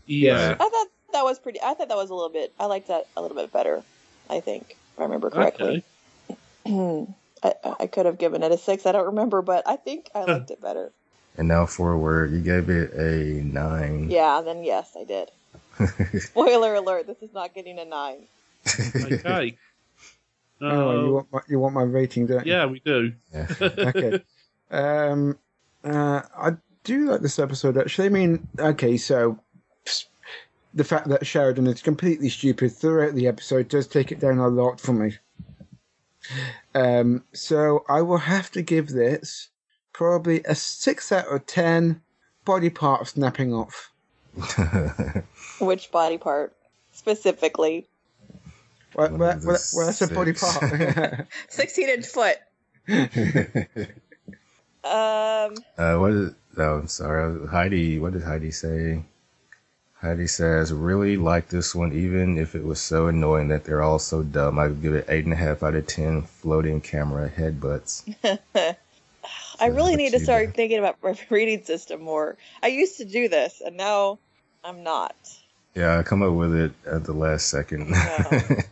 Yeah. 0.07 0.57
I 0.59 0.69
thought 0.69 0.87
that 1.13 1.25
was 1.25 1.39
pretty. 1.39 1.61
I 1.63 1.75
thought 1.75 1.89
that 1.89 1.97
was 1.97 2.11
a 2.11 2.15
little 2.15 2.31
bit. 2.31 2.53
I 2.59 2.67
liked 2.67 2.89
that 2.89 3.07
a 3.17 3.23
little 3.23 3.37
bit 3.37 3.53
better. 3.53 3.83
I 4.31 4.41
think 4.41 4.71
if 4.71 5.01
I 5.01 5.03
remember 5.05 5.31
correctly. 5.31 5.83
I, 7.43 7.55
I 7.81 7.87
could 7.87 8.07
have 8.07 8.19
given 8.19 8.43
it 8.43 8.51
a 8.53 8.59
six. 8.59 8.87
I 8.87 8.93
don't 8.93 9.07
remember, 9.07 9.43
but 9.43 9.67
I 9.69 9.77
think 9.77 10.11
I 10.15 10.25
liked 10.25 10.51
it 10.51 10.61
better. 10.61 10.91
And 11.39 11.49
now 11.49 11.67
forward, 11.67 12.33
you 12.33 12.41
gave 12.41 12.71
it 12.71 12.93
a 12.95 13.45
nine. 13.45 14.11
Yeah, 14.11 14.41
then 14.41 14.65
yes, 14.65 14.97
I 14.99 15.05
did. 15.05 15.31
Spoiler 16.23 16.75
alert: 16.75 17.07
this 17.07 17.21
is 17.21 17.33
not 17.35 17.55
getting 17.55 17.79
a 17.79 17.85
nine. 17.85 18.27
Okay. 18.67 19.59
Oh, 20.59 21.05
you 21.05 21.13
want 21.13 21.33
my, 21.33 21.41
you 21.49 21.59
want 21.59 21.75
my 21.75 21.83
rating, 21.83 22.27
don't 22.27 22.47
you? 22.47 22.53
Yeah, 22.53 22.65
we 22.65 22.81
do. 22.81 23.13
okay. 23.61 24.23
Um, 24.71 25.39
uh, 25.85 26.23
I 26.35 26.53
do 26.83 27.11
like 27.11 27.21
this 27.21 27.39
episode 27.39 27.77
actually. 27.77 28.07
I 28.07 28.09
mean, 28.09 28.49
okay, 28.59 28.97
so 28.97 29.39
the 30.73 30.85
fact 30.85 31.09
that 31.09 31.27
Sheridan 31.27 31.67
is 31.67 31.83
completely 31.83 32.29
stupid 32.29 32.73
throughout 32.73 33.15
the 33.15 33.27
episode 33.27 33.69
does 33.69 33.87
take 33.87 34.13
it 34.13 34.21
down 34.21 34.39
a 34.39 34.49
lot 34.49 34.81
for 34.81 34.93
me. 34.93 35.19
Um, 36.75 37.25
so 37.33 37.85
I 37.89 38.03
will 38.03 38.19
have 38.19 38.51
to 38.53 38.63
give 38.63 38.89
this 38.89 39.49
probably 39.97 40.43
a 40.45 40.55
six 40.55 41.11
out 41.11 41.27
of 41.27 41.47
ten. 41.47 42.03
Body 42.45 42.71
part 42.71 43.09
snapping 43.09 43.53
off. 43.53 43.91
Which 45.61 45.91
body 45.91 46.19
part 46.19 46.55
specifically? 46.93 47.89
Well, 48.95 49.11
well, 49.17 49.41
well, 49.45 49.59
well 49.75 49.87
that's 49.87 50.03
a 50.03 50.09
body 50.09 50.35
part. 50.35 51.27
Sixteen 51.49 51.89
inch 51.89 52.07
foot. 52.07 52.37
Um, 54.85 55.57
Uh, 55.77 55.97
what 55.97 56.13
is? 56.13 56.35
Oh, 56.59 56.79
I'm 56.79 56.89
sorry. 56.89 57.47
Heidi. 57.49 57.99
What 57.99 58.13
did 58.13 58.23
Heidi 58.23 58.51
say? 58.51 59.03
Heidi 59.95 60.27
says, 60.27 60.73
"Really 60.73 61.17
like 61.17 61.49
this 61.49 61.75
one, 61.75 61.93
even 61.93 62.39
if 62.39 62.55
it 62.55 62.63
was 62.65 62.81
so 62.81 63.09
annoying 63.09 63.49
that 63.49 63.65
they're 63.65 63.83
all 63.83 63.99
so 63.99 64.23
dumb. 64.23 64.59
I'd 64.59 64.83
give 64.83 64.95
it 64.95 65.07
eight 65.09 65.25
and 65.25 65.33
a 65.33 65.37
half 65.37 65.63
out 65.63 65.75
of 65.75 65.87
ten. 65.87 66.23
Floating 66.23 66.81
camera 66.81 67.29
headbutts. 67.29 68.05
I 69.61 69.67
really 69.67 69.97
need 69.97 70.13
to 70.13 70.21
start 70.21 70.55
thinking 70.55 70.79
about 70.79 70.97
my 71.03 71.19
reading 71.31 71.65
system 71.65 72.03
more. 72.03 72.37
I 72.63 72.69
used 72.69 72.99
to 72.99 73.05
do 73.05 73.29
this, 73.29 73.63
and 73.65 73.77
now 73.77 74.19
I'm 74.65 74.83
not. 74.83 75.15
Yeah, 75.75 75.99
I 75.99 76.03
come 76.03 76.23
up 76.23 76.33
with 76.33 76.55
it 76.55 76.73
at 76.87 77.05
the 77.05 77.13
last 77.13 77.49
second. 77.49 77.95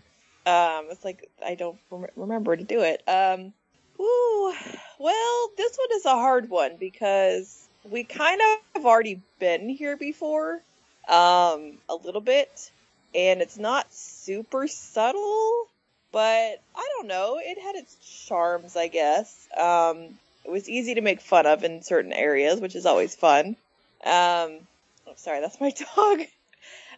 Um, 0.47 0.89
it's 0.90 1.05
like 1.05 1.31
I 1.44 1.55
don't 1.55 1.78
rem- 1.90 2.11
remember 2.16 2.55
to 2.55 2.65
do 2.65 2.82
it. 2.82 3.02
Um, 3.09 3.55
ooh, 3.98 4.55
well, 4.98 5.51
this 5.56 5.77
one 5.77 5.89
is 5.97 6.05
a 6.05 6.11
hard 6.11 6.51
one 6.51 6.77
because 6.78 7.66
we 7.85 8.05
kind 8.05 8.40
of 8.40 8.59
have 8.74 8.85
already 8.85 9.23
been 9.39 9.70
here 9.70 9.97
before, 9.97 10.61
um, 11.09 11.78
a 11.89 11.94
little 12.05 12.20
bit, 12.20 12.70
and 13.15 13.40
it's 13.40 13.56
not 13.56 13.93
super 13.93 14.69
subtle, 14.69 15.66
but 16.12 16.61
I 16.77 16.89
don't 16.97 17.06
know. 17.06 17.39
It 17.40 17.59
had 17.59 17.77
its 17.77 18.27
charms, 18.27 18.77
I 18.77 18.89
guess. 18.89 19.48
Um, 19.56 20.19
it 20.45 20.51
was 20.51 20.69
easy 20.69 20.95
to 20.95 21.01
make 21.01 21.21
fun 21.21 21.47
of 21.47 21.65
in 21.65 21.83
certain 21.83 22.12
areas, 22.12 22.61
which 22.61 22.77
is 22.77 22.87
always 22.87 23.15
fun. 23.15 23.57
Um, 24.05 24.59
oh, 25.07 25.15
sorry, 25.16 25.41
that's 25.41 25.61
my 25.61 25.71
dog. 25.97 26.21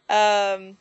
Um, 0.09 0.77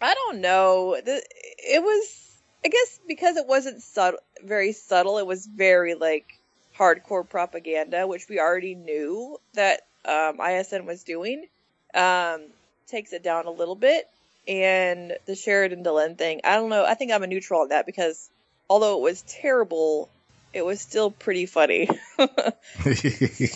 I 0.00 0.14
don't 0.14 0.40
know. 0.40 0.94
It 0.94 1.82
was, 1.82 2.40
I 2.64 2.68
guess, 2.68 3.00
because 3.06 3.36
it 3.36 3.46
wasn't 3.46 3.82
subtle, 3.82 4.20
very 4.42 4.72
subtle. 4.72 5.18
It 5.18 5.26
was 5.26 5.46
very 5.46 5.94
like 5.94 6.38
hardcore 6.76 7.28
propaganda, 7.28 8.06
which 8.06 8.28
we 8.28 8.40
already 8.40 8.74
knew 8.74 9.38
that 9.54 9.82
um, 10.04 10.40
ISN 10.40 10.86
was 10.86 11.04
doing. 11.04 11.46
Um, 11.94 12.42
takes 12.88 13.12
it 13.12 13.22
down 13.22 13.46
a 13.46 13.50
little 13.50 13.74
bit, 13.74 14.08
and 14.46 15.14
the 15.26 15.34
Sheridan 15.34 15.84
Delenn 15.84 16.16
thing. 16.16 16.40
I 16.44 16.56
don't 16.56 16.70
know. 16.70 16.84
I 16.84 16.94
think 16.94 17.12
I'm 17.12 17.22
a 17.22 17.26
neutral 17.26 17.62
on 17.62 17.68
that 17.68 17.86
because 17.86 18.30
although 18.68 18.98
it 18.98 19.02
was 19.02 19.22
terrible, 19.22 20.08
it 20.52 20.64
was 20.64 20.80
still 20.80 21.10
pretty 21.10 21.46
funny. 21.46 21.88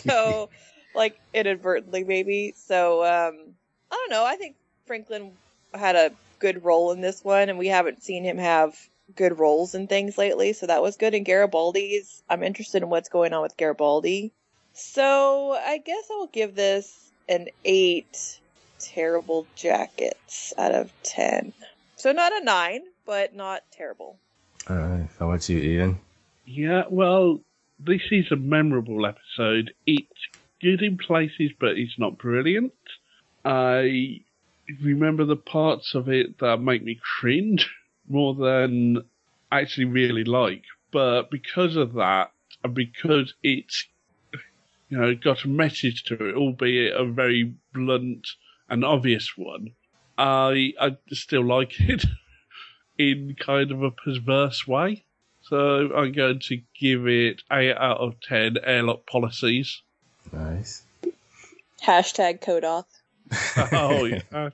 so, 0.06 0.48
like 0.94 1.18
inadvertently, 1.35 2.05
maybe. 2.05 2.55
So, 2.56 3.05
um, 3.05 3.55
I 3.90 3.94
don't 3.94 4.10
know. 4.10 4.24
I 4.24 4.36
think 4.36 4.56
Franklin 4.86 5.32
had 5.74 5.97
a 5.97 6.12
good 6.39 6.64
role 6.64 6.93
in 6.93 7.01
this 7.01 7.24
one, 7.24 7.48
and 7.48 7.59
we 7.59 7.68
haven't 7.68 8.02
seen 8.02 8.24
him 8.24 8.39
have 8.39 8.77
good 9.14 9.39
roles 9.39 9.74
in 9.74 9.86
things 9.86 10.18
lately, 10.18 10.52
so 10.52 10.66
that 10.66 10.82
was 10.82 10.97
good. 10.97 11.14
And 11.14 11.24
Garibaldi's, 11.24 12.23
I'm 12.28 12.43
interested 12.43 12.82
in 12.82 12.89
what's 12.89 13.09
going 13.09 13.32
on 13.32 13.43
with 13.43 13.56
Garibaldi. 13.56 14.32
So 14.73 15.52
I 15.52 15.78
guess 15.78 16.05
I'll 16.10 16.27
give 16.27 16.55
this 16.55 17.10
an 17.28 17.48
eight 17.64 18.40
terrible 18.78 19.47
jackets 19.55 20.52
out 20.59 20.73
of 20.73 20.93
ten. 21.02 21.52
So 21.97 22.12
not 22.12 22.32
a 22.32 22.44
nine, 22.44 22.82
but 23.06 23.35
not 23.35 23.62
terrible. 23.73 24.18
All 24.68 24.77
right. 24.77 25.09
How 25.18 25.31
about 25.31 25.48
you, 25.48 25.59
Ian? 25.59 25.98
Yeah, 26.47 26.85
well, 26.89 27.40
this 27.78 28.02
is 28.12 28.31
a 28.31 28.36
memorable 28.36 29.05
episode. 29.05 29.74
It's 29.85 30.28
good 30.62 30.81
in 30.81 30.97
places, 30.97 31.51
but 31.59 31.77
it's 31.77 31.98
not 31.98 32.18
brilliant. 32.18 32.73
I 33.44 34.20
remember 34.81 35.24
the 35.24 35.36
parts 35.36 35.94
of 35.94 36.09
it 36.09 36.39
that 36.39 36.60
make 36.60 36.85
me 36.85 37.01
cringe 37.02 37.68
more 38.09 38.35
than 38.35 38.98
I 39.51 39.60
actually 39.60 39.86
really 39.86 40.23
like. 40.23 40.62
But 40.93 41.32
because 41.32 41.74
of 41.74 41.94
that, 41.94 42.31
and 42.62 42.74
because 42.74 43.35
it's 43.43 43.86
you 44.89 44.98
know 44.98 45.14
got 45.16 45.44
a 45.44 45.48
message 45.48 46.05
to 46.05 46.14
it, 46.14 46.36
albeit 46.36 46.94
a 46.94 47.05
very 47.05 47.55
blunt 47.74 48.28
and 48.68 48.85
obvious 48.85 49.36
one, 49.36 49.73
I 50.16 50.74
I 50.81 50.97
still 51.10 51.44
like 51.44 51.81
it 51.81 52.05
in 52.98 53.35
kind 53.39 53.73
of 53.73 53.82
a 53.82 53.90
perverse 53.90 54.66
way. 54.66 55.06
So 55.48 55.93
I'm 55.94 56.10
going 56.12 56.40
to 56.40 56.60
give 56.78 57.06
it 57.06 57.43
eight 57.52 57.77
out 57.77 57.98
of 57.98 58.20
ten 58.20 58.56
airlock 58.64 59.06
policies. 59.06 59.81
Nice. 60.32 60.82
Hashtag 61.82 62.40
Kodoth. 62.40 62.85
oh 63.73 64.05
yeah, 64.05 64.51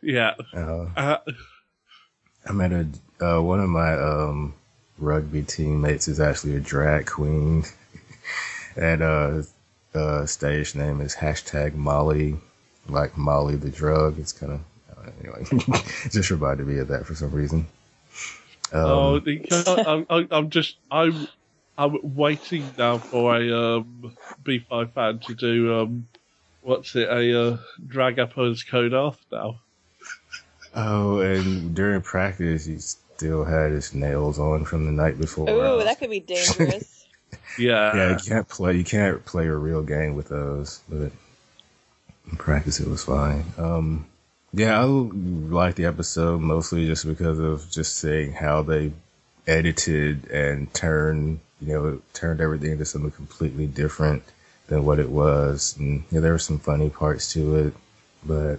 yeah. 0.00 0.34
Uh, 0.54 0.86
Uh, 0.96 1.18
I 2.46 2.52
met 2.52 2.72
a 2.72 2.86
uh, 3.20 3.42
one 3.42 3.60
of 3.60 3.68
my 3.68 3.92
um, 3.92 4.54
rugby 4.98 5.42
teammates 5.42 6.08
is 6.08 6.18
actually 6.18 6.56
a 6.56 6.60
drag 6.60 7.06
queen, 7.06 7.64
and 8.76 9.02
uh, 9.02 9.42
uh, 9.94 10.24
stage 10.24 10.74
name 10.74 11.02
is 11.02 11.14
hashtag 11.14 11.74
Molly, 11.74 12.36
like 12.88 13.18
Molly 13.18 13.56
the 13.56 13.68
drug. 13.68 14.18
It's 14.18 14.32
kind 14.32 14.52
of 14.52 14.60
anyway, 15.20 15.44
just 16.10 16.30
reminded 16.30 16.66
me 16.66 16.78
of 16.78 16.88
that 16.88 17.04
for 17.04 17.14
some 17.14 17.32
reason. 17.32 17.66
Um, 18.72 18.84
oh, 18.84 19.20
the- 19.20 19.84
I'm, 19.86 20.06
I'm, 20.08 20.28
I'm 20.30 20.50
just 20.50 20.76
I'm 20.90 21.28
I'm 21.76 21.96
waiting 22.02 22.74
now 22.76 22.98
for 22.98 23.36
a 23.36 23.78
um, 23.78 24.16
B5 24.42 24.92
fan 24.92 25.18
to 25.20 25.34
do 25.34 25.74
um, 25.80 26.06
what's 26.60 26.94
it 26.94 27.08
a 27.08 27.52
uh, 27.52 27.56
drag 27.86 28.18
up 28.18 28.36
as 28.38 28.64
off 28.72 29.18
now. 29.32 29.60
oh, 30.74 31.20
and 31.20 31.74
during 31.74 32.02
practice, 32.02 32.66
he 32.66 32.78
still 32.78 33.44
had 33.44 33.72
his 33.72 33.94
nails 33.94 34.38
on 34.38 34.64
from 34.64 34.86
the 34.86 34.92
night 34.92 35.18
before. 35.18 35.50
Ooh, 35.50 35.84
that 35.84 35.98
could 35.98 36.10
be 36.10 36.20
dangerous. 36.20 36.96
Yeah, 37.58 37.96
yeah, 37.96 38.10
you 38.10 38.16
can't 38.16 38.48
play. 38.48 38.76
You 38.76 38.84
can't 38.84 39.24
play 39.24 39.46
a 39.46 39.54
real 39.54 39.82
game 39.82 40.14
with 40.14 40.28
those. 40.28 40.80
But 40.88 41.12
in 42.30 42.36
practice, 42.36 42.80
it 42.80 42.88
was 42.88 43.04
fine. 43.04 43.44
Um, 43.58 44.06
yeah, 44.52 44.80
I 44.80 44.84
like 44.84 45.76
the 45.76 45.84
episode 45.84 46.40
mostly 46.40 46.86
just 46.86 47.06
because 47.06 47.38
of 47.38 47.70
just 47.70 47.96
seeing 47.96 48.32
how 48.32 48.62
they 48.62 48.92
edited 49.46 50.28
and 50.30 50.72
turned, 50.74 51.40
you 51.60 51.72
know, 51.72 52.02
turned 52.14 52.40
everything 52.40 52.72
into 52.72 52.84
something 52.84 53.12
completely 53.12 53.66
different 53.66 54.22
than 54.66 54.84
what 54.84 54.98
it 54.98 55.10
was. 55.10 55.76
And 55.78 56.04
yeah, 56.10 56.20
there 56.20 56.32
were 56.32 56.38
some 56.38 56.58
funny 56.58 56.90
parts 56.90 57.32
to 57.34 57.56
it, 57.56 57.74
but 58.24 58.56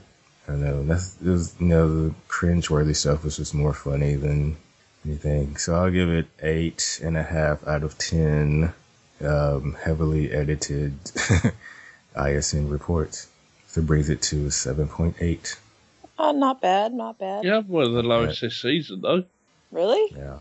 I 0.47 0.51
don't 0.51 0.61
know. 0.61 0.83
That's 0.83 1.21
it 1.21 1.29
was, 1.29 1.55
you 1.59 1.67
know, 1.67 2.07
the 2.07 2.13
cringe-worthy 2.27 2.93
stuff 2.93 3.23
was 3.23 3.37
just 3.37 3.53
more 3.53 3.73
funny 3.73 4.15
than 4.15 4.57
anything. 5.05 5.57
So 5.57 5.75
I'll 5.75 5.91
give 5.91 6.09
it 6.09 6.27
eight 6.41 6.99
and 7.03 7.17
a 7.17 7.23
half 7.23 7.65
out 7.67 7.83
of 7.83 7.97
ten. 7.97 8.73
Um, 9.23 9.77
heavily 9.83 10.31
edited 10.31 10.93
ISN 12.15 12.69
reports. 12.69 13.27
So 13.67 13.81
brings 13.81 14.09
it 14.09 14.21
to 14.23 14.49
seven 14.49 14.87
point 14.87 15.15
eight. 15.19 15.57
Oh, 16.23 16.31
not 16.31 16.61
bad, 16.61 16.93
not 16.93 17.17
bad. 17.17 17.43
yeah, 17.43 17.61
one 17.61 17.85
of 17.85 17.93
the 17.93 18.03
lowest 18.03 18.41
this 18.41 18.61
season 18.61 19.01
though. 19.01 19.23
Really? 19.71 20.15
Yeah. 20.15 20.39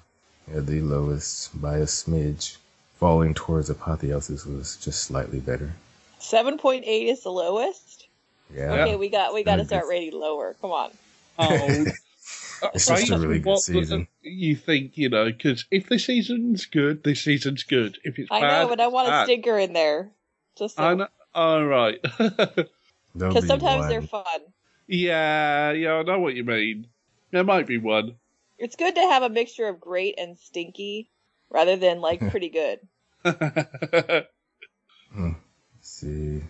Yeah, 0.52 0.60
the 0.60 0.82
lowest 0.82 1.58
by 1.60 1.78
a 1.78 1.84
smidge. 1.84 2.56
Falling 2.98 3.32
towards 3.32 3.70
apotheosis 3.70 4.44
was 4.44 4.76
just 4.76 5.04
slightly 5.04 5.40
better. 5.40 5.72
Seven 6.18 6.58
point 6.58 6.84
eight 6.86 7.08
is 7.08 7.22
the 7.22 7.30
lowest. 7.30 8.08
Yeah. 8.54 8.72
Okay, 8.72 8.96
we 8.96 9.08
got 9.08 9.32
we 9.32 9.42
got 9.42 9.56
to 9.56 9.64
start 9.64 9.86
rating 9.88 10.20
lower. 10.20 10.54
Come 10.60 10.70
on. 10.70 10.90
Oh, 11.38 11.86
It's 12.74 12.90
uh, 12.90 12.96
just 12.98 13.10
a 13.10 13.18
really 13.18 13.38
good 13.38 13.48
what 13.48 13.60
season. 13.60 14.06
You 14.20 14.54
think 14.54 14.98
you 14.98 15.08
know? 15.08 15.24
Because 15.32 15.64
if 15.70 15.88
the 15.88 15.98
season's 15.98 16.66
good, 16.66 17.02
the 17.04 17.14
season's 17.14 17.62
good. 17.62 17.96
If 18.04 18.18
it's 18.18 18.30
I 18.30 18.42
bad, 18.42 18.62
know, 18.64 18.68
but 18.68 18.80
I 18.80 18.88
want 18.88 19.08
a 19.08 19.10
bad. 19.12 19.24
stinker 19.24 19.58
in 19.58 19.72
there. 19.72 20.10
Just 20.58 20.78
I 20.78 20.92
know. 20.92 21.08
All 21.34 21.64
right. 21.64 21.98
Because 23.12 23.48
sometimes 23.48 23.80
one. 23.80 23.88
they're 23.88 24.02
fun. 24.02 24.22
Yeah, 24.90 25.70
yeah, 25.72 25.94
I 25.94 26.02
know 26.02 26.18
what 26.18 26.34
you 26.34 26.44
mean. 26.44 26.88
There 27.30 27.44
might 27.44 27.66
be 27.66 27.78
one. 27.78 28.16
It's 28.58 28.76
good 28.76 28.96
to 28.96 29.00
have 29.00 29.22
a 29.22 29.28
mixture 29.28 29.68
of 29.68 29.80
great 29.80 30.16
and 30.18 30.36
stinky, 30.36 31.08
rather 31.48 31.76
than 31.76 32.00
like 32.00 32.20
pretty 32.30 32.50
good. 32.50 32.80
Hmm. 35.12 35.32
Let's 35.74 35.90
see. 35.90 36.40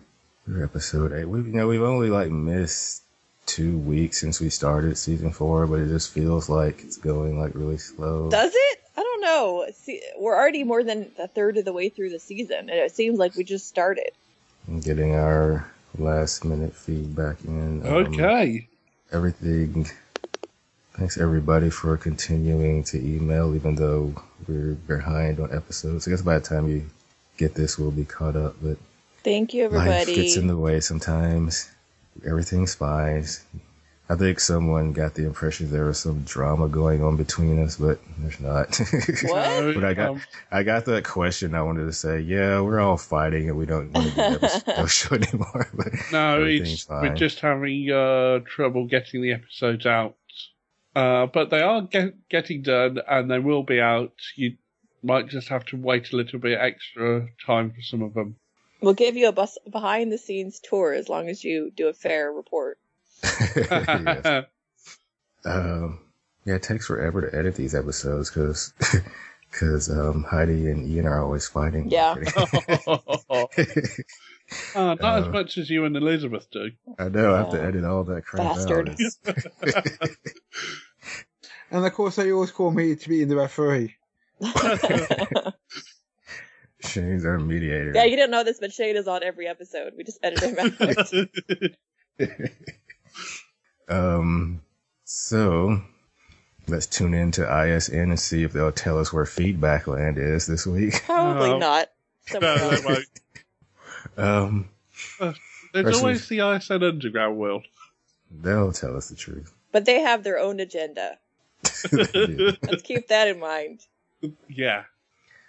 We're 0.47 0.63
episode 0.63 1.13
eight. 1.13 1.25
We've 1.25 1.47
you 1.47 1.53
know 1.53 1.67
we've 1.67 1.81
only 1.81 2.11
like 2.11 2.29
missed 2.29 3.01
two 3.47 3.77
weeks 3.79 4.19
since 4.19 4.39
we 4.39 4.49
started 4.49 4.97
season 4.97 5.31
four, 5.31 5.65
but 5.65 5.79
it 5.79 5.87
just 5.87 6.13
feels 6.13 6.47
like 6.47 6.83
it's 6.83 6.97
going 6.97 7.39
like 7.39 7.55
really 7.55 7.79
slow. 7.79 8.29
Does 8.29 8.51
it? 8.53 8.79
I 8.95 9.01
don't 9.01 9.21
know. 9.21 9.65
See, 9.73 10.01
we're 10.17 10.35
already 10.35 10.63
more 10.63 10.83
than 10.83 11.11
a 11.17 11.27
third 11.27 11.57
of 11.57 11.65
the 11.65 11.73
way 11.73 11.89
through 11.89 12.11
the 12.11 12.19
season, 12.19 12.69
and 12.69 12.69
it 12.69 12.91
seems 12.91 13.17
like 13.17 13.35
we 13.35 13.43
just 13.43 13.67
started. 13.67 14.11
And 14.67 14.83
getting 14.83 15.15
our 15.15 15.65
last 15.97 16.45
minute 16.45 16.75
feedback 16.75 17.43
in. 17.45 17.85
Um, 17.85 17.93
okay. 17.93 18.67
everything. 19.11 19.87
Thanks 20.93 21.17
everybody 21.17 21.69
for 21.69 21.95
continuing 21.97 22.83
to 22.85 22.97
email, 22.97 23.55
even 23.55 23.75
though 23.75 24.13
we're 24.47 24.73
behind 24.73 25.39
on 25.39 25.53
episodes. 25.55 26.07
I 26.07 26.11
guess 26.11 26.21
by 26.21 26.37
the 26.37 26.45
time 26.45 26.67
you 26.67 26.85
get 27.37 27.55
this, 27.55 27.77
we'll 27.79 27.91
be 27.91 28.05
caught 28.05 28.35
up. 28.35 28.55
But 28.61 28.77
Thank 29.23 29.53
you, 29.53 29.65
everybody. 29.65 29.89
life 29.89 30.01
everybody. 30.01 30.23
gets 30.23 30.37
in 30.37 30.47
the 30.47 30.57
way 30.57 30.79
sometimes. 30.79 31.69
Everything's 32.25 32.75
fine. 32.75 33.25
I 34.11 34.15
think 34.17 34.41
someone 34.41 34.91
got 34.91 35.13
the 35.13 35.25
impression 35.25 35.71
there 35.71 35.85
was 35.85 35.99
some 35.99 36.23
drama 36.23 36.67
going 36.67 37.01
on 37.01 37.15
between 37.15 37.63
us, 37.63 37.77
but 37.77 37.97
there's 38.17 38.41
not. 38.41 38.77
What? 39.23 39.73
but 39.75 39.85
I 39.85 39.93
got 39.93 40.09
Um, 40.09 40.21
I 40.51 40.63
got 40.63 40.83
that 40.85 41.05
question. 41.05 41.55
I 41.55 41.61
wanted 41.61 41.85
to 41.85 41.93
say, 41.93 42.19
yeah, 42.19 42.59
we're 42.59 42.81
all 42.81 42.97
fighting 42.97 43.47
and 43.47 43.57
we 43.57 43.65
don't 43.65 43.89
want 43.93 44.07
to 44.07 44.11
do 44.11 44.37
the 44.37 44.63
episode 44.77 44.91
show 44.91 45.15
anymore. 45.15 45.69
But 45.73 45.93
No, 46.11 46.43
it's 46.43 46.83
fine. 46.83 47.03
we're 47.03 47.15
just 47.15 47.39
having 47.39 47.89
uh, 47.89 48.39
trouble 48.39 48.85
getting 48.85 49.21
the 49.21 49.31
episodes 49.31 49.85
out. 49.85 50.17
Uh, 50.93 51.27
but 51.27 51.49
they 51.49 51.61
are 51.61 51.81
get, 51.81 52.27
getting 52.27 52.63
done, 52.63 52.99
and 53.07 53.31
they 53.31 53.39
will 53.39 53.63
be 53.63 53.79
out. 53.79 54.11
You 54.35 54.57
might 55.01 55.29
just 55.29 55.47
have 55.47 55.63
to 55.67 55.77
wait 55.77 56.11
a 56.11 56.17
little 56.17 56.39
bit 56.39 56.59
extra 56.59 57.29
time 57.45 57.71
for 57.71 57.81
some 57.81 58.01
of 58.01 58.13
them. 58.13 58.35
We'll 58.81 58.93
give 58.93 59.15
you 59.15 59.29
a 59.29 59.31
bus 59.31 59.57
behind 59.69 60.11
the 60.11 60.17
scenes 60.17 60.59
tour 60.59 60.91
as 60.91 61.07
long 61.07 61.29
as 61.29 61.45
you 61.45 61.71
do 61.73 61.87
a 61.87 61.93
fair 61.93 62.29
report. 62.29 62.77
Yes. 63.55 64.45
Um, 65.43 65.99
yeah, 66.45 66.53
it 66.55 66.61
takes 66.63 66.85
forever 66.85 67.21
to 67.27 67.35
edit 67.35 67.55
these 67.55 67.73
episodes 67.73 68.29
because 68.29 69.89
um, 69.89 70.23
Heidi 70.23 70.69
and 70.69 70.87
Ian 70.87 71.07
are 71.07 71.19
always 71.23 71.47
fighting. 71.47 71.89
Yeah. 71.89 72.11
uh, 74.75 74.95
not 74.95 75.19
as 75.19 75.25
Uh, 75.25 75.29
much 75.31 75.57
as 75.57 75.67
you 75.69 75.85
and 75.85 75.95
Elizabeth 75.97 76.47
do. 76.51 76.69
I 76.99 77.09
know. 77.09 77.33
I 77.33 77.39
have 77.39 77.49
to 77.51 77.61
edit 77.63 77.83
all 77.85 78.03
that 78.03 78.23
crap 78.23 78.55
Bastard. 78.55 78.89
out. 79.27 80.09
And 81.71 81.85
of 81.85 81.93
course, 81.93 82.17
they 82.17 82.31
always 82.31 82.51
call 82.51 82.69
me 82.69 82.95
to 82.95 83.09
be 83.09 83.23
the 83.23 83.35
referee. 83.37 83.95
Shane's 86.83 87.25
our 87.25 87.39
mediator. 87.39 87.93
yeah, 87.95 88.03
you 88.03 88.15
didn't 88.15 88.31
know 88.31 88.43
this, 88.43 88.59
but 88.59 88.71
Shane 88.73 88.95
is 88.95 89.07
on 89.07 89.23
every 89.23 89.47
episode. 89.47 89.93
We 89.97 90.03
just 90.03 90.19
edit 90.21 90.41
him 90.43 90.57
out. 90.59 92.29
Um, 93.91 94.61
so 95.03 95.81
let's 96.67 96.85
tune 96.87 97.13
in 97.13 97.31
to 97.31 97.43
ISN 97.65 98.09
and 98.11 98.19
see 98.19 98.43
if 98.43 98.53
they'll 98.53 98.71
tell 98.71 98.97
us 98.99 99.11
where 99.11 99.25
feedback 99.25 99.87
land 99.87 100.17
is 100.17 100.47
this 100.47 100.65
week. 100.65 101.03
Probably 101.05 101.49
No. 101.51 101.57
not. 101.59 101.89
no, 102.33 102.39
Somewhere 102.39 102.57
they 102.57 102.75
else. 102.75 102.85
won't. 102.85 103.07
Um, 104.17 104.69
There's 105.73 105.97
always 105.99 106.27
the 106.27 106.39
ISN 106.39 106.83
Underground 106.83 107.37
world. 107.37 107.65
they'll 108.29 108.71
tell 108.71 108.95
us 108.95 109.09
the 109.09 109.15
truth. 109.15 109.53
But 109.71 109.85
they 109.85 110.01
have 110.01 110.23
their 110.23 110.37
own 110.39 110.59
agenda. 110.59 111.17
Let's 111.91 112.81
keep 112.83 113.07
that 113.07 113.27
in 113.27 113.39
mind. 113.39 113.81
Yeah. 114.49 114.83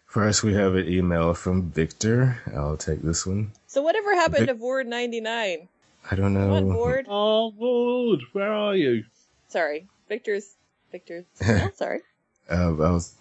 First, 0.07 0.43
we 0.43 0.55
have 0.55 0.75
an 0.75 0.89
email 0.89 1.35
from 1.35 1.71
Victor. 1.71 2.41
I'll 2.55 2.77
take 2.77 3.03
this 3.03 3.27
one. 3.27 3.53
So 3.67 3.83
whatever 3.83 4.15
happened 4.15 4.47
Vic- 4.47 4.57
to 4.57 4.63
Ward 4.63 4.87
99? 4.87 5.69
I 6.11 6.15
don't 6.17 6.35
Come 6.35 6.51
on, 6.51 6.69
know. 6.69 6.75
Ward. 6.77 7.07
Oh, 7.09 7.55
Lord, 7.57 8.21
where 8.33 8.53
are 8.53 8.75
you? 8.77 9.05
Sorry. 9.49 9.87
Victor's. 10.09 10.55
Victor's. 10.91 11.25
Oh, 11.43 11.71
sorry. 11.75 12.01
Uh, 12.51 12.69
I 12.71 12.91
was 12.91 13.15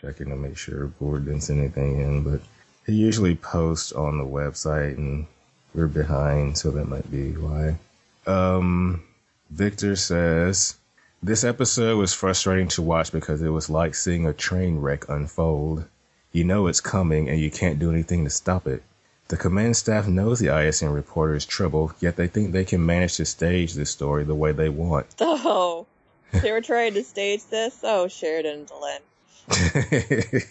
checking 0.00 0.28
to 0.30 0.36
make 0.36 0.56
sure 0.56 0.86
Board 0.86 1.26
didn't 1.26 1.42
send 1.42 1.60
anything 1.60 2.00
in, 2.00 2.22
but 2.24 2.40
he 2.86 2.94
usually 2.94 3.36
posts 3.36 3.92
on 3.92 4.18
the 4.18 4.24
website, 4.24 4.96
and 4.96 5.26
we're 5.74 5.86
behind, 5.86 6.56
so 6.56 6.70
that 6.70 6.86
might 6.88 7.10
be 7.10 7.32
why. 7.32 7.76
Um, 8.26 9.02
Victor 9.50 9.94
says, 9.96 10.76
This 11.22 11.44
episode 11.44 11.98
was 11.98 12.14
frustrating 12.14 12.68
to 12.68 12.82
watch 12.82 13.12
because 13.12 13.42
it 13.42 13.50
was 13.50 13.70
like 13.70 13.94
seeing 13.94 14.26
a 14.26 14.32
train 14.32 14.78
wreck 14.78 15.08
unfold. 15.08 15.84
You 16.32 16.44
know 16.44 16.66
it's 16.66 16.80
coming 16.80 17.28
and 17.28 17.38
you 17.40 17.50
can't 17.50 17.78
do 17.78 17.90
anything 17.90 18.24
to 18.24 18.30
stop 18.30 18.66
it. 18.66 18.82
The 19.28 19.36
command 19.36 19.76
staff 19.76 20.06
knows 20.06 20.38
the 20.38 20.56
ISN 20.56 20.90
reporter 20.90 21.34
is 21.34 21.44
trouble, 21.44 21.92
yet 21.98 22.14
they 22.14 22.28
think 22.28 22.52
they 22.52 22.64
can 22.64 22.86
manage 22.86 23.16
to 23.16 23.24
stage 23.24 23.74
this 23.74 23.90
story 23.90 24.22
the 24.22 24.36
way 24.36 24.52
they 24.52 24.68
want. 24.68 25.16
Oh, 25.20 25.86
they 26.30 26.52
were 26.52 26.60
trying 26.60 26.94
to 26.94 27.02
stage 27.02 27.44
this. 27.46 27.80
Oh, 27.82 28.06
Sheridan 28.06 28.60
and 28.60 28.68
Delenn. 28.68 29.00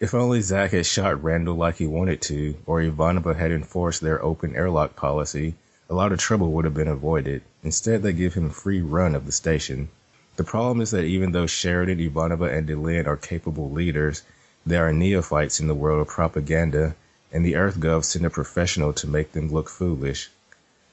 if 0.00 0.14
only 0.14 0.40
Zach 0.40 0.70
had 0.70 0.86
shot 0.86 1.22
Randall 1.22 1.54
like 1.54 1.76
he 1.76 1.86
wanted 1.86 2.22
to, 2.22 2.56
or 2.64 2.80
Ivanova 2.80 3.36
had 3.36 3.52
enforced 3.52 4.00
their 4.00 4.24
open 4.24 4.56
airlock 4.56 4.96
policy, 4.96 5.54
a 5.90 5.94
lot 5.94 6.12
of 6.12 6.18
trouble 6.18 6.52
would 6.52 6.64
have 6.64 6.72
been 6.72 6.88
avoided. 6.88 7.42
Instead, 7.62 8.02
they 8.02 8.14
give 8.14 8.32
him 8.32 8.48
free 8.48 8.80
run 8.80 9.14
of 9.14 9.26
the 9.26 9.32
station. 9.32 9.90
The 10.36 10.44
problem 10.44 10.80
is 10.80 10.92
that 10.92 11.04
even 11.04 11.32
though 11.32 11.46
Sheridan, 11.46 11.98
Ivanova, 11.98 12.50
and 12.50 12.66
Delenn 12.66 13.06
are 13.06 13.18
capable 13.18 13.70
leaders, 13.70 14.22
they 14.64 14.78
are 14.78 14.94
neophytes 14.94 15.60
in 15.60 15.66
the 15.66 15.74
world 15.74 16.00
of 16.00 16.08
propaganda, 16.08 16.96
and 17.32 17.44
the 17.44 17.54
EarthGov 17.54 18.04
sent 18.04 18.26
a 18.26 18.30
professional 18.30 18.92
to 18.94 19.06
make 19.06 19.32
them 19.32 19.48
look 19.48 19.68
foolish. 19.68 20.30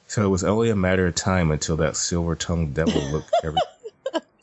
So 0.08 0.24
it 0.24 0.30
was 0.30 0.44
only 0.44 0.70
a 0.70 0.76
matter 0.76 1.08
of 1.08 1.16
time 1.16 1.52
until 1.52 1.76
that 1.78 1.98
silver-tongued 1.98 2.74
devil 2.74 3.02
looked 3.12 3.32
every, 3.44 3.60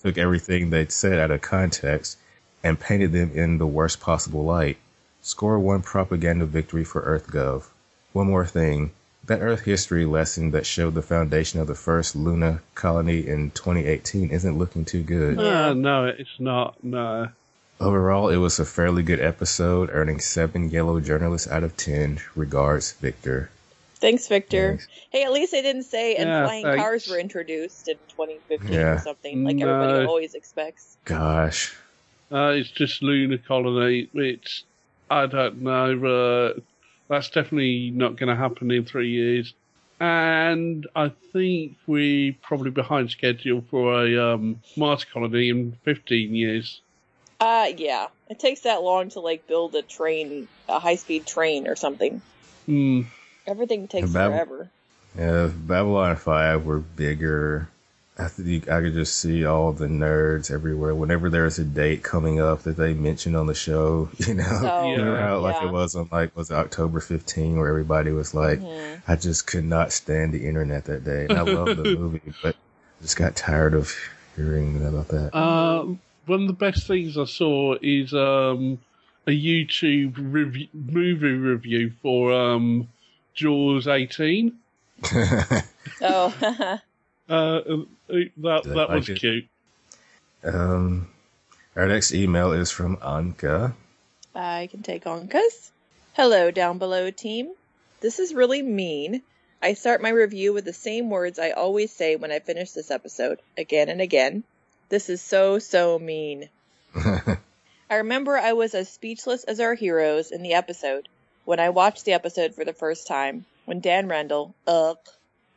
took 0.03 0.19
everything 0.19 0.71
they'd 0.71 0.93
said 0.93 1.19
out 1.19 1.31
of 1.31 1.41
context 1.41 2.19
and 2.63 2.81
painted 2.81 3.13
them 3.13 3.31
in 3.35 3.59
the 3.59 3.67
worst 3.67 4.01
possible 4.01 4.45
light. 4.45 4.79
Score 5.23 5.59
one 5.59 5.83
propaganda 5.83 6.45
victory 6.45 6.85
for 6.85 7.03
EarthGov. 7.03 7.65
One 8.13 8.27
more 8.27 8.47
thing. 8.47 8.93
That 9.27 9.41
Earth 9.41 9.63
history 9.63 10.05
lesson 10.05 10.51
that 10.51 10.67
showed 10.67 10.95
the 10.95 11.03
foundation 11.03 11.61
of 11.61 11.67
the 11.67 11.75
first 11.75 12.15
Luna 12.15 12.61
colony 12.75 13.27
in 13.27 13.51
2018 13.53 14.31
isn't 14.31 14.59
looking 14.59 14.85
too 14.85 15.03
good. 15.03 15.39
Uh, 15.39 15.73
no, 15.73 16.05
it's 16.05 16.39
not. 16.39 16.77
No. 16.85 17.29
Overall, 17.81 18.29
it 18.29 18.37
was 18.37 18.59
a 18.59 18.65
fairly 18.65 19.03
good 19.03 19.21
episode, 19.21 19.91
earning 19.93 20.21
seven 20.21 20.71
yellow 20.71 21.01
journalists 21.01 21.49
out 21.51 21.65
of 21.65 21.77
ten. 21.77 22.21
Regards, 22.37 22.93
Victor. 22.93 23.51
Thanks, 23.97 24.29
Victor. 24.29 24.79
Hey, 25.11 25.25
at 25.25 25.33
least 25.33 25.53
they 25.53 25.63
didn't 25.63 25.85
say 25.85 26.15
and 26.17 26.29
Yeah, 26.29 26.45
flying 26.45 26.65
thanks. 26.65 26.81
cars 26.83 27.09
were 27.09 27.19
introduced 27.19 27.89
in 27.89 27.97
2015 28.11 28.73
Yeah. 28.73 28.95
or 28.95 28.99
something, 28.99 29.45
like 29.45 29.61
everybody 29.61 30.07
always 30.07 30.35
expects. 30.35 30.97
Gosh. 31.05 31.75
Uh, 32.31 32.53
it's 32.57 32.71
just 32.71 33.03
lunar 33.03 33.39
colony. 33.39 34.09
It's 34.15 34.65
I 35.11 35.27
don't 35.27 35.63
know. 35.63 36.05
Uh, 36.57 36.61
that's 37.09 37.29
definitely 37.31 37.91
not 37.91 38.17
going 38.17 38.29
to 38.29 38.37
happen 38.37 38.71
in 38.71 38.85
three 38.85 39.11
years, 39.11 39.53
and 40.01 40.87
I 40.97 41.11
think 41.33 41.77
we're 41.87 42.35
probably 42.43 42.71
behind 42.71 43.11
schedule 43.11 43.63
for 43.71 44.05
a 44.07 44.35
um, 44.35 44.61
Mars 44.77 45.05
colony 45.05 45.49
in 45.51 45.77
fifteen 45.85 46.35
years. 46.35 46.81
Uh, 47.41 47.69
yeah. 47.77 48.07
It 48.29 48.39
takes 48.39 48.61
that 48.61 48.83
long 48.83 49.11
to, 49.11 49.21
like, 49.21 49.47
build 49.47 49.75
a 49.75 49.83
train, 49.83 50.49
a 50.69 50.79
high-speed 50.79 51.27
train 51.27 51.67
or 51.69 51.77
something. 51.77 52.23
Hmm. 52.67 53.03
Everything 53.47 53.89
takes 53.89 54.11
Bab- 54.13 54.33
forever. 54.33 54.71
Yeah, 55.17 55.47
if 55.47 55.53
Babylon 55.67 56.17
5 56.17 56.65
were 56.65 56.79
bigger. 56.81 57.69
I 58.17 58.29
think 58.29 58.69
I 58.69 58.81
could 58.81 58.95
just 58.95 59.19
see 59.19 59.45
all 59.45 59.73
the 59.73 59.87
nerds 59.89 60.49
everywhere. 60.51 60.95
Whenever 60.95 61.29
there's 61.29 61.59
a 61.59 61.65
date 61.65 62.05
coming 62.05 62.41
up 62.41 62.63
that 62.63 62.77
they 62.77 62.95
mention 62.95 63.35
on 63.35 63.47
the 63.49 63.55
show, 63.55 64.09
you 64.19 64.35
know, 64.35 64.45
Oh, 64.63 64.89
you 64.89 64.97
know 64.99 65.17
how 65.17 65.41
like 65.41 65.57
yeah. 65.61 65.69
it 65.69 65.73
was 65.73 65.97
on 65.97 66.09
like 66.13 66.35
was 66.37 66.49
it 66.51 66.55
October 66.55 67.01
15, 67.01 67.57
where 67.57 67.69
everybody 67.69 68.13
was 68.13 68.33
like, 68.33 68.61
Mhm. 68.61 69.03
I 69.09 69.17
just 69.17 69.49
could 69.49 69.65
not 69.65 69.93
stand 69.93 70.33
the 70.33 70.47
internet 70.47 70.85
that 70.85 71.03
day, 71.05 71.27
and 71.29 71.33
I 71.37 71.43
love 71.43 71.77
the 71.77 71.83
movie, 71.99 72.33
but 72.41 72.55
just 73.03 73.17
got 73.17 73.35
tired 73.35 73.75
of 73.75 73.93
hearing 74.37 74.87
about 74.87 75.09
that. 75.09 75.37
Um, 75.37 76.01
one 76.27 76.43
of 76.43 76.47
the 76.49 76.53
best 76.55 76.87
things 76.87 77.17
I 77.19 77.25
saw 77.25 77.77
is 77.81 78.13
um, 78.15 78.79
a 79.27 79.31
YouTube 79.31 80.15
review, 80.17 80.69
movie 80.73 81.33
review 81.33 81.93
for 82.03 82.33
um, 82.33 82.89
Jaws 83.35 83.87
18. 83.89 84.53
Oh, 86.01 86.35
Uh, 87.27 87.61
that 88.09 88.65
that 88.65 88.91
was 88.91 89.09
it? 89.09 89.19
cute. 89.19 89.47
um, 90.45 91.09
our 91.75 91.87
next 91.87 92.13
email 92.13 92.53
is 92.53 92.71
from 92.71 92.99
Anka. 92.99 93.73
I 94.35 94.69
can 94.71 94.83
take 94.83 95.05
Anka's. 95.05 95.71
Hello, 96.15 96.51
down 96.51 96.77
below 96.79 97.11
team. 97.11 97.53
This 98.01 98.19
is 98.19 98.35
really 98.35 98.61
mean. 98.63 99.23
I 99.63 99.73
start 99.73 100.03
my 100.03 100.11
review 100.11 100.53
with 100.53 100.67
the 100.67 100.75
same 100.75 101.09
words 101.09 101.39
I 101.39 101.53
always 101.53 101.91
say 101.91 102.17
when 102.17 102.31
I 102.31 102.41
finish 102.41 102.73
this 102.73 102.91
episode, 102.91 103.41
again 103.57 103.89
and 103.89 104.03
again. 104.03 104.45
This 104.89 105.09
is 105.09 105.21
so, 105.21 105.59
so 105.59 105.99
mean. 105.99 106.49
I 106.95 107.97
remember 107.97 108.37
I 108.37 108.53
was 108.53 108.75
as 108.75 108.89
speechless 108.89 109.45
as 109.45 109.61
our 109.61 109.75
heroes 109.75 110.31
in 110.31 110.43
the 110.43 110.55
episode 110.55 111.09
when 111.45 111.61
I 111.61 111.71
watched 111.71 112.05
the 112.05 112.13
episode 112.13 112.55
for 112.55 112.65
the 112.65 112.73
first 112.73 113.07
time, 113.07 113.45
when 113.65 113.81
Dan 113.81 114.09
Randall, 114.09 114.55
ugh, 114.67 114.99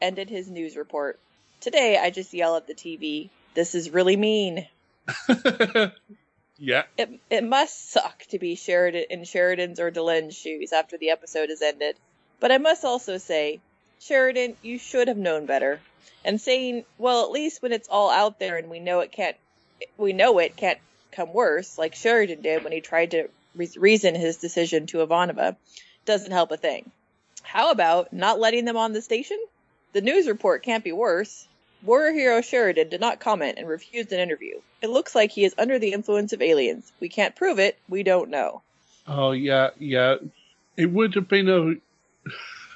ended 0.02 0.30
his 0.30 0.49
news 0.49 0.76
report. 0.76 1.20
Today 1.62 1.98
I 1.98 2.10
just 2.10 2.34
yell 2.34 2.56
at 2.58 2.68
the 2.68 2.74
TV, 2.74 3.30
this 3.54 3.76
is 3.76 3.90
really 3.90 4.18
mean. 4.18 4.68
Yeah. 6.60 6.84
It, 6.98 7.20
it 7.30 7.44
must 7.44 7.91
suck 7.91 8.26
to 8.30 8.40
be 8.40 8.56
Sheridan 8.56 9.06
in 9.10 9.24
Sheridan's 9.24 9.80
or 9.80 9.91
Delenn's 9.91 10.36
shoes 10.36 10.74
after 10.74 10.98
the 10.98 11.12
episode 11.12 11.49
has 11.49 11.62
ended. 11.62 11.95
But 12.40 12.52
I 12.52 12.58
must 12.58 12.84
also 12.84 13.18
say, 13.18 13.60
Sheridan, 13.99 14.58
you 14.62 14.78
should 14.78 15.08
have 15.08 15.18
known 15.18 15.45
better. 15.45 15.80
And 16.26 16.42
saying, 16.42 16.86
well, 16.98 17.24
at 17.24 17.32
least 17.32 17.62
when 17.62 17.72
it's 17.72 17.88
all 17.88 18.10
out 18.10 18.40
there 18.40 18.58
and 18.58 18.70
we 18.70 18.80
know 18.80 19.00
it 19.00 19.12
can't, 19.12 19.38
we 19.98 20.14
know 20.14 20.40
it 20.40 20.58
can't 20.58 20.80
come 21.12 21.34
worse, 21.34 21.78
like 21.78 21.96
Sheridan 21.96 22.42
did 22.42 22.64
when 22.64 22.74
he 22.74 22.82
tried 22.82 23.12
to 23.12 23.30
re- 23.56 23.70
reason 23.78 24.16
his 24.16 24.38
decision 24.38 24.88
to 24.88 25.06
Ivanova, 25.06 25.56
doesn't 26.06 26.32
help 26.32 26.52
a 26.52 26.58
thing. 26.58 26.92
How 27.44 27.72
about 27.72 28.12
not 28.12 28.40
letting 28.40 28.66
them 28.66 28.78
on 28.78 28.94
the 28.94 29.02
station? 29.02 29.40
The 29.94 30.02
news 30.02 30.28
report 30.28 30.64
can't 30.64 30.84
be 30.84 30.92
worse. 30.92 31.48
Warrior 31.84 32.14
hero 32.14 32.42
Sheridan 32.42 32.90
did 32.90 33.02
not 33.02 33.20
comment 33.20 33.58
and 33.58 33.68
refused 33.68 34.12
an 34.12 34.20
interview. 34.20 34.60
It 34.82 34.90
looks 34.90 35.16
like 35.16 35.32
he 35.32 35.46
is 35.46 35.56
under 35.58 35.80
the 35.80 35.94
influence 35.94 36.34
of 36.34 36.42
aliens. 36.42 36.92
We 37.00 37.10
can't 37.10 37.36
prove 37.36 37.60
it. 37.60 37.78
We 37.88 38.04
don't 38.04 38.30
know. 38.30 38.64
Oh 39.08 39.32
yeah, 39.32 39.70
yeah. 39.80 40.16
It 40.76 40.88
would 40.88 41.16
have 41.16 41.28
been 41.28 41.50
a 41.50 41.76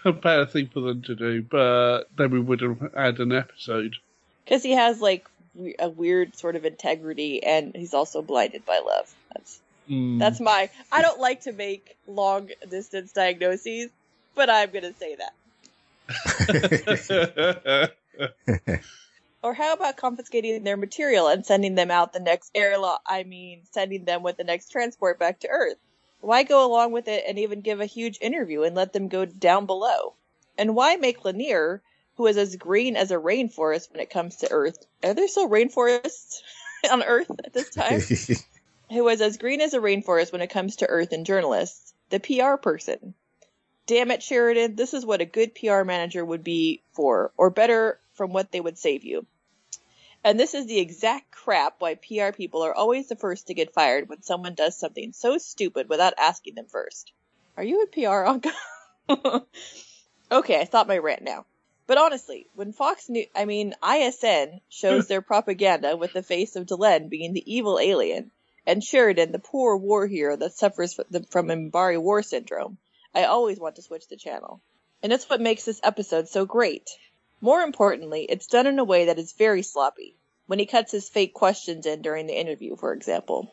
a 0.06 0.12
better 0.12 0.46
thing 0.46 0.68
for 0.68 0.82
them 0.82 1.02
to 1.04 1.16
do, 1.16 1.42
but 1.42 2.04
then 2.18 2.32
we 2.32 2.40
would 2.40 2.62
have 2.62 2.92
had 2.96 3.20
an 3.20 3.32
episode. 3.32 3.96
Because 4.44 4.64
he 4.64 4.72
has 4.72 5.02
like 5.02 5.28
a 5.80 5.90
weird 5.90 6.36
sort 6.38 6.56
of 6.56 6.66
integrity, 6.66 7.44
and 7.44 7.76
he's 7.76 7.94
also 7.94 8.22
blinded 8.22 8.66
by 8.66 8.80
love. 8.86 9.14
That's 9.34 9.60
Mm. 9.90 10.20
that's 10.20 10.40
my. 10.40 10.70
I 10.92 11.02
don't 11.02 11.20
like 11.20 11.42
to 11.42 11.52
make 11.52 11.98
long 12.08 12.50
distance 12.70 13.12
diagnoses, 13.12 13.90
but 14.36 14.50
I'm 14.50 14.70
gonna 14.72 14.94
say 14.94 15.18
that. 16.08 17.92
Or 19.44 19.56
how 19.56 19.74
about 19.74 19.98
confiscating 19.98 20.64
their 20.64 20.78
material 20.78 21.28
and 21.28 21.44
sending 21.44 21.74
them 21.74 21.90
out 21.90 22.14
the 22.14 22.20
next 22.20 22.52
airlock? 22.54 23.02
I 23.08 23.24
mean, 23.24 23.62
sending 23.72 24.06
them 24.06 24.22
with 24.22 24.38
the 24.38 24.44
next 24.44 24.72
transport 24.72 25.18
back 25.18 25.40
to 25.40 25.48
Earth. 25.48 25.80
Why 26.22 26.44
go 26.44 26.66
along 26.66 26.92
with 26.92 27.08
it 27.08 27.24
and 27.28 27.40
even 27.40 27.62
give 27.62 27.82
a 27.82 27.86
huge 27.86 28.20
interview 28.22 28.62
and 28.62 28.76
let 28.76 28.94
them 28.94 29.08
go 29.08 29.26
down 29.26 29.66
below? 29.66 30.14
And 30.58 30.76
why 30.76 30.96
make 30.96 31.26
Lennier, 31.26 31.82
who 32.16 32.28
is 32.28 32.38
as 32.38 32.56
green 32.56 32.96
as 32.96 33.12
a 33.12 33.16
rainforest 33.16 33.92
when 33.92 34.00
it 34.00 34.12
comes 34.12 34.38
to 34.38 34.52
Earth, 34.52 34.86
are 35.04 35.14
there 35.14 35.28
still 35.28 35.50
rainforests 35.50 36.42
on 36.92 37.04
Earth 37.04 37.32
at 37.44 37.54
this 37.54 37.72
time? 37.72 38.02
who 38.92 39.08
is 39.08 39.22
as 39.22 39.38
green 39.38 39.62
as 39.62 39.74
a 39.74 39.80
rainforest 39.80 40.32
when 40.32 40.42
it 40.42 40.52
comes 40.52 40.78
to 40.78 40.88
Earth 40.88 41.12
and 41.12 41.26
journalists, 41.26 41.94
the 42.10 42.20
PR 42.20 42.56
person. 42.58 43.16
Damn 43.88 44.12
it, 44.12 44.22
Sheridan, 44.22 44.76
this 44.76 44.94
is 44.94 45.06
what 45.06 45.22
a 45.22 45.26
good 45.26 45.56
PR 45.56 45.84
manager 45.84 46.24
would 46.24 46.44
be 46.44 46.84
for, 46.92 47.32
or 47.36 47.50
better, 47.50 48.00
from 48.14 48.32
what 48.32 48.52
they 48.52 48.62
would 48.62 48.78
save 48.78 49.04
you. 49.04 49.26
And 50.24 50.40
this 50.40 50.54
is 50.54 50.68
the 50.68 50.80
exact 50.80 51.32
crap 51.32 51.76
why 51.80 51.96
PR 51.96 52.32
people 52.36 52.62
are 52.62 52.74
always 52.74 53.10
the 53.10 53.16
first 53.16 53.48
to 53.48 53.56
get 53.56 53.74
fired 53.74 54.08
when 54.08 54.22
someone 54.22 54.54
does 54.54 54.78
something 54.78 55.14
so 55.14 55.38
stupid 55.40 55.90
without 55.90 56.14
asking 56.18 56.56
them 56.56 56.68
first. 56.68 57.12
Are 57.58 57.64
you 57.64 57.82
in 57.82 57.88
PR, 57.88 58.26
Anka? 58.30 59.46
okay, 60.32 60.60
I 60.60 60.66
stopped 60.66 60.88
my 60.88 61.00
rant 61.00 61.24
now. 61.24 61.46
But 61.88 61.98
honestly, 61.98 62.48
when 62.54 62.72
Fox 62.72 63.10
News, 63.10 63.28
I 63.36 63.46
mean, 63.46 63.74
ISN 63.84 64.62
shows 64.70 65.08
their 65.08 65.22
propaganda 65.22 65.98
with 65.98 66.14
the 66.14 66.24
face 66.24 66.56
of 66.56 66.68
Delenn 66.68 67.10
being 67.10 67.34
the 67.34 67.54
evil 67.54 67.80
alien, 67.80 68.32
and 68.66 68.84
Sheridan 68.84 69.32
the 69.32 69.40
poor 69.40 69.76
war 69.76 70.08
hero 70.08 70.36
that 70.38 70.54
suffers 70.54 70.94
from 70.94 71.48
Minbari 71.48 72.00
War 72.00 72.22
Syndrome, 72.22 72.78
I 73.14 73.26
always 73.26 73.60
want 73.60 73.76
to 73.76 73.82
switch 73.82 74.08
the 74.08 74.16
channel. 74.16 74.62
And 75.04 75.12
that's 75.12 75.30
what 75.30 75.42
makes 75.42 75.66
this 75.66 75.82
episode 75.84 76.30
so 76.30 76.46
great. 76.46 76.90
More 77.42 77.62
importantly, 77.62 78.26
it's 78.30 78.46
done 78.46 78.68
in 78.68 78.78
a 78.78 78.84
way 78.84 79.06
that 79.06 79.18
is 79.18 79.34
very 79.34 79.64
sloppy. 79.64 80.16
When 80.46 80.60
he 80.60 80.68
cuts 80.68 80.92
his 80.92 81.10
fake 81.10 81.34
questions 81.34 81.86
in 81.88 82.02
during 82.02 82.28
the 82.28 82.40
interview, 82.40 82.76
for 82.76 82.94
example. 82.94 83.52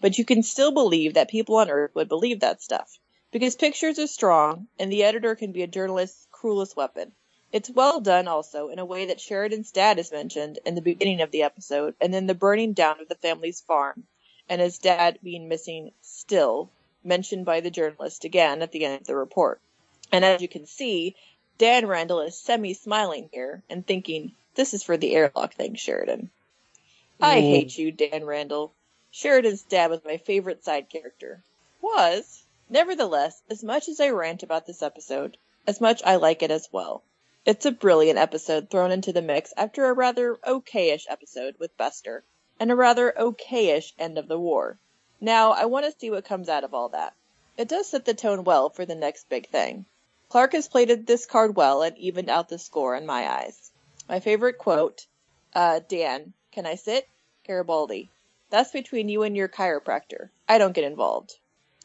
But 0.00 0.16
you 0.16 0.24
can 0.24 0.42
still 0.42 0.72
believe 0.72 1.14
that 1.14 1.28
people 1.28 1.56
on 1.56 1.70
Earth 1.70 1.94
would 1.94 2.08
believe 2.08 2.40
that 2.40 2.62
stuff. 2.62 2.98
Because 3.32 3.54
pictures 3.54 3.98
are 3.98 4.06
strong, 4.06 4.68
and 4.78 4.90
the 4.90 5.04
editor 5.04 5.34
can 5.34 5.52
be 5.52 5.62
a 5.62 5.66
journalist's 5.66 6.26
cruelest 6.30 6.76
weapon. 6.76 7.12
It's 7.52 7.68
well 7.68 8.00
done 8.00 8.26
also 8.26 8.68
in 8.68 8.78
a 8.78 8.84
way 8.84 9.06
that 9.06 9.20
Sheridan's 9.20 9.70
dad 9.70 9.98
is 9.98 10.10
mentioned 10.12 10.58
in 10.64 10.74
the 10.74 10.80
beginning 10.80 11.20
of 11.20 11.30
the 11.30 11.42
episode, 11.42 11.94
and 12.00 12.14
then 12.14 12.26
the 12.26 12.34
burning 12.34 12.72
down 12.72 13.00
of 13.00 13.08
the 13.08 13.14
family's 13.16 13.60
farm, 13.60 14.04
and 14.48 14.60
his 14.60 14.78
dad 14.78 15.18
being 15.22 15.48
missing 15.48 15.90
still, 16.00 16.70
mentioned 17.04 17.44
by 17.44 17.60
the 17.60 17.70
journalist 17.70 18.24
again 18.24 18.62
at 18.62 18.72
the 18.72 18.84
end 18.84 19.00
of 19.02 19.06
the 19.06 19.16
report. 19.16 19.60
And 20.10 20.24
as 20.24 20.40
you 20.40 20.48
can 20.48 20.66
see, 20.66 21.16
Dan 21.58 21.86
Randall 21.86 22.20
is 22.20 22.38
semi 22.38 22.74
smiling 22.74 23.30
here 23.32 23.62
and 23.70 23.86
thinking, 23.86 24.34
This 24.56 24.74
is 24.74 24.82
for 24.82 24.98
the 24.98 25.14
airlock 25.14 25.54
thing, 25.54 25.74
Sheridan. 25.74 26.30
I 27.18 27.40
hate 27.40 27.78
you, 27.78 27.92
Dan 27.92 28.24
Randall. 28.26 28.74
Sheridan's 29.10 29.62
dad 29.62 29.90
was 29.90 30.04
my 30.04 30.18
favorite 30.18 30.62
side 30.64 30.90
character. 30.90 31.42
Was. 31.80 32.44
Nevertheless, 32.68 33.40
as 33.48 33.64
much 33.64 33.88
as 33.88 34.00
I 34.00 34.10
rant 34.10 34.42
about 34.42 34.66
this 34.66 34.82
episode, 34.82 35.38
as 35.66 35.80
much 35.80 36.02
I 36.04 36.16
like 36.16 36.42
it 36.42 36.50
as 36.50 36.68
well. 36.70 37.02
It's 37.46 37.64
a 37.64 37.70
brilliant 37.70 38.18
episode 38.18 38.68
thrown 38.68 38.90
into 38.90 39.12
the 39.12 39.22
mix 39.22 39.54
after 39.56 39.86
a 39.86 39.94
rather 39.94 40.36
okayish 40.46 41.06
episode 41.08 41.56
with 41.58 41.76
Bester, 41.78 42.22
and 42.60 42.70
a 42.70 42.76
rather 42.76 43.14
okayish 43.16 43.94
end 43.98 44.18
of 44.18 44.28
the 44.28 44.38
war. 44.38 44.78
Now, 45.22 45.52
I 45.52 45.64
want 45.64 45.86
to 45.86 45.98
see 45.98 46.10
what 46.10 46.26
comes 46.26 46.50
out 46.50 46.64
of 46.64 46.74
all 46.74 46.90
that. 46.90 47.14
It 47.56 47.68
does 47.68 47.86
set 47.86 48.04
the 48.04 48.12
tone 48.12 48.44
well 48.44 48.68
for 48.68 48.84
the 48.84 48.94
next 48.94 49.30
big 49.30 49.48
thing. 49.48 49.86
Clark 50.36 50.52
has 50.52 50.68
played 50.68 51.06
this 51.06 51.24
card 51.24 51.56
well 51.56 51.80
and 51.80 51.96
evened 51.96 52.28
out 52.28 52.50
the 52.50 52.58
score 52.58 52.94
in 52.94 53.06
my 53.06 53.26
eyes. 53.26 53.72
My 54.06 54.20
favorite 54.20 54.58
quote, 54.58 55.06
uh, 55.54 55.80
Dan, 55.88 56.34
can 56.52 56.66
I 56.66 56.74
sit? 56.74 57.08
Garibaldi. 57.46 58.10
That's 58.50 58.70
between 58.70 59.08
you 59.08 59.22
and 59.22 59.34
your 59.34 59.48
chiropractor. 59.48 60.28
I 60.46 60.58
don't 60.58 60.74
get 60.74 60.84
involved. 60.84 61.32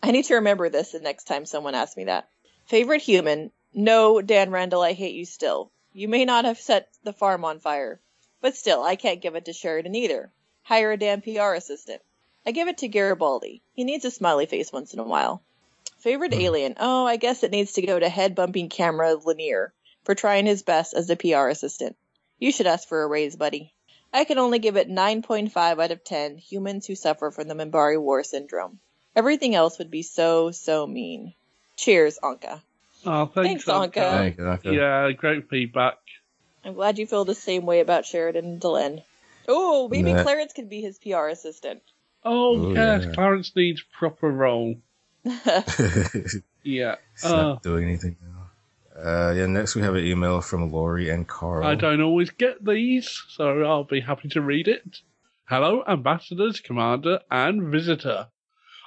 I 0.04 0.12
need 0.12 0.26
to 0.26 0.36
remember 0.36 0.68
this 0.68 0.92
the 0.92 1.00
next 1.00 1.28
time 1.28 1.46
someone 1.46 1.76
asks 1.76 1.96
me 1.96 2.04
that. 2.04 2.28
Favorite 2.66 3.02
human? 3.02 3.54
No, 3.74 4.22
Dan 4.22 4.52
Randall, 4.52 4.82
I 4.82 4.92
hate 4.92 5.16
you 5.16 5.24
still. 5.24 5.72
You 5.94 6.10
may 6.10 6.26
not 6.26 6.44
have 6.44 6.60
set 6.60 6.90
the 7.06 7.14
farm 7.14 7.46
on 7.46 7.62
fire, 7.62 8.02
but 8.42 8.58
still, 8.58 8.84
I 8.84 8.98
can't 8.98 9.22
give 9.22 9.36
it 9.36 9.46
to 9.46 9.54
Sheridan 9.54 9.96
either. 9.96 10.30
Hire 10.64 10.92
a 10.92 10.98
damn 10.98 11.22
PR 11.22 11.54
assistant. 11.54 12.02
I 12.46 12.52
give 12.52 12.68
it 12.68 12.80
to 12.80 12.90
Garibaldi. 12.90 13.62
He 13.72 13.86
needs 13.86 14.04
a 14.04 14.12
smiley 14.12 14.46
face 14.46 14.74
once 14.74 14.94
in 14.94 15.00
a 15.00 15.04
while. 15.04 15.42
Favorite 16.02 16.34
hmm. 16.34 16.42
alien? 16.42 16.76
Oh, 16.80 17.06
I 17.06 17.18
guess 17.18 17.44
it 17.44 17.52
needs 17.52 17.74
to 17.74 17.82
go 17.82 17.98
to 17.98 18.10
head 18.10 18.36
bumping 18.36 18.70
camera 18.70 19.16
Lennier 19.16 19.72
for 20.04 20.16
trying 20.16 20.46
his 20.48 20.64
best 20.64 20.94
as 20.94 21.10
a 21.10 21.16
PR 21.16 21.48
assistant. 21.48 21.96
You 22.40 22.52
should 22.52 22.68
ask 22.68 22.88
for 22.88 23.04
a 23.04 23.08
raise, 23.08 23.36
buddy. 23.36 23.74
I 24.12 24.26
can 24.26 24.40
only 24.40 24.60
give 24.60 24.78
it 24.78 24.90
9.5 24.90 25.56
out 25.56 25.92
of 25.92 26.04
10 26.04 26.38
humans 26.38 26.86
who 26.86 26.96
suffer 26.96 27.32
from 27.32 27.48
the 27.48 27.54
Minbari 27.54 28.02
War 28.02 28.24
syndrome. 28.24 28.80
Everything 29.16 29.56
else 29.56 29.78
would 29.78 29.92
be 29.92 30.02
so, 30.02 30.52
so 30.52 30.88
mean. 30.88 31.34
Cheers, 31.78 32.20
Anka. 32.22 32.62
Oh, 33.06 33.28
thanks, 33.28 33.66
Thanks, 33.66 33.66
Anka. 33.66 33.94
Thank 33.94 34.38
you, 34.38 34.44
Anka. 34.44 34.74
Yeah, 34.74 35.12
great 35.12 35.50
feedback. 35.50 35.98
I'm 36.66 36.74
glad 36.74 37.00
you 37.00 37.08
feel 37.08 37.26
the 37.26 37.36
same 37.36 37.66
way 37.66 37.80
about 37.80 38.06
Sheridan 38.06 38.46
and 38.46 38.62
Delenn. 38.62 39.04
Oh, 39.48 39.88
maybe 39.88 40.14
Nah. 40.14 40.24
Clarence 40.24 40.54
could 40.54 40.70
be 40.70 40.82
his 40.82 41.00
PR 41.00 41.28
assistant. 41.28 41.82
Oh, 42.24 42.56
Oh, 42.56 42.74
yes, 42.74 43.06
yeah. 43.06 43.14
Clarence 43.14 43.56
needs 43.56 43.84
proper 43.98 44.30
role. 44.30 44.76
Yeah. 46.64 46.96
It's 47.14 47.26
Uh, 47.26 47.42
not 47.44 47.64
doing 47.64 47.86
anything 47.86 48.18
now. 48.22 48.50
Uh, 49.02 49.34
yeah, 49.34 49.46
next 49.48 49.76
we 49.76 49.82
have 49.82 49.96
an 49.96 50.06
email 50.06 50.42
from 50.42 50.72
Laurie 50.72 51.10
and 51.10 51.28
Carl. 51.28 51.66
I 51.66 51.76
don't 51.76 52.02
always 52.02 52.30
get 52.30 52.64
these, 52.64 53.24
so 53.30 53.64
I'll 53.64 53.84
be 53.84 54.02
happy 54.02 54.30
to 54.30 54.42
read 54.42 54.68
it. 54.68 55.00
Hello, 55.46 55.84
ambassadors, 55.88 56.60
commander, 56.60 57.20
and 57.32 57.64
visitor. 57.72 58.28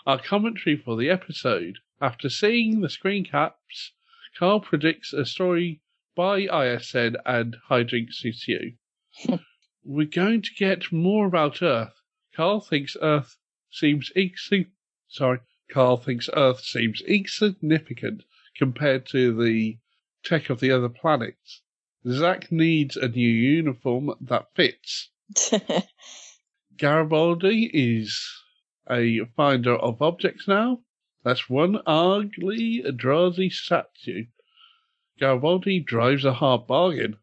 Our 0.06 0.18
commentary 0.18 0.76
for 0.76 0.96
the 0.96 1.10
episode. 1.10 1.78
After 2.00 2.28
seeing 2.28 2.80
the 2.80 2.88
screen 2.88 3.24
caps, 3.24 3.92
Carl 4.38 4.60
predicts 4.60 5.12
a 5.12 5.24
story 5.24 5.80
by 6.14 6.40
ISN 6.42 7.16
and 7.26 7.56
Hijinks 7.70 8.22
CCU. 8.24 8.76
We're 9.84 10.06
going 10.06 10.42
to 10.42 10.54
get 10.56 10.92
more 10.92 11.26
about 11.26 11.60
Earth. 11.62 11.94
Carl 12.36 12.60
thinks 12.60 12.96
Earth 13.00 13.36
seems 13.70 14.10
insi- 14.16 14.66
sorry, 15.08 15.40
Carl 15.70 15.96
thinks 15.96 16.28
Earth 16.34 16.60
seems 16.60 17.00
insignificant 17.00 18.24
compared 18.54 19.06
to 19.06 19.32
the 19.34 19.78
tech 20.22 20.50
of 20.50 20.60
the 20.60 20.70
other 20.70 20.88
planets. 20.88 21.62
Zack 22.06 22.52
needs 22.52 22.96
a 22.96 23.08
new 23.08 23.28
uniform 23.28 24.14
that 24.20 24.54
fits. 24.54 25.08
Garibaldi 26.76 27.70
is 27.72 28.42
a 28.90 29.24
finder 29.36 29.74
of 29.74 30.02
objects 30.02 30.46
now. 30.46 30.82
That's 31.22 31.48
one 31.48 31.80
ugly 31.86 32.82
Drazi 32.82 33.50
statue. 33.50 34.26
Garibaldi 35.18 35.80
drives 35.80 36.26
a 36.26 36.34
hard 36.34 36.66
bargain. 36.66 37.16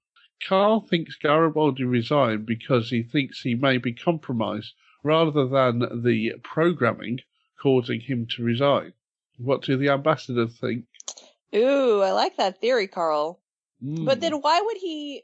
Carl 0.43 0.81
thinks 0.81 1.15
Garibaldi 1.15 1.83
resigned 1.83 2.47
because 2.47 2.89
he 2.89 3.03
thinks 3.03 3.41
he 3.41 3.53
may 3.53 3.77
be 3.77 3.93
compromised 3.93 4.73
rather 5.03 5.45
than 5.47 6.01
the 6.03 6.33
programming 6.41 7.19
causing 7.61 7.99
him 8.01 8.27
to 8.35 8.43
resign. 8.43 8.93
What 9.37 9.61
do 9.63 9.77
the 9.77 9.89
ambassadors 9.89 10.57
think? 10.59 10.85
Ooh, 11.55 12.01
I 12.01 12.11
like 12.11 12.37
that 12.37 12.61
theory, 12.61 12.87
Carl. 12.87 13.39
Hmm. 13.83 14.05
But 14.05 14.19
then 14.21 14.33
why 14.41 14.61
would 14.61 14.77
he 14.77 15.23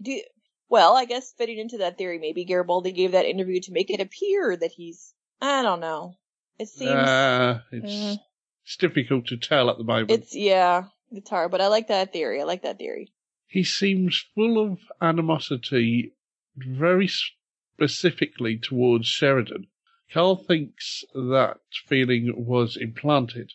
do? 0.00 0.20
Well, 0.68 0.96
I 0.96 1.04
guess 1.04 1.32
fitting 1.36 1.58
into 1.58 1.78
that 1.78 1.98
theory, 1.98 2.18
maybe 2.18 2.44
Garibaldi 2.44 2.92
gave 2.92 3.12
that 3.12 3.26
interview 3.26 3.60
to 3.62 3.72
make 3.72 3.90
it 3.90 4.00
appear 4.00 4.56
that 4.56 4.72
he's. 4.72 5.14
I 5.40 5.62
don't 5.62 5.80
know. 5.80 6.14
It 6.58 6.68
seems. 6.68 6.90
Uh, 6.92 7.60
it's, 7.72 7.92
Mm. 7.92 8.18
it's 8.64 8.76
difficult 8.76 9.26
to 9.26 9.36
tell 9.36 9.68
at 9.70 9.78
the 9.78 9.84
moment. 9.84 10.10
it's 10.10 10.34
yeah, 10.34 10.84
it's 11.10 11.28
hard, 11.30 11.50
but 11.50 11.60
I 11.60 11.68
like 11.68 11.88
that 11.88 12.12
theory. 12.12 12.40
I 12.40 12.44
like 12.44 12.62
that 12.62 12.78
theory. 12.78 13.12
he 13.46 13.62
seems 13.64 14.24
full 14.34 14.58
of 14.64 14.78
animosity, 15.00 16.12
very 16.56 17.08
specifically 17.08 18.56
towards 18.58 19.06
Sheridan. 19.06 19.66
Carl 20.12 20.36
thinks 20.36 21.04
that 21.14 21.60
feeling 21.86 22.32
was 22.46 22.76
implanted. 22.76 23.52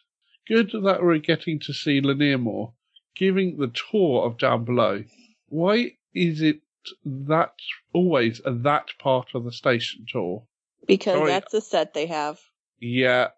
Good 0.48 0.72
that 0.72 1.04
we're 1.04 1.20
getting 1.20 1.60
to 1.60 1.74
see 1.74 2.02
Lennier 2.02 2.40
more, 2.40 2.74
giving 3.16 3.58
the 3.58 3.68
tour 3.92 4.26
of 4.26 4.38
Down 4.38 4.66
Below. 4.66 5.04
Why 5.48 5.98
is 6.14 6.42
it 6.42 6.62
that 7.06 7.54
always 7.94 8.42
that 8.46 8.90
part 8.98 9.36
of 9.36 9.44
the 9.44 9.52
station 9.52 10.06
tour? 10.08 10.44
Because 10.88 11.16
Sorry. 11.16 11.32
that's 11.32 11.52
the 11.52 11.62
set 11.62 11.94
they 11.94 12.08
have. 12.08 12.40
Yeah. 12.80 13.30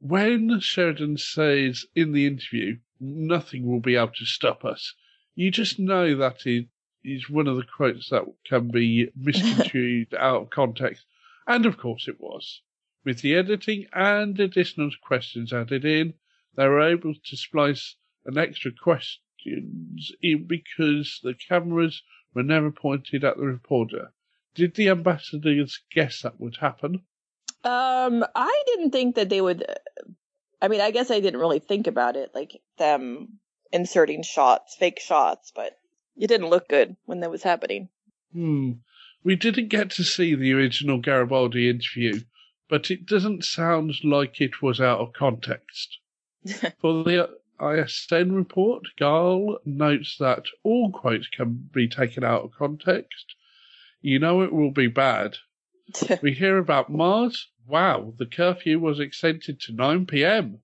When 0.00 0.60
Sheridan 0.60 1.16
says 1.18 1.86
in 1.94 2.12
the 2.12 2.26
interview, 2.26 2.78
nothing 3.00 3.66
will 3.66 3.80
be 3.80 3.96
able 3.96 4.12
to 4.18 4.26
stop 4.26 4.64
us, 4.64 4.94
you 5.34 5.50
just 5.50 5.78
know 5.78 6.14
that 6.16 6.46
is, 6.46 6.64
is 7.04 7.30
one 7.30 7.46
of 7.46 7.56
the 7.56 7.64
quotes 7.64 8.10
that 8.10 8.24
can 8.44 8.68
be 8.68 9.08
misconstrued 9.16 10.14
out 10.14 10.42
of 10.42 10.50
context. 10.50 11.04
And 11.46 11.66
of 11.66 11.76
course 11.76 12.08
it 12.08 12.20
was. 12.20 12.62
With 13.04 13.20
the 13.20 13.34
editing 13.34 13.86
and 13.92 14.38
additional 14.38 14.90
questions 15.02 15.52
added 15.52 15.84
in, 15.84 16.14
they 16.54 16.68
were 16.68 16.80
able 16.80 17.14
to 17.14 17.36
splice 17.36 17.96
an 18.24 18.38
extra 18.38 18.70
questions 18.70 20.12
in 20.20 20.46
because 20.46 21.20
the 21.22 21.34
cameras 21.34 22.02
were 22.34 22.42
never 22.42 22.70
pointed 22.70 23.24
at 23.24 23.36
the 23.36 23.46
reporter. 23.46 24.12
Did 24.54 24.74
the 24.74 24.90
ambassadors 24.90 25.80
guess 25.90 26.22
that 26.22 26.38
would 26.38 26.58
happen? 26.58 27.02
Um, 27.64 28.24
I 28.34 28.62
didn't 28.66 28.90
think 28.90 29.16
that 29.16 29.28
they 29.28 29.40
would. 29.40 29.64
I 30.60 30.68
mean, 30.68 30.80
I 30.80 30.90
guess 30.90 31.10
I 31.10 31.20
didn't 31.20 31.40
really 31.40 31.58
think 31.58 31.86
about 31.86 32.16
it, 32.16 32.30
like 32.34 32.60
them 32.78 33.38
inserting 33.72 34.22
shots, 34.22 34.76
fake 34.76 35.00
shots, 35.00 35.52
but 35.54 35.76
it 36.16 36.26
didn't 36.26 36.50
look 36.50 36.68
good 36.68 36.96
when 37.06 37.20
that 37.20 37.30
was 37.30 37.42
happening. 37.42 37.88
Hmm. 38.32 38.72
We 39.24 39.36
didn't 39.36 39.68
get 39.68 39.90
to 39.92 40.04
see 40.04 40.34
the 40.34 40.52
original 40.52 40.98
Garibaldi 40.98 41.68
interview, 41.70 42.22
but 42.68 42.90
it 42.90 43.06
doesn't 43.06 43.44
sound 43.44 43.94
like 44.02 44.40
it 44.40 44.62
was 44.62 44.80
out 44.80 44.98
of 44.98 45.12
context. 45.12 45.98
For 46.80 47.04
the 47.04 47.30
ISN 47.60 48.32
report, 48.32 48.84
Carl 48.98 49.58
notes 49.64 50.16
that 50.18 50.46
all 50.64 50.90
quotes 50.90 51.28
can 51.28 51.68
be 51.72 51.86
taken 51.86 52.24
out 52.24 52.42
of 52.42 52.52
context. 52.58 53.36
You 54.00 54.18
know 54.18 54.42
it 54.42 54.52
will 54.52 54.72
be 54.72 54.88
bad. 54.88 55.36
we 56.22 56.32
hear 56.32 56.58
about 56.58 56.90
Mars. 56.90 57.48
Wow, 57.66 58.14
the 58.18 58.26
curfew 58.26 58.80
was 58.80 58.98
extended 58.98 59.60
to 59.60 59.72
9 59.72 60.06
p.m. 60.06 60.58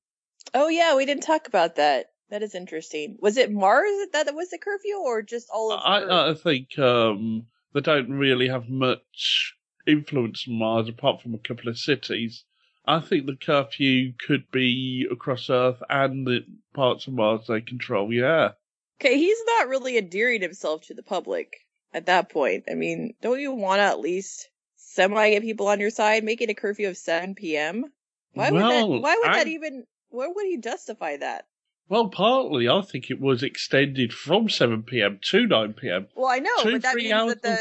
Oh 0.52 0.68
yeah, 0.68 0.96
we 0.96 1.06
didn't 1.06 1.22
talk 1.22 1.46
about 1.46 1.76
that. 1.76 2.06
That 2.30 2.42
is 2.42 2.54
interesting. 2.54 3.16
Was 3.20 3.36
it 3.36 3.52
Mars 3.52 3.90
that 4.12 4.24
that 4.26 4.34
was 4.34 4.50
the 4.50 4.58
curfew, 4.58 4.96
or 4.96 5.22
just 5.22 5.48
all 5.54 5.72
of 5.72 5.78
Earth? 5.78 6.10
I, 6.10 6.30
I 6.30 6.34
think 6.34 6.78
um, 6.78 7.46
they 7.72 7.80
don't 7.80 8.10
really 8.10 8.48
have 8.48 8.68
much 8.68 9.54
influence 9.86 10.46
on 10.48 10.54
Mars 10.58 10.88
apart 10.88 11.22
from 11.22 11.34
a 11.34 11.38
couple 11.38 11.68
of 11.68 11.78
cities. 11.78 12.44
I 12.86 13.00
think 13.00 13.26
the 13.26 13.36
curfew 13.36 14.14
could 14.26 14.50
be 14.50 15.06
across 15.10 15.50
Earth 15.50 15.82
and 15.90 16.26
the 16.26 16.44
parts 16.74 17.06
of 17.06 17.14
Mars 17.14 17.46
they 17.46 17.60
control. 17.60 18.12
Yeah. 18.12 18.52
Okay, 19.00 19.16
he's 19.18 19.38
not 19.46 19.68
really 19.68 19.98
endearing 19.98 20.40
himself 20.40 20.86
to 20.86 20.94
the 20.94 21.02
public 21.02 21.66
at 21.92 22.06
that 22.06 22.30
point. 22.30 22.64
I 22.70 22.74
mean, 22.74 23.14
don't 23.20 23.40
you 23.40 23.52
want 23.52 23.80
to 23.80 23.84
at 23.84 24.00
least 24.00 24.48
semi 24.76 25.30
get 25.30 25.42
people 25.42 25.68
on 25.68 25.80
your 25.80 25.90
side, 25.90 26.24
making 26.24 26.50
a 26.50 26.54
curfew 26.54 26.88
of 26.88 26.96
7 26.96 27.34
p.m.? 27.34 27.84
Why 28.32 28.50
would 28.50 28.62
that? 28.62 28.88
Why 28.88 29.16
would 29.16 29.28
I- 29.28 29.38
that 29.38 29.48
even? 29.48 29.84
Where 30.10 30.32
would 30.32 30.46
he 30.46 30.56
justify 30.56 31.18
that? 31.18 31.44
Well, 31.88 32.08
partly, 32.08 32.68
I 32.68 32.82
think 32.82 33.10
it 33.10 33.20
was 33.20 33.42
extended 33.42 34.12
from 34.12 34.48
7 34.48 34.82
p.m. 34.82 35.18
to 35.22 35.46
9 35.46 35.72
p.m. 35.72 36.08
Well, 36.14 36.28
I 36.30 36.38
know, 36.38 36.62
Two, 36.62 36.72
but 36.72 36.82
that 36.82 36.96
means 36.96 37.12
hours 37.12 37.34
that 37.34 37.42
the 37.42 37.58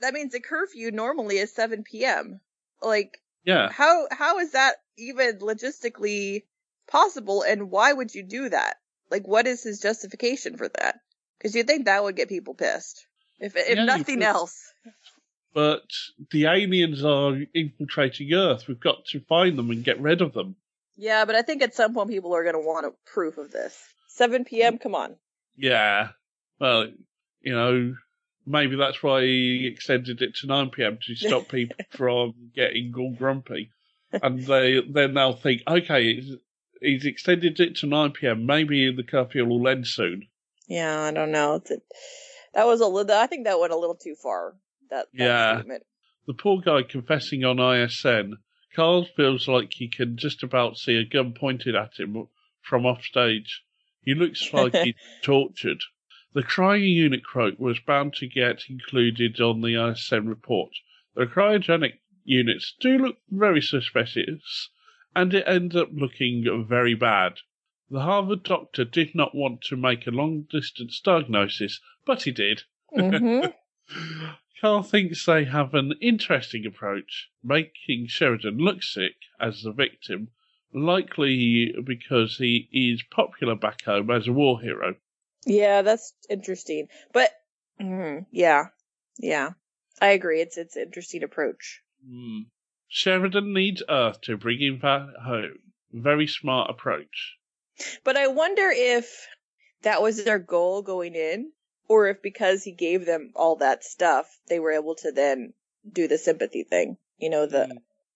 that 0.00 0.14
means 0.14 0.32
the 0.32 0.40
curfew 0.40 0.90
normally 0.90 1.38
is 1.38 1.54
7 1.54 1.84
p.m. 1.84 2.40
Like, 2.82 3.18
Yeah. 3.44 3.70
how 3.70 4.08
how 4.10 4.40
is 4.40 4.52
that 4.52 4.74
even 4.98 5.38
logistically 5.38 6.42
possible? 6.86 7.42
And 7.42 7.70
why 7.70 7.92
would 7.92 8.14
you 8.14 8.22
do 8.24 8.48
that? 8.50 8.76
Like, 9.10 9.26
what 9.26 9.46
is 9.46 9.62
his 9.62 9.80
justification 9.80 10.56
for 10.56 10.68
that? 10.68 11.00
Because 11.38 11.54
you'd 11.54 11.66
think 11.66 11.86
that 11.86 12.02
would 12.02 12.16
get 12.16 12.28
people 12.28 12.54
pissed, 12.54 13.06
if 13.38 13.56
if 13.56 13.76
Yeah, 13.76 13.84
nothing 13.84 14.22
else. 14.22 14.72
But 15.54 15.84
the 16.30 16.46
aliens 16.46 17.04
are 17.04 17.38
infiltrating 17.54 18.32
Earth. 18.32 18.66
We've 18.68 18.80
got 18.80 19.04
to 19.06 19.20
find 19.20 19.58
them 19.58 19.70
and 19.70 19.84
get 19.84 20.00
rid 20.00 20.22
of 20.22 20.32
them. 20.32 20.56
Yeah, 21.02 21.24
but 21.24 21.34
I 21.34 21.42
think 21.42 21.62
at 21.62 21.74
some 21.74 21.94
point 21.94 22.10
people 22.10 22.32
are 22.36 22.44
going 22.44 22.54
to 22.54 22.60
want 22.60 22.86
a 22.86 22.92
proof 23.12 23.36
of 23.36 23.50
this. 23.50 23.76
7 24.10 24.44
p.m. 24.44 24.78
Come 24.78 24.94
on. 24.94 25.16
Yeah. 25.56 26.10
Well, 26.60 26.86
you 27.40 27.52
know, 27.54 27.94
maybe 28.46 28.76
that's 28.76 29.02
why 29.02 29.22
he 29.22 29.66
extended 29.72 30.22
it 30.22 30.36
to 30.36 30.46
9 30.46 30.70
p.m. 30.70 30.98
to 31.04 31.14
stop 31.16 31.48
people 31.50 31.76
from 31.90 32.34
getting 32.54 32.92
all 32.96 33.12
grumpy. 33.18 33.72
And 34.12 34.44
they 34.46 34.80
then 34.88 35.14
they'll 35.14 35.32
think, 35.32 35.62
okay, 35.66 36.14
he's, 36.14 36.36
he's 36.80 37.04
extended 37.04 37.58
it 37.58 37.76
to 37.78 37.86
9 37.88 38.12
p.m. 38.12 38.46
Maybe 38.46 38.94
the 38.94 39.02
curfew 39.02 39.44
will 39.44 39.66
end 39.66 39.88
soon. 39.88 40.28
Yeah, 40.68 41.00
I 41.02 41.10
don't 41.10 41.32
know. 41.32 41.56
It's 41.56 41.70
a, 41.72 41.78
that 42.54 42.66
was 42.66 42.80
a 42.80 42.86
little. 42.86 43.16
I 43.16 43.26
think 43.26 43.46
that 43.46 43.58
went 43.58 43.72
a 43.72 43.76
little 43.78 43.96
too 43.96 44.14
far. 44.22 44.54
That, 44.90 45.06
that 45.14 45.24
Yeah. 45.24 45.56
statement. 45.58 45.82
The 46.28 46.34
poor 46.34 46.60
guy 46.64 46.82
confessing 46.88 47.42
on 47.44 47.58
ISN, 47.58 48.36
Carl 48.74 49.04
feels 49.04 49.48
like 49.48 49.74
he 49.74 49.88
can 49.88 50.16
just 50.16 50.42
about 50.42 50.78
see 50.78 50.96
a 50.96 51.04
gun 51.04 51.34
pointed 51.34 51.74
at 51.74 51.98
him 51.98 52.28
from 52.62 52.86
off 52.86 53.04
stage. 53.04 53.62
He 54.02 54.14
looks 54.14 54.52
like 54.52 54.74
he's 54.74 54.94
tortured. 55.22 55.82
The 56.32 56.42
crying 56.42 56.84
unit 56.84 57.22
was 57.58 57.78
bound 57.80 58.14
to 58.14 58.26
get 58.26 58.70
included 58.70 59.40
on 59.40 59.60
the 59.60 59.76
ISN 59.76 60.26
report. 60.28 60.72
The 61.14 61.26
cryogenic 61.26 61.98
units 62.24 62.74
do 62.80 62.96
look 62.96 63.18
very 63.28 63.60
suspicious, 63.60 64.70
and 65.14 65.34
it 65.34 65.44
ends 65.46 65.76
up 65.76 65.90
looking 65.92 66.66
very 66.66 66.94
bad. 66.94 67.40
The 67.90 68.00
Harvard 68.00 68.42
doctor 68.44 68.86
did 68.86 69.14
not 69.14 69.34
want 69.34 69.60
to 69.64 69.76
make 69.76 70.06
a 70.06 70.10
long 70.10 70.46
distance 70.50 70.98
diagnosis, 71.00 71.80
but 72.06 72.22
he 72.22 72.30
did. 72.30 72.62
Mhm. 72.96 73.52
Carl 74.62 74.84
thinks 74.84 75.26
they 75.26 75.44
have 75.44 75.74
an 75.74 75.92
interesting 76.00 76.64
approach, 76.64 77.32
making 77.42 78.06
Sheridan 78.06 78.58
look 78.58 78.84
sick 78.84 79.16
as 79.40 79.62
the 79.62 79.72
victim, 79.72 80.28
likely 80.72 81.74
because 81.84 82.36
he 82.38 82.68
is 82.72 83.02
popular 83.10 83.56
back 83.56 83.82
home 83.82 84.08
as 84.08 84.28
a 84.28 84.32
war 84.32 84.60
hero. 84.60 84.94
Yeah, 85.44 85.82
that's 85.82 86.14
interesting. 86.30 86.86
But 87.12 87.32
mm, 87.80 88.24
yeah, 88.30 88.66
yeah, 89.18 89.50
I 90.00 90.10
agree. 90.10 90.40
It's 90.40 90.56
it's 90.56 90.76
an 90.76 90.82
interesting 90.82 91.24
approach. 91.24 91.82
Hmm. 92.08 92.42
Sheridan 92.86 93.52
needs 93.52 93.82
Earth 93.88 94.20
to 94.22 94.36
bring 94.36 94.60
him 94.60 94.78
back 94.78 95.08
home. 95.24 95.58
Very 95.90 96.28
smart 96.28 96.70
approach. 96.70 97.36
But 98.04 98.16
I 98.16 98.28
wonder 98.28 98.70
if 98.72 99.26
that 99.82 100.02
was 100.02 100.22
their 100.22 100.38
goal 100.38 100.82
going 100.82 101.16
in, 101.16 101.50
or 101.92 102.08
if 102.08 102.22
because 102.22 102.64
he 102.64 102.72
gave 102.72 103.04
them 103.04 103.32
all 103.36 103.56
that 103.56 103.84
stuff, 103.84 104.26
they 104.48 104.58
were 104.58 104.72
able 104.72 104.94
to 104.94 105.12
then 105.12 105.52
do 105.90 106.08
the 106.08 106.16
sympathy 106.16 106.64
thing. 106.64 106.96
You 107.18 107.28
know 107.28 107.44
the, 107.44 107.68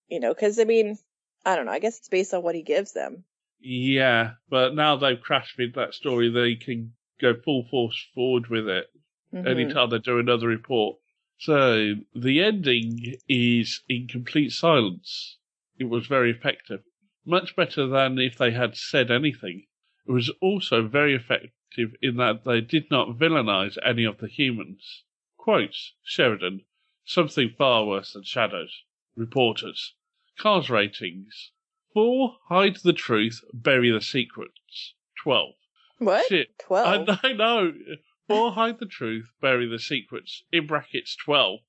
you 0.08 0.18
know, 0.18 0.32
because 0.32 0.58
I 0.58 0.64
mean, 0.64 0.98
I 1.44 1.56
don't 1.56 1.66
know. 1.66 1.72
I 1.72 1.78
guess 1.78 1.98
it's 1.98 2.08
based 2.08 2.32
on 2.32 2.42
what 2.42 2.54
he 2.54 2.62
gives 2.62 2.92
them. 2.92 3.24
Yeah, 3.60 4.32
but 4.48 4.74
now 4.74 4.96
they've 4.96 5.20
crashed 5.20 5.58
with 5.58 5.74
that 5.74 5.92
story, 5.92 6.30
they 6.30 6.54
can 6.54 6.94
go 7.20 7.34
full 7.34 7.66
force 7.70 8.06
forward 8.14 8.46
with 8.48 8.66
it 8.68 8.86
Mhm. 9.34 9.46
anytime 9.46 9.90
they 9.90 9.98
do 9.98 10.18
another 10.18 10.48
report. 10.48 10.98
So 11.38 11.96
the 12.14 12.42
ending 12.42 13.16
is 13.28 13.82
in 13.90 14.08
complete 14.08 14.52
silence. 14.52 15.36
It 15.78 15.84
was 15.84 16.06
very 16.06 16.30
effective. 16.30 16.82
Much 17.26 17.54
better 17.54 17.86
than 17.86 18.18
if 18.18 18.38
they 18.38 18.52
had 18.52 18.74
said 18.74 19.10
anything. 19.10 19.66
It 20.08 20.12
was 20.12 20.30
also 20.40 20.86
very 20.86 21.14
effective 21.14 21.50
in 22.02 22.16
that 22.16 22.44
they 22.44 22.60
did 22.60 22.90
not 22.90 23.18
villainize 23.18 23.76
any 23.84 24.04
of 24.04 24.18
the 24.18 24.28
humans. 24.28 25.04
Quotes 25.36 25.92
Sheridan, 26.04 26.62
something 27.04 27.54
far 27.56 27.84
worse 27.86 28.12
than 28.12 28.22
shadows. 28.24 28.82
Reporters. 29.16 29.94
Carl's 30.38 30.68
ratings. 30.70 31.50
4. 31.94 32.36
Hide 32.48 32.76
the 32.84 32.92
truth, 32.92 33.40
bury 33.54 33.90
the 33.90 34.00
secrets. 34.00 34.94
12. 35.22 35.54
What? 35.98 36.26
Shit. 36.26 36.58
Twelve. 36.58 37.08
I, 37.08 37.18
I 37.28 37.32
know. 37.32 37.72
4. 38.28 38.52
Hide 38.52 38.78
the 38.78 38.86
truth, 38.86 39.30
bury 39.40 39.66
the 39.66 39.78
secrets. 39.78 40.42
In 40.52 40.66
brackets 40.66 41.16
12. 41.24 41.60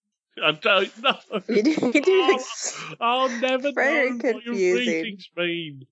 I 0.44 0.52
don't 0.52 0.98
know. 1.02 1.18
You 1.48 1.64
do- 1.64 1.92
you 1.94 2.02
do 2.02 2.22
I'll, 2.22 2.96
I'll 3.00 3.30
never 3.42 3.72
Very 3.72 4.10
know 4.12 4.16
what 4.18 4.44
your 4.44 4.54
confusing. 4.56 4.88
ratings 4.88 5.30
mean. 5.38 5.88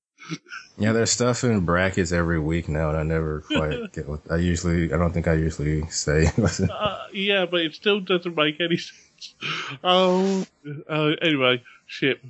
Yeah, 0.78 0.92
there's 0.92 1.12
stuff 1.12 1.44
in 1.44 1.62
brackets 1.62 2.12
every 2.12 2.40
week 2.40 2.68
now, 2.68 2.90
and 2.90 2.98
I 2.98 3.04
never 3.04 3.42
quite 3.42 3.92
get 3.94 4.08
what 4.10 4.22
I 4.30 4.38
usually. 4.38 4.94
I 4.94 4.98
don't 4.98 5.14
think 5.14 5.28
I 5.28 5.34
usually 5.34 5.88
say. 5.88 6.32
Uh, 6.70 7.08
yeah, 7.14 7.46
but 7.46 7.62
it 7.62 7.76
still 7.76 8.00
doesn't 8.00 8.36
make 8.36 8.60
any 8.60 8.78
sense. 8.78 9.36
Oh, 9.84 10.46
uh, 10.90 11.12
anyway, 11.22 11.64
ship. 11.86 12.24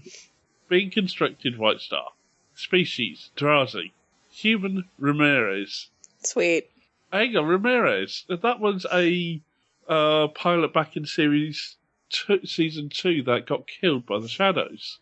Being 0.67 0.91
constructed 0.91 1.57
White 1.57 1.79
Star. 1.79 2.09
Species, 2.55 3.31
Drazi. 3.35 3.91
Human, 4.31 4.85
Ramirez. 4.99 5.89
Sweet. 6.23 6.69
Hang 7.11 7.35
on, 7.35 7.45
Ramirez. 7.45 8.25
That 8.29 8.59
was 8.59 8.85
a 8.91 9.41
uh, 9.87 10.27
pilot 10.29 10.73
back 10.73 10.95
in 10.95 11.05
series 11.05 11.77
two, 12.09 12.45
season 12.45 12.89
two 12.89 13.23
that 13.23 13.45
got 13.45 13.67
killed 13.67 14.05
by 14.05 14.19
the 14.19 14.27
Shadows. 14.27 14.99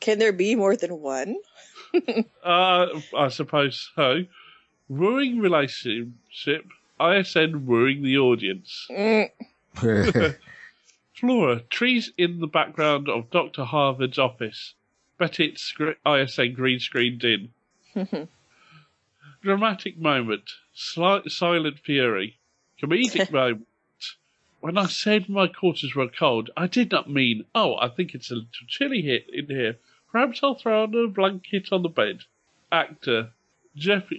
Can 0.00 0.18
there 0.18 0.32
be 0.32 0.54
more 0.54 0.76
than 0.76 1.00
one? 1.00 1.36
Uh, 2.44 2.86
I 3.16 3.28
suppose 3.28 3.90
so. 3.94 4.24
Wooing 4.88 5.38
relationship. 5.38 6.66
ISN 7.00 7.66
wooing 7.66 8.02
the 8.02 8.18
audience. 8.18 8.86
Mm. 8.90 9.30
Flora, 11.14 11.60
trees 11.70 12.12
in 12.18 12.40
the 12.40 12.46
background 12.46 13.08
of 13.08 13.30
Dr. 13.30 13.64
Harvard's 13.64 14.18
office. 14.18 14.74
Bet 15.18 15.38
it's 15.38 15.74
ISN 16.06 16.54
green 16.54 16.80
screened 16.80 17.24
in. 17.24 17.50
Dramatic 19.42 19.98
moment. 19.98 20.50
Slight 20.72 21.30
silent 21.30 21.78
fury. 21.78 22.38
Comedic 22.80 23.30
moment. 23.32 23.66
When 24.60 24.76
I 24.76 24.86
said 24.86 25.28
my 25.28 25.46
quarters 25.46 25.94
were 25.94 26.08
cold, 26.08 26.50
I 26.56 26.66
did 26.66 26.90
not 26.90 27.10
mean, 27.10 27.44
oh, 27.54 27.76
I 27.78 27.88
think 27.88 28.14
it's 28.14 28.30
a 28.30 28.34
little 28.34 28.66
chilly 28.66 29.02
here, 29.02 29.20
in 29.32 29.46
here. 29.46 29.78
Perhaps 30.12 30.40
I'll 30.42 30.54
throw 30.56 30.82
on 30.82 30.94
a 30.94 31.06
blanket 31.08 31.68
on 31.72 31.82
the 31.82 31.88
bed. 31.88 32.20
Actor 32.72 33.30
Jeff 33.76 34.10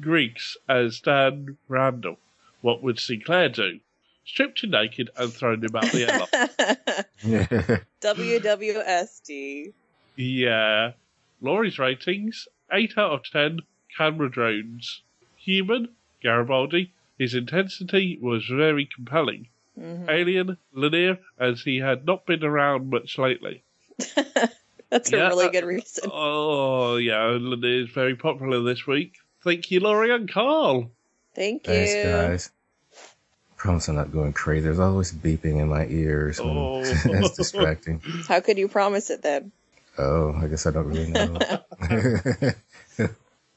Griggs 0.00 0.56
as 0.68 1.00
Dan 1.00 1.56
Randall. 1.68 2.18
What 2.60 2.82
would 2.82 2.98
Sinclair 2.98 3.48
do? 3.48 3.80
Stripped 4.24 4.62
him 4.62 4.70
naked 4.70 5.10
and 5.16 5.32
thrown 5.32 5.64
him 5.64 5.74
out 5.74 5.90
the 5.90 6.04
airlock. 6.10 7.82
WWSD. 8.00 9.72
Yeah. 10.16 10.92
Laurie's 11.40 11.78
ratings 11.78 12.48
8 12.72 12.98
out 12.98 13.12
of 13.12 13.24
10 13.24 13.60
camera 13.96 14.30
drones. 14.30 15.02
Human, 15.36 15.88
Garibaldi. 16.22 16.92
His 17.18 17.34
intensity 17.34 18.18
was 18.20 18.44
very 18.46 18.86
compelling. 18.86 19.48
Mhm. 19.78 20.08
Alien, 20.10 20.58
Lennier, 20.74 21.18
as 21.38 21.62
he 21.62 21.78
had 21.78 22.04
not 22.04 22.26
been 22.26 22.44
around 22.44 22.90
much 22.90 23.16
lately. 23.18 23.62
That's 24.90 25.12
a 25.12 25.16
really 25.16 25.46
uh, 25.46 25.50
good 25.50 25.64
reason. 25.64 26.10
Oh, 26.12 26.96
yeah, 26.96 27.36
Lennier 27.38 27.84
is 27.84 27.90
very 27.90 28.16
popular 28.16 28.60
this 28.62 28.86
week. 28.86 29.16
Thank 29.44 29.70
you, 29.70 29.80
Laurie 29.80 30.14
and 30.14 30.30
Carl. 30.30 30.90
Thank 31.34 31.66
you. 31.66 31.72
Thanks, 31.74 31.94
guys. 31.94 32.50
Promise 33.56 33.88
I'm 33.88 33.96
not 33.96 34.12
going 34.12 34.32
crazy. 34.32 34.64
There's 34.64 34.78
always 34.78 35.12
beeping 35.12 35.60
in 35.60 35.68
my 35.68 35.86
ears. 35.86 36.40
When 36.40 36.56
Oh. 36.56 36.80
it's 36.84 37.36
distracting. 37.36 38.00
How 38.28 38.40
could 38.40 38.56
you 38.56 38.68
promise 38.68 39.10
it 39.10 39.22
then? 39.22 39.52
Oh, 39.98 40.32
I 40.40 40.46
guess 40.46 40.64
I 40.64 40.70
don't 40.70 40.86
really 40.86 41.10
know. 41.10 41.38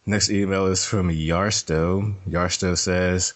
Next 0.06 0.32
email 0.32 0.66
is 0.66 0.84
from 0.86 1.10
Yarsto. 1.10 2.16
Yarsto 2.28 2.76
says, 2.76 3.34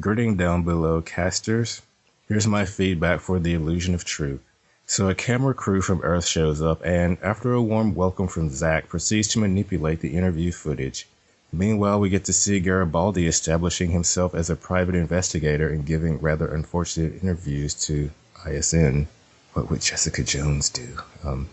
Greeting 0.00 0.36
down 0.36 0.62
below, 0.62 1.02
casters. 1.02 1.82
Here's 2.28 2.46
my 2.46 2.64
feedback 2.64 3.20
for 3.20 3.38
the 3.38 3.52
illusion 3.54 3.94
of 3.94 4.04
truth. 4.04 4.40
So 4.88 5.08
a 5.08 5.16
camera 5.16 5.52
crew 5.52 5.82
from 5.82 6.00
Earth 6.02 6.26
shows 6.26 6.62
up 6.62 6.80
and, 6.84 7.18
after 7.20 7.52
a 7.52 7.60
warm 7.60 7.96
welcome 7.96 8.28
from 8.28 8.50
Zack, 8.50 8.88
proceeds 8.88 9.26
to 9.28 9.40
manipulate 9.40 9.98
the 9.98 10.14
interview 10.16 10.52
footage. 10.52 11.08
Meanwhile, 11.52 11.98
we 11.98 12.08
get 12.08 12.24
to 12.26 12.32
see 12.32 12.60
Garibaldi 12.60 13.26
establishing 13.26 13.90
himself 13.90 14.32
as 14.32 14.48
a 14.48 14.54
private 14.54 14.94
investigator 14.94 15.68
and 15.68 15.84
giving 15.84 16.20
rather 16.20 16.46
unfortunate 16.46 17.20
interviews 17.20 17.74
to 17.86 18.12
ISN. 18.48 19.08
What 19.54 19.70
would 19.70 19.80
Jessica 19.80 20.22
Jones 20.22 20.70
do? 20.70 20.98
Um, 21.24 21.48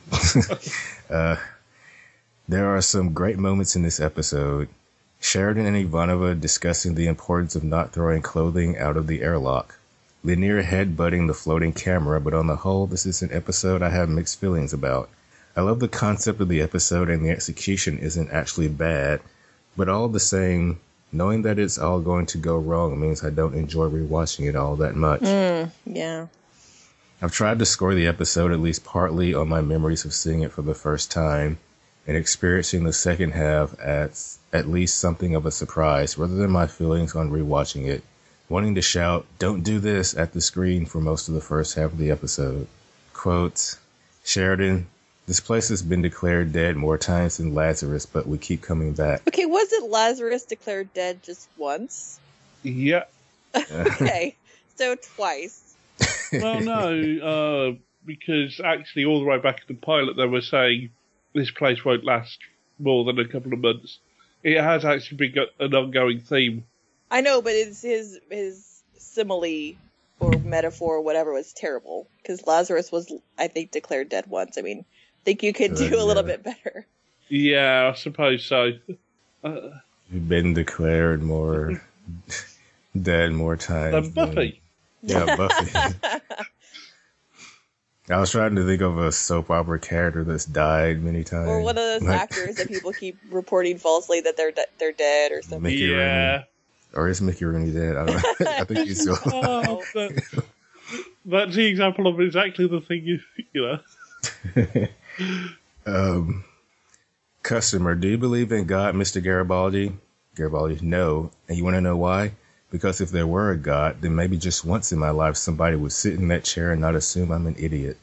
uh, 1.10 1.38
there 2.48 2.68
are 2.76 2.82
some 2.82 3.14
great 3.14 3.40
moments 3.40 3.76
in 3.76 3.82
this 3.82 4.00
episode. 4.00 4.70
Sheridan 5.20 5.66
and 5.66 5.90
Ivanova 5.90 6.40
discussing 6.40 6.94
the 6.94 7.08
importance 7.08 7.56
of 7.56 7.64
not 7.64 7.94
throwing 7.94 8.22
clothing 8.22 8.78
out 8.78 8.96
of 8.96 9.08
the 9.08 9.24
airlock. 9.24 9.80
Lennier 10.26 10.64
headbutting 10.64 11.28
the 11.28 11.34
floating 11.34 11.74
camera, 11.74 12.22
but 12.22 12.34
on 12.34 12.48
the 12.48 12.56
whole, 12.56 12.88
this 12.88 13.06
is 13.06 13.22
an 13.22 13.30
episode 13.34 13.82
I 13.82 13.90
have 13.90 14.08
mixed 14.08 14.40
feelings 14.40 14.72
about. 14.72 15.10
I 15.56 15.62
love 15.62 15.82
the 15.82 15.90
concept 15.90 16.40
of 16.40 16.48
the 16.48 16.62
episode 16.62 17.10
and 17.10 17.26
the 17.26 17.30
execution 17.30 17.98
isn't 18.00 18.32
actually 18.32 18.70
bad, 18.70 19.20
but 19.76 19.90
all 19.90 20.08
the 20.08 20.22
same, 20.22 20.80
knowing 21.12 21.42
that 21.42 21.60
it's 21.60 21.78
all 21.78 22.00
going 22.00 22.26
to 22.28 22.38
go 22.38 22.58
wrong 22.58 23.00
means 23.00 23.22
I 23.22 23.32
don't 23.32 23.54
enjoy 23.54 23.90
rewatching 23.90 24.48
it 24.48 24.56
all 24.56 24.78
that 24.78 24.96
much. 24.96 25.22
Mm, 25.22 25.72
yeah. 25.86 26.28
I've 27.22 27.34
tried 27.34 27.60
to 27.60 27.66
score 27.66 27.94
the 27.94 28.08
episode 28.08 28.52
at 28.54 28.62
least 28.62 28.86
partly 28.86 29.34
on 29.34 29.50
my 29.50 29.62
memories 29.62 30.06
of 30.06 30.14
seeing 30.14 30.42
it 30.42 30.54
for 30.54 30.62
the 30.62 30.74
first 30.74 31.12
time 31.12 31.58
and 32.08 32.16
experiencing 32.16 32.86
the 32.86 32.94
second 32.94 33.32
half 33.32 33.78
as 33.80 34.40
at 34.54 34.70
least 34.70 35.00
something 35.00 35.36
of 35.36 35.46
a 35.46 35.52
surprise 35.52 36.18
rather 36.18 36.36
than 36.36 36.52
my 36.52 36.68
feelings 36.68 37.14
on 37.14 37.30
rewatching 37.30 37.88
it, 37.88 38.04
wanting 38.54 38.76
to 38.76 38.82
shout, 38.84 39.26
don't 39.40 39.64
do 39.64 39.80
this 39.80 40.16
at 40.16 40.32
the 40.32 40.40
screen 40.40 40.86
for 40.86 41.02
most 41.02 41.28
of 41.28 41.34
the 41.34 41.42
first 41.42 41.74
half 41.74 41.92
of 41.92 41.98
the 41.98 42.12
episode. 42.12 42.68
Quote, 43.12 43.80
Sheridan, 44.24 44.86
this 45.26 45.40
place 45.40 45.70
has 45.70 45.82
been 45.82 46.04
declared 46.04 46.54
dead 46.54 46.76
more 46.76 47.00
times 47.00 47.38
than 47.38 47.56
Lazarus, 47.56 48.06
but 48.06 48.28
we 48.28 48.38
keep 48.38 48.62
coming 48.62 48.94
back. 48.94 49.28
Okay, 49.28 49.48
wasn't 49.48 49.90
Lazarus 49.90 50.46
declared 50.46 50.94
dead 50.94 51.24
just 51.24 51.50
once? 51.58 52.20
Yeah. 52.62 53.06
Okay, 53.56 54.36
so 54.76 54.96
twice. 55.16 55.76
Well, 56.32 56.62
no, 56.62 57.20
uh, 57.22 57.76
because 58.06 58.60
actually, 58.64 59.06
all 59.06 59.20
the 59.20 59.26
way 59.26 59.40
back 59.40 59.62
in 59.68 59.76
the 59.76 59.82
pilot, 59.82 60.16
they 60.16 60.26
were 60.26 60.42
saying 60.42 60.90
this 61.34 61.50
place 61.52 61.84
won't 61.84 62.04
last 62.04 62.38
more 62.80 63.04
than 63.04 63.20
a 63.20 63.28
couple 63.28 63.54
of 63.54 63.60
months. 63.60 64.00
It 64.44 64.60
has 64.60 64.86
actually 64.86 65.18
been 65.18 65.46
an 65.60 65.74
ongoing 65.74 66.20
theme. 66.20 66.66
I 67.14 67.22
know, 67.22 67.44
but 67.44 67.54
it's 67.54 67.84
his 67.84 68.20
his 68.32 68.82
simile 68.98 69.76
or 70.20 70.32
metaphor 70.40 70.96
or 70.96 71.02
whatever 71.02 71.32
was 71.32 71.54
terrible 71.54 72.08
because 72.18 72.48
Lazarus 72.48 72.92
was, 72.92 73.14
I 73.38 73.48
think, 73.50 73.70
declared 73.70 74.10
dead 74.10 74.26
once. 74.26 74.58
I 74.58 74.62
mean, 74.62 74.80
I 74.80 75.24
think 75.24 75.44
you 75.44 75.54
could 75.54 75.76
do 75.76 76.02
a 76.02 76.04
little 76.04 76.24
bit 76.24 76.44
better. 76.44 76.88
Yeah, 77.30 77.92
I 77.94 77.96
suppose 77.96 78.44
so. 78.44 78.72
Uh, 79.44 79.60
You've 80.12 80.28
been 80.28 80.56
declared 80.56 81.22
more 81.22 81.84
dead 83.00 83.32
more 83.32 83.58
times. 83.58 84.12
than 84.12 84.34
Buffy. 84.34 84.62
Yeah, 85.04 85.36
Buffy. 85.36 85.96
I 88.10 88.18
was 88.20 88.32
trying 88.32 88.56
to 88.56 88.66
think 88.66 88.82
of 88.82 88.98
a 88.98 89.12
soap 89.12 89.52
opera 89.52 89.80
character 89.80 90.24
that's 90.24 90.46
died 90.46 91.04
many 91.04 91.24
times. 91.24 91.48
Or 91.48 91.62
one 91.62 91.78
of 91.78 91.84
those 91.84 92.02
Like 92.02 92.22
actors 92.22 92.56
that 92.56 92.68
people 92.68 92.92
keep 92.92 93.18
reporting 93.30 93.78
falsely 93.78 94.22
that 94.22 94.36
they're 94.36 94.52
de- 94.52 94.66
they're 94.80 94.92
dead 94.92 95.32
or 95.32 95.44
something. 95.44 95.62
Mickey 95.62 95.90
Rooney. 95.90 96.44
Or 96.94 97.08
is 97.10 97.22
Mickey 97.22 97.46
Rooney 97.46 97.72
dead? 97.72 97.98
I 97.98 98.06
don't 98.06 98.16
know. 98.16 98.46
I 98.60 98.64
think 98.66 98.86
he's 98.86 99.02
still. 99.02 99.18
Oh, 99.26 99.84
that- 99.94 100.44
that's 101.26 101.56
the 101.56 101.66
example 101.66 102.08
of 102.08 102.20
exactly 102.20 102.68
the 102.68 102.82
thing 102.82 103.04
you, 103.06 103.20
you 103.54 103.80
know. 104.56 104.88
um, 105.86 106.44
customer, 107.42 107.96
do 107.96 108.10
you 108.10 108.18
believe 108.18 108.52
in 108.52 108.66
God, 108.66 108.94
Mr. 108.96 109.24
Garibaldi? 109.24 109.94
Garibaldi, 110.36 110.80
no. 110.82 111.32
And 111.48 111.58
you 111.58 111.64
want 111.64 111.76
to 111.76 111.82
know 111.82 111.96
why? 111.96 112.34
Because 112.72 113.00
if 113.02 113.10
there 113.10 113.28
were 113.28 113.52
a 113.52 113.58
God, 113.58 114.02
then 114.02 114.16
maybe 114.16 114.36
just 114.38 114.66
once 114.66 114.92
in 114.92 115.00
my 115.00 115.12
life 115.12 115.38
somebody 115.38 115.76
would 115.78 115.92
sit 115.94 116.14
in 116.16 116.28
that 116.30 116.44
chair 116.44 116.72
and 116.72 116.82
not 116.82 116.96
assume 116.96 117.32
I'm 117.32 117.48
an 117.48 117.56
idiot. 117.58 117.98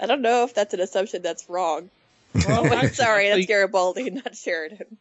I 0.00 0.06
don't 0.06 0.22
know 0.22 0.44
if 0.44 0.54
that's 0.54 0.72
an 0.74 0.80
assumption 0.80 1.22
that's 1.22 1.48
wrong. 1.48 1.90
Well, 2.34 2.66
Oh, 2.66 2.74
I'm 2.74 2.88
sorry, 2.88 3.28
that's 3.28 3.46
Garibaldi, 3.46 4.10
not 4.10 4.34
Sheridan. 4.34 4.96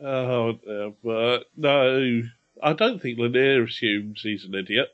Oh, 0.00 0.50
uh, 0.50 0.90
but 1.02 1.46
no, 1.56 2.22
I 2.62 2.72
don't 2.72 3.00
think 3.00 3.18
Lennier 3.18 3.64
assumes 3.64 4.20
he's 4.22 4.44
an 4.44 4.54
idiot. 4.54 4.88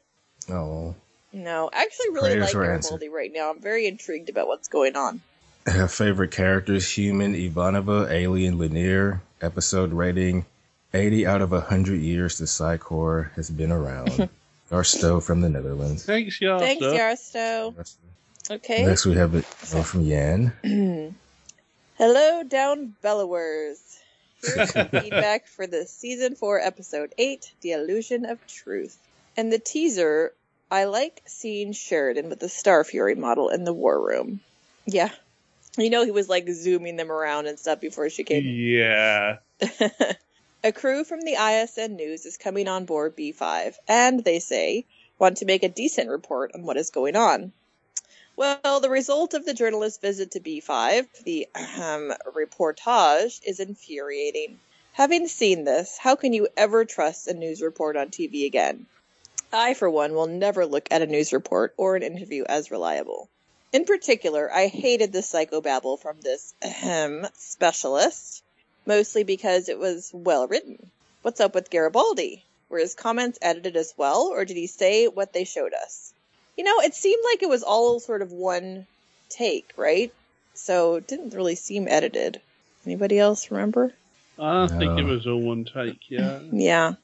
Oh. 0.48 0.94
No, 1.32 1.70
I 1.72 1.82
actually 1.82 2.10
really 2.10 2.30
Prayers 2.30 2.46
like 2.46 2.54
were 2.54 2.64
Garibaldi 2.66 3.08
right 3.08 3.32
now. 3.32 3.50
I'm 3.50 3.60
very 3.60 3.86
intrigued 3.86 4.28
about 4.28 4.48
what's 4.48 4.68
going 4.68 4.96
on. 4.96 5.20
Favorite 5.88 6.30
characters 6.30 6.90
Human, 6.90 7.34
Ivanova, 7.34 8.10
Alien, 8.10 8.58
Lennier. 8.58 9.20
Episode 9.40 9.92
rating 9.92 10.44
80 10.94 11.26
out 11.26 11.40
of 11.42 11.52
100 11.52 12.00
years 12.00 12.38
the 12.38 12.46
Psi 12.46 12.76
Corps 12.76 13.32
has 13.36 13.50
been 13.50 13.72
around. 13.72 14.28
Garsto 14.70 15.22
from 15.22 15.40
the 15.40 15.48
Netherlands. 15.48 16.04
Thanks, 16.04 16.38
Yarsta. 16.40 16.58
Thanks, 16.60 16.84
Yarsto. 16.84 17.96
Okay. 18.50 18.86
Next 18.86 19.06
we 19.06 19.14
have 19.14 19.34
it 19.34 19.44
from 19.44 20.00
Yan. 20.02 20.52
Hello, 21.98 22.42
down 22.42 22.94
bellowers. 23.02 23.98
Feedback 24.42 25.46
for 25.56 25.66
the 25.66 25.86
season 25.86 26.34
four, 26.34 26.60
episode 26.60 27.14
eight, 27.18 27.52
"The 27.60 27.72
Illusion 27.72 28.24
of 28.24 28.44
Truth." 28.46 28.98
And 29.36 29.52
the 29.52 29.58
teaser, 29.58 30.34
I 30.70 30.84
like 30.84 31.22
seeing 31.26 31.72
Sheridan 31.72 32.28
with 32.28 32.40
the 32.40 32.48
Star 32.48 32.84
Fury 32.84 33.14
model 33.14 33.48
in 33.48 33.64
the 33.64 33.72
war 33.72 34.00
room. 34.00 34.40
Yeah, 34.84 35.10
you 35.78 35.90
know 35.90 36.04
he 36.04 36.10
was 36.10 36.28
like 36.28 36.48
zooming 36.48 36.96
them 36.96 37.12
around 37.12 37.46
and 37.46 37.58
stuff 37.58 37.80
before 37.80 38.10
she 38.10 38.24
came. 38.24 38.44
Yeah. 38.44 39.38
A 40.64 40.70
crew 40.70 41.02
from 41.02 41.22
the 41.22 41.34
ISN 41.34 41.96
News 41.96 42.24
is 42.24 42.36
coming 42.36 42.68
on 42.68 42.84
board 42.84 43.16
B5, 43.16 43.74
and 43.88 44.22
they 44.22 44.38
say 44.38 44.86
want 45.18 45.38
to 45.38 45.44
make 45.44 45.64
a 45.64 45.68
decent 45.68 46.08
report 46.08 46.52
on 46.54 46.62
what 46.62 46.76
is 46.76 46.90
going 46.90 47.16
on. 47.16 47.52
Well, 48.34 48.80
the 48.80 48.88
result 48.88 49.34
of 49.34 49.44
the 49.44 49.52
journalist's 49.52 49.98
visit 50.00 50.30
to 50.32 50.40
B5, 50.40 51.06
the 51.24 51.48
reportage, 52.34 53.40
is 53.44 53.60
infuriating. 53.60 54.58
Having 54.94 55.28
seen 55.28 55.64
this, 55.64 55.98
how 55.98 56.16
can 56.16 56.32
you 56.32 56.48
ever 56.56 56.84
trust 56.84 57.28
a 57.28 57.34
news 57.34 57.60
report 57.60 57.96
on 57.96 58.08
TV 58.08 58.46
again? 58.46 58.86
I, 59.52 59.74
for 59.74 59.90
one, 59.90 60.14
will 60.14 60.26
never 60.26 60.64
look 60.64 60.88
at 60.90 61.02
a 61.02 61.06
news 61.06 61.32
report 61.32 61.74
or 61.76 61.94
an 61.94 62.02
interview 62.02 62.44
as 62.44 62.70
reliable. 62.70 63.28
In 63.70 63.84
particular, 63.84 64.50
I 64.52 64.66
hated 64.66 65.12
the 65.12 65.20
psychobabble 65.20 65.98
from 66.00 66.20
this 66.20 66.54
ahem, 66.62 67.26
specialist, 67.36 68.42
mostly 68.86 69.24
because 69.24 69.68
it 69.68 69.78
was 69.78 70.10
well 70.14 70.46
written. 70.46 70.90
What's 71.20 71.40
up 71.40 71.54
with 71.54 71.70
Garibaldi? 71.70 72.44
Were 72.70 72.78
his 72.78 72.94
comments 72.94 73.38
edited 73.42 73.76
as 73.76 73.92
well, 73.96 74.28
or 74.28 74.46
did 74.46 74.56
he 74.56 74.66
say 74.66 75.06
what 75.06 75.34
they 75.34 75.44
showed 75.44 75.74
us? 75.74 76.14
You 76.56 76.64
know, 76.64 76.80
it 76.80 76.94
seemed 76.94 77.22
like 77.30 77.42
it 77.42 77.48
was 77.48 77.62
all 77.62 78.00
sort 78.00 78.22
of 78.22 78.32
one 78.32 78.86
take, 79.28 79.72
right? 79.76 80.12
So 80.54 80.96
it 80.96 81.06
didn't 81.06 81.34
really 81.34 81.54
seem 81.54 81.88
edited. 81.88 82.40
Anybody 82.84 83.18
else 83.18 83.50
remember? 83.50 83.92
I 84.38 84.66
think 84.66 84.98
it 84.98 85.04
was 85.04 85.26
all 85.26 85.40
one 85.40 85.64
take, 85.64 86.10
yeah. 86.10 86.40
Yeah. 86.50 86.94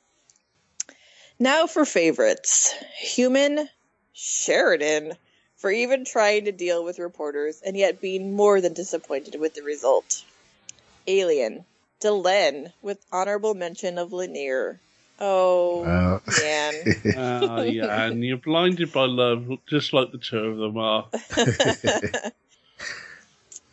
Now 1.38 1.66
for 1.66 1.84
favorites. 1.84 2.74
Human 2.98 3.68
Sheridan 4.12 5.12
for 5.56 5.70
even 5.70 6.04
trying 6.04 6.46
to 6.46 6.52
deal 6.52 6.84
with 6.84 6.98
reporters 6.98 7.60
and 7.64 7.76
yet 7.76 8.00
being 8.00 8.34
more 8.34 8.60
than 8.60 8.72
disappointed 8.72 9.40
with 9.40 9.54
the 9.54 9.62
result. 9.62 10.24
Alien. 11.06 11.64
Delenn 12.00 12.72
with 12.80 13.04
honorable 13.10 13.54
mention 13.54 13.98
of 13.98 14.12
Lennier. 14.12 14.78
Oh, 15.20 15.82
Wow. 15.84 16.22
man. 16.40 16.74
Ah, 17.16 17.60
yeah, 17.62 18.04
and 18.04 18.24
you're 18.24 18.36
blinded 18.36 18.92
by 18.92 19.06
love, 19.06 19.58
just 19.66 19.92
like 19.92 20.12
the 20.12 20.18
two 20.18 20.38
of 20.38 20.56
them 20.58 20.76
are. 20.78 21.06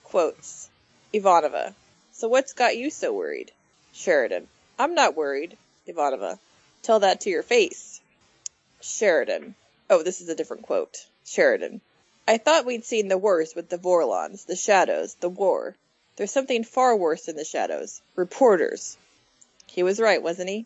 Quotes. 0.03 0.69
Ivanova. 1.13 1.73
So 2.13 2.27
what's 2.27 2.53
got 2.53 2.77
you 2.77 2.89
so 2.89 3.13
worried? 3.13 3.51
Sheridan. 3.93 4.47
I'm 4.79 4.95
not 4.95 5.15
worried. 5.15 5.57
Ivanova. 5.87 6.39
Tell 6.81 6.99
that 7.01 7.21
to 7.21 7.29
your 7.29 7.43
face. 7.43 8.01
Sheridan. 8.81 9.55
Oh, 9.89 10.01
this 10.03 10.21
is 10.21 10.29
a 10.29 10.35
different 10.35 10.63
quote. 10.63 11.05
Sheridan. 11.25 11.81
I 12.27 12.37
thought 12.37 12.65
we'd 12.65 12.85
seen 12.85 13.07
the 13.07 13.17
worst 13.17 13.55
with 13.55 13.69
the 13.69 13.77
Vorlons, 13.77 14.45
the 14.45 14.55
shadows, 14.55 15.15
the 15.15 15.29
war. 15.29 15.75
There's 16.15 16.31
something 16.31 16.63
far 16.63 16.95
worse 16.95 17.25
than 17.25 17.35
the 17.35 17.45
shadows. 17.45 18.01
Reporters. 18.15 18.97
He 19.67 19.83
was 19.83 19.99
right, 19.99 20.23
wasn't 20.23 20.49
he? 20.49 20.65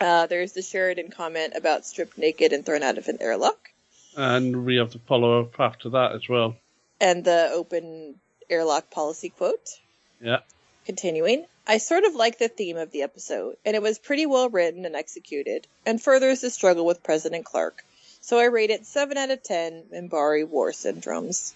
Uh, 0.00 0.26
there's 0.26 0.52
the 0.52 0.62
Sheridan 0.62 1.10
comment 1.10 1.54
about 1.56 1.86
stripped 1.86 2.18
naked 2.18 2.52
and 2.52 2.64
thrown 2.64 2.82
out 2.82 2.98
of 2.98 3.08
an 3.08 3.18
airlock. 3.20 3.70
And 4.16 4.64
we 4.64 4.76
have 4.76 4.90
to 4.92 4.98
follow 4.98 5.40
up 5.40 5.58
after 5.58 5.90
that 5.90 6.12
as 6.12 6.28
well. 6.28 6.56
And 7.00 7.24
the 7.24 7.50
open 7.52 8.16
airlock 8.50 8.90
policy 8.90 9.30
quote. 9.30 9.80
Yeah. 10.20 10.40
Continuing, 10.84 11.46
I 11.66 11.78
sort 11.78 12.04
of 12.04 12.14
like 12.14 12.38
the 12.38 12.48
theme 12.48 12.76
of 12.76 12.90
the 12.90 13.02
episode, 13.02 13.56
and 13.64 13.76
it 13.76 13.82
was 13.82 13.98
pretty 13.98 14.26
well 14.26 14.50
written 14.50 14.84
and 14.84 14.96
executed, 14.96 15.66
and 15.86 16.02
furthers 16.02 16.40
the 16.40 16.50
struggle 16.50 16.84
with 16.84 17.04
President 17.04 17.44
Clark. 17.44 17.84
So 18.20 18.38
I 18.38 18.44
rate 18.44 18.70
it 18.70 18.86
7 18.86 19.16
out 19.16 19.30
of 19.30 19.42
10 19.42 19.84
Minbari 19.92 20.46
War 20.46 20.72
Syndromes. 20.72 21.52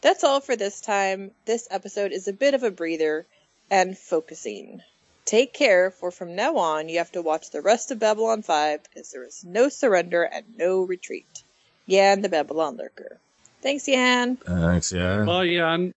That's 0.00 0.24
all 0.24 0.40
for 0.40 0.56
this 0.56 0.80
time. 0.80 1.30
This 1.44 1.68
episode 1.70 2.12
is 2.12 2.26
a 2.26 2.32
bit 2.32 2.54
of 2.54 2.62
a 2.62 2.70
breather 2.70 3.26
and 3.70 3.96
focusing. 3.96 4.82
Take 5.30 5.52
care, 5.52 5.92
for 5.92 6.10
from 6.10 6.34
now 6.34 6.56
on 6.56 6.88
you 6.88 6.98
have 6.98 7.12
to 7.12 7.22
watch 7.22 7.50
the 7.50 7.62
rest 7.62 7.92
of 7.92 8.00
Babylon 8.00 8.42
5 8.42 8.82
because 8.82 9.12
there 9.12 9.22
is 9.22 9.44
no 9.44 9.68
surrender 9.68 10.24
and 10.24 10.44
no 10.56 10.82
retreat. 10.82 11.44
Yan 11.86 12.20
the 12.20 12.28
Babylon 12.28 12.76
Lurker. 12.76 13.16
Thanks, 13.62 13.86
Yan. 13.86 14.38
Thanks, 14.38 14.90
yeah. 14.90 15.22
Bye, 15.24 15.46
Jan. 15.46 15.94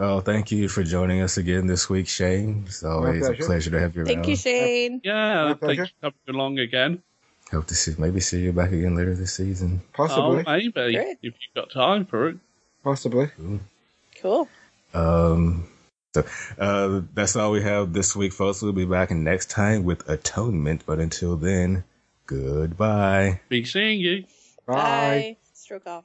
Oh, 0.00 0.18
thank 0.18 0.50
you 0.50 0.66
for 0.66 0.82
joining 0.82 1.20
us 1.20 1.36
again 1.36 1.68
this 1.68 1.88
week, 1.88 2.08
Shane. 2.08 2.64
It's 2.66 2.82
always 2.82 3.22
a 3.24 3.26
pleasure. 3.26 3.44
pleasure 3.44 3.70
to 3.70 3.78
have 3.78 3.94
you 3.94 4.04
Thank 4.04 4.16
around. 4.18 4.28
you, 4.30 4.36
Shane. 4.36 5.00
Yeah, 5.04 5.54
thanks 5.54 5.60
pleasure. 5.60 5.86
for 6.00 6.10
coming 6.26 6.40
along 6.40 6.58
again. 6.58 7.04
Hope 7.52 7.68
to 7.68 7.76
see 7.76 7.94
maybe 7.98 8.18
see 8.18 8.40
you 8.40 8.52
back 8.52 8.72
again 8.72 8.96
later 8.96 9.14
this 9.14 9.34
season. 9.34 9.80
Oh, 9.96 10.42
maybe 10.44 10.72
Great. 10.72 10.96
if 10.96 11.18
you've 11.22 11.54
got 11.54 11.70
time 11.70 12.04
for 12.04 12.30
it. 12.30 12.36
Possibly. 12.82 13.30
Cool. 14.20 14.48
Um, 14.92 15.68
so 16.14 16.24
uh, 16.58 17.02
that's 17.14 17.36
all 17.36 17.52
we 17.52 17.62
have 17.62 17.92
this 17.92 18.14
week, 18.14 18.32
folks. 18.32 18.60
We'll 18.60 18.72
be 18.72 18.84
back 18.84 19.10
next 19.10 19.50
time 19.50 19.84
with 19.84 20.08
Atonement. 20.08 20.82
But 20.84 20.98
until 20.98 21.36
then, 21.36 21.84
goodbye. 22.26 23.40
Be 23.48 23.64
seeing 23.64 24.00
you. 24.00 24.24
Bye. 24.66 25.36
Stroke 25.54 25.86
off. 25.86 26.04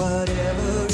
Whatever 0.00 0.89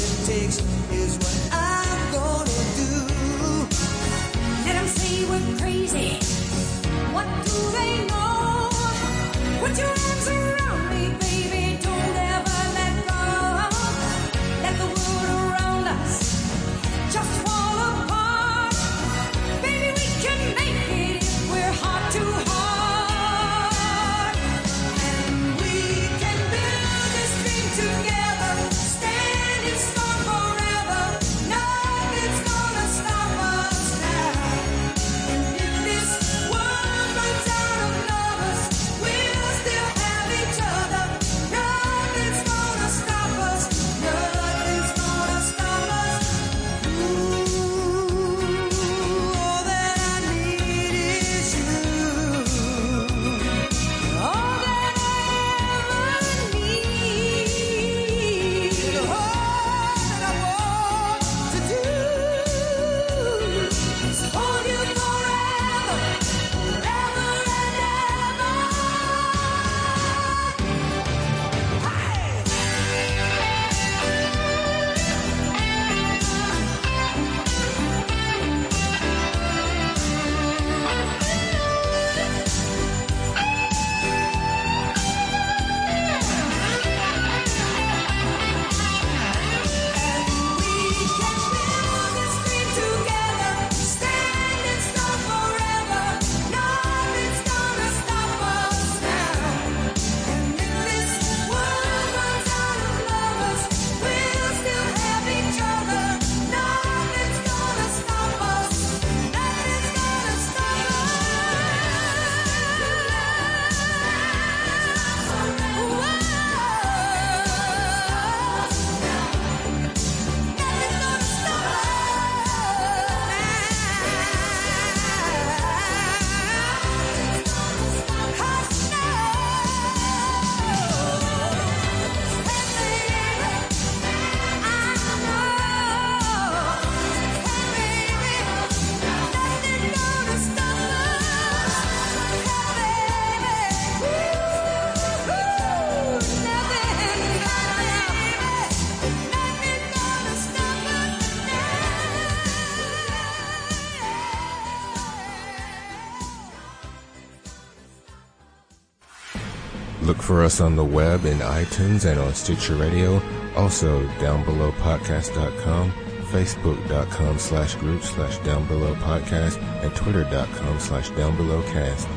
us 160.47 160.61
on 160.61 160.77
the 160.77 160.83
web 160.83 161.25
in 161.25 161.39
iTunes 161.39 162.09
and 162.09 162.17
on 162.17 162.33
Stitcher 162.33 162.75
Radio. 162.75 163.21
Also, 163.57 164.07
down 164.19 164.45
below 164.45 164.71
podcast.com 164.71 165.91
facebook.com 166.27 167.39
slash 167.39 167.75
group 167.75 168.01
slash 168.03 168.37
down 168.39 168.65
below 168.67 168.93
podcast, 168.95 169.61
and 169.83 169.95
twitter.com 169.95 170.79
slash 170.79 171.09
down 171.11 171.35
below 171.37 171.61
cast. 171.63 172.07